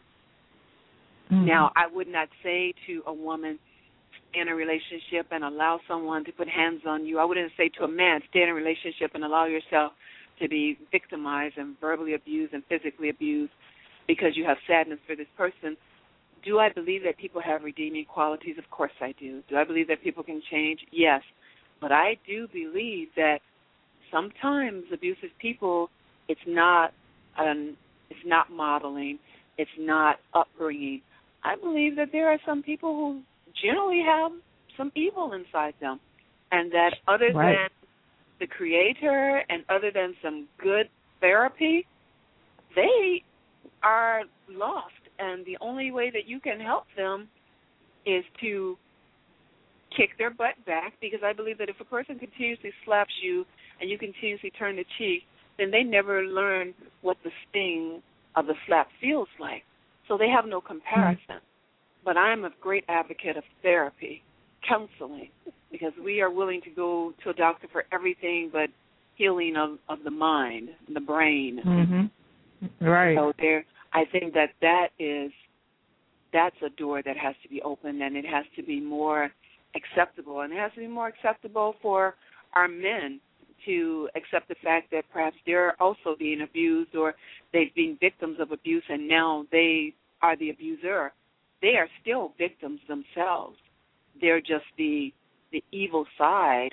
Mm-hmm. 1.31 1.45
Now, 1.45 1.71
I 1.75 1.85
would 1.93 2.07
not 2.07 2.27
say 2.43 2.73
to 2.87 3.03
a 3.05 3.13
woman, 3.13 3.59
in 4.33 4.47
a 4.47 4.55
relationship 4.55 5.27
and 5.31 5.43
allow 5.43 5.79
someone 5.87 6.23
to 6.25 6.31
put 6.31 6.47
hands 6.47 6.81
on 6.85 7.05
you. 7.05 7.19
I 7.19 7.25
wouldn't 7.25 7.51
say 7.57 7.69
to 7.77 7.83
a 7.83 7.87
man, 7.87 8.21
stay 8.29 8.43
in 8.43 8.49
a 8.49 8.53
relationship 8.53 9.11
and 9.13 9.23
allow 9.23 9.45
yourself 9.45 9.93
to 10.41 10.47
be 10.47 10.77
victimized 10.91 11.57
and 11.57 11.75
verbally 11.81 12.13
abused 12.13 12.53
and 12.53 12.63
physically 12.69 13.09
abused 13.09 13.51
because 14.07 14.35
you 14.35 14.45
have 14.45 14.57
sadness 14.67 14.99
for 15.07 15.15
this 15.15 15.27
person. 15.37 15.75
Do 16.43 16.59
I 16.59 16.69
believe 16.69 17.03
that 17.03 17.17
people 17.17 17.41
have 17.41 17.63
redeeming 17.63 18.05
qualities? 18.05 18.55
Of 18.57 18.69
course 18.69 18.91
I 19.01 19.13
do. 19.19 19.41
Do 19.49 19.57
I 19.57 19.63
believe 19.63 19.87
that 19.87 20.03
people 20.03 20.23
can 20.23 20.41
change? 20.49 20.79
Yes. 20.91 21.21
But 21.81 21.91
I 21.91 22.17
do 22.27 22.47
believe 22.47 23.09
that 23.15 23.39
sometimes 24.11 24.83
abusive 24.93 25.29
people 25.39 25.89
it's 26.27 26.41
not 26.47 26.93
um 27.37 27.75
it's 28.09 28.19
not 28.25 28.51
modeling, 28.51 29.19
it's 29.57 29.69
not 29.77 30.17
upbringing. 30.33 31.01
I 31.43 31.55
believe 31.55 31.95
that 31.97 32.09
there 32.11 32.29
are 32.29 32.39
some 32.45 32.63
people 32.63 32.95
who 32.95 33.21
generally 33.61 34.01
have 34.05 34.31
some 34.77 34.91
evil 34.95 35.33
inside 35.33 35.73
them 35.79 35.99
and 36.51 36.71
that 36.71 36.95
other 37.07 37.31
Right. 37.33 37.55
than 37.55 37.69
the 38.39 38.47
creator 38.47 39.43
and 39.49 39.63
other 39.69 39.91
than 39.91 40.15
some 40.23 40.47
good 40.61 40.89
therapy, 41.19 41.85
they 42.75 43.23
are 43.83 44.21
lost 44.49 44.93
and 45.19 45.45
the 45.45 45.57
only 45.61 45.91
way 45.91 46.09
that 46.09 46.27
you 46.27 46.39
can 46.39 46.59
help 46.59 46.85
them 46.97 47.27
is 48.05 48.23
to 48.41 48.77
kick 49.95 50.11
their 50.17 50.29
butt 50.29 50.55
back 50.65 50.93
because 51.01 51.19
I 51.23 51.33
believe 51.33 51.57
that 51.57 51.69
if 51.69 51.79
a 51.79 51.85
person 51.85 52.17
continuously 52.17 52.71
slaps 52.85 53.13
you 53.21 53.45
and 53.79 53.89
you 53.89 53.97
continuously 53.97 54.51
turn 54.51 54.75
the 54.75 54.85
cheek, 54.97 55.23
then 55.57 55.71
they 55.71 55.83
never 55.83 56.23
learn 56.23 56.73
what 57.01 57.17
the 57.23 57.31
sting 57.49 58.01
of 58.35 58.47
the 58.47 58.53
slap 58.67 58.87
feels 59.01 59.27
like. 59.39 59.63
So 60.07 60.17
they 60.17 60.29
have 60.29 60.45
no 60.45 60.61
comparison. 60.61 61.37
But 62.03 62.17
I'm 62.17 62.45
a 62.45 62.51
great 62.61 62.85
advocate 62.87 63.37
of 63.37 63.43
therapy, 63.61 64.23
counseling, 64.67 65.29
because 65.71 65.93
we 66.03 66.21
are 66.21 66.31
willing 66.31 66.61
to 66.61 66.69
go 66.69 67.13
to 67.23 67.29
a 67.29 67.33
doctor 67.33 67.67
for 67.71 67.85
everything 67.91 68.49
but 68.51 68.69
healing 69.15 69.55
of, 69.57 69.77
of 69.89 70.03
the 70.03 70.11
mind, 70.11 70.69
the 70.93 71.01
brain. 71.01 71.61
Mhm. 71.63 72.09
Right. 72.81 73.15
So 73.15 73.33
there, 73.37 73.65
I 73.93 74.05
think 74.05 74.33
that 74.33 74.51
that 74.61 74.89
is 74.97 75.31
that's 76.31 76.55
a 76.61 76.69
door 76.69 77.01
that 77.01 77.17
has 77.17 77.35
to 77.43 77.49
be 77.49 77.61
opened, 77.63 78.01
and 78.01 78.15
it 78.15 78.25
has 78.25 78.45
to 78.55 78.63
be 78.63 78.79
more 78.79 79.31
acceptable, 79.75 80.41
and 80.41 80.53
it 80.53 80.57
has 80.57 80.71
to 80.73 80.79
be 80.79 80.87
more 80.87 81.07
acceptable 81.07 81.75
for 81.81 82.15
our 82.53 82.67
men 82.67 83.19
to 83.65 84.09
accept 84.15 84.47
the 84.47 84.55
fact 84.63 84.91
that 84.91 85.03
perhaps 85.11 85.35
they're 85.45 85.81
also 85.81 86.15
being 86.17 86.41
abused 86.41 86.95
or 86.95 87.15
they've 87.53 87.73
been 87.75 87.97
victims 87.99 88.37
of 88.39 88.51
abuse, 88.51 88.83
and 88.89 89.07
now 89.07 89.45
they 89.51 89.93
are 90.21 90.35
the 90.37 90.49
abuser. 90.49 91.11
They 91.61 91.75
are 91.75 91.87
still 92.01 92.33
victims 92.37 92.79
themselves. 92.87 93.57
They're 94.19 94.41
just 94.41 94.65
the 94.77 95.13
the 95.51 95.63
evil 95.71 96.05
side 96.17 96.69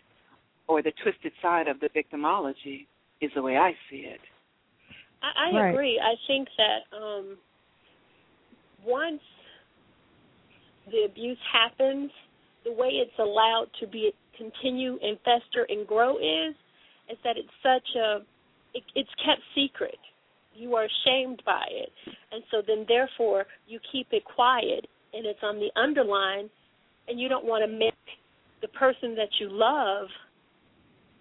or 0.68 0.82
the 0.82 0.92
twisted 1.02 1.32
side 1.40 1.66
of 1.66 1.80
the 1.80 1.88
victimology 1.88 2.86
is 3.20 3.30
the 3.34 3.40
way 3.40 3.56
I 3.56 3.72
see 3.90 3.98
it. 3.98 4.20
I, 5.22 5.50
I 5.50 5.58
Right. 5.58 5.72
agree. 5.72 5.98
I 5.98 6.14
think 6.26 6.48
that 6.58 6.96
um, 6.96 7.38
once 8.84 9.22
the 10.90 11.04
abuse 11.04 11.38
happens, 11.50 12.10
the 12.64 12.72
way 12.72 12.88
it's 12.88 13.18
allowed 13.18 13.68
to 13.80 13.86
be 13.86 14.12
continue 14.36 14.98
and 15.02 15.18
fester 15.24 15.66
and 15.68 15.86
grow 15.86 16.18
is 16.18 16.54
is 17.10 17.18
that 17.24 17.36
it's 17.36 17.48
such 17.62 17.88
a 17.96 18.18
it, 18.74 18.82
it's 18.94 19.10
kept 19.24 19.42
secret. 19.54 19.98
You 20.54 20.74
are 20.74 20.86
ashamed 20.86 21.42
by 21.44 21.64
it, 21.70 21.92
and 22.32 22.42
so 22.50 22.62
then 22.66 22.84
therefore 22.88 23.44
you 23.66 23.78
keep 23.92 24.08
it 24.12 24.24
quiet, 24.24 24.86
and 25.12 25.26
it's 25.26 25.42
on 25.42 25.56
the 25.56 25.70
underline, 25.78 26.48
and 27.08 27.20
you 27.20 27.28
don't 27.28 27.44
want 27.44 27.64
to 27.64 27.78
make 27.78 27.94
the 28.62 28.68
person 28.68 29.14
that 29.16 29.28
you 29.38 29.48
love 29.50 30.08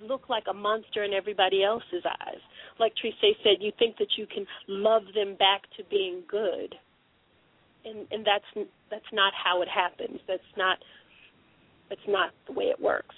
look 0.01 0.29
like 0.29 0.43
a 0.49 0.53
monster 0.53 1.03
in 1.03 1.13
everybody 1.13 1.63
else's 1.63 2.03
eyes 2.05 2.41
like 2.79 2.93
Trise 2.95 3.13
said, 3.43 3.57
you 3.59 3.71
think 3.79 3.97
that 3.97 4.17
you 4.17 4.27
can 4.27 4.45
love 4.67 5.03
them 5.13 5.35
back 5.35 5.61
to 5.77 5.83
being 5.89 6.23
good, 6.27 6.75
and 7.85 8.07
and 8.11 8.25
that's 8.25 8.67
that's 8.91 9.11
not 9.13 9.33
how 9.33 9.61
it 9.61 9.67
happens. 9.67 10.19
That's 10.27 10.41
not 10.57 10.77
that's 11.89 12.07
not 12.07 12.31
the 12.47 12.53
way 12.53 12.65
it 12.65 12.79
works. 12.79 13.15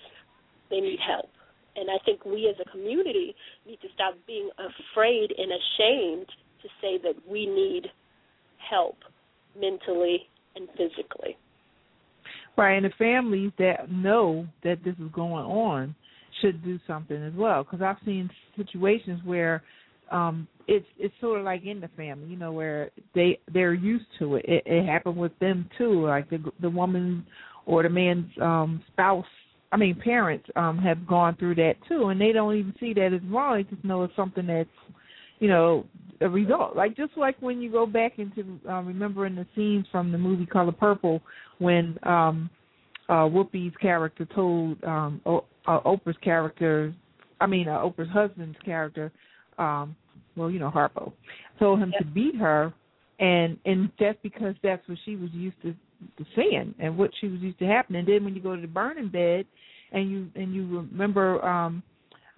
They 0.70 0.80
need 0.80 1.00
help, 1.06 1.30
and 1.78 1.90
I 1.90 1.98
think 2.04 2.26
we 2.26 2.50
as 2.50 2.56
a 2.66 2.70
community 2.70 3.36
need 3.68 3.80
to 3.82 3.88
stop 3.94 4.16
being 4.26 4.50
afraid 4.58 5.32
and 5.38 5.52
ashamed 5.52 6.28
to 6.62 6.68
say 6.82 6.98
that 7.04 7.14
we 7.30 7.46
need 7.46 7.88
help 8.70 8.98
mentally 9.60 10.28
and 10.56 10.68
physically. 10.72 11.38
Right, 12.58 12.76
and 12.76 12.86
the 12.86 12.92
families 12.98 13.52
that 13.60 13.92
know 13.92 14.48
that 14.64 14.84
this 14.84 14.96
is 14.96 15.12
going 15.14 15.46
on 15.46 15.96
should 16.42 16.64
do 16.64 16.80
something 16.88 17.24
as 17.24 17.34
well. 17.34 17.64
Because 17.64 17.82
I've 17.82 18.04
seen 18.04 18.30
situations 18.56 19.22
where 19.24 19.64
um 20.12 20.48
it's 20.68 20.86
it's 20.98 21.14
sort 21.22 21.40
of 21.40 21.46
like 21.46 21.64
in 21.66 21.80
the 21.80 21.90
family, 21.90 22.28
you 22.28 22.38
know, 22.38 22.52
where 22.52 22.90
they 23.14 23.40
they're 23.54 23.74
used 23.74 24.06
to 24.20 24.36
it. 24.36 24.46
It, 24.48 24.64
it 24.66 24.86
happened 24.86 25.18
with 25.18 25.38
them 25.40 25.70
too. 25.78 26.06
Like 26.06 26.30
the 26.30 26.40
the 26.62 26.70
woman 26.70 27.26
or 27.66 27.84
the 27.84 27.90
man's 27.90 28.32
um 28.42 28.84
spouse, 28.92 29.26
I 29.72 29.78
mean 29.78 29.96
parents, 29.96 30.48
um 30.56 30.78
have 30.80 31.06
gone 31.08 31.36
through 31.36 31.56
that 31.56 31.76
too, 31.88 32.08
and 32.10 32.20
they 32.20 32.32
don't 32.32 32.56
even 32.56 32.74
see 32.80 32.94
that 32.94 33.14
as 33.14 33.22
wrong. 33.30 33.58
They 33.58 33.64
just 33.64 33.84
know 33.84 34.04
it's 34.04 34.16
something 34.16 34.48
that's, 34.48 34.70
you 35.40 35.48
know, 35.50 35.86
a 36.22 36.30
result. 36.30 36.76
Like 36.76 36.96
just 36.96 37.16
like 37.18 37.36
when 37.42 37.62
you 37.62 37.72
go 37.72 37.86
back 37.86 38.14
into 38.18 38.60
uh, 38.68 38.82
remembering 38.82 39.36
the 39.36 39.46
scenes 39.56 39.86
from 39.92 40.12
the 40.12 40.18
movie 40.18 40.46
Color 40.46 40.72
Purple 40.72 41.22
when 41.60 41.98
um 42.04 42.50
uh 43.10 43.26
Whoopi's 43.28 43.76
character 43.82 44.26
told 44.34 44.84
um 44.84 45.22
o- 45.26 45.46
uh, 45.68 45.82
Oprah's 45.82 46.18
character, 46.24 46.94
I 47.42 47.48
mean 47.48 47.68
uh, 47.68 47.80
Oprah's 47.80 48.10
husband's 48.10 48.58
character, 48.64 49.12
um 49.58 49.96
well 50.36 50.50
you 50.50 50.60
know 50.60 50.72
Harpo, 50.72 51.12
told 51.60 51.80
him 51.80 51.94
to 52.00 52.06
beat 52.06 52.36
her, 52.36 52.74
and 53.20 53.58
and 53.66 53.92
just 54.00 54.22
because 54.24 54.56
that's 54.64 54.88
what 54.88 54.98
she 55.06 55.16
was 55.16 55.30
used 55.34 55.62
to, 55.64 55.76
to 56.18 56.26
seeing 56.36 56.74
and 56.80 56.98
what 56.98 57.12
she 57.20 57.28
was 57.28 57.40
used 57.42 57.60
to 57.60 57.66
happening. 57.66 58.00
And 58.00 58.08
then 58.08 58.24
when 58.24 58.36
you 58.36 58.42
go 58.42 58.56
to 58.56 58.62
the 58.62 58.68
burning 58.68 59.10
bed, 59.10 59.46
and 59.92 60.12
you 60.12 60.28
and 60.36 60.54
you 60.54 60.86
remember 60.92 61.44
um 61.46 61.84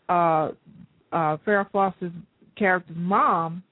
uh 0.07 0.49
uh 1.11 1.37
Farrah 1.45 1.69
Fawcett's 1.71 2.13
character's 2.57 2.95
mom, 2.97 3.63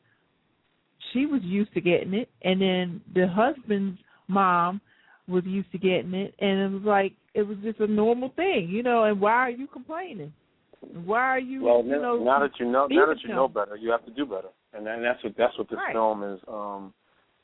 she 1.14 1.26
was 1.26 1.42
used 1.44 1.74
to 1.74 1.82
getting 1.82 2.14
it, 2.14 2.30
and 2.44 2.62
then 2.62 3.02
the 3.14 3.28
husband's 3.28 4.00
mom 4.28 4.82
was 5.28 5.44
used 5.46 5.72
to 5.72 5.78
getting 5.78 6.14
it, 6.14 6.34
and 6.40 6.60
it 6.60 6.72
was 6.72 6.84
like 6.84 7.14
it 7.34 7.44
was 7.44 7.58
just 7.64 7.80
a 7.80 7.88
normal 7.88 8.32
thing, 8.36 8.68
you 8.70 8.82
know. 8.82 9.04
And 9.04 9.22
why 9.22 9.34
are 9.34 9.50
you 9.50 9.68
complaining? 9.68 10.34
Why 10.80 11.20
are 11.20 11.40
you? 11.40 11.64
Well, 11.64 11.84
you 11.84 11.92
now, 11.92 12.02
know, 12.02 12.24
now 12.24 12.40
that 12.40 12.52
you 12.60 12.66
know, 12.66 12.88
now 12.90 13.06
that 13.08 13.18
you 13.24 13.30
know 13.30 13.48
better, 13.48 13.76
you 13.76 13.92
have 13.92 14.06
to 14.06 14.12
do 14.12 14.26
better, 14.26 14.50
and 14.74 14.86
then 14.86 15.02
that's 15.02 15.24
what 15.24 15.34
that's 15.38 15.58
what 15.58 15.70
this 15.70 15.78
Right. 15.78 15.94
film 15.94 16.24
is 16.24 16.40
um 16.48 16.94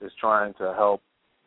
is 0.01 0.11
trying 0.19 0.53
to 0.55 0.73
help 0.75 1.01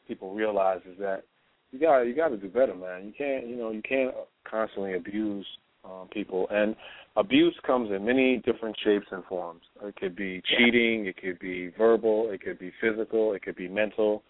people 0.06 0.34
realize 0.34 0.80
is 0.90 0.98
that 0.98 1.22
you 1.70 1.80
got 1.80 2.02
you 2.02 2.14
got 2.14 2.28
to 2.28 2.36
do 2.36 2.48
better, 2.48 2.74
man. 2.74 3.06
You 3.06 3.12
can't 3.16 3.46
you 3.46 3.56
know 3.56 3.70
you 3.70 3.82
can't 3.82 4.14
constantly 4.48 4.94
abuse 4.94 5.46
um, 5.84 6.08
people, 6.12 6.46
and 6.50 6.76
abuse 7.16 7.54
comes 7.66 7.90
in 7.90 8.04
many 8.04 8.38
different 8.38 8.76
shapes 8.84 9.06
and 9.10 9.24
forms. 9.24 9.62
It 9.82 9.96
could 9.96 10.16
be 10.16 10.42
cheating, 10.56 11.06
it 11.06 11.16
could 11.16 11.38
be 11.38 11.70
verbal, 11.76 12.30
it 12.30 12.40
could 12.42 12.58
be 12.58 12.72
physical, 12.80 13.32
it 13.34 13.42
could 13.42 13.56
be 13.56 13.68
mental. 13.68 14.22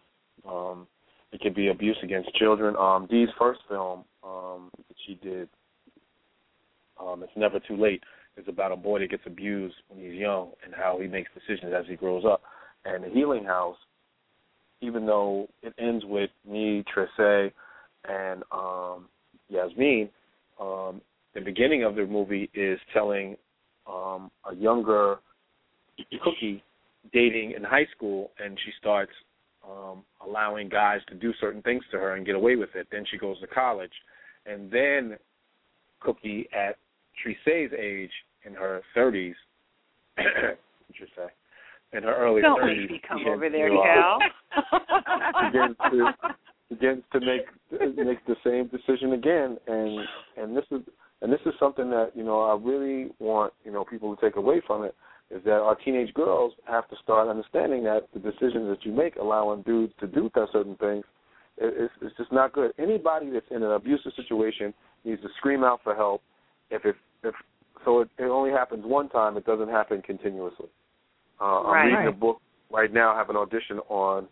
Um, 0.48 0.86
it 1.32 1.40
could 1.40 1.54
be 1.54 1.68
abuse 1.68 1.98
against 2.02 2.32
children. 2.36 2.76
Um, 2.78 3.08
Dee's 3.10 3.28
first 3.38 3.60
film 3.68 4.04
um, 4.22 4.70
that 4.76 4.96
she 5.06 5.14
did 5.14 5.48
um, 7.00 7.22
it's 7.22 7.32
never 7.36 7.60
too 7.60 7.76
late. 7.76 8.02
It's 8.36 8.48
about 8.48 8.72
a 8.72 8.76
boy 8.76 9.00
that 9.00 9.10
gets 9.10 9.22
abused 9.26 9.76
when 9.88 10.02
he's 10.02 10.18
young 10.18 10.50
and 10.64 10.74
how 10.74 10.98
he 11.00 11.06
makes 11.06 11.30
decisions 11.34 11.72
as 11.76 11.86
he 11.88 11.96
grows 11.96 12.24
up. 12.24 12.42
And 12.84 13.04
the 13.04 13.08
Healing 13.08 13.44
House, 13.44 13.76
even 14.80 15.06
though 15.06 15.48
it 15.62 15.74
ends 15.78 16.04
with 16.06 16.30
me, 16.48 16.84
Trise, 16.92 17.50
and 18.08 18.42
um, 18.52 19.06
Yasmin, 19.48 20.08
um, 20.60 21.00
the 21.34 21.40
beginning 21.40 21.84
of 21.84 21.96
the 21.96 22.06
movie 22.06 22.50
is 22.54 22.78
telling 22.92 23.36
um, 23.86 24.30
a 24.50 24.54
younger 24.54 25.16
Cookie 26.22 26.62
dating 27.12 27.52
in 27.52 27.62
high 27.62 27.86
school, 27.94 28.30
and 28.42 28.58
she 28.64 28.70
starts 28.78 29.12
um, 29.68 30.02
allowing 30.24 30.68
guys 30.68 31.00
to 31.08 31.14
do 31.14 31.32
certain 31.40 31.62
things 31.62 31.82
to 31.90 31.98
her 31.98 32.14
and 32.14 32.26
get 32.26 32.34
away 32.34 32.56
with 32.56 32.70
it. 32.74 32.86
Then 32.90 33.04
she 33.10 33.18
goes 33.18 33.40
to 33.40 33.46
college, 33.46 33.92
and 34.44 34.70
then 34.70 35.16
Cookie 36.00 36.48
at 36.52 36.76
Trise's 37.22 37.72
age 37.78 38.10
in 38.44 38.54
her 38.54 38.82
thirties, 38.94 39.34
Trisse, 40.16 41.30
in 41.92 42.02
her 42.02 42.14
early 42.16 42.42
Don't 42.42 42.60
thirties, 42.60 42.90
make 42.90 42.90
me 42.90 43.00
come 43.06 43.20
over 43.26 43.48
there, 43.48 43.68
to, 43.68 43.76
Cal. 43.82 44.18
begins 45.52 45.76
to 45.90 46.12
begins 46.68 47.02
to 47.12 47.20
make 47.20 47.42
makes 47.96 48.22
the 48.26 48.36
same 48.44 48.68
decision 48.68 49.12
again, 49.12 49.56
and 49.66 50.00
and 50.36 50.56
this 50.56 50.64
is 50.70 50.80
and 51.22 51.32
this 51.32 51.40
is 51.46 51.52
something 51.58 51.90
that 51.90 52.12
you 52.14 52.24
know 52.24 52.42
I 52.42 52.56
really 52.60 53.10
want 53.18 53.52
you 53.64 53.72
know 53.72 53.84
people 53.84 54.14
to 54.14 54.20
take 54.20 54.36
away 54.36 54.60
from 54.66 54.84
it 54.84 54.94
is 55.30 55.42
that 55.44 55.58
our 55.58 55.74
teenage 55.74 56.14
girls 56.14 56.52
have 56.68 56.88
to 56.88 56.96
start 57.02 57.28
understanding 57.28 57.82
that 57.82 58.08
the 58.14 58.20
decisions 58.20 58.68
that 58.68 58.78
you 58.84 58.92
make 58.92 59.16
allowing 59.16 59.62
dudes 59.62 59.92
to 59.98 60.06
do 60.06 60.30
certain 60.52 60.76
things 60.76 61.04
it's, 61.58 61.92
it's 62.02 62.16
just 62.16 62.32
not 62.32 62.52
good. 62.52 62.72
Anybody 62.78 63.30
that's 63.30 63.46
in 63.50 63.62
an 63.62 63.72
abusive 63.72 64.12
situation 64.16 64.74
needs 65.04 65.22
to 65.22 65.28
scream 65.38 65.64
out 65.64 65.80
for 65.82 65.94
help. 65.94 66.22
If 66.70 66.84
it 66.84 66.96
if 67.22 67.34
so, 67.84 68.00
it, 68.00 68.08
it 68.18 68.24
only 68.24 68.50
happens 68.50 68.84
one 68.84 69.08
time. 69.08 69.36
It 69.36 69.46
doesn't 69.46 69.68
happen 69.68 70.02
continuously. 70.02 70.66
Uh, 71.40 71.44
right. 71.44 71.82
I'm 71.82 71.94
reading 71.94 72.08
a 72.08 72.12
book 72.12 72.40
right 72.70 72.92
now. 72.92 73.12
I 73.14 73.18
have 73.18 73.30
an 73.30 73.36
audition 73.36 73.78
on 73.88 74.28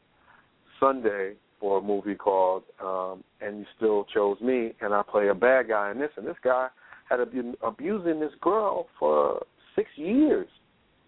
Sunday 0.81 1.35
for 1.61 1.79
a 1.79 1.83
movie 1.83 2.15
called 2.15 2.65
um, 2.83 3.23
"And 3.41 3.61
You 3.61 3.67
Still 3.77 4.05
Chose 4.13 4.41
Me," 4.41 4.73
and 4.81 4.95
I 4.95 5.03
play 5.03 5.29
a 5.29 5.35
bad 5.35 5.69
guy 5.69 5.91
in 5.91 5.99
this. 5.99 6.11
And 6.17 6.27
this 6.27 6.37
guy 6.43 6.69
had 7.09 7.19
been 7.31 7.55
abusing 7.63 8.21
this 8.21 8.33
girl 8.41 8.87
for 8.99 9.45
six 9.77 9.89
years, 9.97 10.49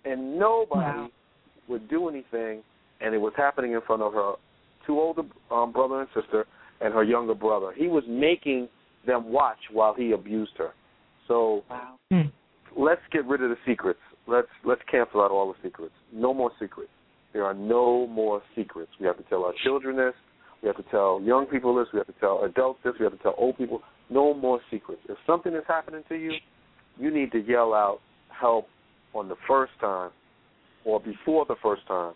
and 0.05 0.39
nobody 0.39 0.81
wow. 0.81 1.09
would 1.69 1.89
do 1.89 2.09
anything. 2.09 2.63
And 3.01 3.15
it 3.15 3.19
was 3.19 3.33
happening 3.37 3.73
in 3.73 3.81
front 3.83 4.03
of 4.03 4.15
her 4.15 4.35
two 4.87 4.99
older 4.99 5.23
um, 5.51 5.73
brother 5.73 6.01
and 6.01 6.09
sister, 6.15 6.47
and 6.81 6.95
her 6.95 7.05
younger 7.05 7.35
brother. 7.35 7.73
He 7.77 7.89
was 7.89 8.05
making 8.09 8.69
them 9.07 9.31
watch 9.31 9.59
while 9.73 9.95
he 9.95 10.13
abused 10.13 10.53
her. 10.59 10.71
So 11.29 11.65
wow. 11.69 11.99
Hmm. 12.11 12.29
let's 12.77 13.01
get 13.13 13.27
rid 13.27 13.43
of 13.43 13.51
the 13.51 13.57
secrets. 13.67 14.01
Let's 14.27 14.49
let's 14.65 14.81
cancel 14.91 15.23
out 15.23 15.31
all 15.31 15.53
the 15.53 15.69
secrets. 15.69 15.95
No 16.13 16.35
more 16.35 16.51
secrets. 16.61 16.91
There 17.33 17.45
are 17.45 17.55
no 17.55 18.07
more 18.07 18.43
secrets. 18.55 18.91
We 18.99 19.07
have 19.07 19.17
to 19.19 19.23
tell 19.25 19.45
our 19.45 19.53
children 19.65 19.97
this. 19.97 20.15
We 20.63 20.69
have 20.69 20.77
to 20.77 20.91
tell 20.91 21.21
young 21.23 21.47
people 21.47 21.75
this. 21.77 21.87
We 21.93 21.99
have 21.99 22.07
to 22.07 22.15
tell 22.21 22.45
adults 22.45 22.81
this. 22.85 22.95
We 22.99 23.05
have 23.05 23.13
to 23.17 23.23
tell 23.23 23.35
old 23.37 23.59
people. 23.59 23.83
No 24.09 24.35
more 24.35 24.61
secrets. 24.71 25.03
If 25.09 25.19
something 25.27 25.53
is 25.53 25.65
happening 25.69 26.03
to 26.09 26.15
you, 26.15 26.33
you 26.99 27.11
need 27.11 27.33
to 27.33 27.39
yell 27.41 27.75
out 27.75 28.01
help 28.29 28.67
on 29.15 29.29
the 29.29 29.37
first 29.47 29.73
time, 29.81 30.11
or 30.85 31.01
before 31.01 31.45
the 31.47 31.57
first 31.63 31.87
time, 31.87 32.15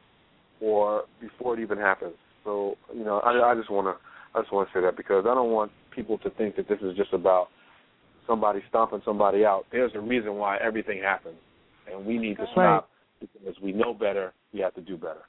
or 0.61 1.05
before 1.21 1.59
it 1.59 1.63
even 1.63 1.79
happens. 1.79 2.15
So 2.45 2.77
you 2.95 3.05
know, 3.05 3.21
I, 3.21 3.53
I 3.53 3.55
just 3.55 3.71
want 3.71 3.87
to 3.87 4.39
I 4.39 4.43
just 4.43 4.53
want 4.53 4.69
to 4.69 4.79
say 4.79 4.83
that 4.83 4.97
because 4.97 5.25
I 5.29 5.35
don't 5.35 5.51
want 5.51 5.73
people 5.95 6.19
to 6.19 6.31
think 6.31 6.57
that 6.57 6.69
this 6.69 6.79
is 6.83 6.97
just 6.97 7.13
about 7.13 7.49
somebody 8.27 8.61
stomping 8.69 9.03
somebody 9.05 9.45
out. 9.45 9.65
There's 9.73 9.93
a 9.95 10.01
reason 10.01 10.37
why 10.37 10.57
everything 10.59 11.03
happens, 11.03 11.37
and 11.93 12.05
we 12.05 12.19
need 12.19 12.37
to 12.37 12.47
stop 12.53 12.91
because 13.21 13.55
we 13.63 13.73
know 13.73 13.95
better. 13.95 14.33
We 14.53 14.61
have 14.61 14.75
to 14.75 14.81
do 14.81 14.97
better. 14.97 15.23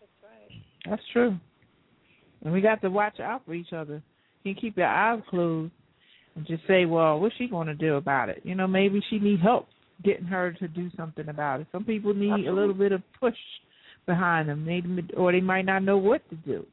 That's 0.00 0.12
right. 0.22 0.62
That's 0.88 1.02
true. 1.12 1.36
And 2.44 2.52
we 2.52 2.60
got 2.60 2.80
to 2.82 2.90
watch 2.90 3.20
out 3.20 3.42
for 3.44 3.54
each 3.54 3.72
other. 3.72 4.02
You 4.44 4.54
keep 4.54 4.76
your 4.76 4.86
eyes 4.86 5.20
closed 5.28 5.72
and 6.36 6.46
just 6.46 6.66
say, 6.66 6.84
"Well, 6.84 7.18
what's 7.20 7.34
she 7.36 7.48
going 7.48 7.66
to 7.66 7.74
do 7.74 7.96
about 7.96 8.28
it?" 8.28 8.40
You 8.44 8.54
know, 8.54 8.66
maybe 8.66 9.02
she 9.10 9.18
needs 9.18 9.42
help 9.42 9.66
getting 10.04 10.26
her 10.26 10.52
to 10.52 10.68
do 10.68 10.90
something 10.96 11.28
about 11.28 11.60
it. 11.60 11.66
Some 11.72 11.84
people 11.84 12.14
need 12.14 12.30
Absolutely. 12.30 12.48
a 12.48 12.54
little 12.54 12.74
bit 12.74 12.92
of 12.92 13.02
push 13.18 13.34
behind 14.06 14.48
them, 14.48 14.64
they, 14.64 14.82
or 15.16 15.32
they 15.32 15.40
might 15.40 15.64
not 15.64 15.82
know 15.82 15.98
what 15.98 16.28
to 16.30 16.36
do. 16.36 16.64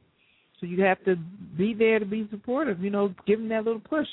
So 0.60 0.66
you 0.66 0.82
have 0.84 1.04
to 1.04 1.16
be 1.58 1.74
there 1.74 1.98
to 1.98 2.06
be 2.06 2.26
supportive. 2.30 2.80
You 2.80 2.90
know, 2.90 3.14
give 3.26 3.38
them 3.38 3.48
that 3.48 3.64
little 3.64 3.80
push. 3.80 4.06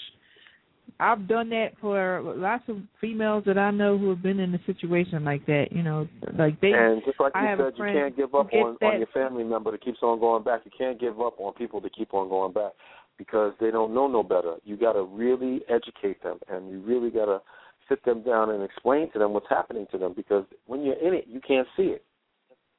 I've 0.99 1.27
done 1.27 1.49
that 1.49 1.69
for 1.81 2.21
lots 2.37 2.63
of 2.67 2.77
females 3.01 3.43
that 3.45 3.57
I 3.57 3.71
know 3.71 3.97
who 3.97 4.09
have 4.09 4.21
been 4.21 4.39
in 4.39 4.53
a 4.53 4.59
situation 4.65 5.23
like 5.23 5.45
that. 5.47 5.67
You 5.71 5.83
know, 5.83 6.07
like 6.37 6.59
they. 6.61 6.71
And 6.71 7.01
just 7.05 7.19
like 7.19 7.35
I 7.35 7.41
you 7.41 7.47
have 7.47 7.59
said, 7.59 7.73
you 7.77 7.83
can't 7.83 8.15
give 8.15 8.35
up 8.35 8.53
on, 8.53 8.77
that- 8.79 8.85
on 8.85 8.97
your 8.99 9.07
family 9.07 9.43
member 9.43 9.71
that 9.71 9.83
keeps 9.83 9.99
on 10.01 10.19
going 10.19 10.43
back. 10.43 10.61
You 10.65 10.71
can't 10.77 10.99
give 10.99 11.19
up 11.19 11.39
on 11.39 11.53
people 11.53 11.81
that 11.81 11.95
keep 11.95 12.13
on 12.13 12.29
going 12.29 12.53
back 12.53 12.71
because 13.17 13.53
they 13.59 13.71
don't 13.71 13.93
know 13.93 14.07
no 14.07 14.23
better. 14.23 14.55
You 14.63 14.77
got 14.77 14.93
to 14.93 15.03
really 15.03 15.61
educate 15.69 16.21
them, 16.23 16.39
and 16.49 16.69
you 16.69 16.79
really 16.81 17.09
got 17.09 17.25
to 17.25 17.41
sit 17.89 18.03
them 18.05 18.23
down 18.23 18.51
and 18.51 18.63
explain 18.63 19.11
to 19.11 19.19
them 19.19 19.33
what's 19.33 19.49
happening 19.49 19.87
to 19.91 19.97
them. 19.97 20.13
Because 20.15 20.45
when 20.67 20.83
you're 20.83 20.95
in 20.95 21.13
it, 21.13 21.25
you 21.27 21.41
can't 21.45 21.67
see 21.75 21.83
it. 21.83 22.03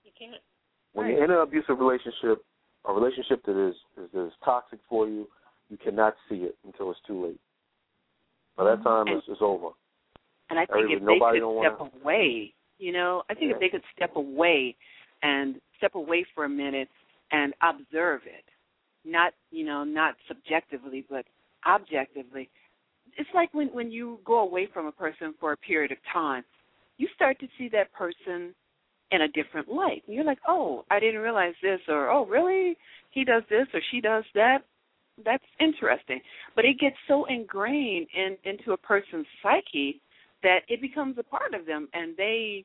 You 0.02 0.10
can't. 0.18 0.40
When 0.92 1.06
Right. 1.06 1.14
you're 1.16 1.24
in 1.24 1.30
an 1.30 1.38
abusive 1.38 1.78
relationship, 1.78 2.44
a 2.86 2.92
relationship 2.92 3.44
that 3.44 3.56
is, 3.56 3.74
is 3.96 4.10
that 4.12 4.26
is 4.26 4.32
toxic 4.44 4.78
for 4.88 5.08
you, 5.08 5.28
you 5.68 5.76
cannot 5.76 6.14
see 6.28 6.44
it 6.44 6.56
until 6.64 6.90
it's 6.90 7.00
too 7.06 7.24
late. 7.24 7.40
By 8.56 8.64
that 8.64 8.74
mm-hmm. 8.78 8.82
time, 8.84 9.06
And- 9.08 9.18
it's, 9.18 9.26
it's 9.28 9.42
over. 9.42 9.70
And 10.50 10.58
I 10.58 10.66
think 10.66 10.84
Everybody- 10.90 10.94
if 10.94 11.22
they 11.32 11.40
could 11.40 11.60
step 11.60 11.78
wanna- 11.78 11.92
away, 12.02 12.54
you 12.78 12.92
know, 12.92 13.22
I 13.30 13.34
think 13.34 13.48
Yeah. 13.50 13.54
if 13.54 13.60
they 13.60 13.68
could 13.70 13.84
step 13.96 14.16
away 14.16 14.76
and 15.22 15.60
step 15.78 15.94
away 15.94 16.24
for 16.34 16.44
a 16.44 16.48
minute 16.48 16.90
and 17.30 17.54
observe 17.62 18.26
it, 18.26 18.44
not 19.04 19.32
you 19.50 19.64
know, 19.64 19.84
not 19.84 20.16
subjectively 20.28 21.02
but 21.08 21.24
objectively. 21.66 22.50
It's 23.16 23.32
like 23.34 23.52
when 23.54 23.68
when 23.68 23.90
you 23.90 24.20
go 24.24 24.40
away 24.40 24.66
from 24.66 24.86
a 24.86 24.92
person 24.92 25.34
for 25.40 25.52
a 25.52 25.56
period 25.56 25.92
of 25.92 25.98
time, 26.12 26.44
you 26.98 27.08
start 27.14 27.38
to 27.40 27.48
see 27.56 27.68
that 27.68 27.92
person 27.92 28.54
in 29.10 29.22
a 29.22 29.28
different 29.28 29.68
light. 29.68 30.02
And 30.06 30.14
you're 30.14 30.24
like, 30.24 30.40
"Oh, 30.46 30.84
I 30.90 31.00
didn't 31.00 31.20
realize 31.20 31.54
this," 31.62 31.80
or 31.88 32.10
"Oh, 32.10 32.26
really? 32.26 32.76
He 33.10 33.24
does 33.24 33.44
this 33.48 33.66
or 33.72 33.80
she 33.90 34.00
does 34.00 34.24
that." 34.34 34.64
That's 35.22 35.44
interesting. 35.60 36.20
But 36.56 36.64
it 36.64 36.78
gets 36.78 36.96
so 37.06 37.24
ingrained 37.26 38.06
in 38.14 38.36
into 38.44 38.72
a 38.72 38.76
person's 38.76 39.26
psyche 39.42 40.00
that 40.42 40.60
it 40.68 40.80
becomes 40.80 41.16
a 41.18 41.22
part 41.22 41.54
of 41.54 41.66
them 41.66 41.88
and 41.94 42.16
they 42.16 42.64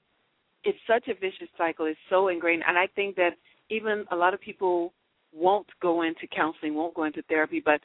it's 0.63 0.77
such 0.85 1.07
a 1.07 1.13
vicious 1.19 1.47
cycle 1.57 1.85
it's 1.85 1.99
so 2.09 2.27
ingrained 2.27 2.61
and 2.67 2.77
i 2.77 2.85
think 2.95 3.15
that 3.15 3.31
even 3.69 4.05
a 4.11 4.15
lot 4.15 4.33
of 4.33 4.41
people 4.41 4.93
won't 5.33 5.67
go 5.81 6.01
into 6.03 6.27
counseling 6.35 6.75
won't 6.75 6.93
go 6.93 7.05
into 7.05 7.21
therapy 7.23 7.61
but 7.63 7.79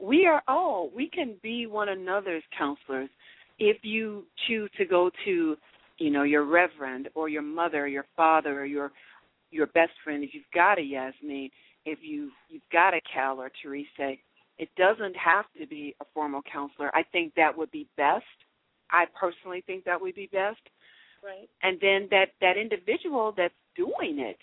we 0.00 0.26
are 0.26 0.42
all 0.48 0.90
we 0.96 1.08
can 1.08 1.34
be 1.42 1.66
one 1.66 1.90
another's 1.90 2.42
counselors 2.56 3.10
if 3.58 3.76
you 3.82 4.24
choose 4.48 4.70
to 4.76 4.84
go 4.84 5.10
to 5.24 5.56
you 5.98 6.10
know 6.10 6.22
your 6.22 6.44
reverend 6.44 7.08
or 7.14 7.28
your 7.28 7.42
mother 7.42 7.84
or 7.84 7.88
your 7.88 8.06
father 8.16 8.60
or 8.60 8.64
your 8.64 8.90
your 9.50 9.66
best 9.68 9.92
friend 10.02 10.24
if 10.24 10.30
you've 10.32 10.44
got 10.54 10.78
a 10.78 10.82
yasmin 10.82 11.50
if 11.84 11.98
you 12.02 12.30
you've 12.48 12.62
got 12.72 12.94
a 12.94 13.00
cal 13.12 13.40
or 13.40 13.50
teresa 13.62 14.14
it 14.56 14.68
doesn't 14.76 15.16
have 15.16 15.44
to 15.58 15.66
be 15.66 15.94
a 16.00 16.04
formal 16.14 16.42
counselor 16.50 16.90
i 16.94 17.02
think 17.12 17.32
that 17.34 17.56
would 17.56 17.70
be 17.70 17.86
best 17.96 18.24
I 18.90 19.06
personally 19.18 19.62
think 19.66 19.84
that 19.84 20.00
would 20.00 20.14
be 20.14 20.28
best. 20.32 20.60
Right. 21.22 21.48
And 21.62 21.78
then 21.80 22.08
that 22.10 22.28
that 22.40 22.56
individual 22.56 23.34
that's 23.36 23.54
doing 23.76 24.18
it, 24.18 24.38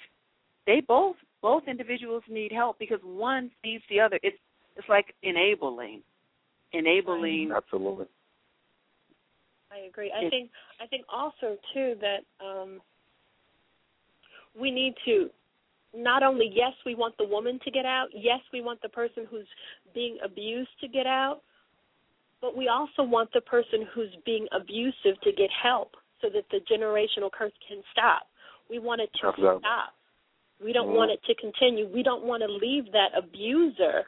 they 0.66 0.82
both 0.86 1.16
both 1.42 1.64
individuals 1.68 2.24
need 2.30 2.52
help 2.52 2.78
because 2.80 3.00
one 3.04 3.52
feeds 3.64 3.84
the 3.90 4.00
other. 4.00 4.20
It's 4.24 4.38
it's 4.76 4.88
like 4.90 5.14
enabling, 5.24 6.02
enabling. 6.74 7.52
Absolutely. 7.56 8.08
I 9.72 9.88
agree. 9.88 10.12
I 10.16 10.30
think 10.30 10.50
I 10.82 10.88
think 10.88 11.06
also 11.08 11.58
too 11.74 11.96
that 12.02 12.26
um 12.44 12.82
we 14.60 14.70
need 14.70 14.96
to 15.06 15.30
not 15.94 16.24
only 16.24 16.50
yes 16.54 16.74
we 16.86 16.96
want 16.96 17.16
the 17.18 17.26
woman 17.26 17.60
to 17.64 17.72
get 17.72 17.86
out, 17.86 18.08
yes 18.14 18.40
we 18.54 18.62
want 18.62 18.82
the 18.82 18.90
person 18.90 19.26
who's 19.30 19.48
being 19.94 20.18
abused 20.24 20.70
to 20.80 20.88
get 20.88 21.06
out, 21.06 21.42
but 22.42 22.58
we 22.58 22.68
also 22.68 23.04
want 23.04 23.30
the 23.34 23.42
person 23.42 23.86
who's 23.94 24.16
being 24.26 24.48
abusive 24.52 25.20
to 25.24 25.32
get 25.32 25.50
help 25.52 25.96
so 26.22 26.30
that 26.30 26.46
the 26.52 26.60
generational 26.72 27.32
curse 27.32 27.54
can 27.68 27.82
stop. 27.92 28.24
We 28.70 28.80
want 28.80 29.02
it 29.02 29.10
to 29.22 29.28
Absolutely. 29.28 29.60
stop. 29.60 29.94
We 30.64 30.74
don't 30.74 30.90
Mhm. 30.90 30.96
want 30.96 31.12
it 31.12 31.24
to 31.24 31.36
continue. 31.36 31.88
We 31.88 32.04
don't 32.04 32.24
want 32.24 32.42
to 32.42 32.48
leave 32.48 32.92
that 32.92 33.14
abuser 33.16 34.08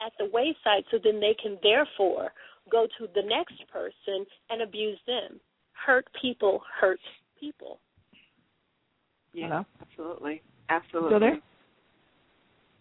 at 0.00 0.16
the 0.18 0.26
wayside 0.26 0.84
so 0.90 0.98
then 0.98 1.20
they 1.20 1.34
can 1.34 1.58
therefore 1.62 2.32
go 2.70 2.86
to 2.98 3.06
the 3.08 3.22
next 3.22 3.66
person 3.68 4.26
and 4.48 4.62
abuse 4.62 5.00
them. 5.06 5.40
Hurt 5.72 6.10
people 6.14 6.60
hurt 6.60 7.00
people. 7.38 7.80
Yeah, 9.32 9.46
Hello? 9.48 9.66
absolutely, 9.80 10.42
absolutely. 10.70 11.10
Still 11.10 11.20
there? 11.20 11.38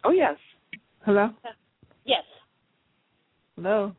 Oh 0.05 0.11
yes. 0.11 0.37
Hello? 1.05 1.29
Yes. 2.05 2.23
Hello? 3.55 3.93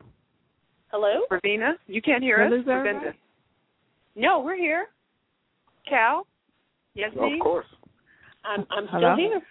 Hello? 0.91 1.21
Ravina, 1.31 1.73
you 1.87 2.01
can't 2.01 2.23
hear 2.23 2.43
Hello, 2.43 2.55
us. 2.55 2.61
is 2.61 2.65
that 2.65 2.73
right? 2.73 3.15
No, 4.15 4.39
we're 4.41 4.57
here. 4.57 4.87
Cal. 5.87 6.25
Yes, 6.95 7.11
Of 7.17 7.31
course. 7.41 7.65
I'm 8.43 8.65
I'm 8.71 8.87
Hello? 8.87 9.15
still 9.15 9.41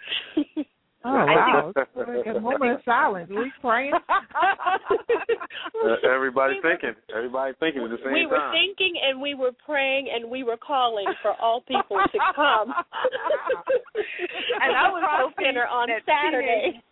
here. 0.57 0.65
Oh, 1.03 1.09
I 1.09 1.25
wow. 1.25 1.73
It's 1.75 2.27
like 2.27 2.37
a 2.37 2.41
moment 2.41 2.73
of 2.73 2.81
silence. 2.85 3.31
Are 3.31 3.43
we 3.43 3.53
praying? 3.61 3.93
Uh, 5.81 5.97
everybody's 6.07 6.61
thinking. 6.63 6.93
everybody 7.17 7.55
thinking 7.59 7.83
at 7.83 7.89
the 7.91 7.97
same 8.05 8.13
time. 8.13 8.13
we 8.13 8.27
were 8.27 8.37
time. 8.37 8.53
thinking 8.53 8.95
and 9.03 9.21
we 9.21 9.35
were 9.35 9.53
praying 9.65 10.09
and 10.13 10.31
we 10.31 10.43
were 10.45 10.59
calling 10.59 11.07
for 11.23 11.33
all 11.41 11.63
people 11.63 11.97
to 11.97 12.19
come. 12.37 12.69
And 14.63 14.77
I 14.77 14.91
was 14.91 15.03
hoping 15.09 15.47
dinner 15.47 15.67
on 15.67 15.89
Saturday. 16.05 16.73
teenage- 16.73 16.83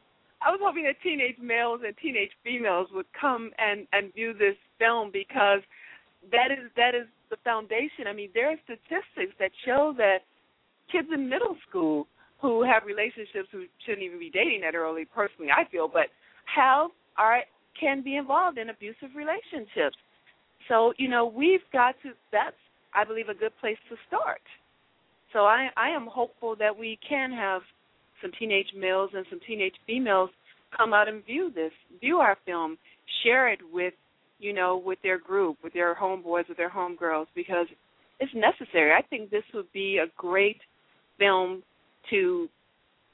I 0.40 0.50
was 0.50 0.60
hoping 0.62 0.84
that 0.84 0.96
teenage 1.02 1.36
males 1.38 1.80
and 1.84 1.94
teenage 1.98 2.30
females 2.42 2.88
would 2.92 3.06
come 3.18 3.50
and 3.58 3.86
and 3.92 4.12
view 4.14 4.32
this 4.32 4.56
film 4.78 5.10
because 5.12 5.60
that 6.32 6.50
is 6.50 6.70
that 6.76 6.94
is 6.94 7.06
the 7.30 7.36
foundation. 7.44 8.06
I 8.08 8.12
mean, 8.14 8.30
there 8.34 8.50
are 8.50 8.56
statistics 8.64 9.34
that 9.38 9.50
show 9.66 9.92
that 9.98 10.18
kids 10.90 11.08
in 11.12 11.28
middle 11.28 11.56
school 11.68 12.06
who 12.40 12.62
have 12.62 12.84
relationships 12.86 13.48
who 13.50 13.64
shouldn't 13.84 14.02
even 14.02 14.18
be 14.18 14.30
dating 14.30 14.60
that 14.62 14.74
early, 14.74 15.04
personally, 15.04 15.50
I 15.50 15.68
feel, 15.70 15.88
but 15.88 16.06
have 16.54 16.90
are 17.16 17.40
can 17.78 18.02
be 18.02 18.16
involved 18.16 18.58
in 18.58 18.70
abusive 18.70 19.10
relationships. 19.14 19.96
So 20.68 20.92
you 20.98 21.08
know, 21.08 21.26
we've 21.26 21.66
got 21.72 21.94
to. 22.02 22.10
That's 22.32 22.56
I 22.94 23.04
believe, 23.04 23.28
a 23.28 23.34
good 23.34 23.52
place 23.60 23.76
to 23.90 23.96
start. 24.06 24.40
So 25.32 25.40
I, 25.40 25.68
I 25.76 25.90
am 25.90 26.06
hopeful 26.06 26.56
that 26.58 26.76
we 26.76 26.98
can 27.06 27.30
have 27.32 27.62
some 28.22 28.32
teenage 28.38 28.68
males 28.76 29.10
and 29.14 29.26
some 29.30 29.40
teenage 29.46 29.74
females 29.86 30.30
come 30.76 30.92
out 30.92 31.08
and 31.08 31.24
view 31.24 31.52
this, 31.54 31.72
view 32.00 32.18
our 32.18 32.36
film, 32.46 32.78
share 33.22 33.48
it 33.52 33.60
with, 33.72 33.94
you 34.38 34.52
know, 34.52 34.76
with 34.84 34.98
their 35.02 35.18
group, 35.18 35.58
with 35.62 35.72
their 35.72 35.94
homeboys, 35.94 36.48
with 36.48 36.56
their 36.56 36.70
homegirls, 36.70 37.26
because 37.34 37.66
it's 38.20 38.32
necessary. 38.34 38.92
I 38.92 39.02
think 39.02 39.30
this 39.30 39.44
would 39.54 39.70
be 39.72 39.98
a 39.98 40.10
great 40.16 40.58
film 41.18 41.62
to 42.10 42.48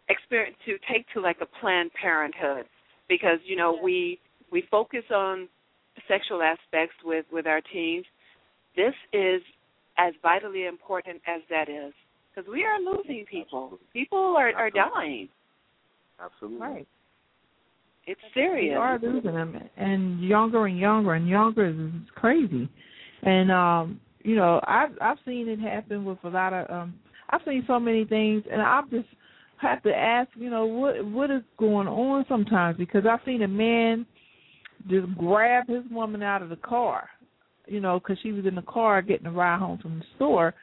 experience 0.09 0.57
to 0.67 0.77
take 0.93 1.07
to 1.15 1.21
like 1.21 1.39
a 1.41 1.47
Planned 1.61 1.91
Parenthood, 2.01 2.67
because 3.09 3.39
you 3.45 3.57
know 3.57 3.79
we 3.83 4.19
we 4.51 4.65
focus 4.71 5.05
on 5.15 5.49
sexual 6.09 6.43
aspects 6.43 6.97
with 7.05 7.25
with 7.33 7.47
our 7.47 7.61
teens. 7.73 8.05
This 8.77 8.95
is 9.13 9.41
as 9.99 10.13
vitally 10.23 10.67
important 10.67 11.21
as 11.27 11.41
that 11.51 11.69
is 11.69 11.93
because 12.35 12.51
we 12.51 12.65
are 12.65 12.81
losing 12.81 13.25
people. 13.31 13.79
People 13.93 14.35
are 14.37 14.53
are 14.55 14.71
dying. 14.71 15.29
Absolutely. 16.21 16.61
Right. 16.61 16.87
It's 18.07 18.21
serious. 18.35 18.73
We 18.73 18.75
are 18.75 18.99
losing 18.99 19.33
them, 19.33 19.59
and 19.77 20.23
younger 20.23 20.67
and 20.67 20.79
younger 20.79 21.15
and 21.15 21.27
younger 21.27 21.67
is 21.67 21.91
crazy. 22.15 22.69
And 23.23 23.51
um, 23.51 24.01
you 24.23 24.37
know, 24.37 24.61
I've 24.67 24.91
I've 25.01 25.17
seen 25.25 25.49
it 25.49 25.59
happen 25.59 26.05
with 26.05 26.19
a 26.25 26.29
lot 26.29 26.53
of 26.53 26.71
um, 26.71 26.95
I've 27.31 27.41
seen 27.47 27.65
so 27.67 27.81
many 27.81 28.05
things, 28.05 28.45
and 28.51 28.61
I 28.61 28.83
just 28.91 29.09
have 29.59 29.83
to 29.83 29.95
ask, 29.95 30.29
you 30.35 30.51
know, 30.51 30.67
what 30.67 31.05
what 31.05 31.31
is 31.31 31.43
going 31.59 31.89
on 31.89 32.25
sometimes 32.29 32.77
because 32.77 33.05
I've 33.11 33.25
seen 33.25 33.43
a 33.43 33.49
man 33.49 34.07
just 34.89 35.07
grab 35.17 35.69
his 35.69 35.85
woman 35.91 36.23
out 36.23 36.43
of 36.43 36.51
the 36.51 36.57
car, 36.57 37.09
you 37.67 37.81
know, 37.81 37.99
because 37.99 38.19
she 38.23 38.33
was 38.33 38.47
in 38.47 38.55
the 38.55 38.63
car 38.63 39.01
getting 39.03 39.27
a 39.27 39.31
ride 39.31 39.59
home 39.59 39.79
from 39.79 39.99
the 39.99 40.05
store 40.17 40.55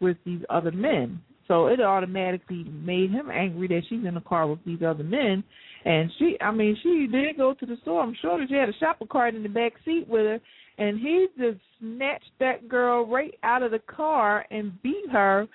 with 0.00 0.16
these 0.24 0.42
other 0.50 0.72
men. 0.72 1.20
So 1.46 1.68
it 1.68 1.80
automatically 1.80 2.64
made 2.64 3.10
him 3.10 3.30
angry 3.30 3.68
that 3.68 3.82
she's 3.88 4.04
in 4.04 4.14
the 4.14 4.20
car 4.20 4.46
with 4.46 4.62
these 4.66 4.82
other 4.86 5.02
men. 5.02 5.42
And 5.84 6.10
she, 6.18 6.36
I 6.40 6.50
mean, 6.50 6.76
she 6.82 7.08
did 7.10 7.38
go 7.38 7.54
to 7.54 7.66
the 7.66 7.76
store. 7.82 8.02
I'm 8.02 8.16
sure 8.20 8.38
that 8.38 8.48
she 8.48 8.54
had 8.54 8.68
a 8.68 8.78
shopping 8.78 9.08
cart 9.08 9.34
in 9.34 9.42
the 9.42 9.48
back 9.48 9.72
seat 9.84 10.06
with 10.06 10.26
her. 10.26 10.40
And 10.76 11.00
he 11.00 11.26
just 11.38 11.58
snatched 11.80 12.30
that 12.38 12.68
girl 12.68 13.06
right 13.06 13.34
out 13.42 13.62
of 13.62 13.70
the 13.70 13.80
car 13.80 14.44
and 14.50 14.80
beat 14.82 15.08
her. 15.10 15.48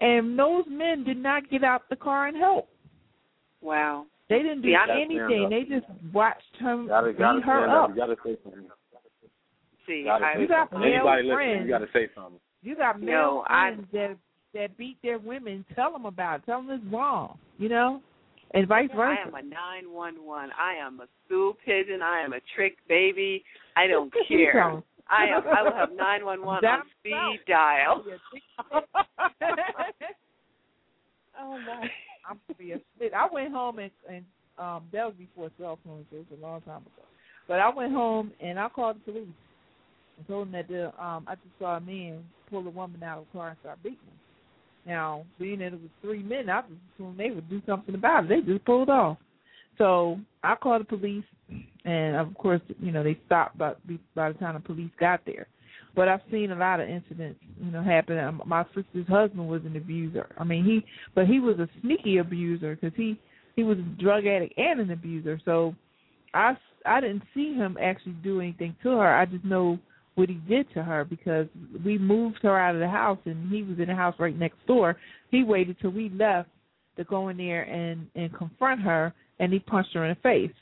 And 0.00 0.38
those 0.38 0.64
men 0.68 1.04
did 1.04 1.16
not 1.18 1.48
get 1.50 1.64
out 1.64 1.82
the 1.88 1.96
car 1.96 2.26
and 2.26 2.36
help. 2.36 2.68
Wow. 3.60 4.06
They 4.28 4.38
didn't 4.38 4.62
do 4.62 4.68
Yeah, 4.68 4.86
anything. 4.90 5.48
They 5.50 5.62
just 5.62 5.86
watched 6.12 6.42
him 6.58 6.88
Gotta, 6.88 7.08
beat 7.08 7.18
gotta 7.18 7.40
her 7.42 7.60
stand 7.60 7.72
up. 7.72 7.90
You 7.90 7.96
gotta 7.96 8.16
say 8.24 8.36
something. 8.42 8.68
See, 9.86 10.04
Gotta 10.06 10.24
I, 10.24 10.38
You 10.38 10.48
got 10.48 10.70
something. 10.70 10.80
male 10.90 10.94
Anybody 11.08 11.22
listening, 11.22 11.36
friends. 11.36 11.64
you 11.66 11.68
gotta 11.70 11.88
say 11.92 12.08
something. 12.14 12.40
You 12.62 12.74
got 12.76 13.00
No, 13.00 13.06
male 13.06 13.44
I- 13.48 13.70
friends 13.74 13.86
that 13.92 14.16
that 14.54 14.76
beat 14.78 14.96
their 15.02 15.18
women. 15.18 15.64
Tell 15.74 15.92
them 15.92 16.06
about 16.06 16.40
it. 16.40 16.46
Tell 16.46 16.62
them 16.62 16.70
it's 16.70 16.92
wrong. 16.92 17.36
You 17.58 17.68
know, 17.68 18.00
and 18.52 18.66
vice 18.68 18.88
versa. 18.94 19.20
I 19.20 19.28
am 19.28 19.34
a 19.34 19.42
nine 19.42 19.90
one 19.92 20.24
one. 20.24 20.50
I 20.58 20.74
am 20.74 21.00
a 21.00 21.06
stool 21.26 21.54
pigeon. 21.64 22.02
I 22.02 22.20
am 22.20 22.32
a 22.32 22.40
trick 22.54 22.76
baby. 22.88 23.44
I 23.76 23.86
don't 23.88 24.12
care. 24.28 24.80
I 25.08 25.24
am. 25.26 25.42
I 25.46 25.62
will 25.62 25.72
have 25.72 25.92
nine 25.94 26.24
one 26.24 26.44
one 26.44 26.64
on 26.64 26.82
speed 27.00 27.40
dial. 27.46 28.04
oh 31.40 31.58
my! 31.66 31.90
I'm 32.28 32.40
gonna 32.46 32.58
be 32.58 32.72
a 32.72 32.80
spit. 32.96 33.12
I 33.14 33.26
went 33.32 33.52
home 33.52 33.78
and 33.78 33.90
and 34.08 34.24
um 34.58 34.84
that 34.92 35.04
was 35.06 35.14
before 35.18 35.50
cell 35.58 35.78
phones. 35.84 36.06
So 36.10 36.16
it 36.16 36.26
was 36.30 36.38
a 36.38 36.42
long 36.42 36.60
time 36.62 36.82
ago. 36.82 37.02
But 37.46 37.60
I 37.60 37.68
went 37.74 37.92
home 37.92 38.32
and 38.40 38.58
I 38.58 38.68
called 38.68 38.96
the 38.96 39.12
police 39.12 39.28
and 40.16 40.26
told 40.26 40.46
them 40.46 40.52
that 40.52 40.68
the 40.68 40.86
um 41.02 41.24
I 41.26 41.34
just 41.34 41.58
saw 41.58 41.76
a 41.76 41.80
man 41.80 42.24
pull 42.50 42.66
a 42.66 42.70
woman 42.70 43.02
out 43.02 43.18
of 43.18 43.26
the 43.26 43.38
car 43.38 43.48
and 43.50 43.58
start 43.60 43.82
beating 43.82 43.98
her. 43.98 44.90
Now, 44.90 45.24
being 45.38 45.60
that 45.60 45.66
it 45.68 45.80
was 45.80 45.90
three 46.02 46.22
men, 46.22 46.50
I 46.50 46.60
just 46.62 46.72
assumed 46.94 47.18
they 47.18 47.30
would 47.30 47.48
do 47.48 47.62
something 47.66 47.94
about 47.94 48.24
it. 48.24 48.28
They 48.28 48.52
just 48.52 48.64
pulled 48.66 48.90
off. 48.90 49.16
So 49.78 50.18
I 50.42 50.54
called 50.54 50.82
the 50.82 50.96
police, 50.96 51.24
and 51.84 52.16
of 52.16 52.34
course, 52.34 52.60
you 52.80 52.92
know 52.92 53.02
they 53.02 53.18
stopped 53.26 53.58
by 53.58 53.74
by 54.14 54.32
the 54.32 54.38
time 54.38 54.54
the 54.54 54.60
police 54.60 54.90
got 54.98 55.20
there. 55.26 55.46
But 55.94 56.08
I've 56.08 56.20
seen 56.30 56.50
a 56.50 56.56
lot 56.56 56.80
of 56.80 56.88
incidents, 56.88 57.38
you 57.62 57.70
know, 57.70 57.82
happen. 57.82 58.18
Um, 58.18 58.42
My 58.46 58.64
sister's 58.74 59.06
husband 59.08 59.48
was 59.48 59.62
an 59.64 59.76
abuser. 59.76 60.26
I 60.38 60.44
mean, 60.44 60.64
he, 60.64 60.84
but 61.14 61.26
he 61.26 61.38
was 61.38 61.58
a 61.60 61.68
sneaky 61.82 62.18
abuser 62.18 62.76
because 62.76 62.96
he 62.96 63.18
he 63.54 63.62
was 63.62 63.78
a 63.78 64.02
drug 64.02 64.26
addict 64.26 64.58
and 64.58 64.80
an 64.80 64.90
abuser. 64.90 65.40
So 65.44 65.74
I 66.32 66.56
I 66.84 67.00
didn't 67.00 67.22
see 67.32 67.54
him 67.54 67.76
actually 67.80 68.16
do 68.24 68.40
anything 68.40 68.74
to 68.82 68.90
her. 68.90 69.16
I 69.16 69.24
just 69.24 69.44
know 69.44 69.78
what 70.16 70.28
he 70.28 70.36
did 70.48 70.72
to 70.74 70.82
her 70.82 71.04
because 71.04 71.46
we 71.84 71.98
moved 71.98 72.38
her 72.42 72.58
out 72.58 72.74
of 72.74 72.80
the 72.80 72.88
house 72.88 73.18
and 73.24 73.50
he 73.50 73.62
was 73.62 73.78
in 73.78 73.86
the 73.86 73.94
house 73.94 74.14
right 74.18 74.38
next 74.38 74.64
door. 74.66 74.96
He 75.30 75.42
waited 75.42 75.76
till 75.80 75.90
we 75.90 76.08
left 76.10 76.48
to 76.96 77.04
go 77.04 77.28
in 77.28 77.36
there 77.36 77.62
and 77.62 78.06
and 78.14 78.32
confront 78.36 78.80
her 78.80 79.12
and 79.38 79.52
he 79.52 79.58
punched 79.58 79.94
her 79.94 80.04
in 80.04 80.10
the 80.10 80.20
face. 80.20 80.54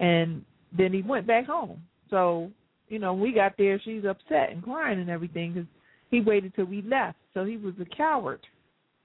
And 0.00 0.44
then 0.76 0.92
he 0.92 1.02
went 1.02 1.26
back 1.26 1.46
home. 1.46 1.82
So, 2.10 2.50
you 2.88 2.98
know, 2.98 3.14
we 3.14 3.32
got 3.32 3.54
there, 3.56 3.80
she's 3.84 4.04
upset 4.04 4.50
and 4.50 4.62
crying 4.62 5.00
and 5.00 5.10
everything 5.10 5.54
cuz 5.54 5.66
he 6.10 6.20
waited 6.20 6.54
till 6.54 6.66
we 6.66 6.82
left. 6.82 7.18
So 7.32 7.44
he 7.44 7.56
was 7.56 7.74
a 7.80 7.84
coward 7.96 8.46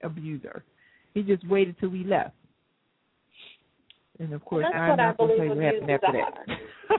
abuser. 0.02 0.64
He 1.14 1.22
just 1.22 1.46
waited 1.48 1.76
till 1.78 1.90
we 1.90 2.04
left. 2.04 2.34
And 4.18 4.32
of 4.32 4.44
course, 4.44 4.64
That's 4.64 4.74
I'm 4.74 4.90
what 4.90 5.00
I 5.00 5.06
not 5.06 5.16
going 5.16 5.30
to 5.30 5.36
believe 5.36 5.48
tell 5.48 5.56
you 5.56 5.80
what 5.80 5.90
happened 5.90 5.90
after 5.90 6.06
abusers 6.06 6.50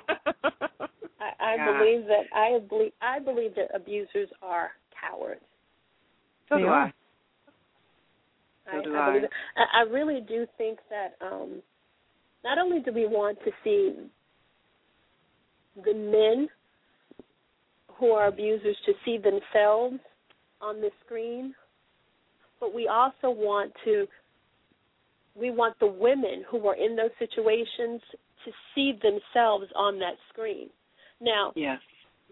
that. 0.10 0.90
I, 1.20 1.54
I 1.54 1.56
Yeah. 1.56 1.78
believe 1.78 2.08
that 2.08 2.26
I 2.34 2.60
believe 2.68 2.92
I 3.02 3.20
believe 3.20 3.56
that 3.56 3.76
abusers 3.76 4.30
are 4.42 4.72
cowards. 5.00 5.42
So 6.50 6.56
They 6.56 6.64
do 6.64 6.68
are. 6.68 6.86
I. 6.86 6.94
So 8.72 8.78
I, 8.78 8.84
do 8.84 8.96
I 8.96 9.00
I. 9.00 9.22
I, 9.56 9.80
I 9.80 9.82
really 9.84 10.22
do 10.22 10.48
think 10.58 10.80
that 10.90 11.16
um, 11.26 11.62
not 12.44 12.58
only 12.58 12.80
do 12.82 12.92
we 12.92 13.08
want 13.08 13.38
to 13.46 13.52
see 13.64 13.96
the 15.84 15.94
men 15.94 16.48
who 17.98 18.12
are 18.12 18.28
abusers 18.28 18.78
to 18.86 18.94
see 19.06 19.18
themselves 19.18 19.96
on 20.60 20.82
the 20.82 20.90
screen, 21.06 21.54
but 22.60 22.74
we 22.74 22.88
also 22.88 23.30
want 23.30 23.72
to 23.86 24.08
we 25.36 25.50
want 25.50 25.80
the 25.80 25.88
women 25.88 26.44
who 26.50 26.68
are 26.68 26.76
in 26.76 26.96
those 26.96 27.12
situations 27.18 28.02
to 28.44 28.52
see 28.76 28.92
themselves 29.02 29.66
on 29.78 29.98
that 30.00 30.16
screen. 30.30 30.70
Now, 31.22 31.54
Yes. 31.56 31.80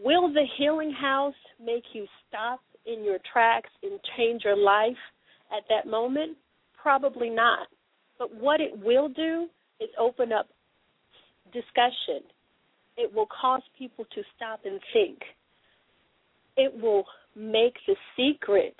Will 0.02 0.31
the 0.31 0.45
healing 0.57 0.94
house 0.94 1.36
make 1.64 1.84
you 1.91 2.06
stop 2.27 2.61
in 2.86 3.03
your 3.03 3.18
tracks 3.34 3.69
and 3.84 3.99
change 4.15 4.44
your 4.45 4.56
life 4.56 4.98
at 5.52 5.64
that 5.68 5.90
moment? 5.90 6.38
Probably 6.81 7.30
not. 7.30 7.68
But 8.18 8.34
what 8.34 8.61
it 8.61 8.72
will 8.80 9.10
do 9.10 9.48
is 9.80 9.89
open 9.99 10.31
up 10.31 10.47
discussion. 11.53 12.23
It 12.97 13.14
will 13.14 13.27
cause 13.27 13.61
people 13.77 14.06
to 14.14 14.22
stop 14.35 14.61
and 14.65 14.80
think. 14.93 15.19
It 16.57 16.81
will 16.81 17.06
make 17.35 17.76
the 17.88 17.95
secret 18.18 18.76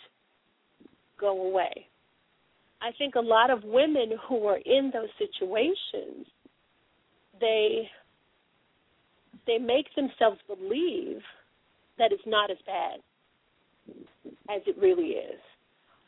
go 1.20 1.48
away. 1.48 1.88
I 2.82 2.92
think 2.98 3.16
a 3.16 3.22
lot 3.22 3.50
of 3.50 3.64
women 3.64 4.14
who 4.28 4.46
are 4.46 4.58
in 4.58 4.92
those 4.94 5.10
situations, 5.18 6.26
they 7.40 7.90
they 9.48 9.58
make 9.58 9.88
themselves 9.96 10.40
believe 10.48 11.22
that 11.98 12.12
it's 12.12 12.24
not 12.26 12.52
as 12.52 12.58
bad 12.66 13.00
as 14.50 14.62
it 14.68 14.78
really 14.78 15.12
is. 15.12 15.40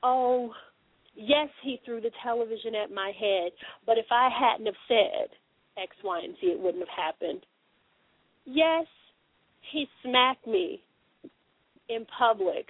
Oh, 0.04 0.54
yes, 1.16 1.50
he 1.64 1.80
threw 1.86 2.02
the 2.02 2.12
television 2.24 2.76
at 2.76 2.92
my 2.92 3.12
head, 3.20 3.52
but 3.86 3.98
if 3.98 4.06
I 4.12 4.30
hadn't 4.30 4.66
have 4.66 4.76
said 4.88 5.30
X, 5.82 5.96
Y, 6.04 6.22
and 6.24 6.36
Z, 6.42 6.48
it 6.48 6.60
wouldn't 6.60 6.88
have 6.88 7.06
happened. 7.06 7.46
Yes, 8.46 8.86
he 9.72 9.88
smacked 10.04 10.48
me 10.48 10.82
in 11.90 12.06
public, 12.18 12.68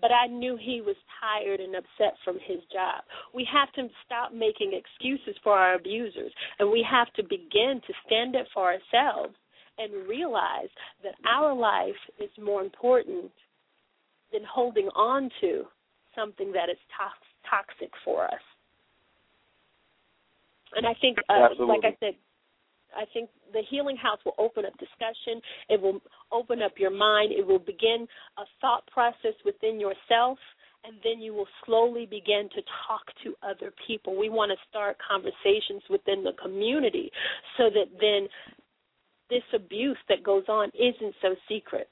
but 0.00 0.10
I 0.12 0.26
knew 0.26 0.56
he 0.60 0.80
was 0.80 0.96
tired 1.20 1.60
and 1.60 1.74
upset 1.74 2.14
from 2.24 2.38
his 2.46 2.58
job. 2.72 3.04
We 3.34 3.46
have 3.52 3.72
to 3.74 3.88
stop 4.04 4.32
making 4.32 4.72
excuses 4.72 5.38
for 5.42 5.52
our 5.52 5.74
abusers, 5.74 6.32
and 6.58 6.70
we 6.70 6.86
have 6.88 7.12
to 7.14 7.22
begin 7.22 7.80
to 7.86 7.92
stand 8.06 8.36
up 8.36 8.46
for 8.52 8.72
ourselves 8.72 9.34
and 9.78 10.08
realize 10.08 10.68
that 11.02 11.14
our 11.26 11.54
life 11.54 11.98
is 12.20 12.30
more 12.42 12.62
important 12.62 13.30
than 14.32 14.42
holding 14.48 14.88
on 14.94 15.30
to 15.40 15.64
something 16.14 16.52
that 16.52 16.68
is 16.68 16.78
tox- 16.96 17.33
toxic 17.48 17.90
for 18.04 18.24
us. 18.24 18.44
And 20.76 20.86
I 20.86 20.94
think, 21.00 21.18
uh, 21.28 21.48
like 21.66 21.84
I 21.84 21.96
said, 22.00 22.14
I 22.96 23.04
think 23.12 23.30
the 23.52 23.62
healing 23.70 23.96
house 23.96 24.18
will 24.24 24.34
open 24.38 24.64
up 24.64 24.72
discussion. 24.78 25.40
It 25.68 25.80
will 25.80 26.00
open 26.32 26.62
up 26.62 26.72
your 26.78 26.90
mind. 26.90 27.32
It 27.32 27.46
will 27.46 27.58
begin 27.58 28.06
a 28.38 28.42
thought 28.60 28.86
process 28.92 29.34
within 29.44 29.80
yourself, 29.80 30.38
and 30.84 30.96
then 31.02 31.20
you 31.20 31.34
will 31.34 31.48
slowly 31.64 32.06
begin 32.06 32.48
to 32.54 32.62
talk 32.86 33.02
to 33.24 33.34
other 33.42 33.72
people. 33.86 34.16
We 34.18 34.28
want 34.28 34.50
to 34.50 34.56
start 34.68 34.96
conversations 34.98 35.82
within 35.90 36.24
the 36.24 36.32
community 36.40 37.10
so 37.56 37.64
that 37.70 37.86
then 38.00 38.28
this 39.30 39.42
abuse 39.54 39.98
that 40.08 40.22
goes 40.22 40.44
on 40.48 40.70
isn't 40.74 41.14
so 41.22 41.34
secret. 41.48 41.88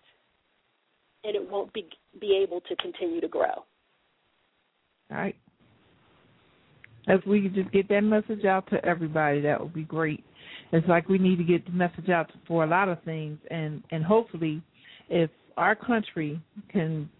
and 1.24 1.36
it 1.36 1.50
won't 1.50 1.72
be 1.72 1.88
be 2.20 2.40
able 2.42 2.60
to 2.62 2.76
continue 2.76 3.20
to 3.20 3.28
grow. 3.28 3.64
All 5.10 5.18
right. 5.18 5.36
If 7.08 7.26
we 7.26 7.42
could 7.42 7.54
just 7.54 7.72
get 7.72 7.88
that 7.88 8.02
message 8.02 8.44
out 8.44 8.68
to 8.70 8.84
everybody, 8.84 9.40
that 9.40 9.60
would 9.60 9.74
be 9.74 9.82
great. 9.82 10.24
It's 10.72 10.86
like 10.88 11.08
we 11.08 11.18
need 11.18 11.36
to 11.36 11.44
get 11.44 11.64
the 11.66 11.72
message 11.72 12.08
out 12.08 12.30
for 12.46 12.64
a 12.64 12.66
lot 12.66 12.88
of 12.88 13.02
things, 13.02 13.38
and 13.50 13.82
and 13.90 14.04
hopefully, 14.04 14.62
if 15.08 15.30
our 15.56 15.74
country 15.74 16.40
can 16.70 17.10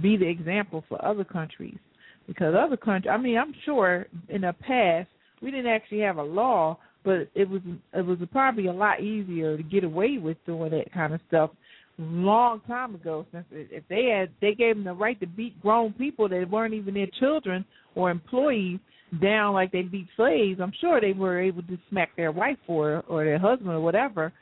be 0.00 0.16
the 0.16 0.26
example 0.28 0.84
for 0.88 1.04
other 1.04 1.24
countries, 1.24 1.78
because 2.26 2.54
other 2.56 2.76
countries, 2.76 3.10
I 3.12 3.18
mean, 3.18 3.36
I'm 3.36 3.54
sure 3.64 4.06
in 4.28 4.42
the 4.42 4.54
past 4.66 5.08
we 5.42 5.50
didn't 5.50 5.70
actually 5.70 6.00
have 6.00 6.16
a 6.16 6.22
law, 6.22 6.78
but 7.04 7.28
it 7.34 7.48
was 7.48 7.60
it 7.92 8.06
was 8.06 8.18
probably 8.32 8.66
a 8.66 8.72
lot 8.72 9.00
easier 9.00 9.56
to 9.56 9.62
get 9.62 9.84
away 9.84 10.18
with 10.18 10.38
doing 10.46 10.70
that 10.70 10.92
kind 10.92 11.12
of 11.12 11.20
stuff 11.28 11.50
long 11.98 12.60
time 12.66 12.94
ago. 12.94 13.26
Since 13.32 13.44
if 13.50 13.84
they 13.88 14.06
had 14.06 14.30
they 14.40 14.54
gave 14.54 14.76
them 14.76 14.84
the 14.84 14.94
right 14.94 15.18
to 15.20 15.26
beat 15.26 15.60
grown 15.60 15.92
people 15.92 16.28
that 16.28 16.50
weren't 16.50 16.74
even 16.74 16.94
their 16.94 17.08
children 17.20 17.64
or 17.94 18.10
employees 18.10 18.80
down 19.20 19.54
like 19.54 19.72
they 19.72 19.82
beat 19.82 20.08
slaves, 20.16 20.60
I'm 20.60 20.72
sure 20.80 21.00
they 21.00 21.12
were 21.12 21.40
able 21.40 21.62
to 21.62 21.78
smack 21.90 22.16
their 22.16 22.32
wife 22.32 22.58
for 22.66 23.04
or 23.08 23.24
their 23.24 23.38
husband 23.38 23.70
or 23.70 23.80
whatever. 23.80 24.32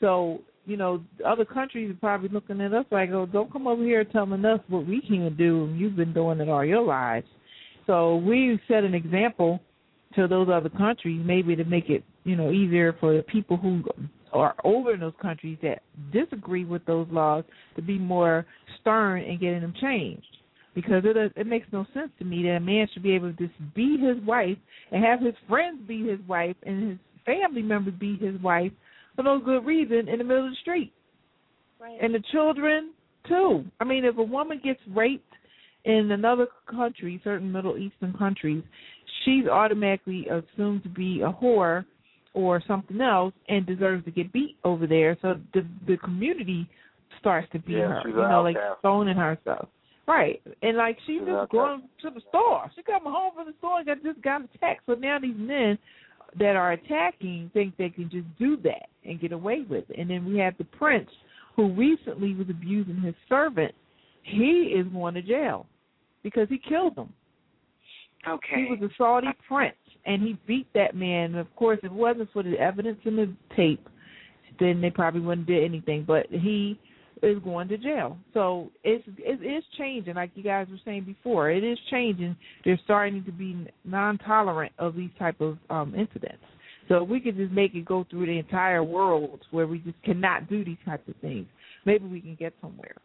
So 0.00 0.40
you 0.64 0.76
know, 0.76 1.02
other 1.26 1.44
countries 1.44 1.90
are 1.90 1.94
probably 1.94 2.28
looking 2.28 2.60
at 2.60 2.72
us 2.72 2.86
like, 2.90 3.10
"Oh, 3.10 3.26
don't 3.26 3.52
come 3.52 3.66
over 3.66 3.82
here 3.82 4.04
telling 4.04 4.44
us 4.44 4.60
what 4.68 4.86
we 4.86 5.00
can 5.00 5.34
do, 5.36 5.64
and 5.64 5.78
you've 5.78 5.96
been 5.96 6.12
doing 6.12 6.40
it 6.40 6.48
all 6.48 6.64
your 6.64 6.82
lives." 6.82 7.26
So 7.86 8.16
we 8.16 8.60
set 8.68 8.84
an 8.84 8.94
example 8.94 9.60
to 10.14 10.28
those 10.28 10.48
other 10.48 10.68
countries, 10.68 11.20
maybe 11.24 11.56
to 11.56 11.64
make 11.64 11.90
it 11.90 12.04
you 12.24 12.36
know 12.36 12.50
easier 12.50 12.92
for 13.00 13.16
the 13.16 13.22
people 13.24 13.56
who 13.56 13.82
are 14.32 14.54
over 14.64 14.94
in 14.94 15.00
those 15.00 15.12
countries 15.20 15.58
that 15.62 15.82
disagree 16.12 16.64
with 16.64 16.84
those 16.86 17.06
laws 17.10 17.44
to 17.76 17.82
be 17.82 17.98
more 17.98 18.46
stern 18.80 19.22
in 19.22 19.38
getting 19.38 19.60
them 19.60 19.74
changed. 19.80 20.38
Because 20.74 21.02
it 21.04 21.32
it 21.36 21.46
makes 21.46 21.66
no 21.72 21.84
sense 21.92 22.10
to 22.18 22.24
me 22.24 22.42
that 22.44 22.56
a 22.56 22.60
man 22.60 22.88
should 22.92 23.02
be 23.02 23.14
able 23.14 23.32
to 23.32 23.46
just 23.46 23.58
beat 23.74 24.00
his 24.00 24.16
wife 24.26 24.56
and 24.90 25.04
have 25.04 25.20
his 25.20 25.34
friends 25.48 25.80
be 25.86 26.06
his 26.08 26.20
wife 26.26 26.56
and 26.64 26.90
his 26.90 26.98
family 27.26 27.62
members 27.62 27.94
be 28.00 28.16
his 28.16 28.40
wife 28.40 28.72
for 29.14 29.22
no 29.22 29.38
good 29.38 29.64
reason 29.66 30.08
in 30.08 30.18
the 30.18 30.24
middle 30.24 30.46
of 30.46 30.50
the 30.50 30.56
street. 30.62 30.92
Right. 31.80 31.98
And 32.00 32.14
the 32.14 32.22
children 32.32 32.92
too. 33.28 33.64
I 33.80 33.84
mean, 33.84 34.04
if 34.04 34.16
a 34.16 34.22
woman 34.22 34.60
gets 34.64 34.80
raped 34.94 35.24
in 35.84 36.10
another 36.10 36.46
country, 36.70 37.20
certain 37.24 37.50
Middle 37.52 37.76
Eastern 37.76 38.12
countries, 38.14 38.62
she's 39.24 39.46
automatically 39.46 40.26
assumed 40.28 40.82
to 40.84 40.88
be 40.88 41.20
a 41.20 41.32
whore 41.32 41.84
or 42.34 42.62
something 42.66 43.00
else 43.00 43.34
and 43.48 43.66
deserves 43.66 44.04
to 44.06 44.10
get 44.10 44.32
beat 44.32 44.56
over 44.64 44.86
there. 44.86 45.16
So 45.22 45.34
the 45.54 45.66
the 45.86 45.96
community 45.98 46.68
starts 47.20 47.48
to 47.52 47.58
beat 47.58 47.74
Yeah, 47.76 48.02
her, 48.02 48.08
you 48.08 48.22
an 48.22 48.30
know, 48.30 48.42
like 48.42 48.56
outcast. 48.56 48.78
stoning 48.80 49.16
herself. 49.16 49.68
Right. 50.06 50.42
And 50.62 50.76
like 50.76 50.98
she 51.06 51.18
just 51.18 51.30
outcast. 51.30 51.50
going 51.52 51.82
to 52.02 52.10
the 52.10 52.20
store. 52.28 52.70
She 52.74 52.82
coming 52.82 53.12
home 53.12 53.32
from 53.34 53.46
the 53.46 53.54
store 53.58 53.78
and 53.78 53.86
got 53.86 54.02
just 54.02 54.22
got 54.22 54.42
attacked. 54.42 54.82
So 54.86 54.94
now 54.94 55.18
these 55.18 55.36
men 55.36 55.78
that 56.38 56.56
are 56.56 56.72
attacking 56.72 57.50
think 57.52 57.76
they 57.76 57.90
can 57.90 58.10
just 58.10 58.26
do 58.38 58.56
that 58.62 58.88
and 59.04 59.20
get 59.20 59.32
away 59.32 59.64
with 59.68 59.88
it. 59.90 59.98
And 59.98 60.10
then 60.10 60.24
we 60.24 60.38
have 60.38 60.56
the 60.58 60.64
prince 60.64 61.10
who 61.54 61.72
recently 61.72 62.34
was 62.34 62.48
abusing 62.50 63.00
his 63.00 63.14
servant. 63.28 63.74
He 64.22 64.74
is 64.76 64.86
going 64.92 65.14
to 65.14 65.22
jail 65.22 65.66
because 66.22 66.48
he 66.48 66.58
killed 66.58 66.96
him. 66.96 67.12
Okay. 68.28 68.66
He 68.68 68.70
was 68.70 68.78
a 68.82 68.94
Saudi 68.96 69.26
prince, 69.48 69.74
and 70.06 70.22
he 70.22 70.38
beat 70.46 70.72
that 70.74 70.94
man. 70.94 71.32
And 71.32 71.38
of 71.38 71.54
course, 71.56 71.78
if 71.82 71.86
it 71.86 71.92
wasn't 71.92 72.32
for 72.32 72.42
the 72.42 72.56
evidence 72.58 72.98
in 73.04 73.16
the 73.16 73.32
tape, 73.56 73.88
then 74.60 74.80
they 74.80 74.90
probably 74.90 75.20
wouldn't 75.20 75.48
do 75.48 75.60
anything. 75.60 76.04
But 76.06 76.26
he 76.30 76.78
is 77.22 77.38
going 77.42 77.68
to 77.68 77.78
jail. 77.78 78.16
So 78.34 78.70
it's 78.84 79.04
it 79.18 79.44
is 79.44 79.64
changing, 79.78 80.14
like 80.14 80.30
you 80.34 80.42
guys 80.42 80.66
were 80.70 80.80
saying 80.84 81.04
before. 81.04 81.50
It 81.50 81.64
is 81.64 81.78
changing. 81.90 82.36
They're 82.64 82.80
starting 82.84 83.24
to 83.24 83.32
be 83.32 83.66
non-tolerant 83.84 84.72
of 84.78 84.96
these 84.96 85.10
type 85.18 85.40
of 85.40 85.58
um 85.70 85.94
incidents. 85.94 86.44
So 86.88 87.04
if 87.04 87.08
we 87.08 87.20
could 87.20 87.36
just 87.36 87.52
make 87.52 87.74
it 87.74 87.84
go 87.84 88.04
through 88.10 88.26
the 88.26 88.38
entire 88.38 88.82
world 88.82 89.40
where 89.50 89.66
we 89.66 89.78
just 89.78 90.02
cannot 90.02 90.50
do 90.50 90.64
these 90.64 90.78
types 90.84 91.08
of 91.08 91.14
things, 91.20 91.46
maybe 91.86 92.06
we 92.06 92.20
can 92.20 92.34
get 92.34 92.52
somewhere. 92.60 92.96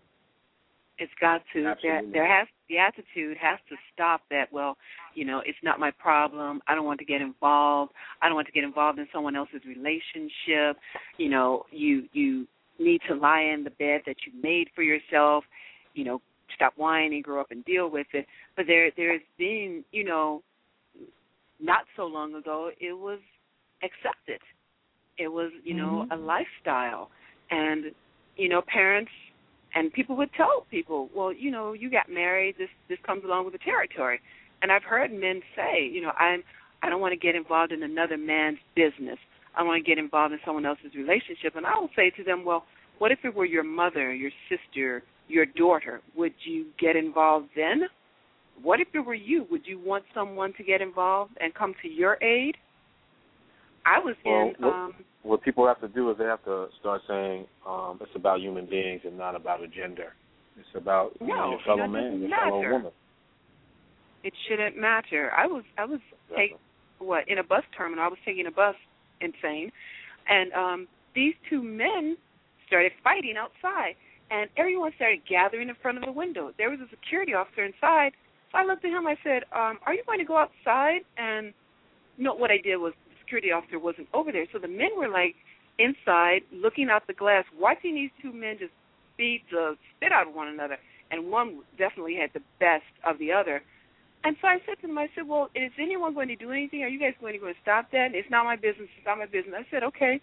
It's 1.00 1.12
got 1.22 1.42
to. 1.54 1.74
There, 1.84 2.02
there 2.12 2.28
has 2.28 2.48
the 2.70 2.80
attitude 2.80 3.38
has 3.40 3.60
to 3.70 3.76
stop 3.94 4.22
that. 4.32 4.52
Well, 4.52 4.78
you 5.14 5.26
know, 5.26 5.42
it's 5.46 5.58
not 5.64 5.80
my 5.80 5.92
problem. 5.92 6.60
I 6.68 6.74
don't 6.74 6.86
want 6.86 7.00
to 7.00 7.06
get 7.06 7.22
involved. 7.22 7.92
I 8.22 8.28
don't 8.28 8.36
want 8.36 8.48
to 8.48 8.54
get 8.54 8.64
involved 8.64 8.98
in 8.98 9.08
someone 9.14 9.36
else's 9.36 9.62
relationship. 9.68 10.78
You 11.18 11.30
know, 11.30 11.66
you 11.72 12.08
you 12.14 12.48
need 12.80 13.02
to 13.08 13.16
lie 13.16 13.42
in 13.42 13.64
the 13.64 13.70
bed 13.72 14.02
that 14.06 14.18
you 14.26 14.34
made 14.42 14.70
for 14.76 14.84
yourself. 14.84 15.44
You 15.94 16.06
know, 16.06 16.22
stop 16.56 16.74
whining, 16.76 17.22
grow 17.22 17.42
up 17.42 17.52
and 17.52 17.64
deal 17.66 17.90
with 17.90 18.08
it. 18.14 18.26
But 18.56 18.68
there 18.68 18.92
there's 18.96 19.22
been, 19.38 19.84
you 19.92 20.04
know, 20.04 20.44
not 21.60 21.86
so 21.96 22.06
long 22.06 22.36
ago 22.36 22.72
it 22.80 22.94
was 22.94 23.20
accepted. 23.84 24.42
It 25.18 25.28
was, 25.28 25.52
you 25.64 25.74
know, 25.74 26.06
Mhm. 26.08 26.12
a 26.12 26.16
lifestyle. 26.16 27.10
And, 27.50 27.94
you 28.36 28.50
know, 28.50 28.62
parents 28.62 29.12
and 29.74 29.92
people 29.92 30.16
would 30.16 30.32
tell 30.34 30.62
people, 30.70 31.10
well, 31.14 31.34
you 31.34 31.52
know, 31.52 31.74
you 31.74 31.90
got 31.90 32.10
married. 32.10 32.58
This 32.58 32.70
this 32.88 33.00
comes 33.02 33.24
along 33.24 33.46
with 33.46 33.54
the 33.54 33.60
territory. 33.60 34.22
And 34.62 34.72
I've 34.72 34.84
heard 34.84 35.12
men 35.12 35.42
say, 35.56 35.86
you 35.86 36.02
know, 36.02 36.14
I'm 36.18 36.44
I 36.84 36.90
don't 36.90 37.02
want 37.02 37.14
to 37.14 37.18
get 37.18 37.36
involved 37.36 37.72
in 37.72 37.84
another 37.84 38.18
man's 38.18 38.60
business. 38.76 39.20
I 39.56 39.64
want 39.64 39.84
to 39.84 39.88
get 39.90 39.98
involved 39.98 40.34
in 40.34 40.40
someone 40.46 40.66
else's 40.66 40.94
relationship. 40.96 41.56
And 41.56 41.66
I 41.66 41.78
will 41.80 41.90
say 41.96 42.10
to 42.18 42.24
them, 42.24 42.44
well, 42.46 42.66
what 43.00 43.12
if 43.12 43.20
it 43.24 43.34
were 43.36 43.46
your 43.46 43.64
mother, 43.64 44.14
your 44.14 44.32
sister, 44.50 45.04
your 45.28 45.46
daughter? 45.46 46.02
Would 46.16 46.34
you 46.46 46.68
get 46.80 46.96
involved 46.96 47.50
then? 47.56 47.84
What 48.62 48.80
if 48.80 48.88
it 48.94 49.00
were 49.00 49.14
you? 49.14 49.46
Would 49.52 49.66
you 49.66 49.80
want 49.80 50.04
someone 50.14 50.54
to 50.58 50.64
get 50.64 50.82
involved 50.82 51.34
and 51.40 51.54
come 51.54 51.74
to 51.84 51.88
your 51.88 52.22
aid? 52.24 52.56
I 53.86 54.00
was 54.00 54.16
Well, 54.26 54.50
in 54.50 54.56
what- 54.60 54.74
um 54.74 54.94
What 55.24 55.42
people 55.44 55.68
have 55.68 55.80
to 55.82 55.88
do 55.90 56.10
is 56.12 56.18
they 56.18 56.24
have 56.26 56.44
to 56.46 56.68
start 56.80 57.02
saying 57.08 57.48
um, 57.68 58.00
it's 58.02 58.16
about 58.16 58.40
human 58.40 58.66
beings 58.66 59.02
and 59.04 59.18
not 59.18 59.36
about 59.36 59.62
a 59.62 59.68
gender. 59.68 60.14
It's 60.58 60.74
about 60.76 61.12
you 61.20 61.28
know, 61.28 61.36
No, 61.36 61.50
your 61.52 61.60
fellow 61.66 61.88
man, 61.88 62.22
your 62.22 62.30
fellow 62.30 62.62
woman. 62.72 62.92
it 64.24 64.34
shouldn't 64.48 64.78
matter. 64.78 65.32
I 65.36 65.46
was 65.46 65.64
I 65.78 65.86
was 65.86 66.00
take 66.36 66.56
what 67.00 67.28
in 67.28 67.38
a 67.40 67.44
bus 67.44 67.64
terminal. 67.78 68.04
I 68.04 68.08
was 68.08 68.18
taking 68.26 68.48
a 68.48 68.52
bus, 68.52 68.76
insane, 69.22 69.72
and 70.28 70.52
um 70.54 70.88
these 71.16 71.34
two 71.50 71.64
men 71.64 72.18
started 72.68 72.92
fighting 73.04 73.36
outside, 73.38 73.96
and 74.30 74.50
everyone 74.58 74.92
started 74.96 75.22
gathering 75.28 75.70
in 75.70 75.76
front 75.82 75.98
of 75.98 76.06
the 76.06 76.12
window. 76.12 76.52
There 76.58 76.70
was 76.70 76.80
a 76.80 76.90
security 76.90 77.34
officer 77.34 77.64
inside, 77.64 78.12
so 78.52 78.60
I 78.60 78.66
looked 78.66 78.86
at 78.86 78.92
him. 78.92 79.08
I 79.08 79.18
said, 79.24 79.44
um, 79.52 79.80
"Are 79.86 79.94
you 79.94 80.04
going 80.06 80.20
to 80.20 80.26
go 80.26 80.38
outside?" 80.38 81.02
And 81.18 81.54
no, 82.18 82.34
what 82.34 82.52
I 82.52 82.58
did 82.58 82.78
was 82.78 82.94
the 83.10 83.16
security 83.20 83.52
officer 83.52 83.80
wasn't 83.80 84.08
over 84.14 84.32
there, 84.32 84.46
so 84.52 84.60
the 84.60 84.68
men 84.68 84.90
were 84.98 85.08
like 85.08 85.36
inside, 85.80 86.42
looking 86.52 86.90
out 86.90 87.08
the 87.08 87.14
glass, 87.14 87.46
watching 87.58 87.96
these 87.96 88.12
two 88.22 88.34
men 88.34 88.58
just 88.60 88.74
beat 89.18 89.44
the 89.52 89.78
spit 89.96 90.12
out 90.12 90.28
of 90.28 90.36
one 90.36 90.48
another, 90.48 90.78
and 91.12 91.32
one 91.32 91.62
definitely 91.78 92.16
had 92.16 92.32
the 92.34 92.42
best 92.60 92.86
of 93.04 93.18
the 93.20 93.32
other. 93.32 93.62
And 94.28 94.36
so 94.42 94.48
I 94.50 94.58
said 94.68 94.76
to 94.82 94.88
them, 94.88 94.98
I 94.98 95.08
said, 95.16 95.26
well, 95.26 95.48
is 95.56 95.72
anyone 95.80 96.14
going 96.14 96.28
to 96.28 96.36
do 96.36 96.52
anything? 96.52 96.84
Are 96.84 96.90
you 96.90 97.00
guys 97.00 97.14
going 97.22 97.32
to 97.32 97.40
go 97.40 97.48
and 97.48 97.56
stop 97.62 97.90
that? 97.94 98.10
It's 98.12 98.30
not 98.30 98.44
my 98.44 98.58
business. 98.58 98.90
It's 98.98 99.06
not 99.06 99.18
my 99.18 99.26
business. 99.26 99.56
I 99.58 99.64
said, 99.72 99.84
okay. 99.84 100.20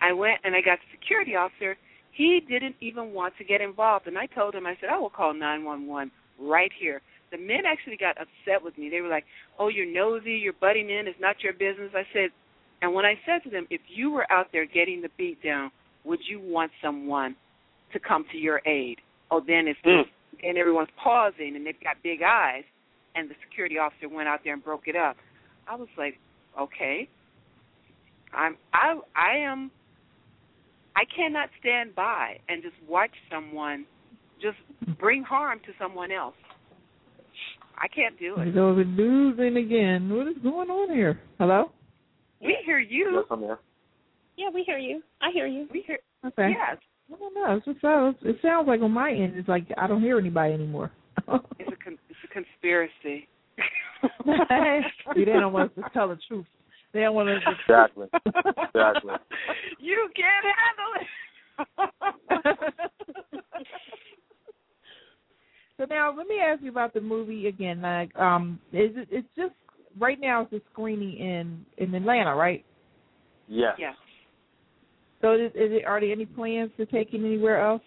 I 0.00 0.14
went 0.14 0.40
and 0.42 0.54
I 0.54 0.62
got 0.62 0.78
the 0.80 0.88
security 0.98 1.36
officer. 1.36 1.76
He 2.12 2.40
didn't 2.48 2.76
even 2.80 3.12
want 3.12 3.34
to 3.36 3.44
get 3.44 3.60
involved. 3.60 4.06
And 4.06 4.16
I 4.16 4.24
told 4.24 4.54
him, 4.54 4.64
I 4.66 4.74
said, 4.80 4.88
I 4.88 4.96
will 4.98 5.10
call 5.10 5.34
911 5.34 6.10
right 6.40 6.70
here. 6.80 7.02
The 7.30 7.36
men 7.36 7.68
actually 7.68 7.98
got 7.98 8.16
upset 8.16 8.64
with 8.64 8.78
me. 8.78 8.88
They 8.88 9.02
were 9.02 9.10
like, 9.10 9.24
oh, 9.58 9.68
you're 9.68 9.84
nosy. 9.84 10.32
You're 10.32 10.54
butting 10.58 10.88
in. 10.88 11.06
It's 11.06 11.20
not 11.20 11.36
your 11.44 11.52
business. 11.52 11.90
I 11.94 12.04
said, 12.14 12.30
and 12.80 12.94
when 12.94 13.04
I 13.04 13.20
said 13.26 13.44
to 13.44 13.50
them, 13.50 13.66
if 13.68 13.82
you 13.94 14.10
were 14.10 14.24
out 14.32 14.46
there 14.50 14.64
getting 14.64 15.02
the 15.02 15.10
beat 15.18 15.44
down, 15.44 15.70
would 16.04 16.20
you 16.26 16.40
want 16.40 16.72
someone 16.82 17.36
to 17.92 18.00
come 18.00 18.24
to 18.32 18.38
your 18.38 18.62
aid? 18.64 18.96
Oh, 19.30 19.42
then 19.46 19.68
it's 19.68 19.80
Mm. 19.84 20.04
and 20.42 20.56
everyone's 20.56 20.88
pausing 20.96 21.54
and 21.54 21.66
they've 21.66 21.84
got 21.84 22.02
big 22.02 22.22
eyes 22.22 22.64
and 23.16 23.28
the 23.30 23.34
security 23.48 23.78
officer 23.78 24.08
went 24.08 24.28
out 24.28 24.40
there 24.44 24.52
and 24.52 24.62
broke 24.62 24.86
it 24.86 24.96
up. 24.96 25.16
I 25.68 25.74
was 25.74 25.88
like, 25.96 26.18
okay. 26.60 27.08
I'm 28.34 28.56
I 28.72 28.98
I 29.14 29.38
am 29.38 29.70
I 30.94 31.04
cannot 31.16 31.48
stand 31.60 31.94
by 31.94 32.38
and 32.48 32.62
just 32.62 32.74
watch 32.88 33.10
someone 33.32 33.86
just 34.40 34.58
bring 34.98 35.22
harm 35.22 35.60
to 35.66 35.72
someone 35.80 36.12
else. 36.12 36.34
I 37.78 37.88
can't 37.88 38.18
do 38.18 38.34
it. 38.38 38.54
So 38.54 38.72
we're 38.72 38.84
losing 38.84 39.56
again. 39.56 40.08
What 40.14 40.28
is 40.28 40.36
going 40.42 40.70
on 40.70 40.94
here? 40.94 41.20
Hello? 41.38 41.70
We 42.40 42.56
hear 42.64 42.78
you. 42.78 43.12
Yes, 43.16 43.24
I'm 43.30 43.40
here. 43.40 43.58
Yeah, 44.36 44.48
we 44.52 44.62
hear 44.64 44.78
you. 44.78 45.02
I 45.20 45.30
hear 45.32 45.46
you. 45.46 45.68
We 45.72 45.82
hear 45.86 45.98
Okay. 46.24 46.50
yes. 46.50 46.78
I 47.12 47.18
don't 47.18 47.34
know. 47.34 47.56
It 47.56 47.64
just 47.64 47.80
sounds. 47.80 48.16
It 48.22 48.36
sounds 48.42 48.66
like 48.66 48.80
on 48.80 48.90
my 48.90 49.10
end, 49.10 49.34
it's 49.36 49.48
like 49.48 49.66
I 49.78 49.86
don't 49.86 50.02
hear 50.02 50.18
anybody 50.18 50.52
anymore. 50.54 50.90
It's 51.58 51.70
a 51.72 51.84
con- 51.84 51.98
it's 52.22 52.30
a 52.30 52.32
conspiracy. 52.32 53.28
See, 55.14 55.24
they 55.24 55.32
don't 55.32 55.52
want 55.52 55.72
us 55.76 55.84
to 55.84 55.90
tell 55.92 56.08
the 56.08 56.18
truth. 56.28 56.46
They 56.92 57.00
don't 57.00 57.14
want 57.14 57.28
us 57.28 57.42
to. 57.44 57.50
Exactly. 57.62 58.06
Exactly. 58.76 59.14
you 59.78 60.08
can't 60.14 60.44
handle 60.44 60.92
it. 61.00 61.06
So 65.78 65.86
now 65.88 66.14
let 66.16 66.26
me 66.26 66.40
ask 66.40 66.62
you 66.62 66.70
about 66.70 66.94
the 66.94 67.00
movie 67.00 67.48
again. 67.48 67.82
Like, 67.82 68.14
um, 68.16 68.58
is 68.72 68.92
it? 68.96 69.08
It's 69.10 69.28
just 69.36 69.52
right 69.98 70.18
now. 70.20 70.42
It's 70.42 70.52
a 70.52 70.60
screening 70.72 71.18
in 71.18 71.64
in 71.78 71.94
Atlanta, 71.94 72.34
right? 72.34 72.64
Yes. 73.48 73.74
Yes. 73.78 73.94
So 75.20 75.34
is, 75.34 75.50
is 75.52 75.72
it? 75.72 75.84
Are 75.86 76.00
there 76.00 76.12
any 76.12 76.26
plans 76.26 76.70
to 76.78 76.86
take 76.86 77.12
it 77.12 77.18
anywhere 77.18 77.64
else? 77.64 77.82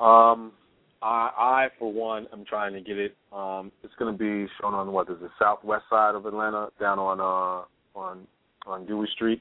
Um, 0.00 0.52
I, 1.00 1.30
I 1.36 1.68
for 1.78 1.92
one, 1.92 2.26
am 2.32 2.44
trying 2.44 2.72
to 2.72 2.80
get 2.80 2.98
it. 2.98 3.14
Um, 3.32 3.70
it's 3.82 3.94
going 3.98 4.12
to 4.12 4.18
be 4.18 4.50
shown 4.60 4.74
on 4.74 4.92
what 4.92 5.08
is 5.08 5.16
the 5.20 5.30
southwest 5.38 5.84
side 5.88 6.14
of 6.14 6.26
Atlanta, 6.26 6.68
down 6.80 6.98
on 6.98 7.20
uh 7.20 7.98
on 7.98 8.26
on 8.66 8.86
Dewey 8.86 9.08
Street, 9.14 9.40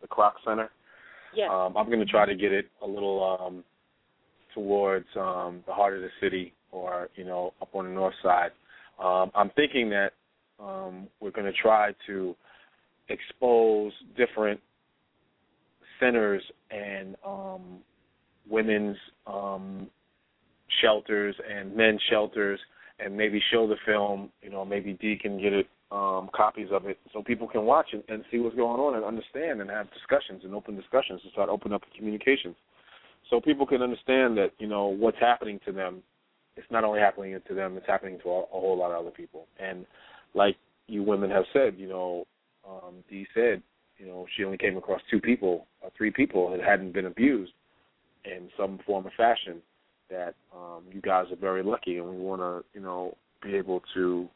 the 0.00 0.08
Clock 0.08 0.36
Center. 0.44 0.70
Yes. 1.34 1.50
Um, 1.52 1.76
I'm 1.76 1.86
going 1.86 2.00
to 2.00 2.06
try 2.06 2.26
to 2.26 2.34
get 2.34 2.52
it 2.52 2.66
a 2.82 2.86
little 2.86 3.38
um 3.40 3.64
towards 4.54 5.06
um 5.16 5.62
the 5.66 5.72
heart 5.72 5.94
of 5.96 6.02
the 6.02 6.10
city, 6.20 6.52
or 6.70 7.08
you 7.16 7.24
know, 7.24 7.52
up 7.60 7.74
on 7.74 7.84
the 7.86 7.90
north 7.90 8.14
side. 8.22 8.50
Um, 9.02 9.30
I'm 9.34 9.50
thinking 9.56 9.90
that 9.90 10.12
um, 10.60 11.08
we're 11.20 11.30
going 11.30 11.52
to 11.52 11.58
try 11.60 11.92
to 12.06 12.36
expose 13.08 13.92
different 14.16 14.60
centers 15.98 16.42
and 16.70 17.16
um, 17.26 17.78
women's 18.48 18.96
um, 19.26 19.88
shelters 20.80 21.34
and 21.50 21.74
men's 21.76 22.00
shelters, 22.10 22.60
and 22.98 23.16
maybe 23.16 23.42
show 23.52 23.66
the 23.66 23.76
film. 23.86 24.30
You 24.42 24.50
know, 24.50 24.64
maybe 24.64 24.94
Dee 24.94 25.18
can 25.20 25.40
get 25.40 25.52
it 25.52 25.66
um, 25.90 26.30
copies 26.34 26.68
of 26.72 26.86
it 26.86 26.98
so 27.12 27.22
people 27.22 27.46
can 27.46 27.64
watch 27.64 27.88
it 27.92 28.04
and 28.08 28.24
see 28.30 28.38
what's 28.38 28.56
going 28.56 28.80
on 28.80 28.94
and 28.94 29.04
understand 29.04 29.60
and 29.60 29.68
have 29.68 29.88
discussions 29.92 30.42
and 30.44 30.54
open 30.54 30.74
discussions 30.74 31.20
and 31.22 31.32
start 31.32 31.50
opening 31.50 31.74
up 31.74 31.82
communications, 31.96 32.56
so 33.28 33.40
people 33.40 33.66
can 33.66 33.82
understand 33.82 34.36
that 34.38 34.50
you 34.58 34.66
know 34.66 34.86
what's 34.86 35.18
happening 35.20 35.60
to 35.66 35.72
them. 35.72 36.02
It's 36.56 36.70
not 36.70 36.84
only 36.84 37.00
happening 37.00 37.38
to 37.46 37.54
them; 37.54 37.76
it's 37.76 37.86
happening 37.86 38.18
to 38.22 38.28
a, 38.28 38.40
a 38.40 38.46
whole 38.60 38.78
lot 38.78 38.90
of 38.92 39.00
other 39.00 39.10
people. 39.10 39.46
And 39.58 39.86
like 40.34 40.56
you 40.86 41.02
women 41.02 41.30
have 41.30 41.44
said, 41.52 41.74
you 41.76 41.88
know, 41.88 42.26
um, 42.68 43.04
Dee 43.08 43.26
said, 43.34 43.62
you 43.98 44.06
know, 44.06 44.26
she 44.36 44.44
only 44.44 44.58
came 44.58 44.76
across 44.76 45.00
two 45.10 45.20
people 45.20 45.66
or 45.80 45.90
three 45.96 46.10
people 46.10 46.50
that 46.50 46.60
hadn't 46.60 46.92
been 46.92 47.06
abused 47.06 47.52
in 48.24 48.48
some 48.58 48.78
form 48.86 49.06
or 49.06 49.12
fashion. 49.16 49.62
That 50.12 50.34
um, 50.54 50.82
you 50.92 51.00
guys 51.00 51.24
are 51.32 51.36
very 51.36 51.62
lucky, 51.62 51.96
and 51.96 52.06
we 52.06 52.18
want 52.18 52.42
to, 52.42 52.62
you 52.78 52.84
know, 52.84 53.16
be 53.42 53.54
able 53.54 53.80
to 53.94 54.28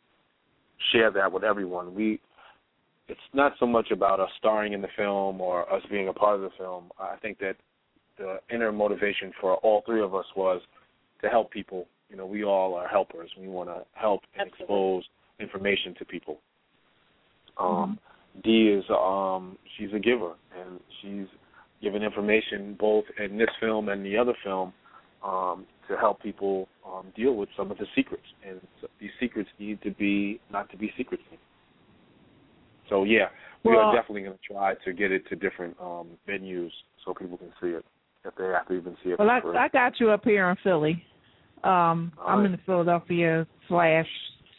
share 0.90 1.10
that 1.10 1.30
with 1.30 1.44
everyone. 1.44 1.94
We, 1.94 2.18
it's 3.08 3.20
not 3.34 3.52
so 3.60 3.66
much 3.66 3.90
about 3.90 4.18
us 4.18 4.30
starring 4.38 4.72
in 4.72 4.80
the 4.80 4.88
film 4.96 5.38
or 5.38 5.70
us 5.70 5.82
being 5.90 6.08
a 6.08 6.14
part 6.14 6.36
of 6.36 6.40
the 6.40 6.50
film. 6.56 6.90
I 6.98 7.16
think 7.20 7.38
that 7.40 7.56
the 8.16 8.38
inner 8.50 8.72
motivation 8.72 9.32
for 9.38 9.56
all 9.56 9.82
three 9.84 10.02
of 10.02 10.14
us 10.14 10.24
was 10.34 10.62
to 11.20 11.28
help 11.28 11.50
people. 11.50 11.86
You 12.08 12.16
know, 12.16 12.26
we 12.26 12.42
all 12.42 12.74
are 12.74 12.88
helpers. 12.88 13.30
We 13.38 13.48
want 13.48 13.68
to 13.68 13.82
help 13.92 14.22
and 14.38 14.48
Absolutely. 14.50 14.64
expose 14.64 15.04
information 15.40 15.94
to 15.98 16.04
people. 16.06 16.38
Um, 17.58 17.98
Dee 18.42 18.68
is 18.68 18.84
um, 18.90 19.58
she's 19.76 19.92
a 19.94 19.98
giver, 19.98 20.32
and 20.58 20.80
she's 21.02 21.26
given 21.82 22.02
information 22.02 22.76
both 22.80 23.04
in 23.22 23.36
this 23.36 23.50
film 23.60 23.90
and 23.90 24.04
the 24.04 24.16
other 24.16 24.34
film 24.42 24.72
um, 25.24 25.66
to 25.88 25.96
help 25.96 26.22
people 26.22 26.68
um, 26.86 27.06
deal 27.16 27.34
with 27.34 27.48
some 27.56 27.70
of 27.70 27.78
the 27.78 27.86
secrets, 27.94 28.24
and 28.46 28.60
these 29.00 29.10
secrets 29.20 29.48
need 29.58 29.80
to 29.82 29.90
be 29.92 30.40
not 30.50 30.70
to 30.70 30.76
be 30.76 30.92
secrets. 30.96 31.22
So 32.88 33.04
yeah, 33.04 33.26
we 33.64 33.72
Well- 33.72 33.86
are 33.86 33.94
definitely 33.94 34.22
going 34.22 34.38
to 34.38 34.52
try 34.54 34.74
to 34.74 34.92
get 34.92 35.12
it 35.12 35.26
to 35.28 35.36
different 35.36 35.76
um, 35.80 36.08
venues 36.28 36.70
so 37.04 37.14
people 37.14 37.36
can 37.36 37.52
see 37.60 37.68
it 37.68 37.84
if 38.24 38.34
they 38.36 38.44
have 38.46 38.66
to 38.68 38.74
even 38.74 38.96
see 39.02 39.10
it. 39.10 39.18
Well, 39.18 39.30
I. 39.30 39.38
I 39.38 39.68
got 39.68 40.00
you 40.00 40.10
up 40.10 40.24
here 40.24 40.48
in 40.50 40.56
Philly. 40.62 41.02
Um, 41.64 42.12
I'm 42.24 42.44
in 42.44 42.52
the 42.52 42.58
Philadelphia 42.66 43.46
slash 43.68 44.06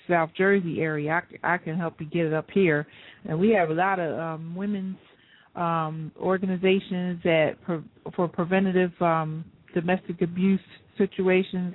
South 0.10 0.30
Jersey 0.38 0.82
area. 0.82 1.22
I 1.44 1.58
can 1.58 1.78
help 1.78 2.00
you 2.00 2.06
get 2.08 2.26
it 2.26 2.34
up 2.34 2.50
here, 2.52 2.88
and 3.26 3.40
we 3.40 3.52
have 3.52 3.70
a 3.70 3.74
lot 3.74 4.00
of 4.00 4.18
um, 4.20 4.56
women's 4.56 4.98
um, 5.56 6.12
organizations 6.20 7.20
that 7.24 7.56
pro- 7.64 7.84
for 8.16 8.28
preventative 8.28 8.92
um, 9.02 9.44
domestic 9.82 10.22
abuse 10.22 10.60
situations 10.98 11.74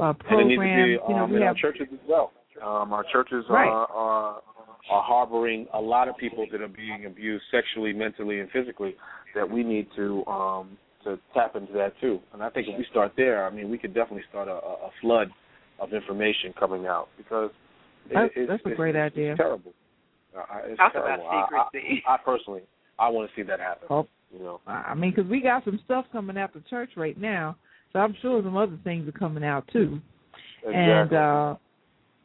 uh, 0.00 0.12
and 0.30 0.40
it 0.40 0.44
needs 0.44 0.52
to 0.52 0.56
programs. 0.56 0.84
be 0.84 0.90
you 1.08 1.14
know, 1.16 1.24
um, 1.24 1.30
we 1.30 1.36
in 1.36 1.42
our 1.42 1.48
have 1.48 1.56
churches 1.56 1.86
as 1.92 1.98
well. 2.08 2.32
Um, 2.62 2.92
our 2.92 3.04
churches 3.12 3.44
Right. 3.50 3.68
are, 3.68 3.86
are 3.90 4.42
are 4.90 5.02
harboring 5.02 5.66
a 5.72 5.80
lot 5.80 6.08
of 6.08 6.16
people 6.18 6.44
that 6.52 6.60
are 6.60 6.68
being 6.68 7.06
abused 7.06 7.44
sexually, 7.50 7.92
mentally, 7.92 8.40
and 8.40 8.50
physically. 8.50 8.94
That 9.34 9.48
we 9.50 9.64
need 9.64 9.86
to 9.96 10.24
um, 10.26 10.76
to 11.04 11.18
tap 11.34 11.56
into 11.56 11.72
that 11.72 11.92
too. 12.00 12.20
And 12.32 12.42
I 12.42 12.50
think 12.50 12.68
if 12.68 12.78
we 12.78 12.86
start 12.90 13.12
there, 13.16 13.46
I 13.46 13.50
mean, 13.50 13.68
we 13.70 13.78
could 13.78 13.92
definitely 13.94 14.24
start 14.30 14.46
a, 14.48 14.52
a 14.88 14.90
flood 15.00 15.28
of 15.80 15.92
information 15.92 16.52
coming 16.58 16.86
out 16.86 17.08
because 17.18 17.50
it, 18.10 18.14
That's- 18.14 18.30
it's, 18.36 18.48
that's 18.50 18.62
a 18.72 18.76
great 18.76 18.94
it's 18.94 19.12
idea. 19.12 19.34
terrible. 19.36 19.72
Uh, 20.36 20.42
it's 20.66 20.78
Talk 20.78 20.92
terrible. 20.92 21.26
about 21.26 21.48
I- 21.52 21.78
I, 22.08 22.14
I 22.14 22.16
personally, 22.24 22.62
I 22.98 23.08
want 23.08 23.28
to 23.28 23.34
see 23.36 23.42
that 23.50 23.58
happen. 23.60 23.88
Oh. 23.90 24.06
You 24.36 24.42
know, 24.42 24.60
I 24.66 24.94
mean, 24.94 25.12
because 25.14 25.30
we 25.30 25.40
got 25.40 25.64
some 25.64 25.78
stuff 25.84 26.06
coming 26.10 26.36
out 26.36 26.52
the 26.52 26.62
church 26.68 26.90
right 26.96 27.18
now, 27.20 27.56
so 27.92 28.00
I'm 28.00 28.16
sure 28.20 28.42
some 28.42 28.56
other 28.56 28.78
things 28.82 29.08
are 29.08 29.12
coming 29.12 29.44
out 29.44 29.68
too. 29.72 30.00
And 30.66 31.12
uh 31.12 31.54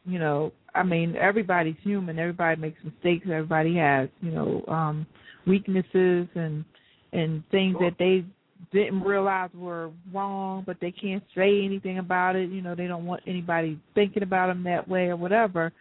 you 0.06 0.18
know, 0.18 0.52
I 0.74 0.82
mean, 0.82 1.14
everybody's 1.16 1.76
human. 1.82 2.18
Everybody 2.18 2.60
makes 2.60 2.82
mistakes. 2.82 3.26
Everybody 3.30 3.76
has, 3.76 4.08
you 4.20 4.32
know, 4.32 4.64
um 4.66 5.06
weaknesses 5.46 6.26
and 6.34 6.64
and 7.12 7.42
things 7.50 7.76
Sure. 7.78 7.90
that 7.90 7.98
they 7.98 8.24
didn't 8.72 9.02
realize 9.02 9.50
were 9.54 9.90
wrong, 10.12 10.64
but 10.66 10.76
they 10.80 10.90
can't 10.92 11.22
say 11.34 11.64
anything 11.64 11.98
about 11.98 12.36
it. 12.36 12.50
You 12.50 12.60
know, 12.62 12.74
they 12.74 12.86
don't 12.86 13.06
want 13.06 13.22
anybody 13.26 13.78
thinking 13.94 14.22
about 14.22 14.48
them 14.48 14.62
that 14.64 14.86
way 14.88 15.06
or 15.06 15.16
whatever. 15.16 15.72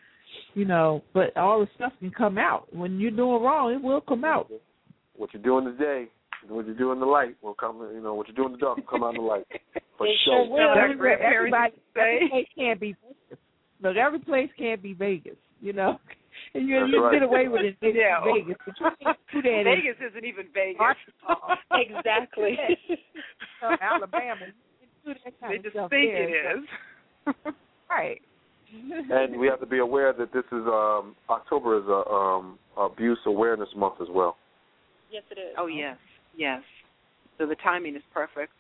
You 0.53 0.65
know, 0.65 1.03
but 1.13 1.35
all 1.37 1.59
the 1.59 1.67
stuff 1.75 1.93
can 1.99 2.11
come 2.11 2.37
out 2.37 2.73
when 2.73 2.99
you're 2.99 3.11
doing 3.11 3.41
wrong. 3.41 3.73
It 3.73 3.81
will 3.81 4.01
come 4.01 4.23
out. 4.23 4.51
what 5.15 5.33
you 5.33 5.39
do 5.39 5.57
in 5.57 5.65
the 5.65 5.71
day, 5.71 6.07
what 6.47 6.67
you 6.67 6.73
do 6.73 6.91
in 6.91 6.99
the 6.99 7.05
light 7.05 7.35
will 7.41 7.53
come. 7.53 7.77
You 7.93 8.01
know, 8.01 8.13
what 8.15 8.27
you 8.27 8.33
do 8.33 8.45
in 8.45 8.51
the 8.53 8.57
dark 8.57 8.77
will 8.77 8.85
come 8.85 9.03
out 9.03 9.15
in 9.15 9.21
the 9.21 9.27
light. 9.27 9.45
For 9.97 10.07
It 10.07 10.15
sure. 10.25 10.45
sure 10.45 10.49
will. 10.49 10.73
That 10.75 10.89
Every- 10.91 11.13
everybody, 11.13 11.73
say. 11.93 11.99
every 12.01 12.29
place 12.29 12.47
can't 12.55 12.79
be 12.79 12.95
Vegas. 13.03 13.39
Look, 13.81 13.95
every 13.97 14.19
place 14.19 14.49
can't 14.57 14.81
be 14.81 14.93
Vegas. 14.93 15.35
You 15.61 15.73
know, 15.73 15.99
and 16.53 16.67
you 16.69 16.79
That's 16.79 16.91
you 16.93 17.03
right. 17.03 17.13
get 17.13 17.23
away 17.23 17.47
with 17.49 17.61
it 17.61 17.75
in 17.85 17.95
Yeah. 17.95 18.23
Vegas. 18.23 18.55
But 18.65 18.75
you 18.79 18.89
can't 19.03 19.17
do 19.33 19.41
that 19.41 19.59
in 19.59 19.63
Vegas 19.65 19.97
isn't 20.09 20.25
even 20.25 20.45
Vegas. 20.53 20.79
Arkansas, 20.79 21.55
exactly. 21.73 22.57
Alabama. 23.81 24.45
You 24.47 24.87
can 25.03 25.13
do 25.13 25.19
that 25.25 25.39
kind 25.39 25.51
they 25.53 25.57
of 25.57 25.63
just 25.63 25.75
stuff 25.75 25.89
think 25.89 26.11
there. 26.13 26.55
it 26.57 26.59
is. 26.59 27.53
Right. 27.89 28.21
And 28.71 29.39
we 29.39 29.47
have 29.47 29.59
to 29.61 29.65
be 29.65 29.79
aware 29.79 30.13
that 30.13 30.31
this 30.31 30.45
is 30.51 30.63
um 30.67 31.15
October 31.29 31.77
is 31.79 31.85
a 31.87 32.09
um 32.09 32.59
abuse 32.77 33.19
awareness 33.25 33.69
month 33.75 33.95
as 34.01 34.07
well. 34.11 34.37
yes, 35.11 35.23
it 35.31 35.39
is. 35.39 35.55
Oh 35.57 35.65
yes, 35.67 35.97
yes. 36.35 36.61
So 37.37 37.45
the 37.45 37.55
timing 37.55 37.95
is 37.95 38.01
perfect, 38.13 38.51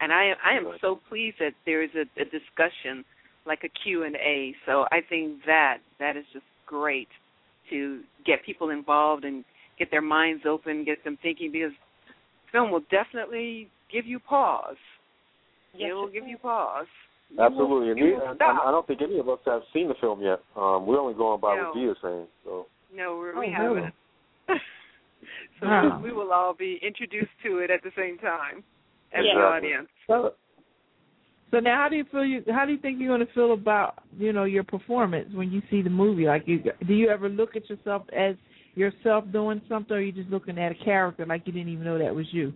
and 0.00 0.12
I 0.12 0.32
I 0.44 0.56
am 0.56 0.72
so 0.80 1.00
pleased 1.08 1.36
that 1.40 1.52
there 1.66 1.82
is 1.82 1.90
a, 1.94 2.02
a 2.20 2.24
discussion 2.24 3.04
like 3.46 3.60
a 3.64 3.68
Q 3.82 4.04
and 4.04 4.16
A. 4.16 4.54
So 4.66 4.84
I 4.92 5.00
think 5.08 5.38
that 5.46 5.78
that 5.98 6.16
is 6.16 6.24
just 6.32 6.44
great 6.66 7.08
to 7.70 8.00
get 8.24 8.44
people 8.44 8.70
involved 8.70 9.24
and 9.24 9.44
get 9.78 9.90
their 9.90 10.02
minds 10.02 10.44
open, 10.46 10.84
get 10.84 11.02
them 11.04 11.18
thinking 11.22 11.50
because 11.50 11.72
film 12.52 12.70
will 12.70 12.84
definitely 12.90 13.68
give 13.92 14.06
you 14.06 14.18
pause. 14.18 14.76
Yes, 15.74 15.90
it 15.90 15.94
will 15.94 16.10
give 16.10 16.26
you 16.26 16.38
pause. 16.38 16.86
Absolutely, 17.38 17.90
and 17.90 18.00
we, 18.00 18.14
and, 18.14 18.36
stop. 18.36 18.62
I 18.64 18.70
don't 18.70 18.86
think 18.86 19.02
any 19.02 19.18
of 19.18 19.28
us 19.28 19.38
have 19.44 19.60
seen 19.74 19.88
the 19.88 19.94
film 20.00 20.22
yet. 20.22 20.40
Um, 20.56 20.86
we're 20.86 20.98
only 20.98 21.14
going 21.14 21.40
by 21.40 21.56
No. 21.56 21.64
what 21.64 21.74
Dee 21.74 21.84
is 21.84 21.96
saying. 22.02 22.26
So 22.44 22.66
No, 22.94 23.16
we're, 23.16 23.36
Oh, 23.36 23.52
haven't. 23.52 23.94
so 25.60 25.66
Wow. 25.66 26.00
we, 26.02 26.10
we 26.10 26.16
will 26.16 26.32
all 26.32 26.54
be 26.54 26.78
introduced 26.82 27.30
to 27.44 27.58
it 27.58 27.70
at 27.70 27.82
the 27.82 27.90
same 27.96 28.18
time 28.18 28.62
as 29.12 29.24
the 29.24 29.40
audience. 29.40 29.88
So, 30.06 30.32
so 31.50 31.60
now, 31.60 31.82
how 31.82 31.88
do 31.88 31.96
you 31.96 32.04
feel? 32.12 32.24
You 32.24 32.42
how 32.52 32.66
do 32.66 32.72
you 32.72 32.78
think 32.78 32.98
you're 33.00 33.08
going 33.08 33.26
to 33.26 33.32
feel 33.32 33.52
about 33.54 34.02
you 34.18 34.32
know 34.32 34.44
your 34.44 34.64
performance 34.64 35.28
when 35.34 35.50
you 35.50 35.62
see 35.70 35.80
the 35.82 35.90
movie? 35.90 36.26
Like, 36.26 36.42
you 36.46 36.62
do 36.86 36.94
you 36.94 37.08
ever 37.08 37.28
look 37.28 37.56
at 37.56 37.68
yourself 37.70 38.02
as 38.16 38.36
yourself 38.74 39.24
doing 39.32 39.60
something, 39.68 39.96
or 39.96 39.98
are 39.98 40.02
you 40.02 40.12
just 40.12 40.28
looking 40.28 40.58
at 40.58 40.72
a 40.72 40.84
character 40.84 41.24
like 41.26 41.42
you 41.46 41.52
didn't 41.52 41.70
even 41.72 41.84
know 41.84 41.98
that 41.98 42.14
was 42.14 42.26
you? 42.32 42.52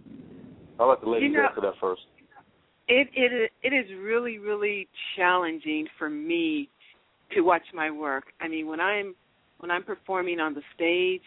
I'll 0.79 0.89
let 0.91 1.01
the 1.01 1.09
ladies 1.09 1.31
You 1.31 1.37
know- 1.39 1.47
answer 1.49 1.63
that 1.63 1.75
first. 1.81 2.03
It 2.89 3.09
it 3.15 3.51
it 3.63 3.73
is 3.73 3.87
really 3.99 4.39
really 4.39 4.89
challenging 5.17 5.87
for 5.99 6.11
me 6.11 6.69
to 7.35 7.41
watch 7.41 7.63
my 7.73 7.91
work. 7.91 8.25
I 8.41 8.49
mean, 8.49 8.67
when 8.67 8.81
I'm 8.81 9.15
when 9.61 9.71
I'm 9.71 9.85
performing 9.85 10.39
on 10.41 10.53
the 10.53 10.63
stage 10.75 11.23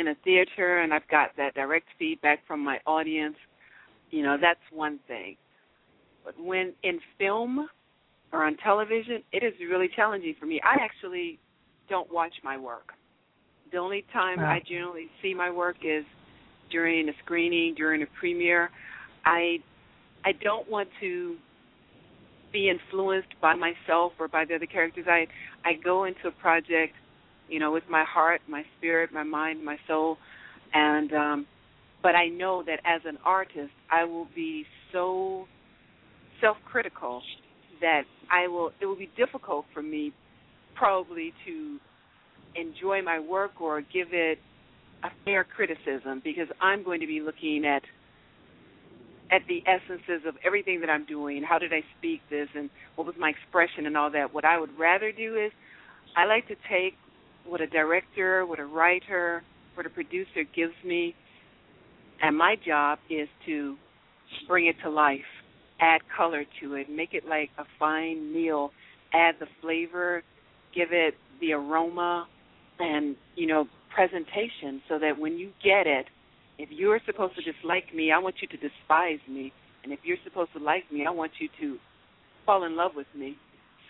in 0.00 0.08
a 0.08 0.14
theater 0.24 0.80
and 0.80 0.92
I've 0.92 1.06
got 1.08 1.30
that 1.36 1.54
direct 1.54 1.86
feedback 1.98 2.46
from 2.46 2.64
my 2.64 2.78
audience, 2.86 3.36
you 4.10 4.22
know, 4.22 4.36
that's 4.40 4.60
one 4.72 4.98
thing. 5.06 5.36
But 6.24 6.34
when 6.42 6.72
in 6.82 6.98
film 7.18 7.68
or 8.32 8.44
on 8.44 8.56
television, 8.58 9.22
it 9.32 9.42
is 9.44 9.52
really 9.60 9.88
challenging 9.94 10.34
for 10.38 10.46
me. 10.46 10.60
I 10.64 10.82
actually 10.82 11.38
don't 11.88 12.12
watch 12.12 12.34
my 12.42 12.56
work. 12.56 12.92
The 13.72 13.78
only 13.78 14.04
time 14.12 14.38
Wow. 14.38 14.50
I 14.50 14.60
generally 14.66 15.08
see 15.22 15.34
my 15.34 15.50
work 15.50 15.76
is 15.84 16.04
during 16.70 17.08
a 17.08 17.12
screening, 17.24 17.74
during 17.74 18.02
a 18.02 18.06
premiere. 18.18 18.70
I 19.24 19.58
I 20.24 20.32
don't 20.32 20.68
want 20.68 20.88
to 21.00 21.36
be 22.52 22.68
influenced 22.68 23.28
by 23.40 23.54
myself 23.54 24.12
or 24.18 24.28
by 24.28 24.44
the 24.44 24.54
other 24.56 24.66
characters. 24.66 25.06
I 25.08 25.26
I 25.64 25.74
go 25.82 26.04
into 26.04 26.28
a 26.28 26.32
project, 26.32 26.94
you 27.50 27.58
know, 27.58 27.72
with 27.72 27.84
my 27.90 28.04
heart, 28.04 28.40
my 28.48 28.62
spirit, 28.78 29.10
my 29.12 29.24
mind, 29.24 29.64
my 29.64 29.76
soul, 29.86 30.16
and 30.72 31.12
um, 31.12 31.46
but 32.02 32.14
I 32.14 32.28
know 32.28 32.62
that 32.64 32.80
as 32.84 33.02
an 33.04 33.18
artist, 33.24 33.72
I 33.90 34.04
will 34.04 34.28
be 34.34 34.64
so 34.92 35.46
self-critical 36.40 37.22
that 37.80 38.02
I 38.30 38.48
will. 38.48 38.70
It 38.80 38.86
will 38.86 38.96
be 38.96 39.10
difficult 39.16 39.66
for 39.74 39.82
me, 39.82 40.12
probably, 40.74 41.32
to 41.46 41.78
enjoy 42.54 43.02
my 43.02 43.20
work 43.20 43.60
or 43.60 43.80
give 43.80 44.08
it 44.12 44.38
a 45.02 45.08
fair 45.24 45.44
criticism 45.44 46.20
because 46.22 46.48
I'm 46.60 46.84
going 46.84 47.00
to 47.00 47.06
be 47.06 47.20
looking 47.20 47.64
at 47.66 47.82
at 49.32 49.42
the 49.48 49.62
essences 49.66 50.26
of 50.26 50.34
everything 50.44 50.80
that 50.80 50.90
I'm 50.90 51.06
doing. 51.06 51.42
How 51.42 51.58
did 51.58 51.72
I 51.72 51.82
speak 51.98 52.20
this, 52.30 52.48
and 52.54 52.70
what 52.96 53.06
was 53.06 53.16
my 53.18 53.30
expression, 53.30 53.86
and 53.86 53.96
all 53.96 54.10
that. 54.10 54.34
What 54.34 54.44
I 54.44 54.58
would 54.58 54.76
rather 54.78 55.12
do 55.12 55.36
is, 55.36 55.52
I 56.16 56.24
like 56.24 56.48
to 56.48 56.56
take 56.68 56.94
what 57.46 57.60
a 57.60 57.66
director, 57.66 58.46
what 58.46 58.58
a 58.58 58.64
writer, 58.64 59.42
what 59.74 59.86
a 59.86 59.90
producer 59.90 60.44
gives 60.54 60.74
me, 60.84 61.14
and 62.22 62.36
my 62.36 62.56
job 62.64 62.98
is 63.08 63.28
to 63.46 63.76
bring 64.46 64.66
it 64.66 64.76
to 64.82 64.90
life, 64.90 65.20
add 65.80 66.00
color 66.16 66.44
to 66.62 66.74
it, 66.74 66.88
make 66.90 67.14
it 67.14 67.24
like 67.28 67.50
a 67.58 67.64
fine 67.78 68.32
meal, 68.32 68.70
add 69.14 69.34
the 69.40 69.46
flavor, 69.60 70.22
give 70.74 70.88
it 70.92 71.14
the 71.40 71.52
aroma, 71.52 72.26
and 72.78 73.16
you 73.36 73.46
know 73.46 73.66
presentation, 73.94 74.80
so 74.88 74.98
that 74.98 75.18
when 75.18 75.36
you 75.36 75.50
get 75.62 75.86
it 75.86 76.06
if 76.60 76.68
you're 76.70 77.00
supposed 77.06 77.34
to 77.36 77.52
dislike 77.52 77.94
me, 77.94 78.12
I 78.12 78.18
want 78.18 78.34
you 78.42 78.48
to 78.48 78.56
despise 78.56 79.20
me. 79.26 79.50
And 79.82 79.94
if 79.94 80.00
you're 80.02 80.18
supposed 80.24 80.52
to 80.52 80.58
like 80.62 80.84
me, 80.92 81.06
I 81.06 81.10
want 81.10 81.32
you 81.40 81.48
to 81.58 81.78
fall 82.44 82.64
in 82.64 82.76
love 82.76 82.92
with 82.94 83.06
me. 83.16 83.36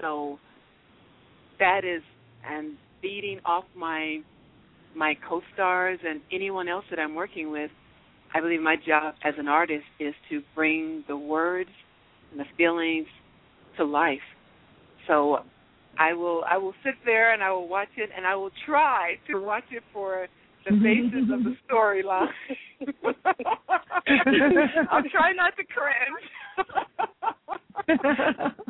So 0.00 0.38
that 1.58 1.80
is 1.84 2.02
and 2.48 2.76
beating 3.02 3.40
off 3.44 3.64
my 3.76 4.20
my 4.94 5.14
co-stars 5.28 5.98
and 6.06 6.20
anyone 6.32 6.68
else 6.68 6.84
that 6.90 6.98
I'm 6.98 7.14
working 7.14 7.50
with, 7.50 7.70
I 8.34 8.40
believe 8.40 8.60
my 8.60 8.76
job 8.76 9.14
as 9.24 9.34
an 9.38 9.48
artist 9.48 9.86
is 10.00 10.14
to 10.30 10.42
bring 10.54 11.04
the 11.06 11.16
words 11.16 11.70
and 12.30 12.40
the 12.40 12.44
feelings 12.56 13.06
to 13.76 13.84
life. 13.84 14.18
So 15.06 15.40
I 15.98 16.14
will 16.14 16.44
I 16.48 16.56
will 16.58 16.74
sit 16.84 16.94
there 17.04 17.32
and 17.32 17.42
I 17.42 17.50
will 17.52 17.68
watch 17.68 17.88
it 17.96 18.10
and 18.16 18.24
I 18.26 18.36
will 18.36 18.50
try 18.66 19.14
to 19.28 19.40
watch 19.40 19.64
it 19.70 19.82
for 19.92 20.28
the 20.68 20.72
basis 20.72 21.30
of 21.32 21.44
the 21.44 21.56
storyline. 21.68 22.28
I'll 24.90 25.02
try 25.10 25.32
not 25.32 25.54
to 25.56 25.64
cringe. 25.64 26.22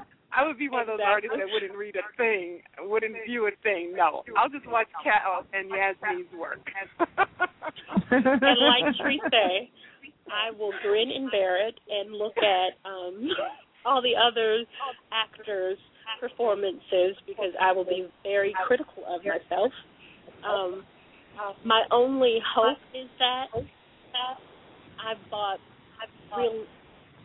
I 0.40 0.46
would 0.46 0.58
be 0.58 0.70
one 0.70 0.82
of 0.82 0.86
those 0.86 1.00
artists 1.04 1.36
that 1.36 1.46
wouldn't 1.52 1.76
read 1.76 1.96
a 1.96 2.16
thing, 2.16 2.62
wouldn't 2.80 3.14
view 3.26 3.46
a 3.46 3.50
thing. 3.62 3.92
No, 3.94 4.22
I'll 4.38 4.48
just 4.48 4.66
watch 4.66 4.88
Cal 5.04 5.44
and 5.52 5.68
Yasmin's 5.68 6.32
work. 6.32 6.64
and 8.10 8.24
like 8.24 8.96
Tree 9.02 9.20
I 10.32 10.50
will 10.56 10.72
grin 10.82 11.10
and 11.10 11.30
bear 11.30 11.68
it 11.68 11.74
and 11.90 12.12
look 12.12 12.36
at 12.38 12.88
um 12.88 13.28
all 13.84 14.00
the 14.00 14.14
other 14.16 14.64
actors' 15.12 15.78
performances 16.20 17.16
because 17.26 17.52
I 17.60 17.72
will 17.72 17.84
be 17.84 18.08
very 18.22 18.54
critical 18.66 19.04
of 19.08 19.20
myself. 19.24 19.72
Um, 20.46 20.84
my 21.64 21.82
only 21.90 22.38
hope 22.54 22.78
is 22.94 23.08
that 23.18 23.46
I 25.00 25.14
brought 25.28 25.60
real 26.36 26.64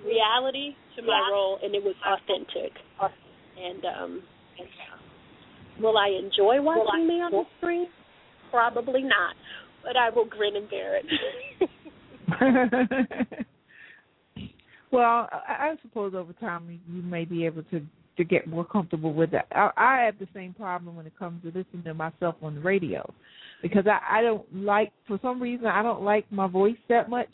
reality 0.04 0.76
to 0.96 1.02
my 1.02 1.30
role, 1.32 1.60
and 1.64 1.76
it 1.76 1.84
was 1.84 1.96
authentic. 2.06 2.72
And 3.64 3.86
um, 3.86 4.22
will 5.82 5.98
I 5.98 6.10
enjoy 6.10 6.61
watching 6.61 7.07
me 7.07 7.15
on 7.15 7.32
the 7.32 7.44
screen? 7.57 7.88
Probably 8.52 9.02
not, 9.02 9.36
but 9.84 9.98
I 9.98 10.10
will 10.10 10.26
grin 10.26 10.56
and 10.56 10.69
bear 10.69 10.98
it. 10.98 11.06
well, 14.91 15.30
I, 15.32 15.72
I 15.72 15.76
suppose 15.82 16.14
over 16.15 16.34
time 16.34 16.80
you 16.88 17.02
may 17.02 17.26
be 17.26 17.45
able 17.45 17.64
to 17.64 17.82
to 18.18 18.23
get 18.23 18.48
more 18.48 18.64
comfortable 18.64 19.14
with 19.14 19.32
that. 19.32 19.45
I, 19.52 19.72
I 19.76 20.06
have 20.06 20.18
the 20.19 20.27
same 20.34 20.53
problem 20.53 20.95
when 20.95 21.06
it 21.06 21.18
comes 21.19 21.41
to 21.44 21.48
listening 21.48 21.84
to 21.84 21.94
myself 21.94 22.36
on 22.41 22.56
the 22.56 22.61
radio 22.61 23.14
because 23.61 23.86
I, 23.88 24.19
I 24.19 24.22
don't 24.22 24.45
like 24.56 24.91
for 25.07 25.19
some 25.22 25.41
reason 25.41 25.65
I 25.68 25.84
don't 25.84 26.02
like 26.02 26.32
my 26.32 26.48
voice 26.48 26.77
that 26.90 27.10
much, 27.10 27.30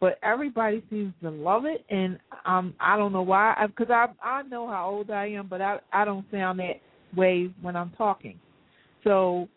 but 0.00 0.18
everybody 0.22 0.82
seems 0.90 1.12
to 1.22 1.30
love 1.30 1.64
it, 1.64 1.84
and 1.90 2.18
um 2.44 2.74
I 2.80 2.96
don't 2.96 3.12
know 3.12 3.22
why 3.22 3.54
because 3.66 3.90
I 3.90 4.06
I 4.22 4.42
know 4.42 4.68
how 4.68 4.88
old 4.90 5.10
I 5.10 5.26
am, 5.26 5.48
but 5.48 5.60
I 5.60 5.78
I 5.92 6.04
don't 6.04 6.26
sound 6.30 6.58
that 6.60 6.80
way 7.16 7.50
when 7.62 7.76
I'm 7.76 7.92
talking. 7.96 8.38
So 9.04 9.48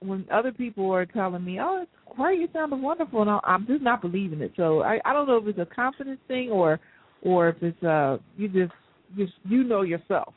when 0.00 0.26
other 0.32 0.52
people 0.52 0.90
are 0.92 1.06
telling 1.06 1.44
me, 1.44 1.58
"Oh, 1.60 1.82
it's 1.82 2.16
great, 2.16 2.40
you 2.40 2.48
sound 2.52 2.80
wonderful," 2.82 3.22
and 3.22 3.40
I'm 3.44 3.66
just 3.66 3.82
not 3.82 4.02
believing 4.02 4.40
it. 4.40 4.52
So 4.56 4.82
I 4.82 5.00
I 5.04 5.12
don't 5.12 5.26
know 5.26 5.38
if 5.38 5.46
it's 5.46 5.58
a 5.58 5.74
confidence 5.74 6.20
thing 6.28 6.50
or 6.50 6.80
or 7.22 7.48
if 7.48 7.62
it's 7.62 7.82
uh 7.82 8.18
you 8.36 8.48
just 8.48 8.72
just 9.16 9.32
you 9.44 9.64
know 9.64 9.82
yourself. 9.82 10.34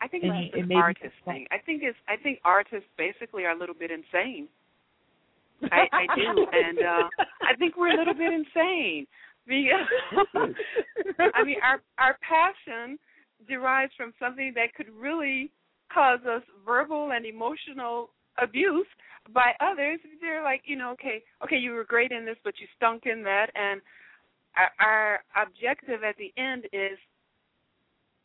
I 0.00 0.08
think 0.08 0.24
and, 0.24 0.50
it's 0.52 0.70
an 0.70 0.76
artist 0.76 1.14
thing. 1.24 1.46
I 1.50 1.58
think 1.58 1.82
it's 1.82 1.98
I 2.08 2.16
think 2.22 2.40
artists 2.44 2.88
basically 2.98 3.44
are 3.44 3.52
a 3.52 3.58
little 3.58 3.74
bit 3.74 3.90
insane. 3.90 4.48
I, 5.70 5.86
I 5.92 6.06
do, 6.16 6.46
and 6.52 6.78
uh, 6.78 7.08
I 7.42 7.56
think 7.58 7.76
we're 7.76 7.94
a 7.94 7.96
little 7.96 8.14
bit 8.14 8.32
insane. 8.32 9.06
Because 9.46 10.24
I 11.34 11.44
mean, 11.44 11.56
our 11.62 11.82
our 11.98 12.16
passion 12.26 12.98
derives 13.48 13.92
from 13.96 14.12
something 14.20 14.52
that 14.54 14.74
could 14.74 14.88
really 14.96 15.50
cause 15.92 16.20
us 16.24 16.42
verbal 16.64 17.10
and 17.12 17.26
emotional 17.26 18.10
abuse 18.40 18.86
by 19.32 19.52
others. 19.60 20.00
They're 20.20 20.42
like, 20.42 20.62
you 20.64 20.76
know, 20.76 20.90
okay, 20.92 21.22
okay, 21.44 21.56
you 21.56 21.72
were 21.72 21.84
great 21.84 22.12
in 22.12 22.24
this, 22.24 22.36
but 22.44 22.54
you 22.60 22.66
stunk 22.76 23.02
in 23.06 23.22
that, 23.24 23.48
and 23.54 23.80
our, 24.56 24.70
our 24.80 25.42
objective 25.42 26.02
at 26.04 26.16
the 26.16 26.32
end 26.40 26.66
is 26.72 26.98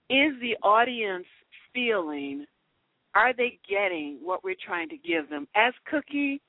is 0.09 0.39
the 0.39 0.55
audience 0.64 1.26
feeling 1.73 2.45
are 3.14 3.34
they 3.34 3.59
getting 3.68 4.19
what 4.22 4.43
we're 4.43 4.55
trying 4.65 4.88
to 4.88 4.97
give 4.97 5.30
them 5.30 5.47
as 5.55 5.73
Cookie 5.89 6.39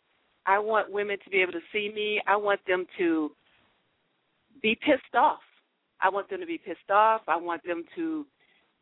I 0.49 0.59
want 0.59 0.91
women 0.91 1.19
to 1.23 1.31
be 1.31 1.43
able 1.43 1.53
to 1.53 1.61
see 1.73 1.93
me. 1.95 2.23
I 2.27 2.35
want 2.37 2.61
them 2.67 2.87
to 2.97 3.31
be 4.63 4.75
pissed 4.75 5.15
off. 5.15 5.41
I 6.01 6.09
want 6.09 6.31
them 6.31 6.41
to 6.41 6.47
be 6.47 6.57
pissed 6.57 6.91
off. 6.91 7.21
I 7.29 7.37
want 7.37 7.63
them 7.67 7.85
to 7.97 8.25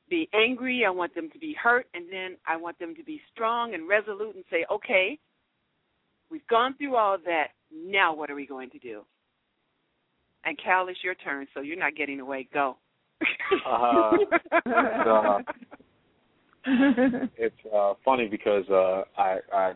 be 0.09 0.29
angry. 0.33 0.85
I 0.87 0.91
want 0.91 1.13
them 1.17 1.29
to 1.33 1.39
be 1.41 1.57
hurt. 1.61 1.87
And 1.93 2.05
then 2.09 2.37
I 2.47 2.57
want 2.57 2.79
them 2.79 2.95
to 2.95 3.03
be 3.03 3.21
strong 3.35 3.75
and 3.75 3.89
resolute 3.89 4.37
and 4.37 4.45
say, 4.49 4.65
okay, 4.71 5.19
we've 6.31 6.47
gone 6.47 6.77
through 6.79 6.95
all 6.95 7.19
that. 7.25 7.49
Now 7.75 8.15
what 8.15 8.31
are 8.31 8.37
we 8.37 8.47
going 8.47 8.71
to 8.71 8.79
do? 8.79 9.03
And 10.45 10.57
Cal, 10.63 10.87
it's 10.87 11.03
your 11.03 11.17
turn, 11.17 11.49
so 11.53 11.63
you're 11.63 11.77
not 11.77 11.97
getting 11.97 12.21
away. 12.21 12.49
Go. 12.55 12.77
uh, 13.67 14.13
uh, 14.65 15.39
it's 17.37 17.57
uh, 17.75 17.95
funny 18.05 18.29
because 18.29 18.69
uh, 18.71 19.03
I, 19.19 19.39
I 19.53 19.73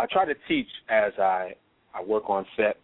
I 0.00 0.06
try 0.06 0.24
to 0.24 0.34
teach 0.48 0.68
as 0.88 1.12
I 1.18 1.54
I 1.94 2.02
work 2.02 2.30
on 2.30 2.46
set. 2.56 2.76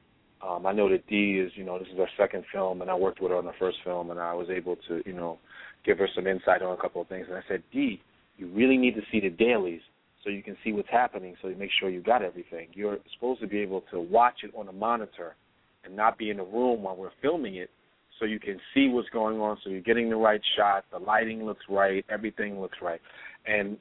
Um, 0.47 0.67
I 0.67 0.73
know 0.73 0.89
that 0.91 1.07
Dee 1.07 1.41
is, 1.41 1.51
you 1.55 1.65
know, 1.65 1.79
this 1.79 1.89
is 1.89 1.97
her 1.97 2.09
second 2.19 2.45
film, 2.53 2.83
and 2.83 2.91
I 2.91 2.95
worked 2.95 3.23
with 3.23 3.31
her 3.31 3.39
on 3.39 3.47
the 3.47 3.55
first 3.59 3.79
film, 3.85 4.11
and 4.11 4.21
I 4.21 4.35
was 4.35 4.49
able 4.51 4.77
to, 4.89 5.03
you 5.07 5.15
know, 5.15 5.39
give 5.85 5.99
her 5.99 6.09
some 6.15 6.27
insight 6.27 6.61
on 6.61 6.77
a 6.77 6.81
couple 6.81 7.01
of 7.01 7.09
things. 7.09 7.27
And 7.29 7.37
I 7.37 7.43
said, 7.49 7.63
Dee, 7.73 8.03
you 8.37 8.49
really 8.49 8.77
need 8.77 8.95
to 8.97 9.01
see 9.11 9.21
the 9.21 9.31
dailies 9.31 9.81
so 10.23 10.29
you 10.31 10.43
can 10.43 10.57
see 10.63 10.73
what's 10.73 10.91
happening, 10.91 11.37
so 11.41 11.49
you 11.49 11.57
make 11.57 11.71
sure 11.81 11.89
you 11.89 12.03
got 12.03 12.21
everything. 12.21 12.69
You're 12.75 12.99
supposed 13.15 13.41
to 13.41 13.47
be 13.47 13.61
able 13.61 13.83
to 13.93 14.01
watch 14.01 14.39
it 14.43 14.51
on 14.55 14.69
a 14.69 14.73
monitor 14.73 15.37
and 15.85 15.97
not 15.97 16.19
be 16.19 16.31
in 16.31 16.37
the 16.37 16.45
room 16.45 16.83
while 16.83 16.97
we're 16.97 17.11
filming 17.23 17.57
it, 17.57 17.71
so 18.19 18.27
you 18.27 18.41
can 18.41 18.59
see 18.75 18.89
what's 18.89 19.09
going 19.11 19.41
on, 19.41 19.57
so 19.63 19.71
you're 19.71 19.81
getting 19.81 20.11
the 20.11 20.17
right 20.17 20.41
shot, 20.57 20.85
the 20.91 20.99
lighting 20.99 21.45
looks 21.47 21.65
right, 21.69 22.05
everything 22.11 22.61
looks 22.61 22.79
right. 22.83 23.01
And 23.47 23.79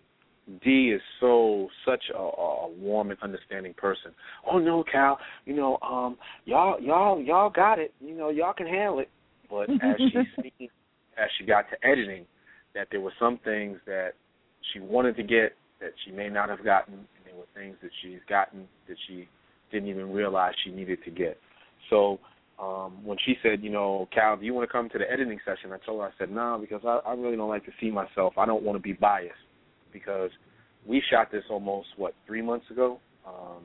Dee 0.64 0.92
is 0.92 1.02
so 1.20 1.70
such 1.86 2.04
a, 2.14 2.20
a 2.20 2.70
warm 2.70 3.10
and 3.10 3.20
understanding 3.22 3.74
person. 3.74 4.12
Oh 4.50 4.60
no, 4.60 4.84
Cal, 4.84 5.18
you 5.46 5.56
know, 5.56 5.78
um, 5.82 6.18
y'all, 6.46 6.80
y'all, 6.80 7.20
y'all 7.20 7.50
got 7.50 7.80
it. 7.80 7.94
You 8.00 8.16
know, 8.16 8.30
y'all 8.30 8.54
can 8.54 8.68
handle 8.68 9.00
it. 9.00 9.10
But 9.50 9.70
as 9.84 9.96
she 9.98 10.20
seen, 10.42 10.70
as 11.18 11.30
she 11.38 11.46
got 11.46 11.66
to 11.72 11.88
editing, 11.88 12.26
that 12.76 12.88
there 12.92 13.02
were 13.02 13.14
some 13.20 13.40
things 13.44 13.80
that 13.88 14.12
she 14.72 14.80
wanted 14.80 15.16
to 15.18 15.24
get 15.24 15.54
that 15.82 15.92
she 16.06 16.12
may 16.12 16.30
not 16.30 16.50
have 16.50 16.64
gotten, 16.64 16.94
and 16.94 17.26
there 17.26 17.36
were 17.36 17.46
things 17.56 17.76
that 17.82 17.92
she's 18.02 18.20
gotten 18.30 18.68
that 18.88 18.98
she 19.08 19.28
didn't 19.72 19.90
even 19.90 20.12
realize 20.12 20.54
she 20.64 20.72
needed 20.72 21.00
to 21.06 21.12
get. 21.12 21.38
So 21.90 22.20
um, 22.60 23.04
when 23.04 23.18
she 23.26 23.36
said, 23.42 23.64
you 23.64 23.72
know, 23.72 24.08
Cal, 24.14 24.38
do 24.38 24.46
you 24.46 24.54
want 24.54 24.68
to 24.68 24.72
come 24.72 24.90
to 24.90 24.98
the 25.00 25.12
editing 25.12 25.40
session? 25.44 25.74
I 25.74 25.84
told 25.84 26.02
her, 26.02 26.08
I 26.08 26.12
said, 26.20 26.30
no, 26.30 26.36
nah, 26.36 26.58
because 26.60 26.82
I, 26.86 27.00
I 27.10 27.14
really 27.16 27.36
don't 27.36 27.50
like 27.50 27.66
to 27.66 27.72
see 27.82 27.90
myself. 27.90 28.34
I 28.38 28.46
don't 28.46 28.64
want 28.64 28.78
to 28.78 28.82
be 28.82 28.94
biased 28.94 29.34
because 29.96 30.30
we 30.86 31.02
shot 31.10 31.32
this 31.32 31.44
almost 31.50 31.88
what 31.96 32.14
three 32.28 32.42
months 32.42 32.66
ago. 32.70 33.00
Um, 33.26 33.64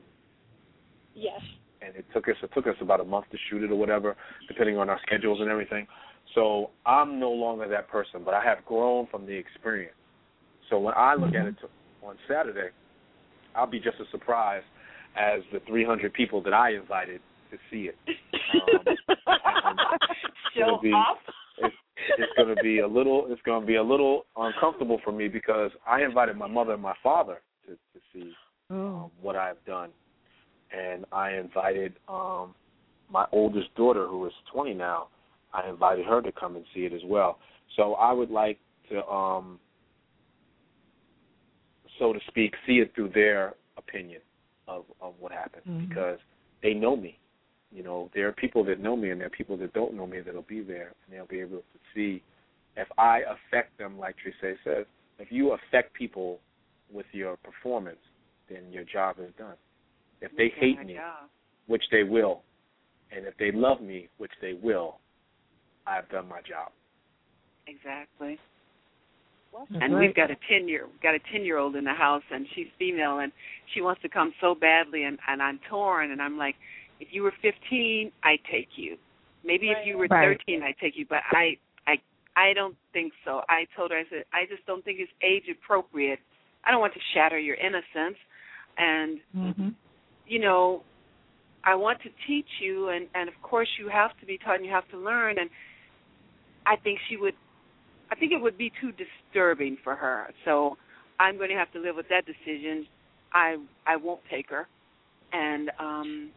yes. 1.13 1.41
And 1.81 1.93
it 1.95 2.05
took 2.13 2.29
us 2.29 2.35
it 2.41 2.51
took 2.53 2.67
us 2.67 2.75
about 2.79 3.01
a 3.01 3.03
month 3.03 3.25
to 3.31 3.37
shoot 3.49 3.63
it 3.63 3.71
or 3.71 3.75
whatever, 3.75 4.15
depending 4.47 4.77
on 4.77 4.89
our 4.89 4.99
schedules 5.05 5.41
and 5.41 5.49
everything. 5.49 5.85
So 6.33 6.69
I'm 6.85 7.19
no 7.19 7.31
longer 7.31 7.67
that 7.67 7.89
person, 7.89 8.21
but 8.23 8.33
I 8.33 8.41
have 8.43 8.63
grown 8.65 9.07
from 9.11 9.25
the 9.25 9.33
experience. 9.33 9.95
So 10.69 10.79
when 10.79 10.93
I 10.95 11.15
look 11.15 11.35
at 11.35 11.45
it 11.45 11.55
to, 11.59 11.67
on 12.07 12.15
Saturday, 12.29 12.69
I'll 13.53 13.67
be 13.67 13.79
just 13.79 13.97
as 13.99 14.07
surprised 14.11 14.65
as 15.17 15.41
the 15.51 15.59
300 15.67 16.13
people 16.13 16.41
that 16.43 16.53
I 16.53 16.71
invited 16.75 17.19
to 17.51 17.57
see 17.69 17.89
it. 17.89 17.95
Um, 18.53 19.77
Show 20.53 20.79
be, 20.81 20.91
off. 20.91 21.17
It's, 22.17 22.31
going 22.35 22.55
to 22.55 22.61
be 22.61 22.79
a 22.79 22.87
little. 22.87 23.25
It's 23.29 23.41
going 23.43 23.61
to 23.61 23.67
be 23.67 23.75
a 23.75 23.83
little 23.83 24.25
uncomfortable 24.37 24.99
for 25.03 25.11
me 25.11 25.27
because 25.27 25.71
I 25.87 26.01
invited 26.03 26.37
my 26.37 26.47
mother 26.47 26.73
and 26.73 26.81
my 26.81 26.95
father 27.03 27.41
to 27.65 27.73
to 27.73 27.99
see 28.13 28.31
Oh. 28.69 28.75
um, 28.75 29.11
what 29.21 29.35
I've 29.35 29.63
done, 29.65 29.89
and 30.71 31.05
I 31.11 31.31
invited 31.33 31.93
um, 32.07 32.55
my 33.09 33.25
oldest 33.33 33.73
daughter, 33.75 34.07
who 34.07 34.25
is 34.25 34.33
20 34.53 34.73
now. 34.73 35.07
I 35.53 35.67
invited 35.67 36.05
her 36.05 36.21
to 36.21 36.31
come 36.31 36.55
and 36.55 36.63
see 36.73 36.85
it 36.85 36.93
as 36.93 37.01
well. 37.05 37.37
So 37.75 37.95
I 37.95 38.13
would 38.13 38.31
like 38.31 38.57
to, 38.89 39.05
um, 39.07 39.59
so 41.99 42.13
to 42.13 42.19
speak, 42.27 42.53
see 42.65 42.79
it 42.79 42.93
through 42.95 43.09
their 43.09 43.55
opinion 43.77 44.21
of 44.67 44.85
of 45.01 45.13
what 45.19 45.31
happened 45.31 45.63
Mhm. 45.67 45.89
because 45.89 46.19
they 46.63 46.73
know 46.73 46.95
me. 46.95 47.17
You 47.73 47.83
know, 47.83 48.09
there 48.13 48.27
are 48.27 48.33
people 48.33 48.63
that 48.65 48.79
know 48.79 48.95
me 48.97 49.11
and 49.11 49.19
there 49.19 49.27
are 49.27 49.31
people 49.31 49.55
that 49.57 49.73
don't 49.73 49.93
know 49.95 50.05
me 50.05 50.19
that'll 50.19 50.41
be 50.43 50.61
there 50.61 50.93
and 51.05 51.15
they'll 51.15 51.25
be 51.25 51.39
able 51.39 51.59
to 51.59 51.79
see 51.95 52.21
if 52.75 52.87
I 52.97 53.21
affect 53.21 53.77
them, 53.77 53.97
like 53.97 54.15
Trise 54.17 54.55
says. 54.63 54.85
If 55.19 55.31
you 55.31 55.51
affect 55.53 55.93
people 55.93 56.39
with 56.91 57.05
your 57.11 57.37
performance, 57.37 57.99
then 58.49 58.71
your 58.71 58.83
job 58.83 59.17
is 59.19 59.31
done. 59.37 59.55
If 60.21 60.31
they 60.37 60.49
hate 60.49 60.83
me, 60.85 60.95
Yeah. 60.95 61.13
which 61.67 61.83
they 61.91 62.03
will, 62.03 62.43
and 63.11 63.25
if 63.25 63.35
they 63.37 63.51
love 63.51 63.81
me, 63.81 64.09
which 64.17 64.31
they 64.41 64.53
will, 64.53 64.99
I've 65.87 66.07
done 66.09 66.27
my 66.27 66.41
job. 66.41 66.71
Exactly. 67.67 68.39
That's 69.53 69.69
and 69.83 69.93
right. 69.93 69.99
we've 70.07 70.15
got 70.15 70.31
a 70.31 70.37
ten 70.49 70.67
year 70.67 70.87
we've 70.87 71.01
got 71.01 71.13
a 71.13 71.19
ten 71.31 71.43
year 71.43 71.57
old 71.57 71.75
in 71.75 71.83
the 71.83 71.93
house 71.93 72.23
and 72.31 72.45
she's 72.55 72.67
female 72.79 73.19
and 73.19 73.33
she 73.73 73.81
wants 73.81 74.01
to 74.01 74.09
come 74.09 74.33
so 74.39 74.55
badly 74.55 75.03
and 75.03 75.19
and 75.27 75.41
I'm 75.41 75.59
torn 75.69 76.11
and 76.11 76.21
I'm 76.21 76.37
like 76.37 76.55
if 77.01 77.09
you 77.11 77.23
were 77.23 77.33
15 77.41 78.11
I'd 78.23 78.39
take 78.49 78.69
you 78.75 78.97
maybe 79.43 79.69
if 79.69 79.85
you 79.85 79.97
were 79.97 80.07
Right. 80.07 80.39
13 80.47 80.63
I'd 80.63 80.77
take 80.79 80.97
you 80.97 81.05
but 81.09 81.21
I 81.31 81.57
I 81.87 81.97
I 82.35 82.53
don't 82.53 82.77
think 82.93 83.13
so 83.25 83.41
I 83.49 83.67
told 83.75 83.91
her 83.91 83.97
I 83.97 84.05
said 84.09 84.23
I 84.33 84.45
just 84.45 84.65
don't 84.65 84.83
think 84.85 84.99
it's 84.99 85.11
age 85.21 85.49
appropriate 85.51 86.19
I 86.63 86.71
don't 86.71 86.79
want 86.79 86.93
to 86.93 86.99
shatter 87.13 87.39
your 87.39 87.55
innocence 87.55 88.17
and 88.77 89.19
hmm 89.33 89.69
you 90.31 90.39
know, 90.39 90.83
I 91.65 91.75
want 91.75 91.99
to 92.03 92.09
teach 92.25 92.47
you, 92.61 92.89
and 92.89 93.07
and 93.13 93.27
of 93.27 93.35
course 93.43 93.67
you 93.77 93.89
have 93.89 94.11
to 94.21 94.25
be 94.25 94.37
taught, 94.37 94.55
and 94.55 94.65
you 94.65 94.71
have 94.71 94.87
to 94.91 94.97
learn. 94.97 95.37
And 95.39 95.49
I 96.65 96.77
think 96.77 96.99
she 97.09 97.17
would, 97.17 97.33
I 98.09 98.15
think 98.15 98.31
it 98.31 98.41
would 98.41 98.57
be 98.57 98.71
too 98.81 98.91
disturbing 98.93 99.77
for 99.83 99.95
her. 99.95 100.29
So 100.45 100.77
I'm 101.19 101.37
going 101.37 101.49
to 101.49 101.55
have 101.55 101.71
to 101.73 101.79
live 101.79 101.97
with 101.97 102.07
that 102.09 102.23
decision. 102.25 102.87
I 103.33 103.57
I 103.85 103.97
won't 103.97 104.21
take 104.29 104.49
her, 104.49 104.67
and 105.33 105.69
um, 105.79 106.29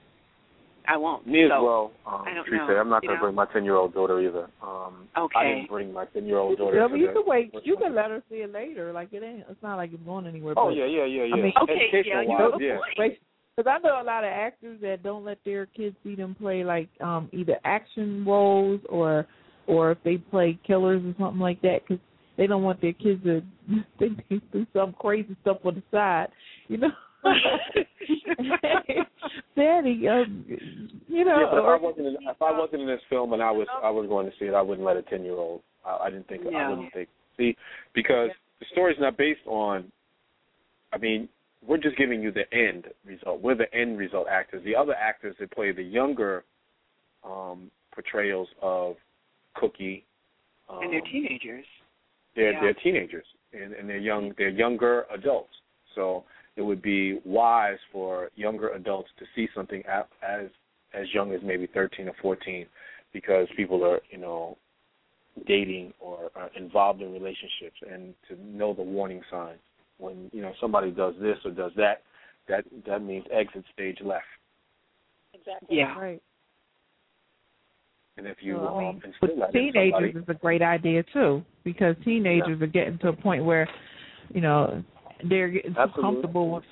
I 0.86 0.96
won't. 0.96 1.26
Me 1.26 1.44
as 1.44 1.50
so, 1.50 1.64
well, 1.64 1.92
um, 2.06 2.24
I 2.26 2.34
don't 2.34 2.46
Trise. 2.46 2.68
know, 2.68 2.76
I'm 2.76 2.88
not 2.90 3.02
going 3.02 3.14
to 3.16 3.20
bring 3.20 3.34
my 3.34 3.46
10 3.46 3.64
year 3.64 3.76
old 3.76 3.94
daughter 3.94 4.20
either. 4.20 4.48
Um, 4.62 5.08
I 5.16 5.20
Okay. 5.22 5.54
didn't 5.54 5.70
bring 5.70 5.92
my 5.92 6.04
10 6.06 6.26
year 6.26 6.38
old 6.38 6.58
daughter. 6.58 6.76
Yeah, 6.76 6.82
to 6.84 6.88
but 6.90 6.98
you 6.98 7.08
can 7.12 7.22
wait. 7.26 7.54
You 7.64 7.76
can 7.76 7.94
let 7.94 8.10
her 8.10 8.22
see 8.28 8.36
it 8.36 8.52
later. 8.52 8.92
Like 8.92 9.12
it 9.12 9.22
ain't. 9.22 9.44
It's 9.48 9.62
not 9.62 9.76
like 9.76 9.92
it's 9.92 10.02
going 10.02 10.26
anywhere. 10.26 10.54
Oh 10.56 10.66
but- 10.68 10.76
yeah, 10.76 10.84
yeah, 10.84 11.04
yeah, 11.06 11.24
yeah. 11.24 11.34
I 11.34 11.40
mean- 11.40 11.52
Okay, 11.62 11.88
yeah, 12.06 12.22
you 12.22 12.28
wise, 12.28 12.50
have 12.52 12.60
yeah. 12.60 12.78
point. 12.96 13.14
Because 13.56 13.70
I 13.72 13.86
know 13.86 14.00
a 14.00 14.04
lot 14.04 14.24
of 14.24 14.30
actors 14.30 14.80
that 14.82 15.02
don't 15.04 15.24
let 15.24 15.38
their 15.44 15.66
kids 15.66 15.94
see 16.02 16.16
them 16.16 16.34
play 16.34 16.64
like 16.64 16.88
um 17.00 17.28
either 17.32 17.56
action 17.64 18.24
roles 18.26 18.80
or 18.88 19.26
or 19.66 19.92
if 19.92 19.98
they 20.04 20.16
play 20.18 20.58
killers 20.66 21.02
or 21.04 21.14
something 21.18 21.40
like 21.40 21.62
that 21.62 21.78
because 21.86 22.02
they 22.36 22.46
don't 22.48 22.64
want 22.64 22.80
their 22.82 22.92
kids 22.92 23.22
to 23.24 23.42
think 23.98 24.18
they 24.28 24.40
do 24.52 24.66
some 24.72 24.92
crazy 24.98 25.36
stuff 25.42 25.58
on 25.64 25.76
the 25.76 25.82
side, 25.90 26.28
you 26.68 26.76
know. 26.78 26.90
Daddy, 29.56 30.08
um, 30.08 30.44
you 31.08 31.24
know, 31.24 31.40
yeah, 31.40 31.46
but 31.50 31.58
if 31.58 31.64
I 31.64 31.76
wasn't 31.76 32.06
in, 32.06 32.16
if 32.20 32.42
I 32.42 32.58
wasn't 32.58 32.82
in 32.82 32.88
this 32.88 33.00
film 33.08 33.32
and 33.32 33.42
I 33.42 33.50
was 33.50 33.66
I 33.82 33.90
was 33.90 34.06
going 34.08 34.26
to 34.26 34.32
see 34.38 34.46
it, 34.46 34.54
I 34.54 34.62
wouldn't 34.62 34.86
let 34.86 34.96
a 34.96 35.02
10 35.02 35.24
year 35.24 35.34
old. 35.34 35.62
I, 35.86 35.98
I 36.04 36.10
didn't 36.10 36.28
think 36.28 36.42
yeah. 36.50 36.58
I 36.58 36.68
wouldn't 36.70 36.92
think 36.92 37.08
see 37.36 37.56
because 37.94 38.30
the 38.60 38.66
story's 38.72 38.98
not 39.00 39.16
based 39.16 39.46
on. 39.46 39.90
I 40.92 40.98
mean, 40.98 41.28
we're 41.66 41.78
just 41.78 41.96
giving 41.96 42.22
you 42.22 42.30
the 42.30 42.52
end 42.52 42.86
result. 43.06 43.40
We're 43.40 43.56
the 43.56 43.72
end 43.74 43.98
result 43.98 44.26
actors. 44.30 44.62
The 44.64 44.76
other 44.76 44.94
actors 44.94 45.34
that 45.40 45.50
play 45.52 45.72
the 45.72 45.82
younger 45.82 46.44
um 47.24 47.70
portrayals 47.92 48.48
of 48.60 48.96
Cookie. 49.54 50.04
Um, 50.68 50.80
and 50.82 50.92
they're 50.92 51.00
teenagers. 51.02 51.64
they're 52.36 52.52
Yeah. 52.52 52.60
they're 52.60 52.74
teenagers 52.74 53.24
and, 53.52 53.72
and 53.72 53.88
they're 53.88 53.98
young 53.98 54.32
they're 54.36 54.48
younger 54.48 55.06
adults 55.14 55.52
so 55.94 56.24
it 56.56 56.62
would 56.62 56.82
be 56.82 57.20
wise 57.24 57.78
for 57.92 58.30
younger 58.36 58.70
adults 58.70 59.10
to 59.18 59.24
see 59.34 59.48
something 59.54 59.82
a- 59.86 60.06
as 60.24 60.48
as 60.92 61.12
young 61.12 61.32
as 61.32 61.42
maybe 61.42 61.66
13 61.66 62.08
or 62.08 62.14
14 62.22 62.66
because 63.12 63.48
people 63.56 63.84
are 63.84 64.00
you 64.10 64.18
know 64.18 64.56
dating 65.46 65.92
or 66.00 66.30
are 66.36 66.50
involved 66.56 67.02
in 67.02 67.12
relationships 67.12 67.76
and 67.90 68.14
to 68.28 68.36
know 68.46 68.72
the 68.72 68.82
warning 68.82 69.20
signs 69.30 69.58
when 69.98 70.30
you 70.32 70.40
know 70.40 70.52
somebody 70.60 70.90
does 70.90 71.14
this 71.20 71.38
or 71.44 71.50
does 71.50 71.72
that 71.76 72.02
that 72.48 72.64
that 72.86 73.02
means 73.02 73.24
exit 73.32 73.64
stage 73.72 73.98
left 74.02 74.24
Exactly. 75.34 75.78
Yeah. 75.78 75.98
right. 75.98 76.22
and 78.16 78.26
if 78.26 78.36
you 78.40 78.56
Well, 78.56 78.76
I 78.76 78.78
um, 78.78 78.78
mean, 78.78 79.02
instill 79.04 79.36
with 79.36 79.52
teenagers 79.52 79.92
somebody 79.92 80.08
is 80.10 80.24
a 80.28 80.34
great 80.34 80.62
idea 80.62 81.02
too 81.12 81.44
because 81.64 81.96
teenagers 82.04 82.62
are 82.62 82.66
getting 82.68 82.98
to 82.98 83.08
a 83.08 83.12
point 83.12 83.44
where 83.44 83.68
you 84.32 84.40
know 84.40 84.84
they're 85.28 85.48
getting 85.48 85.74
so 85.74 85.80
Absolutely. 85.80 86.02
comfortable 86.12 86.50
with 86.54 86.64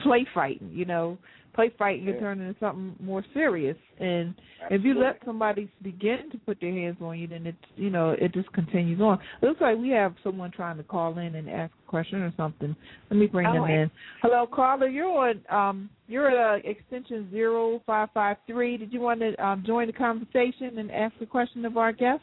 play 0.00 0.26
fighting 0.34 0.70
you 0.72 0.84
know. 0.84 1.18
Play 1.54 1.70
fighting 1.76 2.04
can 2.04 2.14
Yeah. 2.14 2.20
turn 2.20 2.40
into 2.40 2.60
something 2.60 2.94
more 3.04 3.24
serious. 3.34 3.76
And 3.98 4.32
if 4.70 4.84
you 4.84 4.94
let 4.94 5.20
somebody 5.24 5.68
begin 5.82 6.30
to 6.30 6.38
put 6.38 6.60
their 6.60 6.70
hands 6.70 6.98
on 7.02 7.18
you 7.18 7.26
then 7.26 7.46
it's 7.48 7.58
you 7.74 7.90
know 7.90 8.10
it 8.10 8.32
just 8.32 8.52
continues 8.52 9.00
on. 9.00 9.18
It 9.42 9.46
looks 9.46 9.60
like 9.60 9.76
we 9.76 9.88
have 9.88 10.14
someone 10.22 10.52
trying 10.52 10.76
to 10.76 10.84
call 10.84 11.18
in 11.18 11.34
and 11.34 11.50
ask 11.50 11.72
a 11.84 11.90
question 11.90 12.22
or 12.22 12.32
something. 12.36 12.76
Let 13.10 13.16
me 13.18 13.26
bring 13.26 13.46
Oh, 13.48 13.54
them 13.54 13.64
I- 13.64 13.72
in 13.72 13.90
hello 14.22 14.46
caller 14.46 14.86
you're 14.86 15.08
on 15.30 15.40
um 15.50 15.90
you're 16.06 16.28
at 16.30 16.36
uh, 16.64 16.68
extension 16.68 17.28
zero 17.32 17.82
five 17.86 18.10
five 18.14 18.36
three. 18.46 18.76
Did 18.76 18.92
you 18.92 19.00
want 19.00 19.18
to 19.18 19.34
um 19.44 19.64
join 19.66 19.88
the 19.88 19.92
conversation 19.92 20.78
and 20.78 20.92
ask 20.92 21.14
a 21.20 21.26
question 21.26 21.64
of 21.64 21.76
our 21.76 21.90
guest 21.92 22.22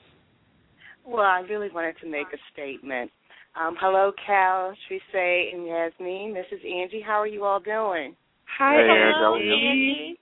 Well, 1.05 1.25
I 1.25 1.41
really 1.41 1.69
wanted 1.73 1.95
to 2.01 2.09
make 2.09 2.27
a 2.33 2.37
statement. 2.53 3.11
Um, 3.59 3.75
hello, 3.79 4.11
Cal, 4.25 4.73
Trise, 4.87 5.49
and 5.53 5.65
Yasmin. 5.65 6.33
This 6.33 6.45
is 6.51 6.59
Angie. 6.65 7.01
How 7.01 7.21
are 7.21 7.27
you 7.27 7.45
all 7.45 7.59
doing? 7.61 8.13
Hi, 8.57 8.73
Hey, 8.73 8.81
Angie, 8.81 9.49
Angie. 9.53 9.67
Angie. 9.69 10.19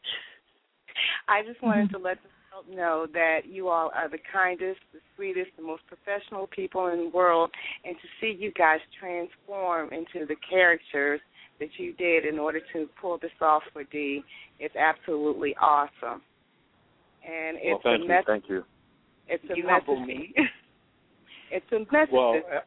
I 1.28 1.42
just 1.42 1.62
wanted 1.64 1.90
to 1.92 1.98
let 1.98 2.18
the 2.22 2.30
world 2.54 2.78
know 2.78 3.08
that 3.12 3.40
you 3.50 3.70
all 3.70 3.92
are 3.96 4.08
the 4.08 4.20
kindest, 4.32 4.80
the 4.94 5.00
sweetest, 5.16 5.50
the 5.58 5.64
most 5.64 5.82
professional 5.88 6.46
people 6.48 6.88
in 6.88 7.06
the 7.06 7.10
world, 7.10 7.50
and 7.84 7.96
to 7.96 8.08
see 8.22 8.38
you 8.40 8.52
guys 8.52 8.80
transform 9.00 9.90
into 9.92 10.28
the 10.28 10.36
characters 10.48 11.20
that 11.60 11.70
you 11.78 11.94
did 11.94 12.26
in 12.26 12.38
order 12.38 12.60
to 12.74 12.88
pull 13.02 13.18
this 13.18 13.32
off 13.42 13.64
for 13.74 13.84
Dee 13.86 14.24
is 14.60 14.72
absolutely 14.80 15.56
awesome. 15.60 16.22
And 17.28 17.58
well 17.66 17.78
it's 17.78 17.84
thank 17.84 18.00
a 18.00 18.04
you 18.04 18.08
message. 18.10 18.26
thank 18.28 18.44
you 18.50 18.64
It's 19.28 19.44
a 19.50 19.56
You 19.58 19.66
message. 19.66 20.08
me. 20.08 20.34
it's 21.52 21.66
a 21.72 21.80
message. 21.92 22.12
Well, 22.12 22.42
uh, 22.54 22.60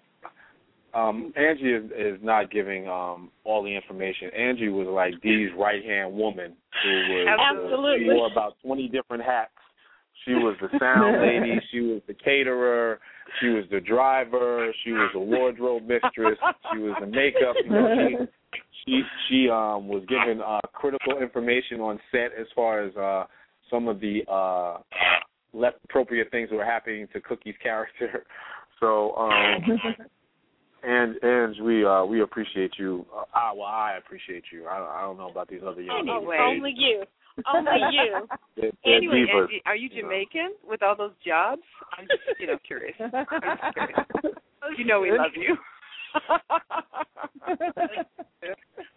um, 0.97 1.33
Angie 1.37 1.73
is, 1.73 1.85
is 1.97 2.19
not 2.23 2.51
giving 2.51 2.89
um, 2.89 3.31
all 3.45 3.63
the 3.63 3.75
information. 3.75 4.31
Angie 4.37 4.69
was 4.69 4.87
like 4.87 5.21
Dee's 5.23 5.51
right 5.59 5.85
hand 5.85 6.15
woman 6.15 6.55
who 6.83 6.91
was 6.91 7.39
Absolutely. 7.39 8.07
she 8.07 8.15
wore 8.15 8.33
about 8.33 8.55
twenty 8.65 8.89
different 8.89 9.23
hats. 9.23 9.51
She 10.25 10.33
was 10.33 10.57
the 10.61 10.69
sound 10.81 11.21
lady. 11.23 11.61
She 11.71 11.81
was 11.81 12.01
the 12.07 12.15
caterer. 12.15 12.99
She 13.41 13.49
was 13.49 13.65
the 13.71 13.81
driver. 13.81 14.73
She 14.85 14.93
was 14.93 15.11
the 15.13 15.21
wardrobe 15.21 15.83
mistress. 15.83 16.39
She 16.73 16.79
was 16.79 16.97
the 17.01 17.07
makeup. 17.07 17.57
You 17.63 17.71
know, 17.71 17.97
she 18.09 18.63
she 18.85 19.03
she 19.29 19.51
um 19.51 19.89
was 19.89 20.03
given 20.09 20.41
uh 20.41 20.61
critical 20.73 21.19
information 21.21 21.81
on 21.81 22.01
set 22.11 22.31
as 22.39 22.47
far 22.55 22.83
as 22.83 22.97
uh 22.97 23.25
some 23.71 23.87
of 23.87 24.01
the 24.01 24.23
uh 24.31 24.79
less 25.53 25.75
appropriate 25.85 26.31
things 26.31 26.49
that 26.51 26.57
were 26.57 26.65
happening 26.65 27.07
to 27.13 27.21
Cookie's 27.21 27.57
character. 27.63 28.25
So 28.79 29.17
um 29.17 29.79
and 30.83 31.17
and 31.23 31.65
we 31.65 31.85
uh 31.85 32.05
we 32.05 32.23
appreciate 32.23 32.73
you. 32.79 33.07
Uh, 33.15 33.25
I 33.35 33.53
well 33.53 33.65
I 33.65 33.97
appreciate 33.99 34.45
you. 34.53 34.67
I 34.67 34.79
don't, 34.79 34.89
I 34.89 35.01
don't 35.03 35.17
know 35.19 35.31
about 35.31 35.49
these 35.49 35.61
other 35.67 35.81
young 35.81 36.01
Anyway. 36.09 36.37
ladies. 36.39 36.57
Only 36.57 36.75
you. 36.77 37.05
Only 37.53 37.81
you. 37.93 38.29
They're, 38.57 38.71
they're 38.85 38.95
Anyway, 38.97 39.27
divas. 39.29 39.43
Angie, 39.43 39.63
are 39.67 39.77
you 39.77 39.89
you 39.93 40.03
know. 40.03 40.09
Jamaican 40.09 40.53
with 40.67 40.83
all 40.83 40.97
those 40.97 41.13
jobs? 41.27 41.63
I'm 41.99 42.07
just, 42.07 42.41
you 42.41 42.47
know, 42.47 42.59
curious. 42.67 42.95
I'm 43.01 43.11
just 43.11 43.75
curious. 43.75 43.99
You 44.77 44.85
know 44.85 45.01
we 45.01 45.13
love 45.13 45.31
you. 45.37 45.57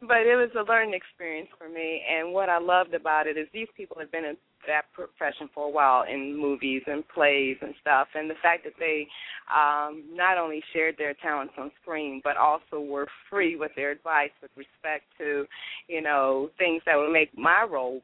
but 0.02 0.22
it 0.26 0.36
was 0.36 0.50
a 0.58 0.64
learning 0.70 0.94
experience 0.94 1.50
for 1.58 1.70
me 1.70 2.02
and 2.10 2.34
what 2.34 2.50
I 2.50 2.60
loved 2.60 2.94
about 2.94 3.28
it 3.28 3.38
is 3.38 3.48
these 3.54 3.68
people 3.76 3.98
have 4.00 4.12
been 4.12 4.26
in 4.26 4.38
that 4.68 4.86
profession 4.94 5.50
for 5.54 5.68
a 5.68 5.70
while 5.70 6.04
in 6.04 6.38
movies 6.38 6.82
and 6.88 7.08
plays 7.10 7.58
and 7.62 7.74
stuff, 7.82 8.08
and 8.16 8.30
the 8.30 8.36
fact 8.42 8.64
that 8.64 8.74
they 8.80 9.08
um, 9.54 10.04
not 10.12 10.38
only 10.38 10.62
shared 10.74 10.96
their 10.98 11.14
talents 11.16 11.54
on 11.58 11.72
screen, 11.82 12.22
but 12.24 12.38
also 12.38 12.80
were 12.80 13.08
free 13.30 13.56
with 13.56 13.72
their 13.76 13.92
advice 13.92 14.32
with 14.42 14.52
respect 14.56 15.06
to, 15.18 15.46
you 15.88 16.02
know, 16.02 16.50
things 16.58 16.82
that 16.86 16.96
would 16.98 17.12
make 17.12 17.36
my 17.38 17.66
role 17.70 18.02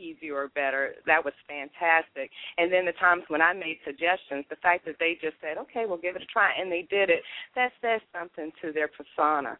easier 0.00 0.36
or 0.36 0.48
better. 0.48 0.94
That 1.06 1.24
was 1.24 1.34
fantastic. 1.46 2.30
And 2.58 2.72
then 2.72 2.86
the 2.86 2.92
times 2.92 3.24
when 3.28 3.42
I 3.42 3.52
made 3.52 3.78
suggestions, 3.84 4.44
the 4.48 4.56
fact 4.56 4.84
that 4.86 4.96
they 4.98 5.18
just 5.20 5.36
said, 5.40 5.58
"Okay, 5.58 5.84
we'll 5.86 5.98
give 5.98 6.16
it 6.16 6.22
a 6.22 6.26
try," 6.26 6.52
and 6.52 6.72
they 6.72 6.82
did 6.82 7.10
it, 7.10 7.22
that 7.54 7.72
says 7.80 8.00
something 8.12 8.50
to 8.62 8.72
their 8.72 8.88
persona. 8.88 9.58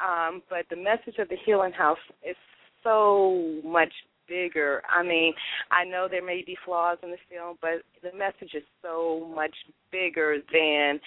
Um, 0.00 0.42
but 0.48 0.68
the 0.68 0.76
message 0.76 1.18
of 1.18 1.28
the 1.28 1.36
Healing 1.44 1.72
House 1.72 1.98
is 2.22 2.36
so 2.82 3.60
much 3.64 3.92
bigger. 4.28 4.82
I 4.88 5.02
mean, 5.02 5.34
I 5.70 5.84
know 5.84 6.06
there 6.08 6.24
may 6.24 6.42
be 6.42 6.56
flaws 6.64 6.98
in 7.02 7.10
the 7.10 7.16
film, 7.30 7.56
but 7.60 7.82
the 8.02 8.16
message 8.16 8.54
is 8.54 8.62
so 8.82 9.32
much 9.34 9.54
bigger 9.90 10.36
than 10.52 11.00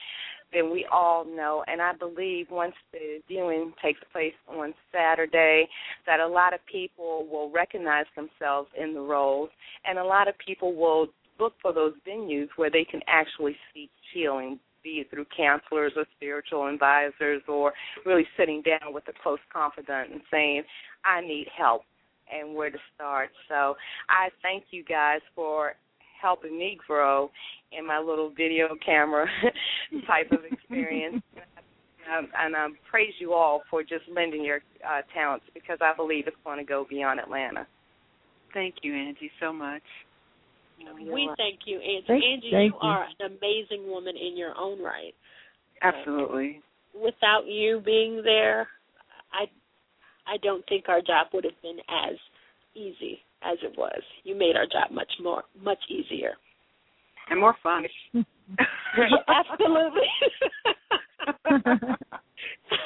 than 0.53 0.71
we 0.71 0.85
all 0.91 1.25
know. 1.25 1.63
And 1.67 1.81
I 1.81 1.93
believe 1.93 2.47
once 2.49 2.75
the 2.91 3.19
viewing 3.27 3.73
takes 3.81 3.99
place 4.11 4.33
on 4.47 4.73
Saturday, 4.91 5.67
that 6.05 6.19
a 6.19 6.27
lot 6.27 6.53
of 6.53 6.59
people 6.71 7.27
will 7.31 7.49
recognize 7.51 8.05
themselves 8.15 8.69
in 8.77 8.93
the 8.93 9.01
roles, 9.01 9.49
and 9.85 9.97
a 9.97 10.03
lot 10.03 10.27
of 10.27 10.35
people 10.45 10.75
will 10.75 11.07
look 11.39 11.53
for 11.61 11.73
those 11.73 11.93
venues 12.07 12.49
where 12.55 12.69
they 12.69 12.83
can 12.83 13.01
actually 13.07 13.55
seek 13.73 13.89
healing. 14.13 14.59
Be 14.83 15.01
it 15.01 15.11
through 15.11 15.25
counselors 15.35 15.93
or 15.95 16.05
spiritual 16.15 16.67
advisors, 16.67 17.43
or 17.47 17.71
really 18.05 18.25
sitting 18.35 18.63
down 18.63 18.93
with 18.93 19.07
a 19.07 19.13
close 19.21 19.39
confidant 19.53 20.11
and 20.11 20.21
saying, 20.31 20.63
I 21.05 21.21
need 21.21 21.47
help 21.55 21.83
and 22.31 22.55
where 22.55 22.71
to 22.71 22.77
start. 22.95 23.29
So 23.47 23.75
I 24.09 24.29
thank 24.41 24.65
you 24.71 24.83
guys 24.83 25.19
for 25.35 25.73
helping 26.21 26.57
me 26.57 26.77
grow 26.85 27.29
in 27.71 27.85
my 27.85 27.99
little 27.99 28.29
video 28.35 28.69
camera 28.85 29.25
type 30.07 30.31
of 30.31 30.39
experience. 30.49 31.21
Um, 32.11 32.27
and 32.37 32.55
I 32.55 32.65
um, 32.65 32.77
praise 32.89 33.13
you 33.19 33.33
all 33.33 33.61
for 33.69 33.83
just 33.83 34.03
lending 34.13 34.43
your 34.43 34.59
uh, 34.83 35.01
talents 35.13 35.45
because 35.53 35.77
I 35.81 35.95
believe 35.95 36.25
it's 36.25 36.35
going 36.43 36.57
to 36.57 36.63
go 36.65 36.85
beyond 36.89 37.19
Atlanta. 37.19 37.67
Thank 38.55 38.75
you, 38.81 38.93
Angie, 38.95 39.31
so 39.39 39.53
much. 39.53 39.83
we 40.99 41.29
thank 41.37 41.59
you, 41.65 41.77
Angie. 41.77 42.03
Thank, 42.07 42.23
Angie, 42.23 42.49
thank 42.51 42.73
you, 42.73 42.79
you 42.81 42.89
are 42.89 43.05
an 43.19 43.37
amazing 43.37 43.87
woman 43.87 44.15
in 44.17 44.35
your 44.35 44.53
own 44.57 44.81
right. 44.81 45.13
Absolutely. 45.83 46.61
Without 46.95 47.43
you 47.45 47.81
being 47.85 48.23
there, 48.23 48.67
I 49.31 49.45
I 50.27 50.37
don't 50.43 50.65
think 50.67 50.89
our 50.89 51.01
job 51.01 51.27
would 51.33 51.45
have 51.45 51.61
been 51.61 51.77
as 51.87 52.17
easy 52.75 53.21
as 53.43 53.57
it 53.63 53.77
was. 53.77 54.01
You 54.23 54.35
made 54.35 54.55
our 54.55 54.65
job 54.65 54.91
much 54.91 55.11
more 55.21 55.43
much 55.61 55.79
easier. 55.89 56.33
And 57.29 57.39
more 57.39 57.55
fun. 57.63 57.85
absolutely. 59.27 60.01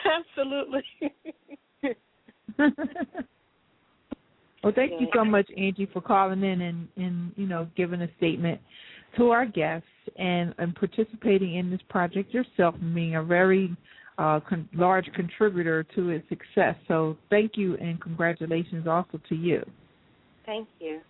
absolutely. 0.06 0.84
well, 4.64 4.74
thank 4.76 4.92
you 5.00 5.08
so 5.14 5.26
much, 5.26 5.50
Angie, 5.58 5.90
for 5.92 6.02
calling 6.02 6.44
in 6.44 6.62
and, 6.62 6.88
and 6.98 7.32
you 7.36 7.48
know 7.48 7.68
giving 7.76 8.02
a 8.02 8.10
statement 8.18 8.62
to 9.18 9.30
our 9.30 9.46
guests 9.46 9.88
and, 10.18 10.54
and 10.58 10.76
participating 10.76 11.56
in 11.56 11.72
this 11.72 11.80
project 11.90 12.34
yourself 12.34 12.76
and 12.82 12.94
being 12.94 13.16
a 13.16 13.24
very 13.24 13.76
uh, 14.18 14.40
con- 14.48 14.70
large 14.74 15.06
contributor 15.16 15.86
to 15.96 16.10
its 16.10 16.28
success. 16.30 16.76
So 16.88 17.18
thank 17.30 17.54
you 17.56 17.76
and 17.78 18.00
congratulations 18.02 18.88
also 18.88 19.20
to 19.30 19.36
you. 19.36 19.64
Thank 20.46 20.68
you. 20.80 21.02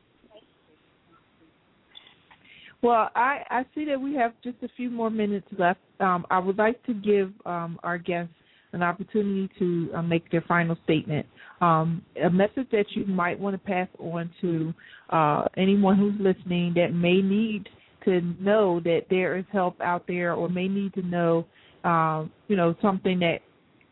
Well, 2.81 3.09
I, 3.15 3.41
I 3.49 3.65
see 3.73 3.85
that 3.85 3.99
we 3.99 4.13
have 4.15 4.33
just 4.43 4.57
a 4.61 4.69
few 4.77 4.89
more 4.89 5.09
minutes 5.09 5.47
left. 5.57 5.79
Um, 5.99 6.25
I 6.29 6.39
would 6.39 6.57
like 6.57 6.83
to 6.85 6.93
give 6.93 7.31
um, 7.45 7.79
our 7.83 7.97
guests 7.97 8.33
an 8.73 8.83
opportunity 8.83 9.49
to 9.57 9.89
uh, 9.95 10.01
make 10.01 10.29
their 10.29 10.43
final 10.47 10.77
statement. 10.83 11.25
Um, 11.61 12.03
a 12.23 12.29
message 12.29 12.67
that 12.71 12.85
you 12.91 13.05
might 13.05 13.39
want 13.39 13.55
to 13.55 13.57
pass 13.57 13.87
on 13.97 14.29
to 14.41 14.73
uh, 15.09 15.45
anyone 15.57 15.97
who's 15.97 16.13
listening 16.19 16.73
that 16.75 16.93
may 16.93 17.21
need 17.21 17.69
to 18.03 18.21
know 18.39 18.79
that 18.81 19.03
there 19.09 19.37
is 19.37 19.45
help 19.51 19.79
out 19.81 20.05
there 20.07 20.33
or 20.33 20.49
may 20.49 20.67
need 20.67 20.93
to 20.93 21.01
know 21.01 21.45
um, 21.85 22.31
you 22.47 22.57
know, 22.57 22.75
something 22.81 23.19
that 23.19 23.39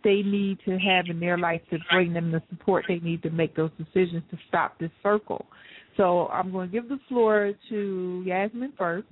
they 0.04 0.22
need 0.22 0.60
to 0.66 0.78
have 0.78 1.06
in 1.10 1.20
their 1.20 1.38
life 1.38 1.62
to 1.70 1.78
bring 1.92 2.14
them 2.14 2.32
the 2.32 2.42
support 2.50 2.86
they 2.88 3.00
need 3.00 3.24
to 3.24 3.30
make 3.30 3.56
those 3.56 3.72
decisions 3.78 4.24
to 4.32 4.38
stop 4.48 4.78
this 4.80 4.92
circle. 5.02 5.46
So 5.98 6.28
I'm 6.28 6.52
going 6.52 6.70
to 6.70 6.72
give 6.72 6.90
the 6.90 7.00
floor 7.08 7.54
to 7.70 8.24
Yasmin 8.26 8.74
first. 8.78 9.08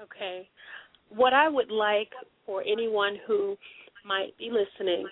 Okay. 0.00 0.48
What 1.10 1.32
I 1.32 1.48
would 1.48 1.70
like 1.70 2.10
for 2.44 2.62
anyone 2.62 3.16
who 3.26 3.56
might 4.04 4.36
be 4.38 4.50
listening 4.50 5.06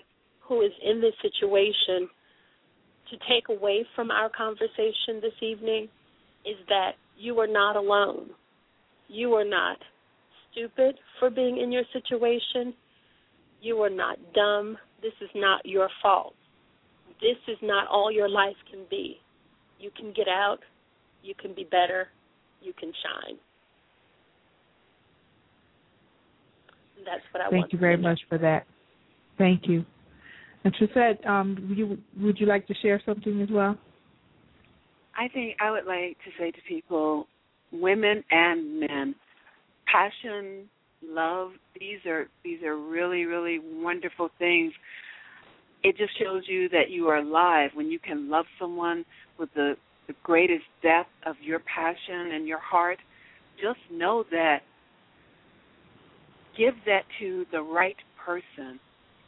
who 0.47 0.61
is 0.61 0.71
in 0.83 1.01
this 1.01 1.13
situation 1.21 2.07
to 3.09 3.17
take 3.29 3.49
away 3.49 3.85
from 3.95 4.11
our 4.11 4.29
conversation 4.29 5.21
this 5.21 5.33
evening 5.41 5.87
is 6.45 6.55
that 6.69 6.91
you 7.17 7.39
are 7.39 7.47
not 7.47 7.75
alone. 7.75 8.29
You 9.07 9.33
are 9.33 9.45
not 9.45 9.77
stupid 10.51 10.95
for 11.19 11.29
being 11.29 11.59
in 11.59 11.71
your 11.71 11.83
situation. 11.93 12.73
You 13.65 13.81
are 13.81 13.89
not 13.89 14.19
dumb. 14.35 14.77
This 15.01 15.13
is 15.21 15.29
not 15.33 15.65
your 15.65 15.89
fault. 15.99 16.35
This 17.19 17.37
is 17.47 17.57
not 17.63 17.87
all 17.87 18.11
your 18.11 18.29
life 18.29 18.55
can 18.69 18.81
be. 18.91 19.17
You 19.79 19.89
can 19.97 20.13
get 20.15 20.27
out. 20.27 20.59
You 21.23 21.33
can 21.33 21.55
be 21.55 21.63
better. 21.63 22.09
You 22.61 22.73
can 22.79 22.91
shine. 23.03 23.37
That's 27.03 27.23
what 27.31 27.41
I 27.41 27.49
Thank 27.49 27.61
want. 27.61 27.73
you 27.73 27.79
very 27.79 27.97
much 27.97 28.19
for 28.29 28.37
that. 28.37 28.67
Thank 29.39 29.63
you. 29.67 29.83
And 30.63 30.75
Trisette, 30.75 31.25
um, 31.27 31.73
you 31.75 31.97
would 32.23 32.39
you 32.39 32.45
like 32.45 32.67
to 32.67 32.75
share 32.83 33.01
something 33.03 33.41
as 33.41 33.49
well? 33.51 33.79
I 35.17 35.27
think 35.29 35.55
I 35.59 35.71
would 35.71 35.85
like 35.85 36.17
to 36.23 36.31
say 36.37 36.51
to 36.51 36.57
people, 36.67 37.25
women 37.71 38.23
and 38.29 38.79
men, 38.79 39.15
passion, 39.91 40.69
love, 41.09 41.51
these 41.79 41.99
are 42.05 42.27
these 42.43 42.61
are 42.63 42.77
really 42.77 43.25
really 43.25 43.59
wonderful 43.59 44.29
things. 44.39 44.73
It 45.83 45.97
just 45.97 46.17
shows 46.19 46.43
you 46.47 46.69
that 46.69 46.89
you 46.89 47.07
are 47.09 47.17
alive 47.17 47.71
when 47.73 47.91
you 47.91 47.99
can 47.99 48.29
love 48.29 48.45
someone 48.59 49.05
with 49.37 49.49
the 49.55 49.75
the 50.07 50.15
greatest 50.23 50.65
depth 50.81 51.09
of 51.25 51.35
your 51.41 51.59
passion 51.59 52.31
and 52.33 52.47
your 52.47 52.59
heart. 52.59 52.99
Just 53.61 53.79
know 53.91 54.23
that 54.31 54.59
give 56.57 56.75
that 56.85 57.03
to 57.19 57.45
the 57.51 57.61
right 57.61 57.95
person. 58.25 58.79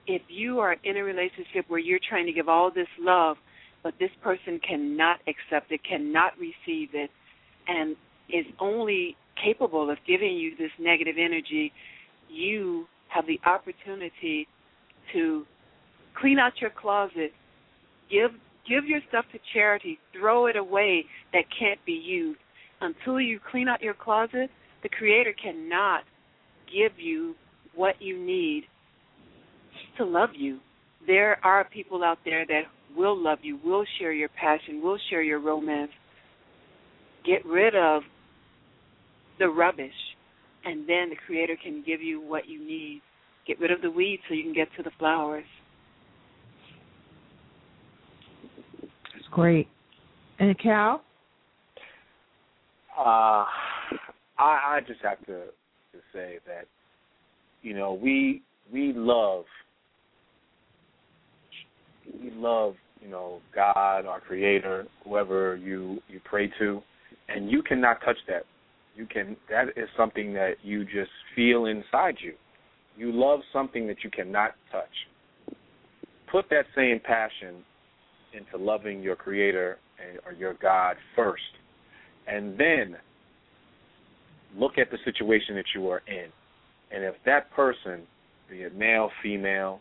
If 0.06 0.22
you 0.30 0.60
are 0.60 0.76
in 0.84 0.98
a 0.98 1.04
relationship 1.04 1.66
where 1.68 1.80
you're 1.80 2.00
trying 2.08 2.26
to 2.28 2.32
give 2.32 2.48
all 2.48 2.72
this 2.72 2.88
love, 3.00 3.38
but 3.84 3.94
this 4.00 4.12
person 4.24 4.60
cannot 4.68 5.20
accept 5.28 5.72
it, 5.72 5.82
cannot 5.88 6.34
receive 6.40 6.90
it, 6.94 7.10
and 7.68 7.96
is 8.30 8.46
only 8.60 9.16
capable 9.44 9.90
of 9.90 9.98
giving 10.08 10.36
you 10.36 10.56
this 10.58 10.72
negative 10.80 11.16
energy, 11.18 11.72
you 12.30 12.86
have 13.10 13.26
the 13.28 13.40
opportunity 13.46 14.48
to 15.14 15.46
clean 16.20 16.40
out 16.40 16.54
your 16.60 16.72
closet, 16.72 17.32
give 18.12 18.32
give 18.68 18.86
your 18.86 19.00
stuff 19.08 19.26
to 19.32 19.40
charity, 19.54 19.98
throw 20.18 20.48
it 20.48 20.58
away 20.58 21.06
that 21.32 21.44
can't 21.58 21.80
be 21.86 21.94
used. 21.94 22.40
Until 22.82 23.20
you 23.20 23.40
clean 23.50 23.68
out 23.68 23.82
your 23.82 23.94
closet, 23.94 24.50
the 24.84 24.90
creator 24.90 25.34
cannot 25.42 26.04
give 26.68 27.00
you 27.00 27.34
what 27.74 27.96
you 28.02 28.18
need 28.18 28.64
to 29.98 30.06
love 30.06 30.32
you. 30.36 30.60
There 31.06 31.40
are 31.46 31.64
people 31.64 32.04
out 32.04 32.20
there 32.26 32.46
that 32.46 32.64
will 32.96 33.18
love 33.18 33.40
you, 33.42 33.60
will 33.64 33.86
share 34.00 34.12
your 34.12 34.30
passion, 34.30 34.82
will 34.82 35.00
share 35.10 35.22
your 35.22 35.40
romance. 35.40 35.92
Get 37.26 37.46
rid 37.46 37.76
of 37.76 38.04
the 39.40 39.48
rubbish, 39.48 39.92
and 40.66 40.88
then 40.88 41.10
the 41.10 41.16
Creator 41.26 41.58
can 41.64 41.84
give 41.86 42.02
you 42.02 42.22
what 42.22 42.48
you 42.48 42.60
need. 42.60 43.02
Get 43.46 43.60
rid 43.60 43.72
of 43.72 43.82
the 43.82 43.92
weeds 43.92 44.22
so 44.28 44.34
you 44.34 44.44
can 44.44 44.54
get 44.54 44.68
to 44.78 44.84
the 44.84 44.92
flowers. 45.00 45.46
That's 48.82 49.28
great. 49.32 49.68
And 50.40 50.58
Cal? 50.60 51.02
Uh, 52.98 53.46
I, 53.46 53.48
I 54.40 54.80
just 54.86 55.02
have 55.02 55.20
to 55.28 55.46
to 55.94 56.00
say 56.14 56.40
that 56.46 56.66
you 57.62 57.74
know 57.74 57.94
we 57.94 58.42
we 58.72 58.92
love 58.94 59.46
we 62.22 62.32
love 62.32 62.76
you 63.02 63.10
know 63.10 63.40
God, 63.54 64.06
our 64.06 64.20
Creator, 64.20 64.88
whoever 65.04 65.56
you 65.56 66.02
you 66.08 66.20
pray 66.26 66.52
to, 66.60 66.82
and 67.30 67.50
you 67.50 67.62
cannot 67.62 68.02
touch 68.04 68.18
that 68.28 68.44
you 68.98 69.06
can 69.06 69.38
that 69.50 69.70
is 69.78 69.88
something 69.96 70.34
that 70.34 70.56
you 70.64 70.84
just 70.84 71.12
feel 71.36 71.66
inside 71.66 72.16
you. 72.20 72.34
You 72.98 73.12
love 73.12 73.42
something 73.54 73.88
that 73.88 73.98
you 74.04 74.10
cannot 74.10 74.56
touch. 74.72 75.56
Put 76.32 76.50
that 76.50 76.66
same 76.76 77.00
passion 77.00 77.64
into 78.34 78.58
loving 78.58 79.02
your 79.02 79.16
creator 79.16 79.78
or 80.26 80.34
your 80.34 80.56
God 80.56 80.98
first, 81.16 81.42
and 82.28 82.58
then 82.58 82.98
look 84.58 84.78
at 84.78 84.90
the 84.92 84.98
situation 85.06 85.56
that 85.56 85.66
you 85.76 85.88
are 85.90 86.02
in. 86.08 86.28
And 86.92 87.04
if 87.04 87.16
that 87.26 87.52
person, 87.52 88.02
be 88.50 88.58
it 88.58 88.76
male, 88.76 89.12
female, 89.22 89.80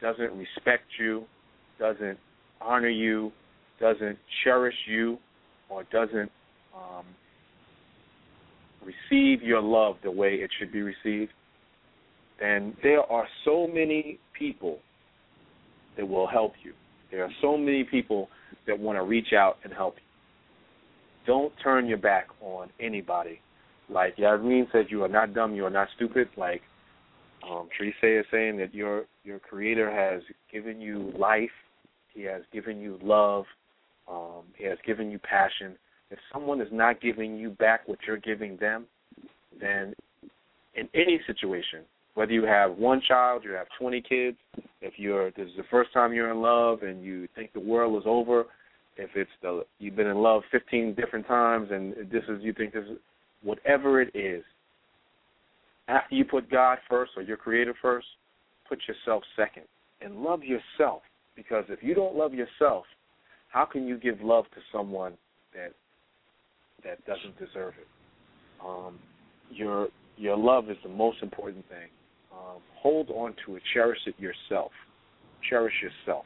doesn't 0.00 0.32
respect 0.32 0.84
you, 0.98 1.24
doesn't 1.78 2.18
honor 2.60 2.88
you, 2.88 3.32
doesn't 3.80 4.18
cherish 4.44 4.74
you, 4.86 5.18
or 5.68 5.84
doesn't 5.84 6.30
um, 6.74 7.04
receive 8.88 9.42
your 9.42 9.60
love 9.60 9.96
the 10.02 10.10
way 10.10 10.34
it 10.34 10.50
should 10.58 10.72
be 10.72 10.82
received, 10.82 11.32
then 12.40 12.76
there 12.82 13.02
are 13.02 13.26
so 13.44 13.66
many 13.66 14.18
people 14.38 14.78
that 15.96 16.06
will 16.06 16.26
help 16.26 16.52
you. 16.62 16.72
There 17.10 17.24
are 17.24 17.32
so 17.42 17.56
many 17.56 17.84
people 17.84 18.28
that 18.66 18.78
want 18.78 18.98
to 18.98 19.02
reach 19.02 19.32
out 19.36 19.58
and 19.64 19.72
help 19.72 19.96
you. 19.96 20.02
Don't 21.26 21.52
turn 21.62 21.86
your 21.86 21.98
back 21.98 22.28
on 22.40 22.68
anybody. 22.80 23.40
Like 23.90 24.14
Yasmin 24.16 24.68
said, 24.72 24.86
you 24.88 25.02
are 25.04 25.08
not 25.08 25.34
dumb, 25.34 25.54
you 25.54 25.64
are 25.66 25.70
not 25.70 25.88
stupid. 25.96 26.28
Like 26.36 26.62
um, 27.48 27.68
Teresa 27.76 28.20
is 28.20 28.26
saying 28.30 28.58
that 28.58 28.74
your 28.74 29.04
your 29.24 29.38
Creator 29.38 29.90
has 29.90 30.22
given 30.52 30.80
you 30.80 31.12
life. 31.18 31.50
He 32.14 32.22
has 32.22 32.42
given 32.52 32.80
you 32.80 32.98
love. 33.02 33.44
Um, 34.10 34.44
he 34.56 34.64
has 34.64 34.78
given 34.86 35.10
you 35.10 35.18
passion. 35.18 35.76
If 36.10 36.18
someone 36.32 36.60
is 36.60 36.68
not 36.72 37.00
giving 37.00 37.36
you 37.36 37.50
back 37.50 37.86
what 37.86 37.98
you're 38.06 38.16
giving 38.16 38.56
them, 38.56 38.86
then 39.60 39.94
in 40.74 40.88
any 40.94 41.20
situation, 41.26 41.80
whether 42.14 42.32
you 42.32 42.44
have 42.44 42.76
one 42.76 43.00
child, 43.06 43.42
you 43.44 43.52
have 43.52 43.66
20 43.78 44.00
kids, 44.00 44.36
if 44.80 44.94
you're 44.96 45.30
this 45.32 45.46
is 45.46 45.56
the 45.56 45.64
first 45.70 45.92
time 45.92 46.12
you're 46.12 46.30
in 46.30 46.40
love 46.40 46.82
and 46.82 47.04
you 47.04 47.28
think 47.34 47.52
the 47.52 47.60
world 47.60 47.96
is 48.00 48.04
over, 48.06 48.46
if 48.96 49.10
it's 49.14 49.30
the 49.42 49.64
you've 49.78 49.96
been 49.96 50.06
in 50.06 50.18
love 50.18 50.42
15 50.50 50.94
different 50.94 51.26
times 51.26 51.68
and 51.70 51.94
this 52.10 52.24
is 52.28 52.42
you 52.42 52.52
think 52.52 52.72
this 52.72 52.84
is 52.84 52.98
whatever 53.42 54.00
it 54.00 54.10
is, 54.14 54.42
after 55.88 56.14
you 56.14 56.24
put 56.24 56.50
God 56.50 56.78
first 56.88 57.12
or 57.16 57.22
your 57.22 57.36
creator 57.36 57.74
first, 57.80 58.06
put 58.68 58.80
yourself 58.86 59.22
second 59.36 59.64
and 60.00 60.16
love 60.16 60.42
yourself. 60.42 61.02
Because 61.36 61.64
if 61.68 61.82
you 61.82 61.94
don't 61.94 62.16
love 62.16 62.34
yourself, 62.34 62.84
how 63.50 63.64
can 63.64 63.86
you 63.86 63.96
give 63.96 64.20
love 64.20 64.44
to 64.54 64.60
someone 64.72 65.12
that 65.54 65.72
that 66.84 67.04
doesn't 67.06 67.38
deserve 67.38 67.74
it? 67.80 67.88
Um, 68.64 68.98
your 69.50 69.88
your 70.16 70.36
love 70.36 70.70
is 70.70 70.76
the 70.82 70.88
most 70.88 71.22
important 71.22 71.68
thing. 71.68 71.88
Um, 72.32 72.60
hold 72.76 73.10
on 73.10 73.34
to 73.46 73.56
it, 73.56 73.62
cherish 73.72 73.98
it 74.06 74.14
yourself, 74.18 74.70
cherish 75.48 75.74
yourself, 75.82 76.24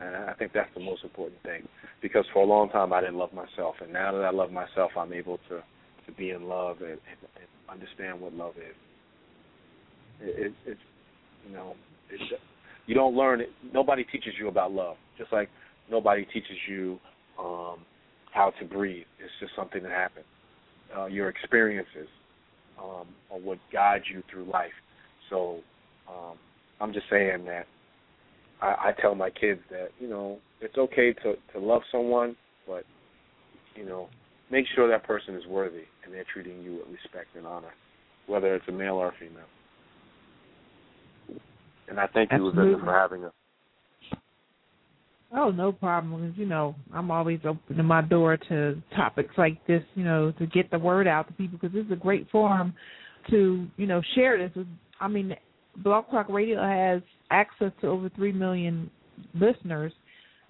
and 0.00 0.16
I 0.16 0.32
think 0.34 0.52
that's 0.52 0.72
the 0.74 0.82
most 0.82 1.04
important 1.04 1.42
thing. 1.42 1.66
Because 2.02 2.24
for 2.32 2.42
a 2.42 2.46
long 2.46 2.70
time 2.70 2.92
I 2.92 3.00
didn't 3.00 3.16
love 3.16 3.32
myself, 3.32 3.76
and 3.80 3.92
now 3.92 4.12
that 4.12 4.24
I 4.24 4.30
love 4.30 4.50
myself, 4.50 4.92
I'm 4.96 5.12
able 5.12 5.38
to 5.48 5.62
to 6.06 6.12
be 6.12 6.30
in 6.30 6.48
love 6.48 6.78
and, 6.80 6.90
and, 6.90 7.18
and 7.36 7.46
understand 7.68 8.20
what 8.20 8.34
love 8.34 8.54
is. 8.56 8.76
It, 10.22 10.46
it, 10.46 10.52
it's 10.66 10.80
you 11.46 11.54
know, 11.54 11.74
it's, 12.10 12.22
you 12.86 12.94
don't 12.94 13.14
learn 13.16 13.40
it. 13.40 13.50
Nobody 13.72 14.04
teaches 14.04 14.34
you 14.38 14.48
about 14.48 14.72
love. 14.72 14.96
Just 15.18 15.32
like 15.32 15.48
nobody 15.90 16.24
teaches 16.26 16.56
you 16.68 16.98
um, 17.38 17.78
how 18.32 18.52
to 18.58 18.64
breathe. 18.64 19.06
It's 19.18 19.32
just 19.40 19.52
something 19.56 19.82
that 19.82 19.92
happens. 19.92 20.26
Uh, 20.96 21.06
your 21.06 21.28
experiences 21.28 22.08
um, 22.78 23.06
are 23.30 23.38
what 23.38 23.58
guide 23.72 24.02
you 24.12 24.22
through 24.30 24.50
life. 24.50 24.72
So 25.28 25.60
um, 26.08 26.36
I'm 26.80 26.92
just 26.92 27.06
saying 27.10 27.44
that 27.46 27.66
I, 28.60 28.66
I 28.66 28.92
tell 29.00 29.14
my 29.14 29.30
kids 29.30 29.60
that 29.70 29.88
you 30.00 30.08
know 30.08 30.38
it's 30.60 30.76
okay 30.76 31.12
to 31.12 31.34
to 31.52 31.58
love 31.58 31.82
someone, 31.92 32.36
but 32.66 32.84
you 33.76 33.84
know 33.84 34.08
make 34.50 34.66
sure 34.74 34.88
that 34.88 35.04
person 35.04 35.34
is 35.34 35.46
worthy 35.46 35.84
and 36.04 36.12
they're 36.12 36.24
treating 36.32 36.60
you 36.62 36.78
with 36.78 36.88
respect 36.88 37.28
and 37.36 37.46
honor, 37.46 37.72
whether 38.26 38.54
it's 38.54 38.66
a 38.68 38.72
male 38.72 38.94
or 38.94 39.08
a 39.08 39.14
female. 39.18 39.44
And 41.88 41.98
I 41.98 42.06
thank 42.08 42.30
you, 42.32 42.48
Absolutely. 42.48 42.80
for 42.84 42.92
having 42.92 43.24
us. 43.24 43.32
Oh, 45.32 45.50
no 45.50 45.70
problem. 45.70 46.34
You 46.36 46.46
know, 46.46 46.74
I'm 46.92 47.10
always 47.10 47.40
opening 47.44 47.86
my 47.86 48.02
door 48.02 48.36
to 48.48 48.82
topics 48.96 49.34
like 49.38 49.64
this, 49.66 49.82
you 49.94 50.04
know, 50.04 50.32
to 50.38 50.46
get 50.46 50.70
the 50.70 50.78
word 50.78 51.06
out 51.06 51.28
to 51.28 51.32
people 51.34 51.58
because 51.60 51.74
this 51.74 51.86
is 51.86 51.92
a 51.92 51.96
great 51.96 52.28
forum 52.30 52.74
to, 53.30 53.66
you 53.76 53.86
know, 53.86 54.02
share 54.14 54.36
this. 54.36 54.64
I 55.00 55.06
mean, 55.06 55.36
Blog 55.76 56.10
Talk 56.10 56.28
Radio 56.28 56.60
has 56.60 57.02
access 57.30 57.70
to 57.80 57.86
over 57.86 58.08
3 58.10 58.32
million 58.32 58.90
listeners. 59.34 59.92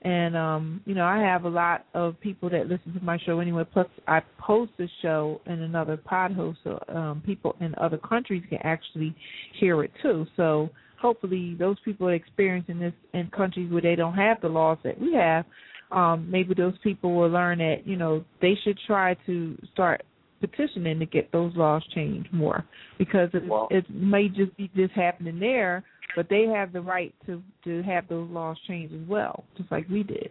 And, 0.02 0.34
um, 0.34 0.80
you 0.86 0.94
know, 0.94 1.04
I 1.04 1.18
have 1.18 1.44
a 1.44 1.48
lot 1.48 1.84
of 1.92 2.18
people 2.20 2.48
that 2.48 2.68
listen 2.68 2.94
to 2.94 3.04
my 3.04 3.18
show 3.26 3.40
anyway. 3.40 3.64
Plus, 3.70 3.86
I 4.08 4.20
post 4.38 4.72
the 4.78 4.88
show 5.02 5.42
in 5.44 5.60
another 5.60 5.98
pod 5.98 6.32
host, 6.32 6.58
so 6.64 6.82
um, 6.88 7.22
people 7.26 7.54
in 7.60 7.74
other 7.76 7.98
countries 7.98 8.42
can 8.48 8.60
actually 8.64 9.14
hear 9.58 9.84
it 9.84 9.90
too. 10.00 10.26
So, 10.38 10.70
hopefully 11.00 11.56
those 11.58 11.76
people 11.84 12.08
are 12.08 12.14
experiencing 12.14 12.78
this 12.78 12.92
in 13.14 13.30
countries 13.30 13.72
where 13.72 13.82
they 13.82 13.96
don't 13.96 14.14
have 14.14 14.40
the 14.40 14.48
laws 14.48 14.78
that 14.84 15.00
we 15.00 15.14
have, 15.14 15.44
um, 15.90 16.30
maybe 16.30 16.54
those 16.54 16.74
people 16.82 17.14
will 17.14 17.28
learn 17.28 17.58
that, 17.58 17.86
you 17.86 17.96
know, 17.96 18.24
they 18.40 18.54
should 18.64 18.78
try 18.86 19.14
to 19.26 19.56
start 19.72 20.02
petitioning 20.40 20.98
to 20.98 21.06
get 21.06 21.30
those 21.32 21.54
laws 21.56 21.82
changed 21.94 22.32
more 22.32 22.64
because 22.98 23.28
it, 23.34 23.46
well, 23.46 23.68
it 23.70 23.84
may 23.90 24.28
just 24.28 24.56
be 24.56 24.70
just 24.74 24.92
happening 24.92 25.38
there, 25.38 25.84
but 26.16 26.28
they 26.28 26.44
have 26.44 26.72
the 26.72 26.80
right 26.80 27.14
to 27.26 27.42
to 27.64 27.82
have 27.82 28.08
those 28.08 28.28
laws 28.30 28.56
changed 28.66 28.94
as 28.94 29.08
well, 29.08 29.44
just 29.56 29.70
like 29.70 29.86
we 29.88 30.02
did. 30.02 30.30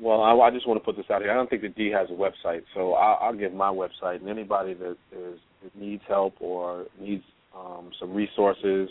Well, 0.00 0.22
I, 0.22 0.32
I 0.34 0.50
just 0.50 0.66
want 0.66 0.80
to 0.80 0.84
put 0.84 0.96
this 0.96 1.06
out 1.10 1.22
here. 1.22 1.30
I 1.30 1.34
don't 1.34 1.48
think 1.48 1.62
the 1.62 1.68
Dee 1.68 1.90
has 1.90 2.08
a 2.10 2.12
website, 2.12 2.62
so 2.74 2.94
I'll, 2.94 3.18
I'll 3.28 3.36
give 3.36 3.52
my 3.52 3.68
website, 3.68 4.16
and 4.16 4.28
anybody 4.28 4.74
that 4.74 4.96
is 5.12 5.38
that 5.62 5.76
needs 5.76 6.02
help 6.08 6.34
or 6.40 6.86
needs 7.00 7.22
um, 7.56 7.90
some 8.00 8.12
resources 8.12 8.90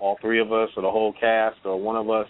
all 0.00 0.16
three 0.20 0.40
of 0.40 0.52
us 0.52 0.68
or 0.76 0.82
the 0.82 0.90
whole 0.90 1.12
cast 1.18 1.58
or 1.64 1.80
one 1.80 1.96
of 1.96 2.10
us, 2.10 2.26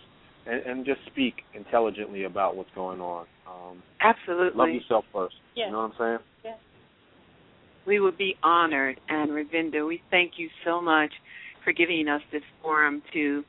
and, 0.47 0.61
and 0.62 0.86
just 0.86 1.01
speak 1.07 1.35
intelligently 1.55 2.24
about 2.24 2.57
what's 2.57 2.70
going 2.74 3.01
on. 3.01 3.27
Um, 3.47 3.82
Absolutely. 4.01 4.59
Love 4.59 4.69
yourself 4.69 5.05
first. 5.12 5.35
Yeah. 5.57 5.66
You 5.66 5.73
know 5.73 5.78
what 5.78 5.85
I'm 5.85 5.93
saying? 5.99 6.19
Yeah. 6.45 6.55
We 7.86 8.01
would 8.01 8.16
be 8.16 8.36
honored, 8.43 8.99
and 9.09 9.31
Ravinda, 9.31 9.86
we 9.86 10.01
thank 10.11 10.32
you 10.36 10.49
so 10.65 10.81
much 10.81 11.11
for 11.65 11.73
giving 11.73 12.09
us 12.09 12.20
this 12.32 12.43
forum 12.62 13.03
to 13.12 13.43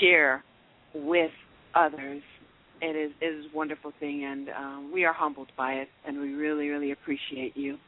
share 0.00 0.44
with 0.94 1.30
others. 1.74 2.22
It 2.82 2.96
is 2.96 3.12
it 3.20 3.26
is 3.26 3.46
a 3.52 3.56
wonderful 3.56 3.92
thing, 3.98 4.24
and 4.24 4.48
um, 4.50 4.90
we 4.92 5.04
are 5.04 5.12
humbled 5.12 5.48
by 5.56 5.72
it, 5.74 5.88
and 6.06 6.20
we 6.20 6.34
really, 6.34 6.68
really 6.68 6.92
appreciate 6.92 7.56
you. 7.56 7.78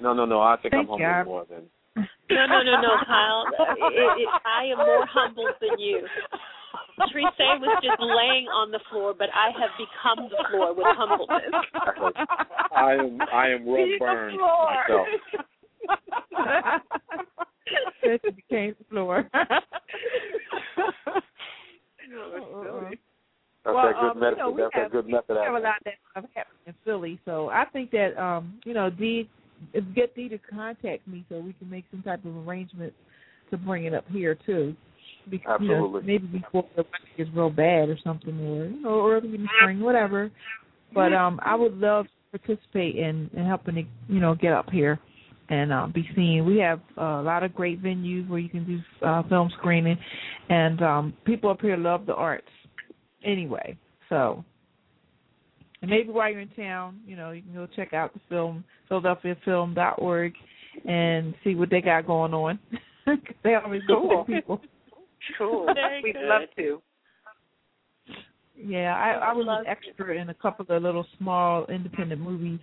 No, 0.00 0.14
no, 0.14 0.24
no. 0.24 0.40
I 0.40 0.56
think 0.60 0.72
Thank 0.72 0.88
I'm 0.88 1.00
humbled 1.00 1.26
more 1.26 1.46
than 1.48 1.64
no, 1.96 2.46
no, 2.46 2.62
no, 2.62 2.80
no, 2.80 2.96
Kyle. 3.06 3.44
It, 3.58 4.22
it, 4.22 4.28
I 4.44 4.64
am 4.72 4.78
more 4.78 5.06
humble 5.06 5.48
than 5.60 5.78
you. 5.78 6.06
Teresa 7.10 7.58
was 7.60 7.82
just 7.82 8.00
laying 8.00 8.46
on 8.48 8.70
the 8.70 8.80
floor, 8.90 9.14
but 9.16 9.28
I 9.34 9.50
have 9.58 9.70
become 9.78 10.28
the 10.30 10.44
floor 10.50 10.74
with 10.74 10.86
humbleness. 10.90 11.52
I 12.76 12.94
am 12.94 13.18
I 13.32 13.48
am 13.48 13.64
well 13.64 13.86
burned 13.98 14.38
myself. 14.38 15.06
She 18.02 18.30
became 18.30 18.74
the 18.78 18.84
floor. 18.90 19.30
That's 23.64 23.74
well, 23.74 23.86
that 23.86 23.94
good 23.98 24.10
um, 24.10 24.20
method. 24.20 24.36
You 24.36 24.44
know, 24.44 24.56
that's 24.56 24.74
have, 24.74 24.86
a 24.86 24.90
good 24.90 25.08
method. 25.08 25.30
We 25.30 25.36
have 25.36 25.54
a 25.54 25.58
lot 25.58 25.74
that 25.84 25.94
stuff 26.10 26.24
happening 26.34 26.66
in 26.66 26.74
Philly, 26.84 27.18
so 27.24 27.48
I 27.48 27.64
think 27.72 27.90
that 27.92 28.16
um, 28.20 28.60
you 28.64 28.74
know, 28.74 28.90
Dee 28.90 29.28
get 29.94 30.14
thee 30.14 30.28
to 30.28 30.38
contact 30.38 31.06
me 31.06 31.24
so 31.28 31.38
we 31.38 31.52
can 31.54 31.70
make 31.70 31.84
some 31.90 32.02
type 32.02 32.24
of 32.24 32.36
arrangement 32.46 32.92
to 33.50 33.56
bring 33.56 33.84
it 33.84 33.94
up 33.94 34.04
here 34.10 34.36
too. 34.46 34.74
Because, 35.30 35.60
Absolutely. 35.60 35.76
You 35.76 35.80
know, 35.80 36.02
maybe 36.02 36.26
before 36.26 36.66
the 36.76 36.82
weather 36.82 37.16
gets 37.16 37.30
real 37.34 37.50
bad 37.50 37.88
or 37.88 37.98
something, 38.04 38.38
or 38.40 38.66
you 38.66 38.80
know, 38.82 39.08
early 39.08 39.34
in 39.34 39.42
the 39.42 39.48
spring, 39.60 39.80
whatever. 39.80 40.30
But 40.94 41.12
um, 41.12 41.40
I 41.42 41.54
would 41.54 41.76
love 41.78 42.06
to 42.06 42.38
participate 42.38 42.96
in, 42.96 43.30
in 43.34 43.44
helping 43.46 43.74
to 43.74 43.82
you 44.08 44.20
know 44.20 44.34
get 44.34 44.52
up 44.52 44.70
here 44.70 44.98
and 45.48 45.72
uh, 45.72 45.86
be 45.86 46.08
seen. 46.14 46.44
We 46.46 46.58
have 46.58 46.80
uh, 46.98 47.20
a 47.20 47.22
lot 47.22 47.42
of 47.42 47.54
great 47.54 47.82
venues 47.82 48.28
where 48.28 48.38
you 48.38 48.48
can 48.48 48.64
do 48.64 49.06
uh, 49.06 49.22
film 49.28 49.50
screening, 49.58 49.98
and 50.48 50.82
um, 50.82 51.14
people 51.24 51.50
up 51.50 51.60
here 51.60 51.76
love 51.76 52.06
the 52.06 52.14
arts 52.14 52.48
anyway. 53.24 53.76
So 54.08 54.44
And 55.84 55.90
maybe 55.90 56.08
while 56.08 56.30
you're 56.30 56.40
in 56.40 56.48
town, 56.48 56.98
you 57.06 57.14
know, 57.14 57.32
you 57.32 57.42
can 57.42 57.52
go 57.52 57.68
check 57.76 57.92
out 57.92 58.14
the 58.14 58.20
film 58.30 58.64
PhiladelphiaFilm.org 58.90 60.32
and 60.88 61.34
see 61.44 61.54
what 61.54 61.68
they 61.68 61.82
got 61.82 62.06
going 62.06 62.32
on. 62.32 62.58
they 63.44 63.54
always 63.54 63.82
cool. 63.86 64.08
go 64.08 64.24
people. 64.24 64.62
Cool. 65.36 65.66
Very 65.74 66.02
We'd 66.02 66.14
good. 66.14 66.24
love 66.24 66.48
to. 66.56 66.80
Yeah, 68.56 68.96
I, 68.96 69.28
I 69.28 69.32
was 69.34 69.46
an 69.46 69.66
extra 69.66 70.18
in 70.18 70.30
a 70.30 70.34
couple 70.34 70.64
of 70.74 70.82
little 70.82 71.04
small 71.18 71.66
independent 71.66 72.22
movies, 72.22 72.60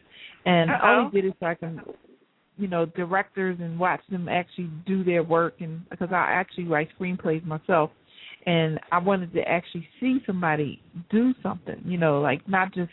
and 0.48 0.72
I 0.72 0.76
Uh-oh. 0.76 0.99
only 1.06 1.22
did 1.22 1.30
it 1.30 1.38
so 1.39 1.45
I 1.45 1.53
can, 1.53 1.80
you 2.57 2.68
know, 2.68 2.88
directors 2.88 3.60
and 3.61 3.77
watch 3.77 4.02
them 4.10 4.27
actually 4.30 4.72
do 4.88 5.03
their 5.03 5.22
work, 5.22 5.56
and 5.60 5.88
because 5.91 6.10
I 6.11 6.26
actually 6.31 6.64
write 6.64 6.88
screenplays 6.99 7.45
myself, 7.45 7.91
and 8.48 8.80
I 8.91 8.98
wanted 8.98 9.31
to 9.34 9.41
actually 9.41 9.88
see 9.99 10.23
somebody 10.26 10.81
do 11.11 11.35
something, 11.43 11.84
you 11.85 11.99
know, 11.99 12.19
like 12.19 12.48
not 12.49 12.73
just 12.73 12.89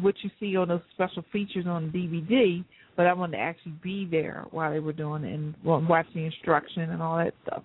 what 0.00 0.14
you 0.22 0.30
see 0.40 0.56
on 0.56 0.68
those 0.68 0.80
special 0.94 1.24
features 1.32 1.66
on 1.66 1.90
DVD, 1.90 2.64
but 2.96 3.06
I 3.06 3.12
wanted 3.12 3.36
to 3.36 3.42
actually 3.42 3.74
be 3.82 4.06
there 4.10 4.44
while 4.50 4.72
they 4.72 4.80
were 4.80 4.92
doing 4.92 5.24
it 5.24 5.34
and 5.34 5.54
watch 5.64 6.06
the 6.14 6.24
instruction 6.24 6.90
and 6.90 7.02
all 7.02 7.18
that 7.18 7.34
stuff. 7.46 7.62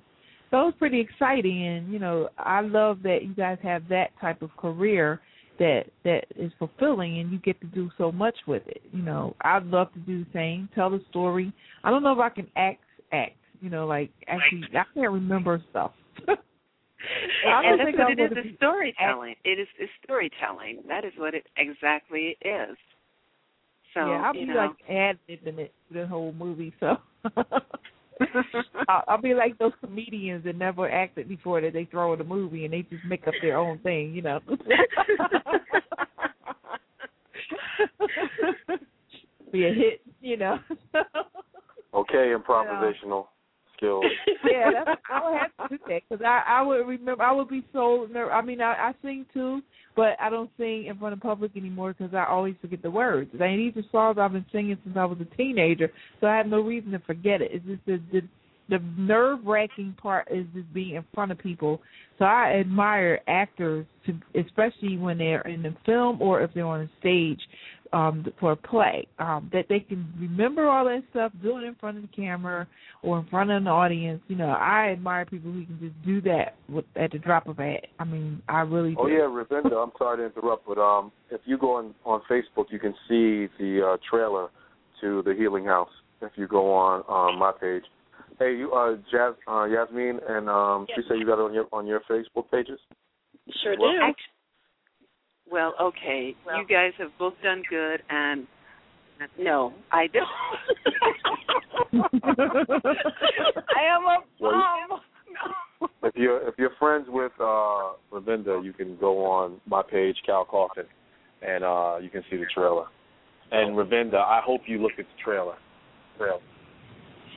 So 0.49 0.61
it 0.61 0.65
was 0.65 0.73
pretty 0.79 1.01
exciting, 1.01 1.65
and 1.65 1.91
you 1.91 1.99
know, 1.99 2.29
I 2.37 2.61
love 2.61 2.99
that 3.03 3.19
you 3.23 3.33
guys 3.33 3.57
have 3.63 3.87
that 3.89 4.11
type 4.21 4.41
of 4.41 4.55
career 4.55 5.19
that 5.59 5.85
that 6.05 6.23
is 6.35 6.51
fulfilling, 6.57 7.19
and 7.19 7.31
you 7.31 7.39
get 7.39 7.59
to 7.61 7.67
do 7.67 7.89
so 7.97 8.11
much 8.11 8.35
with 8.47 8.63
it. 8.67 8.81
You 8.93 9.01
know, 9.01 9.35
I'd 9.41 9.65
love 9.65 9.91
to 9.93 9.99
do 9.99 10.23
the 10.23 10.29
same, 10.33 10.69
tell 10.73 10.89
the 10.89 11.01
story. 11.09 11.51
I 11.83 11.89
don't 11.89 12.03
know 12.03 12.13
if 12.13 12.19
I 12.19 12.29
can 12.29 12.47
act 12.55 12.81
act. 13.11 13.35
You 13.59 13.69
know, 13.69 13.87
like 13.87 14.09
actually, 14.27 14.63
I 14.73 14.83
can't 14.93 15.11
remember 15.11 15.61
stuff. 15.69 15.91
I 17.45 17.59
And, 17.59 17.81
and 17.81 17.89
that's 17.95 17.97
what 17.97 18.07
I 18.07 18.11
it 18.11 18.19
is, 18.19 18.31
is 18.45 18.55
storytelling. 18.57 19.35
It 19.43 19.59
is 19.59 19.67
is 19.79 19.89
storytelling. 20.03 20.83
That 20.87 21.05
is 21.05 21.13
what 21.17 21.33
it 21.33 21.47
exactly 21.57 22.37
is. 22.41 22.77
So, 23.93 24.07
yeah, 24.07 24.21
I'll 24.25 24.33
be 24.33 24.45
know. 24.45 24.55
like 24.55 24.71
ad 24.89 25.17
libbing 25.29 25.59
it 25.59 25.73
the 25.91 26.07
whole 26.07 26.33
movie. 26.33 26.73
So 26.79 26.97
I'll, 28.87 29.03
I'll 29.07 29.21
be 29.21 29.33
like 29.33 29.57
those 29.57 29.73
comedians 29.83 30.43
that 30.45 30.57
never 30.57 30.89
acted 30.89 31.27
before 31.29 31.61
that 31.61 31.73
they 31.73 31.85
throw 31.85 32.13
in 32.13 32.21
a 32.21 32.23
movie 32.23 32.65
and 32.65 32.73
they 32.73 32.83
just 32.83 33.03
make 33.05 33.27
up 33.27 33.33
their 33.41 33.57
own 33.57 33.79
thing. 33.79 34.13
You 34.13 34.21
know. 34.23 34.39
be 39.51 39.65
a 39.65 39.73
hit, 39.73 40.01
you 40.21 40.37
know. 40.37 40.59
Okay, 41.93 42.33
improvisational 42.35 43.27
skills. 43.77 44.03
yeah, 44.51 44.71
that's, 44.85 45.01
I 45.11 45.29
would 45.29 45.39
have 45.39 45.69
to 45.69 45.77
do 45.77 45.83
that 45.87 46.01
because 46.09 46.23
I 46.25 46.43
I 46.45 46.61
would 46.63 46.87
remember 46.87 47.23
I 47.23 47.31
would 47.31 47.49
be 47.49 47.63
so 47.73 48.07
nervous. 48.11 48.33
I 48.33 48.41
mean, 48.41 48.61
I, 48.61 48.73
I 48.73 48.93
sing 49.01 49.25
too, 49.33 49.61
but 49.95 50.17
I 50.19 50.29
don't 50.29 50.49
sing 50.57 50.87
in 50.87 50.97
front 50.97 51.13
of 51.13 51.19
public 51.19 51.55
anymore 51.55 51.95
because 51.97 52.13
I 52.13 52.25
always 52.25 52.55
forget 52.61 52.81
the 52.81 52.91
words. 52.91 53.31
And 53.33 53.59
these 53.59 53.75
are 53.77 53.87
songs 53.91 54.17
I've 54.19 54.33
been 54.33 54.45
singing 54.51 54.77
since 54.83 54.97
I 54.97 55.05
was 55.05 55.19
a 55.21 55.35
teenager, 55.35 55.91
so 56.19 56.27
I 56.27 56.37
have 56.37 56.47
no 56.47 56.61
reason 56.61 56.91
to 56.91 56.99
forget 56.99 57.41
it. 57.41 57.51
It's 57.53 57.65
just 57.65 57.85
the 57.85 58.01
the, 58.11 58.21
the 58.69 58.83
nerve 58.97 59.39
wracking 59.45 59.95
part 60.01 60.27
is 60.31 60.45
just 60.53 60.71
being 60.73 60.95
in 60.95 61.05
front 61.13 61.31
of 61.31 61.37
people. 61.37 61.81
So 62.19 62.25
I 62.25 62.57
admire 62.59 63.21
actors, 63.27 63.85
to, 64.05 64.19
especially 64.39 64.97
when 64.97 65.17
they're 65.17 65.41
in 65.41 65.61
the 65.61 65.75
film 65.85 66.21
or 66.21 66.41
if 66.41 66.53
they're 66.53 66.65
on 66.65 66.81
a 66.81 66.89
stage 66.99 67.39
um 67.93 68.25
for 68.39 68.51
a 68.51 68.55
play 68.55 69.07
um 69.19 69.49
that 69.51 69.65
they 69.69 69.79
can 69.79 70.05
remember 70.19 70.67
all 70.67 70.85
that 70.85 71.03
stuff 71.09 71.31
do 71.41 71.57
it 71.57 71.63
in 71.63 71.75
front 71.75 71.97
of 71.97 72.03
the 72.03 72.09
camera 72.15 72.67
or 73.01 73.19
in 73.19 73.25
front 73.27 73.49
of 73.49 73.57
an 73.57 73.67
audience 73.67 74.21
you 74.27 74.35
know 74.35 74.49
i 74.49 74.89
admire 74.91 75.25
people 75.25 75.51
who 75.51 75.65
can 75.65 75.79
just 75.79 76.05
do 76.05 76.21
that 76.21 76.55
with 76.69 76.85
at 76.95 77.11
the 77.11 77.19
drop 77.19 77.47
of 77.47 77.57
a 77.59 77.63
hat 77.63 77.87
i 77.99 78.03
mean 78.03 78.41
i 78.47 78.61
really 78.61 78.91
do 78.91 79.07
Oh 79.07 79.07
yeah, 79.07 79.19
Ravinda, 79.19 79.81
I'm 79.81 79.91
sorry 79.97 80.17
to 80.17 80.25
interrupt, 80.25 80.67
but 80.67 80.77
um, 80.77 81.11
if 81.31 81.41
you 81.45 81.57
go 81.57 81.75
on 81.75 81.93
on 82.05 82.21
Facebook, 82.29 82.65
you 82.69 82.79
can 82.79 82.93
see 83.07 83.47
the 83.57 83.93
uh, 83.93 83.97
trailer 84.09 84.49
to 85.01 85.21
the 85.23 85.33
Healing 85.33 85.65
House. 85.65 85.89
If 86.21 86.31
you 86.35 86.47
go 86.47 86.73
on 86.73 87.03
um, 87.07 87.39
my 87.39 87.51
page, 87.51 87.83
hey, 88.39 88.55
you 88.57 88.71
uh, 88.73 88.95
Jazz, 89.11 89.35
uh, 89.47 89.65
Yasmin, 89.65 90.19
and 90.27 90.49
um, 90.49 90.87
she 90.95 91.01
said 91.07 91.19
you 91.19 91.25
got 91.25 91.39
it 91.39 91.45
on 91.45 91.53
your 91.53 91.67
on 91.71 91.87
your 91.87 92.01
Facebook 92.09 92.49
pages. 92.51 92.79
Sure 93.63 93.75
Well, 93.79 93.91
do. 93.91 93.99
Act- 94.03 94.21
well, 95.51 95.73
okay. 95.81 96.35
you 96.57 96.65
guys 96.67 96.91
have 96.97 97.11
both 97.17 97.33
done 97.43 97.63
good, 97.69 98.01
and 98.09 98.47
no, 99.39 99.73
I 99.91 100.07
don't. 100.07 100.27
I 103.75 103.83
am 103.95 104.05
a 104.05 104.17
Well, 104.39 104.51
bum. 104.89 105.89
If 106.03 106.15
you're 106.15 106.47
if 106.47 106.55
you're 106.57 106.71
friends 106.79 107.05
with 107.07 107.31
uh, 107.39 107.93
Ravinda, 108.11 108.63
you 108.63 108.73
can 108.73 108.97
go 108.97 109.25
on 109.25 109.61
my 109.67 109.81
page, 109.83 110.17
Cal 110.25 110.45
Coffin, 110.45 110.85
and 111.41 111.63
uh, 111.63 111.97
you 112.01 112.09
can 112.09 112.23
see 112.29 112.37
the 112.37 112.45
trailer. 112.53 112.85
And 113.51 113.75
Ravinda, 113.75 114.15
I 114.15 114.41
hope 114.43 114.61
you 114.65 114.81
look 114.81 114.93
at 114.97 115.05
the 115.05 115.23
trailer. 115.23 115.55
Trailer. 116.17 116.39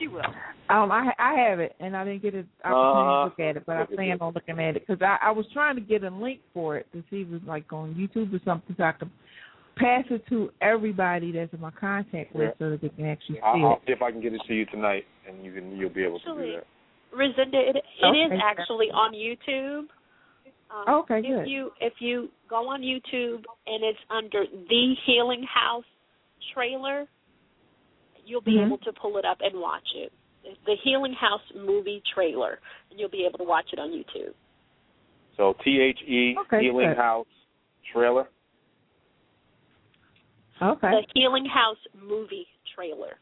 She 0.01 0.07
will. 0.07 0.21
um 0.69 0.91
i 0.91 1.11
i 1.19 1.33
have 1.33 1.59
it 1.59 1.75
and 1.79 1.95
i 1.95 2.03
didn't 2.03 2.23
get 2.23 2.33
an 2.33 2.47
opportunity 2.65 2.99
Uh-huh. 2.99 3.17
to 3.19 3.23
look 3.25 3.39
at 3.39 3.57
it 3.57 3.65
but 3.67 3.77
i 3.77 3.85
plan 3.85 4.17
on 4.19 4.33
looking 4.33 4.59
at 4.59 4.75
it 4.75 4.85
because 4.87 5.01
i 5.01 5.17
i 5.27 5.31
was 5.31 5.45
trying 5.53 5.75
to 5.75 5.81
get 5.81 6.03
a 6.03 6.09
link 6.09 6.39
for 6.53 6.77
it 6.77 6.87
to 6.91 7.03
see 7.09 7.21
if 7.21 7.27
it 7.27 7.31
was 7.31 7.41
like 7.45 7.71
on 7.71 7.93
youtube 7.93 8.33
or 8.33 8.39
something 8.43 8.75
so 8.77 8.83
i 8.83 8.91
could 8.93 9.09
pass 9.77 10.03
it 10.09 10.25
to 10.27 10.51
everybody 10.61 11.31
that's 11.31 11.53
in 11.53 11.59
my 11.59 11.71
contact 11.71 12.35
list 12.35 12.55
so 12.59 12.69
that 12.71 12.81
they 12.81 12.89
can 12.89 13.05
actually 13.05 13.35
see 13.35 13.41
I'll, 13.43 13.55
it 13.55 13.63
I'll 13.65 13.81
see 13.87 13.93
if 13.93 14.01
I 14.01 14.11
can 14.11 14.21
get 14.21 14.33
it 14.33 14.41
to 14.47 14.53
you 14.53 14.65
tonight, 14.65 15.05
and 15.27 15.43
you 15.43 15.51
can 15.53 15.75
you'll 15.77 15.89
be 15.89 16.03
able 16.03 16.19
to 16.19 16.25
do 16.25 16.31
Actually, 16.31 16.51
that. 16.55 16.65
Resenda, 17.17 17.69
it, 17.69 17.75
it 17.77 18.07
is 18.07 18.31
Okay. 18.31 18.41
actually 18.43 18.87
on 18.91 19.13
YouTube. 19.13 19.85
Um, 20.69 20.99
Okay, 21.01 21.19
if 21.19 21.25
good. 21.25 21.47
you 21.49 21.71
if 21.79 21.93
you 21.99 22.29
go 22.49 22.69
on 22.69 22.81
YouTube 22.81 23.43
and 23.65 23.83
it's 23.83 23.99
under 24.09 24.43
the 24.69 24.93
Healing 25.05 25.43
House 25.43 25.85
trailer, 26.53 27.07
you'll 28.31 28.39
be 28.41 28.53
Mhm. 28.55 28.67
able 28.67 28.77
to 28.79 28.93
pull 28.93 29.17
it 29.17 29.25
up 29.25 29.41
and 29.41 29.59
watch 29.59 29.93
it. 29.93 30.11
It's 30.45 30.59
the 30.65 30.75
Healing 30.77 31.13
House 31.13 31.41
movie 31.53 32.01
trailer, 32.13 32.59
and 32.89 32.97
you'll 32.99 33.09
be 33.09 33.25
able 33.25 33.37
to 33.39 33.43
watch 33.43 33.73
it 33.73 33.79
on 33.79 33.91
YouTube. 33.91 34.33
So 35.35 35.53
T 35.63 35.79
H 35.81 36.01
E 36.07 36.35
Okay, 36.39 36.61
Healing 36.63 36.87
good. 36.89 36.97
House 36.97 37.27
trailer. 37.91 38.27
okay 40.61 40.91
The 40.91 41.05
Healing 41.13 41.45
House 41.45 41.77
movie 41.93 42.47
trailer. 42.73 43.17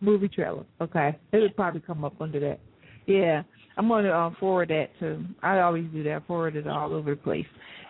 movie 0.00 0.28
trailer. 0.28 0.64
Okay, 0.80 1.16
it 1.32 1.38
would 1.38 1.54
probably 1.56 1.80
come 1.80 2.04
up 2.04 2.20
under 2.20 2.40
that. 2.40 2.60
Yeah, 3.06 3.42
I'm 3.76 3.88
going 3.88 4.04
to 4.04 4.16
um, 4.16 4.34
forward 4.36 4.68
that 4.68 4.90
to. 5.00 5.24
I 5.42 5.60
always 5.60 5.86
do 5.92 6.02
that. 6.04 6.26
Forward 6.26 6.56
it 6.56 6.66
all 6.66 6.94
over 6.94 7.10
the 7.10 7.16
place, 7.20 7.46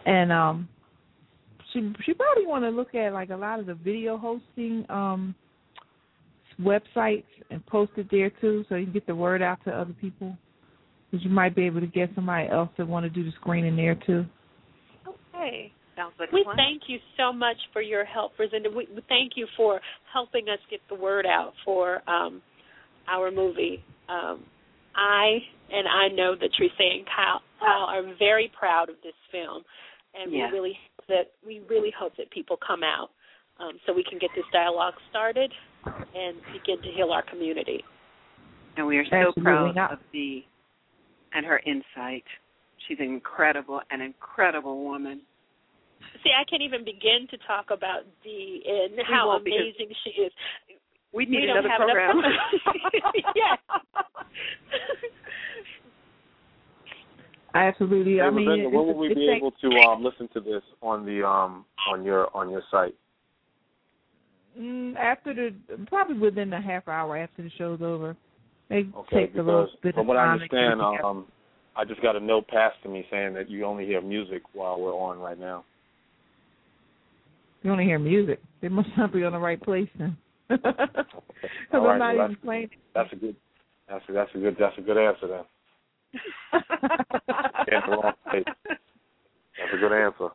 and 0.07 0.33
um, 0.33 0.69
she 1.73 1.93
she 2.05 2.15
probably 2.15 2.47
want 2.47 2.65
to 2.65 2.71
look 2.71 2.95
at 2.95 3.13
like 3.13 3.31
a 3.31 3.37
lot 3.37 3.61
of 3.61 3.67
the 3.67 3.75
video 3.75 4.17
hosting 4.17 4.85
um 4.91 5.35
websites 6.61 7.25
and 7.51 7.65
post 7.67 7.93
it 7.97 8.09
there 8.11 8.31
too, 8.41 8.65
so 8.69 8.75
you 8.75 8.85
can 8.85 8.93
get 8.93 9.07
the 9.07 9.15
word 9.15 9.43
out 9.43 9.59
to 9.65 9.71
other 9.71 9.95
people. 10.01 10.37
Because 11.11 11.25
you 11.25 11.31
might 11.31 11.57
be 11.57 11.65
able 11.65 11.81
to 11.81 11.87
get 11.87 12.11
somebody 12.15 12.49
else 12.49 12.69
that 12.77 12.87
want 12.87 13.05
to 13.05 13.11
do 13.11 13.25
the 13.25 13.33
screening 13.41 13.77
there 13.77 13.95
too. 13.95 14.27
Okay. 15.07 15.73
Sounds 15.97 16.13
like 16.21 16.31
We 16.31 16.47
thank 16.55 16.83
you 16.87 16.99
so 17.17 17.33
much 17.33 17.57
for 17.73 17.83
your 17.83 18.05
help, 18.05 18.33
Resenda. 18.39 18.69
We, 18.69 18.87
we 18.95 19.03
thank 19.09 19.33
you 19.35 19.47
for 19.57 19.81
helping 20.13 20.49
us 20.49 20.59
get 20.71 20.81
the 20.89 20.95
word 20.95 21.27
out 21.27 21.55
for 21.65 22.09
um, 22.09 22.41
our 23.09 23.31
movie. 23.31 23.83
Um, 24.09 24.45
I 24.95 25.39
and 25.71 25.87
I 25.89 26.15
know 26.15 26.35
that 26.35 26.51
Teresa 26.57 26.75
and 26.79 27.07
Kyle, 27.07 27.43
Kyle 27.59 27.87
are 27.89 28.03
very 28.19 28.51
proud 28.59 28.89
of 28.89 28.97
this 29.03 29.15
film, 29.33 29.65
and 30.15 30.33
Yeah. 30.33 30.47
we 30.47 30.53
really 30.53 30.79
that 31.09 31.33
we 31.45 31.63
really 31.69 31.93
hope 31.99 32.13
that 32.17 32.31
people 32.31 32.59
come 32.65 32.83
out 32.83 33.11
um, 33.59 33.81
so 33.87 33.93
we 33.93 34.05
can 34.05 34.19
get 34.19 34.31
this 34.37 34.45
dialogue 34.53 34.95
started 35.11 35.51
and 36.15 36.37
begin 36.53 36.83
to 36.83 36.91
heal 36.95 37.11
our 37.11 37.23
community. 37.23 37.83
And 38.77 38.87
we 38.87 38.97
are 38.99 39.05
so 39.05 39.17
Absolutely 39.17 39.43
proud 39.43 39.75
not. 39.75 39.93
of 39.93 39.99
the 40.13 40.43
and 41.35 41.45
her 41.45 41.61
insight. 41.67 42.25
She's 42.87 42.99
an 43.01 43.07
incredible, 43.07 43.81
an 43.91 44.01
incredible 44.01 44.85
woman. 44.85 45.21
See, 46.23 46.31
I 46.31 46.45
can't 46.49 46.63
even 46.63 46.85
begin 46.85 47.27
to 47.31 47.37
talk 47.47 47.67
about 47.71 48.03
Dee 48.23 48.63
and 48.67 48.99
how 49.07 49.31
amazing 49.31 49.89
she 50.05 50.23
is. 50.23 50.33
We 51.13 51.25
need 51.25 51.41
we 51.41 51.47
don't 51.47 51.65
another 51.65 51.71
have 51.71 51.81
program. 51.81 52.19
enough 52.19 53.15
yes. 53.35 53.59
Absolutely. 57.55 58.17
Hey, 58.17 58.21
I 58.21 58.31
mean, 58.31 58.47
Ravinda, 58.47 58.65
when 58.73 58.87
will 58.87 58.99
we 58.99 59.15
be 59.15 59.35
able 59.37 59.53
to 59.53 59.69
um, 59.89 60.05
listen 60.05 60.29
to 60.35 60.41
this 60.41 60.63
on 60.83 61.05
the 61.05 61.27
um 61.27 61.65
on 61.91 62.05
your 62.05 62.35
on 62.37 62.51
your 62.51 62.63
site? 62.71 62.95
Mm, 64.59 64.97
after 64.97 65.35
the 65.35 65.55
probably 65.87 66.19
within 66.19 66.53
a 66.53 66.61
half 66.61 66.89
hour 66.89 67.17
after 67.17 67.43
the 67.43 67.51
show's 67.57 67.81
over. 67.81 68.17
They 68.69 68.87
Okay, 68.97 69.27
take 69.27 69.35
a 69.35 69.39
little 69.39 69.69
bit 69.83 69.95
from 69.95 70.03
of 70.03 70.07
what 70.09 70.17
I 70.17 70.27
time 70.27 70.41
to 70.41 70.49
get 70.49 70.59
understand, 70.59 71.05
um, 71.05 71.27
I 71.77 71.85
just 71.85 72.03
got 72.03 72.17
a 72.17 72.21
note 72.21 72.49
passed 72.49 72.77
to 72.83 72.89
me 72.89 73.07
saying 73.11 73.35
that 73.35 73.49
you 73.49 73.65
only 73.65 73.87
hear 73.87 74.01
music 74.01 74.43
while 74.53 74.81
we're 74.81 74.93
on 74.93 75.19
right 75.21 75.39
now. 75.39 75.65
you 77.63 77.71
only 77.71 77.85
hear 77.85 77.99
music. 77.99 78.41
They 78.61 78.69
must 78.69 78.89
not 78.99 79.13
be 79.13 79.23
on 79.25 79.33
the 79.33 79.39
right 79.39 79.61
place 79.63 79.89
then. 79.99 80.17
Because 81.71 81.75
All 81.75 81.81
right, 81.83 81.93
I'm 81.93 81.99
not 81.99 82.17
well, 82.17 82.25
even 82.25 82.37
playing. 82.37 82.71
That's 82.95 83.13
a 83.13 83.17
good. 83.17 83.37
That's 83.89 84.05
a, 84.09 84.13
that's 84.13 84.31
a 84.35 84.39
good. 84.39 84.57
That's 84.59 84.79
a 84.79 84.81
good 84.81 84.97
answer 84.97 85.29
then. 85.29 85.45
Yeah, 87.71 87.81
the 87.87 87.93
wrong 87.93 88.13
place. 88.31 88.45
That's 88.47 89.75
a 89.75 89.77
good 89.77 89.93
answer. 89.93 90.29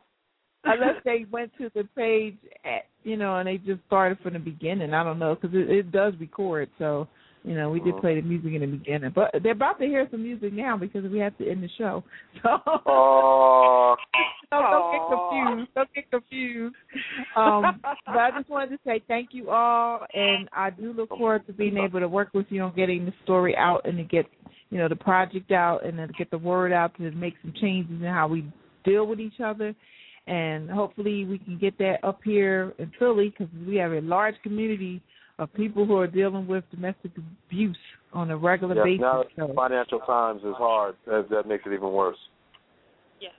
Unless 0.64 0.96
they 1.04 1.26
went 1.30 1.52
to 1.58 1.70
the 1.74 1.84
page 1.96 2.36
at 2.64 2.86
you 3.02 3.16
know 3.16 3.36
and 3.36 3.46
they 3.48 3.58
just 3.58 3.80
started 3.86 4.18
from 4.20 4.32
the 4.34 4.38
beginning. 4.38 4.94
I 4.94 5.04
don't 5.04 5.18
know 5.18 5.34
because 5.34 5.54
it, 5.54 5.70
it 5.70 5.92
does 5.92 6.14
record. 6.18 6.70
So 6.78 7.08
you 7.44 7.54
know 7.54 7.70
we 7.70 7.80
did 7.80 7.94
Mhm. 7.94 8.00
play 8.00 8.20
the 8.20 8.26
music 8.26 8.52
in 8.54 8.60
the 8.62 8.66
beginning, 8.66 9.12
but 9.14 9.30
they're 9.42 9.52
about 9.52 9.78
to 9.80 9.86
hear 9.86 10.08
some 10.10 10.22
music 10.22 10.52
now 10.52 10.76
because 10.76 11.04
we 11.10 11.18
have 11.18 11.36
to 11.38 11.48
end 11.50 11.62
the 11.62 11.68
show. 11.76 12.02
So 12.42 13.96
Oh, 14.52 14.66
don't, 14.70 14.70
don't 14.70 14.92
get 14.92 15.08
confused. 15.10 15.70
Don't 15.74 15.94
get 15.94 16.10
confused. 16.10 16.76
Um, 17.34 17.80
but 18.06 18.16
I 18.16 18.30
just 18.36 18.48
wanted 18.48 18.70
to 18.70 18.78
say 18.86 19.02
thank 19.08 19.30
you 19.32 19.50
all, 19.50 20.06
and 20.14 20.48
I 20.52 20.70
do 20.70 20.92
look 20.92 21.08
forward 21.08 21.46
to 21.48 21.52
being 21.52 21.76
able 21.76 21.98
to 21.98 22.08
work 22.08 22.28
with 22.34 22.46
you 22.50 22.62
on 22.62 22.74
getting 22.76 23.04
the 23.04 23.12
story 23.24 23.56
out 23.56 23.80
and 23.84 23.96
to 23.96 24.04
get 24.04 24.26
you 24.70 24.78
know 24.78 24.88
the 24.88 24.96
project 24.96 25.50
out 25.50 25.84
and 25.84 25.98
then 25.98 26.08
to 26.08 26.14
get 26.14 26.30
the 26.30 26.38
word 26.38 26.72
out 26.72 26.96
to 26.98 27.10
make 27.12 27.34
some 27.42 27.52
changes 27.60 28.00
in 28.00 28.06
how 28.06 28.28
we 28.28 28.44
deal 28.84 29.06
with 29.06 29.18
each 29.20 29.40
other. 29.44 29.74
And 30.26 30.70
hopefully 30.70 31.24
we 31.26 31.38
can 31.38 31.58
get 31.58 31.76
that 31.78 31.96
up 32.02 32.20
here 32.24 32.72
in 32.78 32.90
Philly 32.98 33.28
because 33.36 33.52
we 33.66 33.76
have 33.76 33.92
a 33.92 34.00
large 34.00 34.34
community 34.42 35.02
of 35.38 35.52
people 35.52 35.84
who 35.84 35.96
are 35.96 36.06
dealing 36.06 36.46
with 36.46 36.64
domestic 36.70 37.12
abuse 37.48 37.76
on 38.12 38.30
a 38.30 38.36
regular 38.36 38.74
yes, 38.76 38.84
basis. 38.84 39.00
now 39.00 39.24
So- 39.36 39.52
financial 39.54 39.98
times 40.00 40.42
is 40.42 40.54
hard. 40.56 40.94
That, 41.06 41.28
that 41.30 41.46
makes 41.46 41.64
it 41.66 41.72
even 41.72 41.92
worse. 41.92 42.16
Yes. 43.20 43.32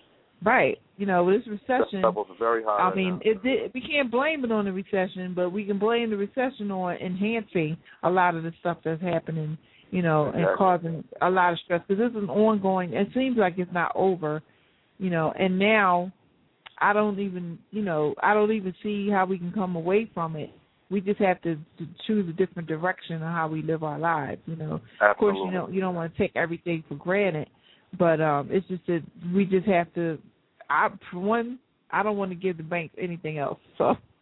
Right. 0.44 0.78
You 0.98 1.06
know, 1.06 1.24
with 1.24 1.44
this 1.44 1.48
recession, 1.48 2.04
levels 2.04 2.28
are 2.30 2.38
very 2.38 2.64
high. 2.64 2.78
I 2.78 2.88
right 2.88 2.96
mean, 2.96 3.14
now. 3.14 3.32
it 3.32 3.42
did, 3.42 3.74
we 3.74 3.82
can't 3.82 4.12
blame 4.12 4.44
it 4.46 4.52
on 4.52 4.66
the 4.66 4.74
recession, 4.74 5.34
but 5.34 5.50
we 5.52 5.66
can 5.66 5.80
blame 5.80 6.10
the 6.12 6.18
recession 6.18 6.70
on 6.70 6.98
enhancing 6.98 7.78
a 8.04 8.10
lot 8.10 8.36
of 8.36 8.44
the 8.44 8.52
stuff 8.60 8.78
that's 8.84 9.02
happening, 9.02 9.58
you 9.90 10.02
know, 10.02 10.32
and 10.36 10.46
causing 10.58 11.04
a 11.22 11.30
lot 11.30 11.54
of 11.54 11.60
stress. 11.64 11.82
Because 11.88 12.00
this 12.00 12.12
is 12.12 12.24
an 12.24 12.30
ongoing. 12.30 12.94
It 12.94 13.08
seems 13.14 13.38
like 13.38 13.56
it's 13.58 13.74
not 13.74 13.92
over, 13.96 14.44
you 15.00 15.10
know. 15.10 15.34
And 15.40 15.58
now, 15.58 16.12
I 16.80 16.94
don't 16.94 17.20
even, 17.20 17.58
you 17.72 17.82
know, 17.82 18.16
I 18.22 18.34
don't 18.34 18.52
even 18.52 18.74
see 18.84 19.10
how 19.10 19.26
we 19.26 19.38
can 19.38 19.52
come 19.52 19.76
away 19.76 20.10
from 20.14 20.36
it. 20.36 20.50
We 20.90 21.02
just 21.02 21.20
have 21.20 21.42
to, 21.42 21.56
to 21.56 21.88
choose 22.06 22.30
a 22.30 22.34
different 22.34 22.68
direction 22.68 23.22
on 23.24 23.34
how 23.34 23.48
we 23.48 23.62
live 23.64 23.84
our 23.84 23.98
lives, 23.98 24.42
you 24.46 24.56
know. 24.56 24.82
Of 25.02 25.18
course, 25.18 25.36
you 25.38 25.48
Absolutely. 25.48 25.54
know, 25.54 25.70
you 25.70 25.82
don't 25.82 25.96
want 25.96 26.12
to 26.14 26.18
take 26.18 26.36
everything 26.36 26.84
for 26.88 26.96
granted, 26.96 27.50
but 27.98 28.22
um 28.22 28.50
it's 28.52 28.68
just 28.68 28.86
that 28.88 29.02
we 29.34 29.46
just 29.46 29.68
have 29.68 29.92
to. 29.96 30.20
I, 30.70 30.90
for 31.12 31.20
one, 31.20 31.60
I 31.92 32.04
don't 32.04 32.18
want 32.18 32.32
to 32.32 32.36
give 32.36 32.58
the 32.58 32.64
banks 32.64 32.96
anything 33.02 33.38
else, 33.40 33.60
so 33.78 33.96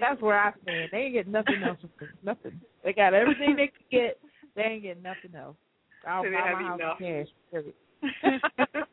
that's 0.00 0.20
where 0.20 0.38
I 0.38 0.52
stand. 0.62 0.90
They 0.92 0.98
ain't 0.98 1.14
getting 1.14 1.32
nothing 1.32 1.62
else. 1.62 1.78
Nothing. 2.22 2.60
They 2.84 2.92
got 2.92 3.14
everything 3.14 3.56
they 3.56 3.68
could 3.68 3.90
get. 3.90 4.18
They 4.56 4.62
ain't 4.62 4.82
getting 4.82 5.02
nothing 5.02 5.34
else. 5.34 5.56
I'll 6.06 6.24
So 6.24 6.30
buy 6.30 6.48
have 6.48 6.58
my 6.58 6.62
house 6.62 6.80
enough. 6.80 7.00
in 7.00 7.26
cash. 7.52 8.82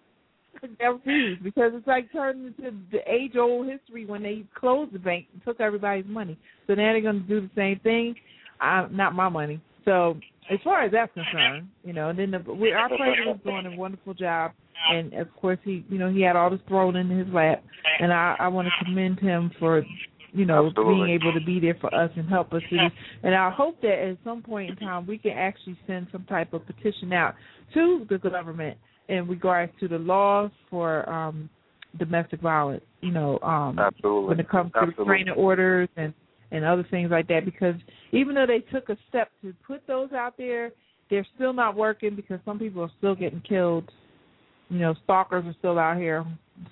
I 0.82 0.86
refuse 0.86 1.40
because 1.44 1.72
it's 1.74 1.88
like 1.88 2.12
turning 2.12 2.54
into 2.58 2.78
the 2.92 3.00
age 3.12 3.36
old 3.38 3.68
history 3.68 4.06
when 4.06 4.24
they 4.24 4.44
closed 4.56 4.94
the 4.94 5.00
bank 5.00 5.28
and 5.34 5.44
took 5.44 5.60
everybody's 5.60 6.06
money. 6.08 6.38
So 6.68 6.74
now 6.74 6.92
they're 6.92 7.02
going 7.02 7.22
to 7.22 7.28
do 7.28 7.42
the 7.42 7.50
same 7.56 7.80
thing. 7.80 8.16
I, 8.60 8.88
not 8.92 9.16
my 9.16 9.30
money. 9.30 9.62
So 9.86 10.18
as 10.52 10.60
far 10.64 10.84
as 10.84 10.92
that's 10.92 11.14
concerned, 11.14 11.68
you 11.84 11.94
know, 11.94 12.10
and 12.10 12.20
then 12.20 12.32
the, 12.32 12.54
we, 12.54 12.72
our 12.74 12.90
president's 12.90 13.44
doing 13.44 13.66
a 13.68 13.78
wonderful 13.78 14.14
job, 14.14 14.52
and 14.92 15.14
of 15.14 15.28
course 15.36 15.60
he, 15.64 15.86
you 15.90 15.98
know, 15.98 16.12
he 16.12 16.22
had 16.22 16.36
all 16.36 16.50
this 16.50 16.60
thrown 16.68 16.96
in 16.96 17.10
his 17.10 17.28
lap, 17.34 17.64
and 18.00 18.12
I, 18.12 18.36
I 18.40 18.48
want 18.48 18.68
to 18.68 18.86
commend 18.86 19.20
him 19.20 19.52
for, 19.60 19.84
you 20.34 20.46
know, 20.46 20.68
Absolutely. 20.68 21.06
being 21.06 21.20
able 21.22 21.34
to 21.34 21.46
be 21.46 21.60
there 21.60 21.78
for 21.80 21.94
us 21.94 22.12
and 22.16 22.28
help 22.28 22.54
us. 22.54 22.62
through 22.70 22.80
this. 22.80 22.92
And 23.24 23.36
I 23.36 23.50
hope 23.52 23.82
that 23.82 24.10
at 24.10 24.18
some 24.24 24.42
point 24.42 24.72
in 24.72 24.76
time 24.78 25.08
we 25.08 25.18
can 25.18 25.32
actually 25.32 25.78
send 25.88 26.08
some 26.12 26.26
type 26.26 26.54
of 26.54 26.66
petition 26.66 27.14
out 27.14 27.36
to 27.74 28.06
the 28.10 28.18
government 28.18 28.78
in 29.10 29.28
regards 29.28 29.72
to 29.80 29.88
the 29.88 29.98
laws 29.98 30.52
for 30.70 31.08
um 31.10 31.50
domestic 31.98 32.40
violence. 32.42 32.84
You 33.02 33.12
know, 33.12 33.40
um 33.40 33.78
Absolutely. 33.78 34.30
when 34.30 34.40
it 34.40 34.50
comes 34.50 34.72
to 34.74 34.80
Absolutely. 34.80 35.04
restraining 35.04 35.34
orders 35.34 35.90
and 35.98 36.14
and 36.52 36.66
other 36.66 36.86
things 36.90 37.12
like 37.12 37.28
that 37.28 37.46
because 37.46 37.76
even 38.12 38.34
though 38.34 38.48
they 38.48 38.60
took 38.72 38.90
a 38.90 38.98
step 39.08 39.30
to 39.44 39.54
put 39.68 39.86
those 39.86 40.12
out 40.14 40.36
there, 40.38 40.72
they're 41.10 41.28
still 41.36 41.54
not 41.54 41.76
working 41.76 42.16
because 42.16 42.40
some 42.44 42.58
people 42.58 42.82
are 42.82 42.92
still 42.98 43.14
getting 43.16 43.42
killed. 43.42 43.90
You 44.70 44.80
know, 44.80 44.96
stalkers 45.04 45.46
are 45.46 45.56
still 45.60 45.78
out 45.78 45.98
here 45.98 46.26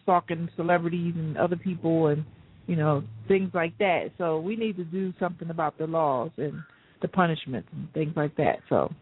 stalking 0.04 0.50
celebrities 0.56 1.14
and 1.16 1.38
other 1.38 1.56
people 1.56 2.08
and 2.08 2.24
you 2.68 2.76
know, 2.76 3.04
things 3.28 3.50
like 3.54 3.76
that. 3.80 4.12
So 4.18 4.40
we 4.40 4.56
need 4.56 4.76
to 4.76 4.84
do 4.84 5.14
something 5.20 5.50
about 5.50 5.78
the 5.78 5.88
laws 5.88 6.32
and 6.38 6.54
the 7.02 7.08
punishments 7.08 7.70
and 7.72 7.92
things 7.94 8.14
like 8.16 8.36
that. 8.36 8.58
So 8.70 8.94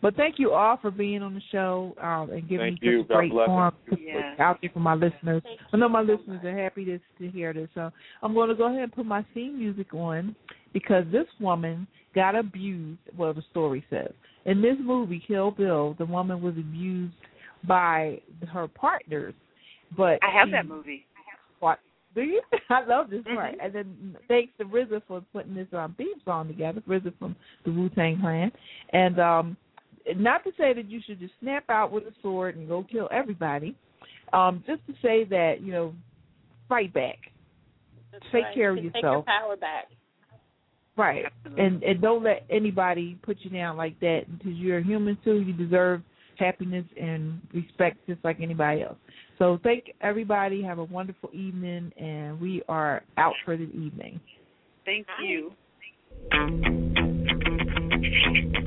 but 0.00 0.14
thank 0.16 0.38
you 0.38 0.52
all 0.52 0.76
for 0.80 0.90
being 0.90 1.22
on 1.22 1.34
the 1.34 1.40
show 1.50 1.94
um, 2.00 2.30
and 2.30 2.48
giving 2.48 2.72
Thank 2.78 2.82
me 2.82 2.88
you. 2.88 3.02
such 3.02 3.06
a 3.06 3.08
God 3.08 3.18
great 3.18 3.30
bless. 3.32 3.46
forum 3.46 3.74
to 3.84 3.90
put 3.90 4.00
Yeah. 4.00 4.34
out 4.38 4.58
there 4.60 4.70
for 4.72 4.80
my 4.80 4.94
listeners. 4.94 5.42
Thank 5.44 5.60
I 5.72 5.76
know 5.76 5.86
you 5.86 5.92
my 5.92 6.04
so 6.06 6.12
listeners 6.12 6.44
are 6.44 6.56
happy 6.62 6.84
to 6.86 6.98
to 7.18 7.30
hear 7.30 7.52
this. 7.52 7.68
So 7.74 7.90
I'm 8.22 8.34
going 8.34 8.48
to 8.48 8.54
go 8.54 8.66
ahead 8.68 8.82
and 8.82 8.92
put 8.92 9.06
my 9.06 9.24
theme 9.34 9.58
music 9.58 9.92
on 9.94 10.34
because 10.72 11.04
this 11.10 11.26
woman 11.40 11.86
got 12.14 12.34
abused. 12.36 13.00
Well, 13.16 13.34
the 13.34 13.42
story 13.50 13.84
says 13.90 14.12
in 14.44 14.62
this 14.62 14.76
movie 14.80 15.22
Kill 15.26 15.50
Bill, 15.50 15.94
the 15.98 16.06
woman 16.06 16.40
was 16.42 16.54
abused 16.56 17.14
by 17.66 18.20
her 18.52 18.68
partners. 18.68 19.34
But 19.96 20.18
I 20.22 20.30
have 20.32 20.48
she 20.48 20.52
that 20.52 20.66
movie. 20.68 21.06
What? 21.60 21.80
Do 22.14 22.22
you? 22.22 22.40
I 22.70 22.84
love 22.84 23.10
this 23.10 23.22
part. 23.24 23.54
Mhm. 23.54 23.64
And 23.64 23.74
then 23.74 24.16
thanks 24.28 24.52
to 24.58 24.64
RZA 24.64 25.02
for 25.08 25.22
putting 25.32 25.54
this 25.54 25.66
um, 25.72 25.94
theme 25.98 26.20
song 26.24 26.46
together. 26.48 26.82
RZA 26.88 27.12
from 27.18 27.34
the 27.64 27.72
Wu 27.72 27.88
Tang 27.90 28.18
Clan, 28.20 28.52
and 28.92 29.18
um, 29.18 29.56
not 30.16 30.42
to 30.44 30.50
say 30.58 30.72
that 30.74 30.90
you 30.90 31.00
should 31.06 31.20
just 31.20 31.34
snap 31.40 31.64
out 31.68 31.92
with 31.92 32.04
a 32.04 32.12
sword 32.22 32.56
and 32.56 32.68
go 32.68 32.84
kill 32.90 33.08
everybody. 33.12 33.76
Um, 34.32 34.62
just 34.66 34.84
to 34.86 34.94
say 35.02 35.24
that 35.24 35.60
you 35.62 35.72
know, 35.72 35.94
fight 36.68 36.92
back, 36.92 37.18
That's 38.12 38.24
Take 38.32 38.44
right. 38.44 38.54
care 38.54 38.70
of 38.70 38.76
yourself, 38.76 38.92
Take 38.94 39.02
your 39.02 39.12
yourself. 39.12 39.26
power 39.26 39.56
back. 39.56 39.88
right? 40.96 41.24
And 41.56 41.82
and 41.82 42.00
don't 42.00 42.22
let 42.22 42.44
anybody 42.50 43.18
put 43.22 43.38
you 43.40 43.50
down 43.50 43.76
like 43.76 43.98
that 44.00 44.22
because 44.36 44.52
you're 44.54 44.78
a 44.78 44.84
human 44.84 45.16
too. 45.24 45.40
You 45.40 45.52
deserve 45.52 46.02
happiness 46.38 46.84
and 47.00 47.40
respect 47.52 47.98
just 48.06 48.24
like 48.24 48.38
anybody 48.40 48.82
else. 48.82 48.96
So 49.38 49.58
thank 49.62 49.92
everybody. 50.00 50.62
Have 50.62 50.78
a 50.78 50.84
wonderful 50.84 51.30
evening, 51.32 51.92
and 51.96 52.40
we 52.40 52.62
are 52.68 53.02
out 53.16 53.34
for 53.44 53.56
the 53.56 53.64
evening. 53.70 54.20
Thank 54.84 55.06
you. 55.22 55.52
Bye. 56.30 58.64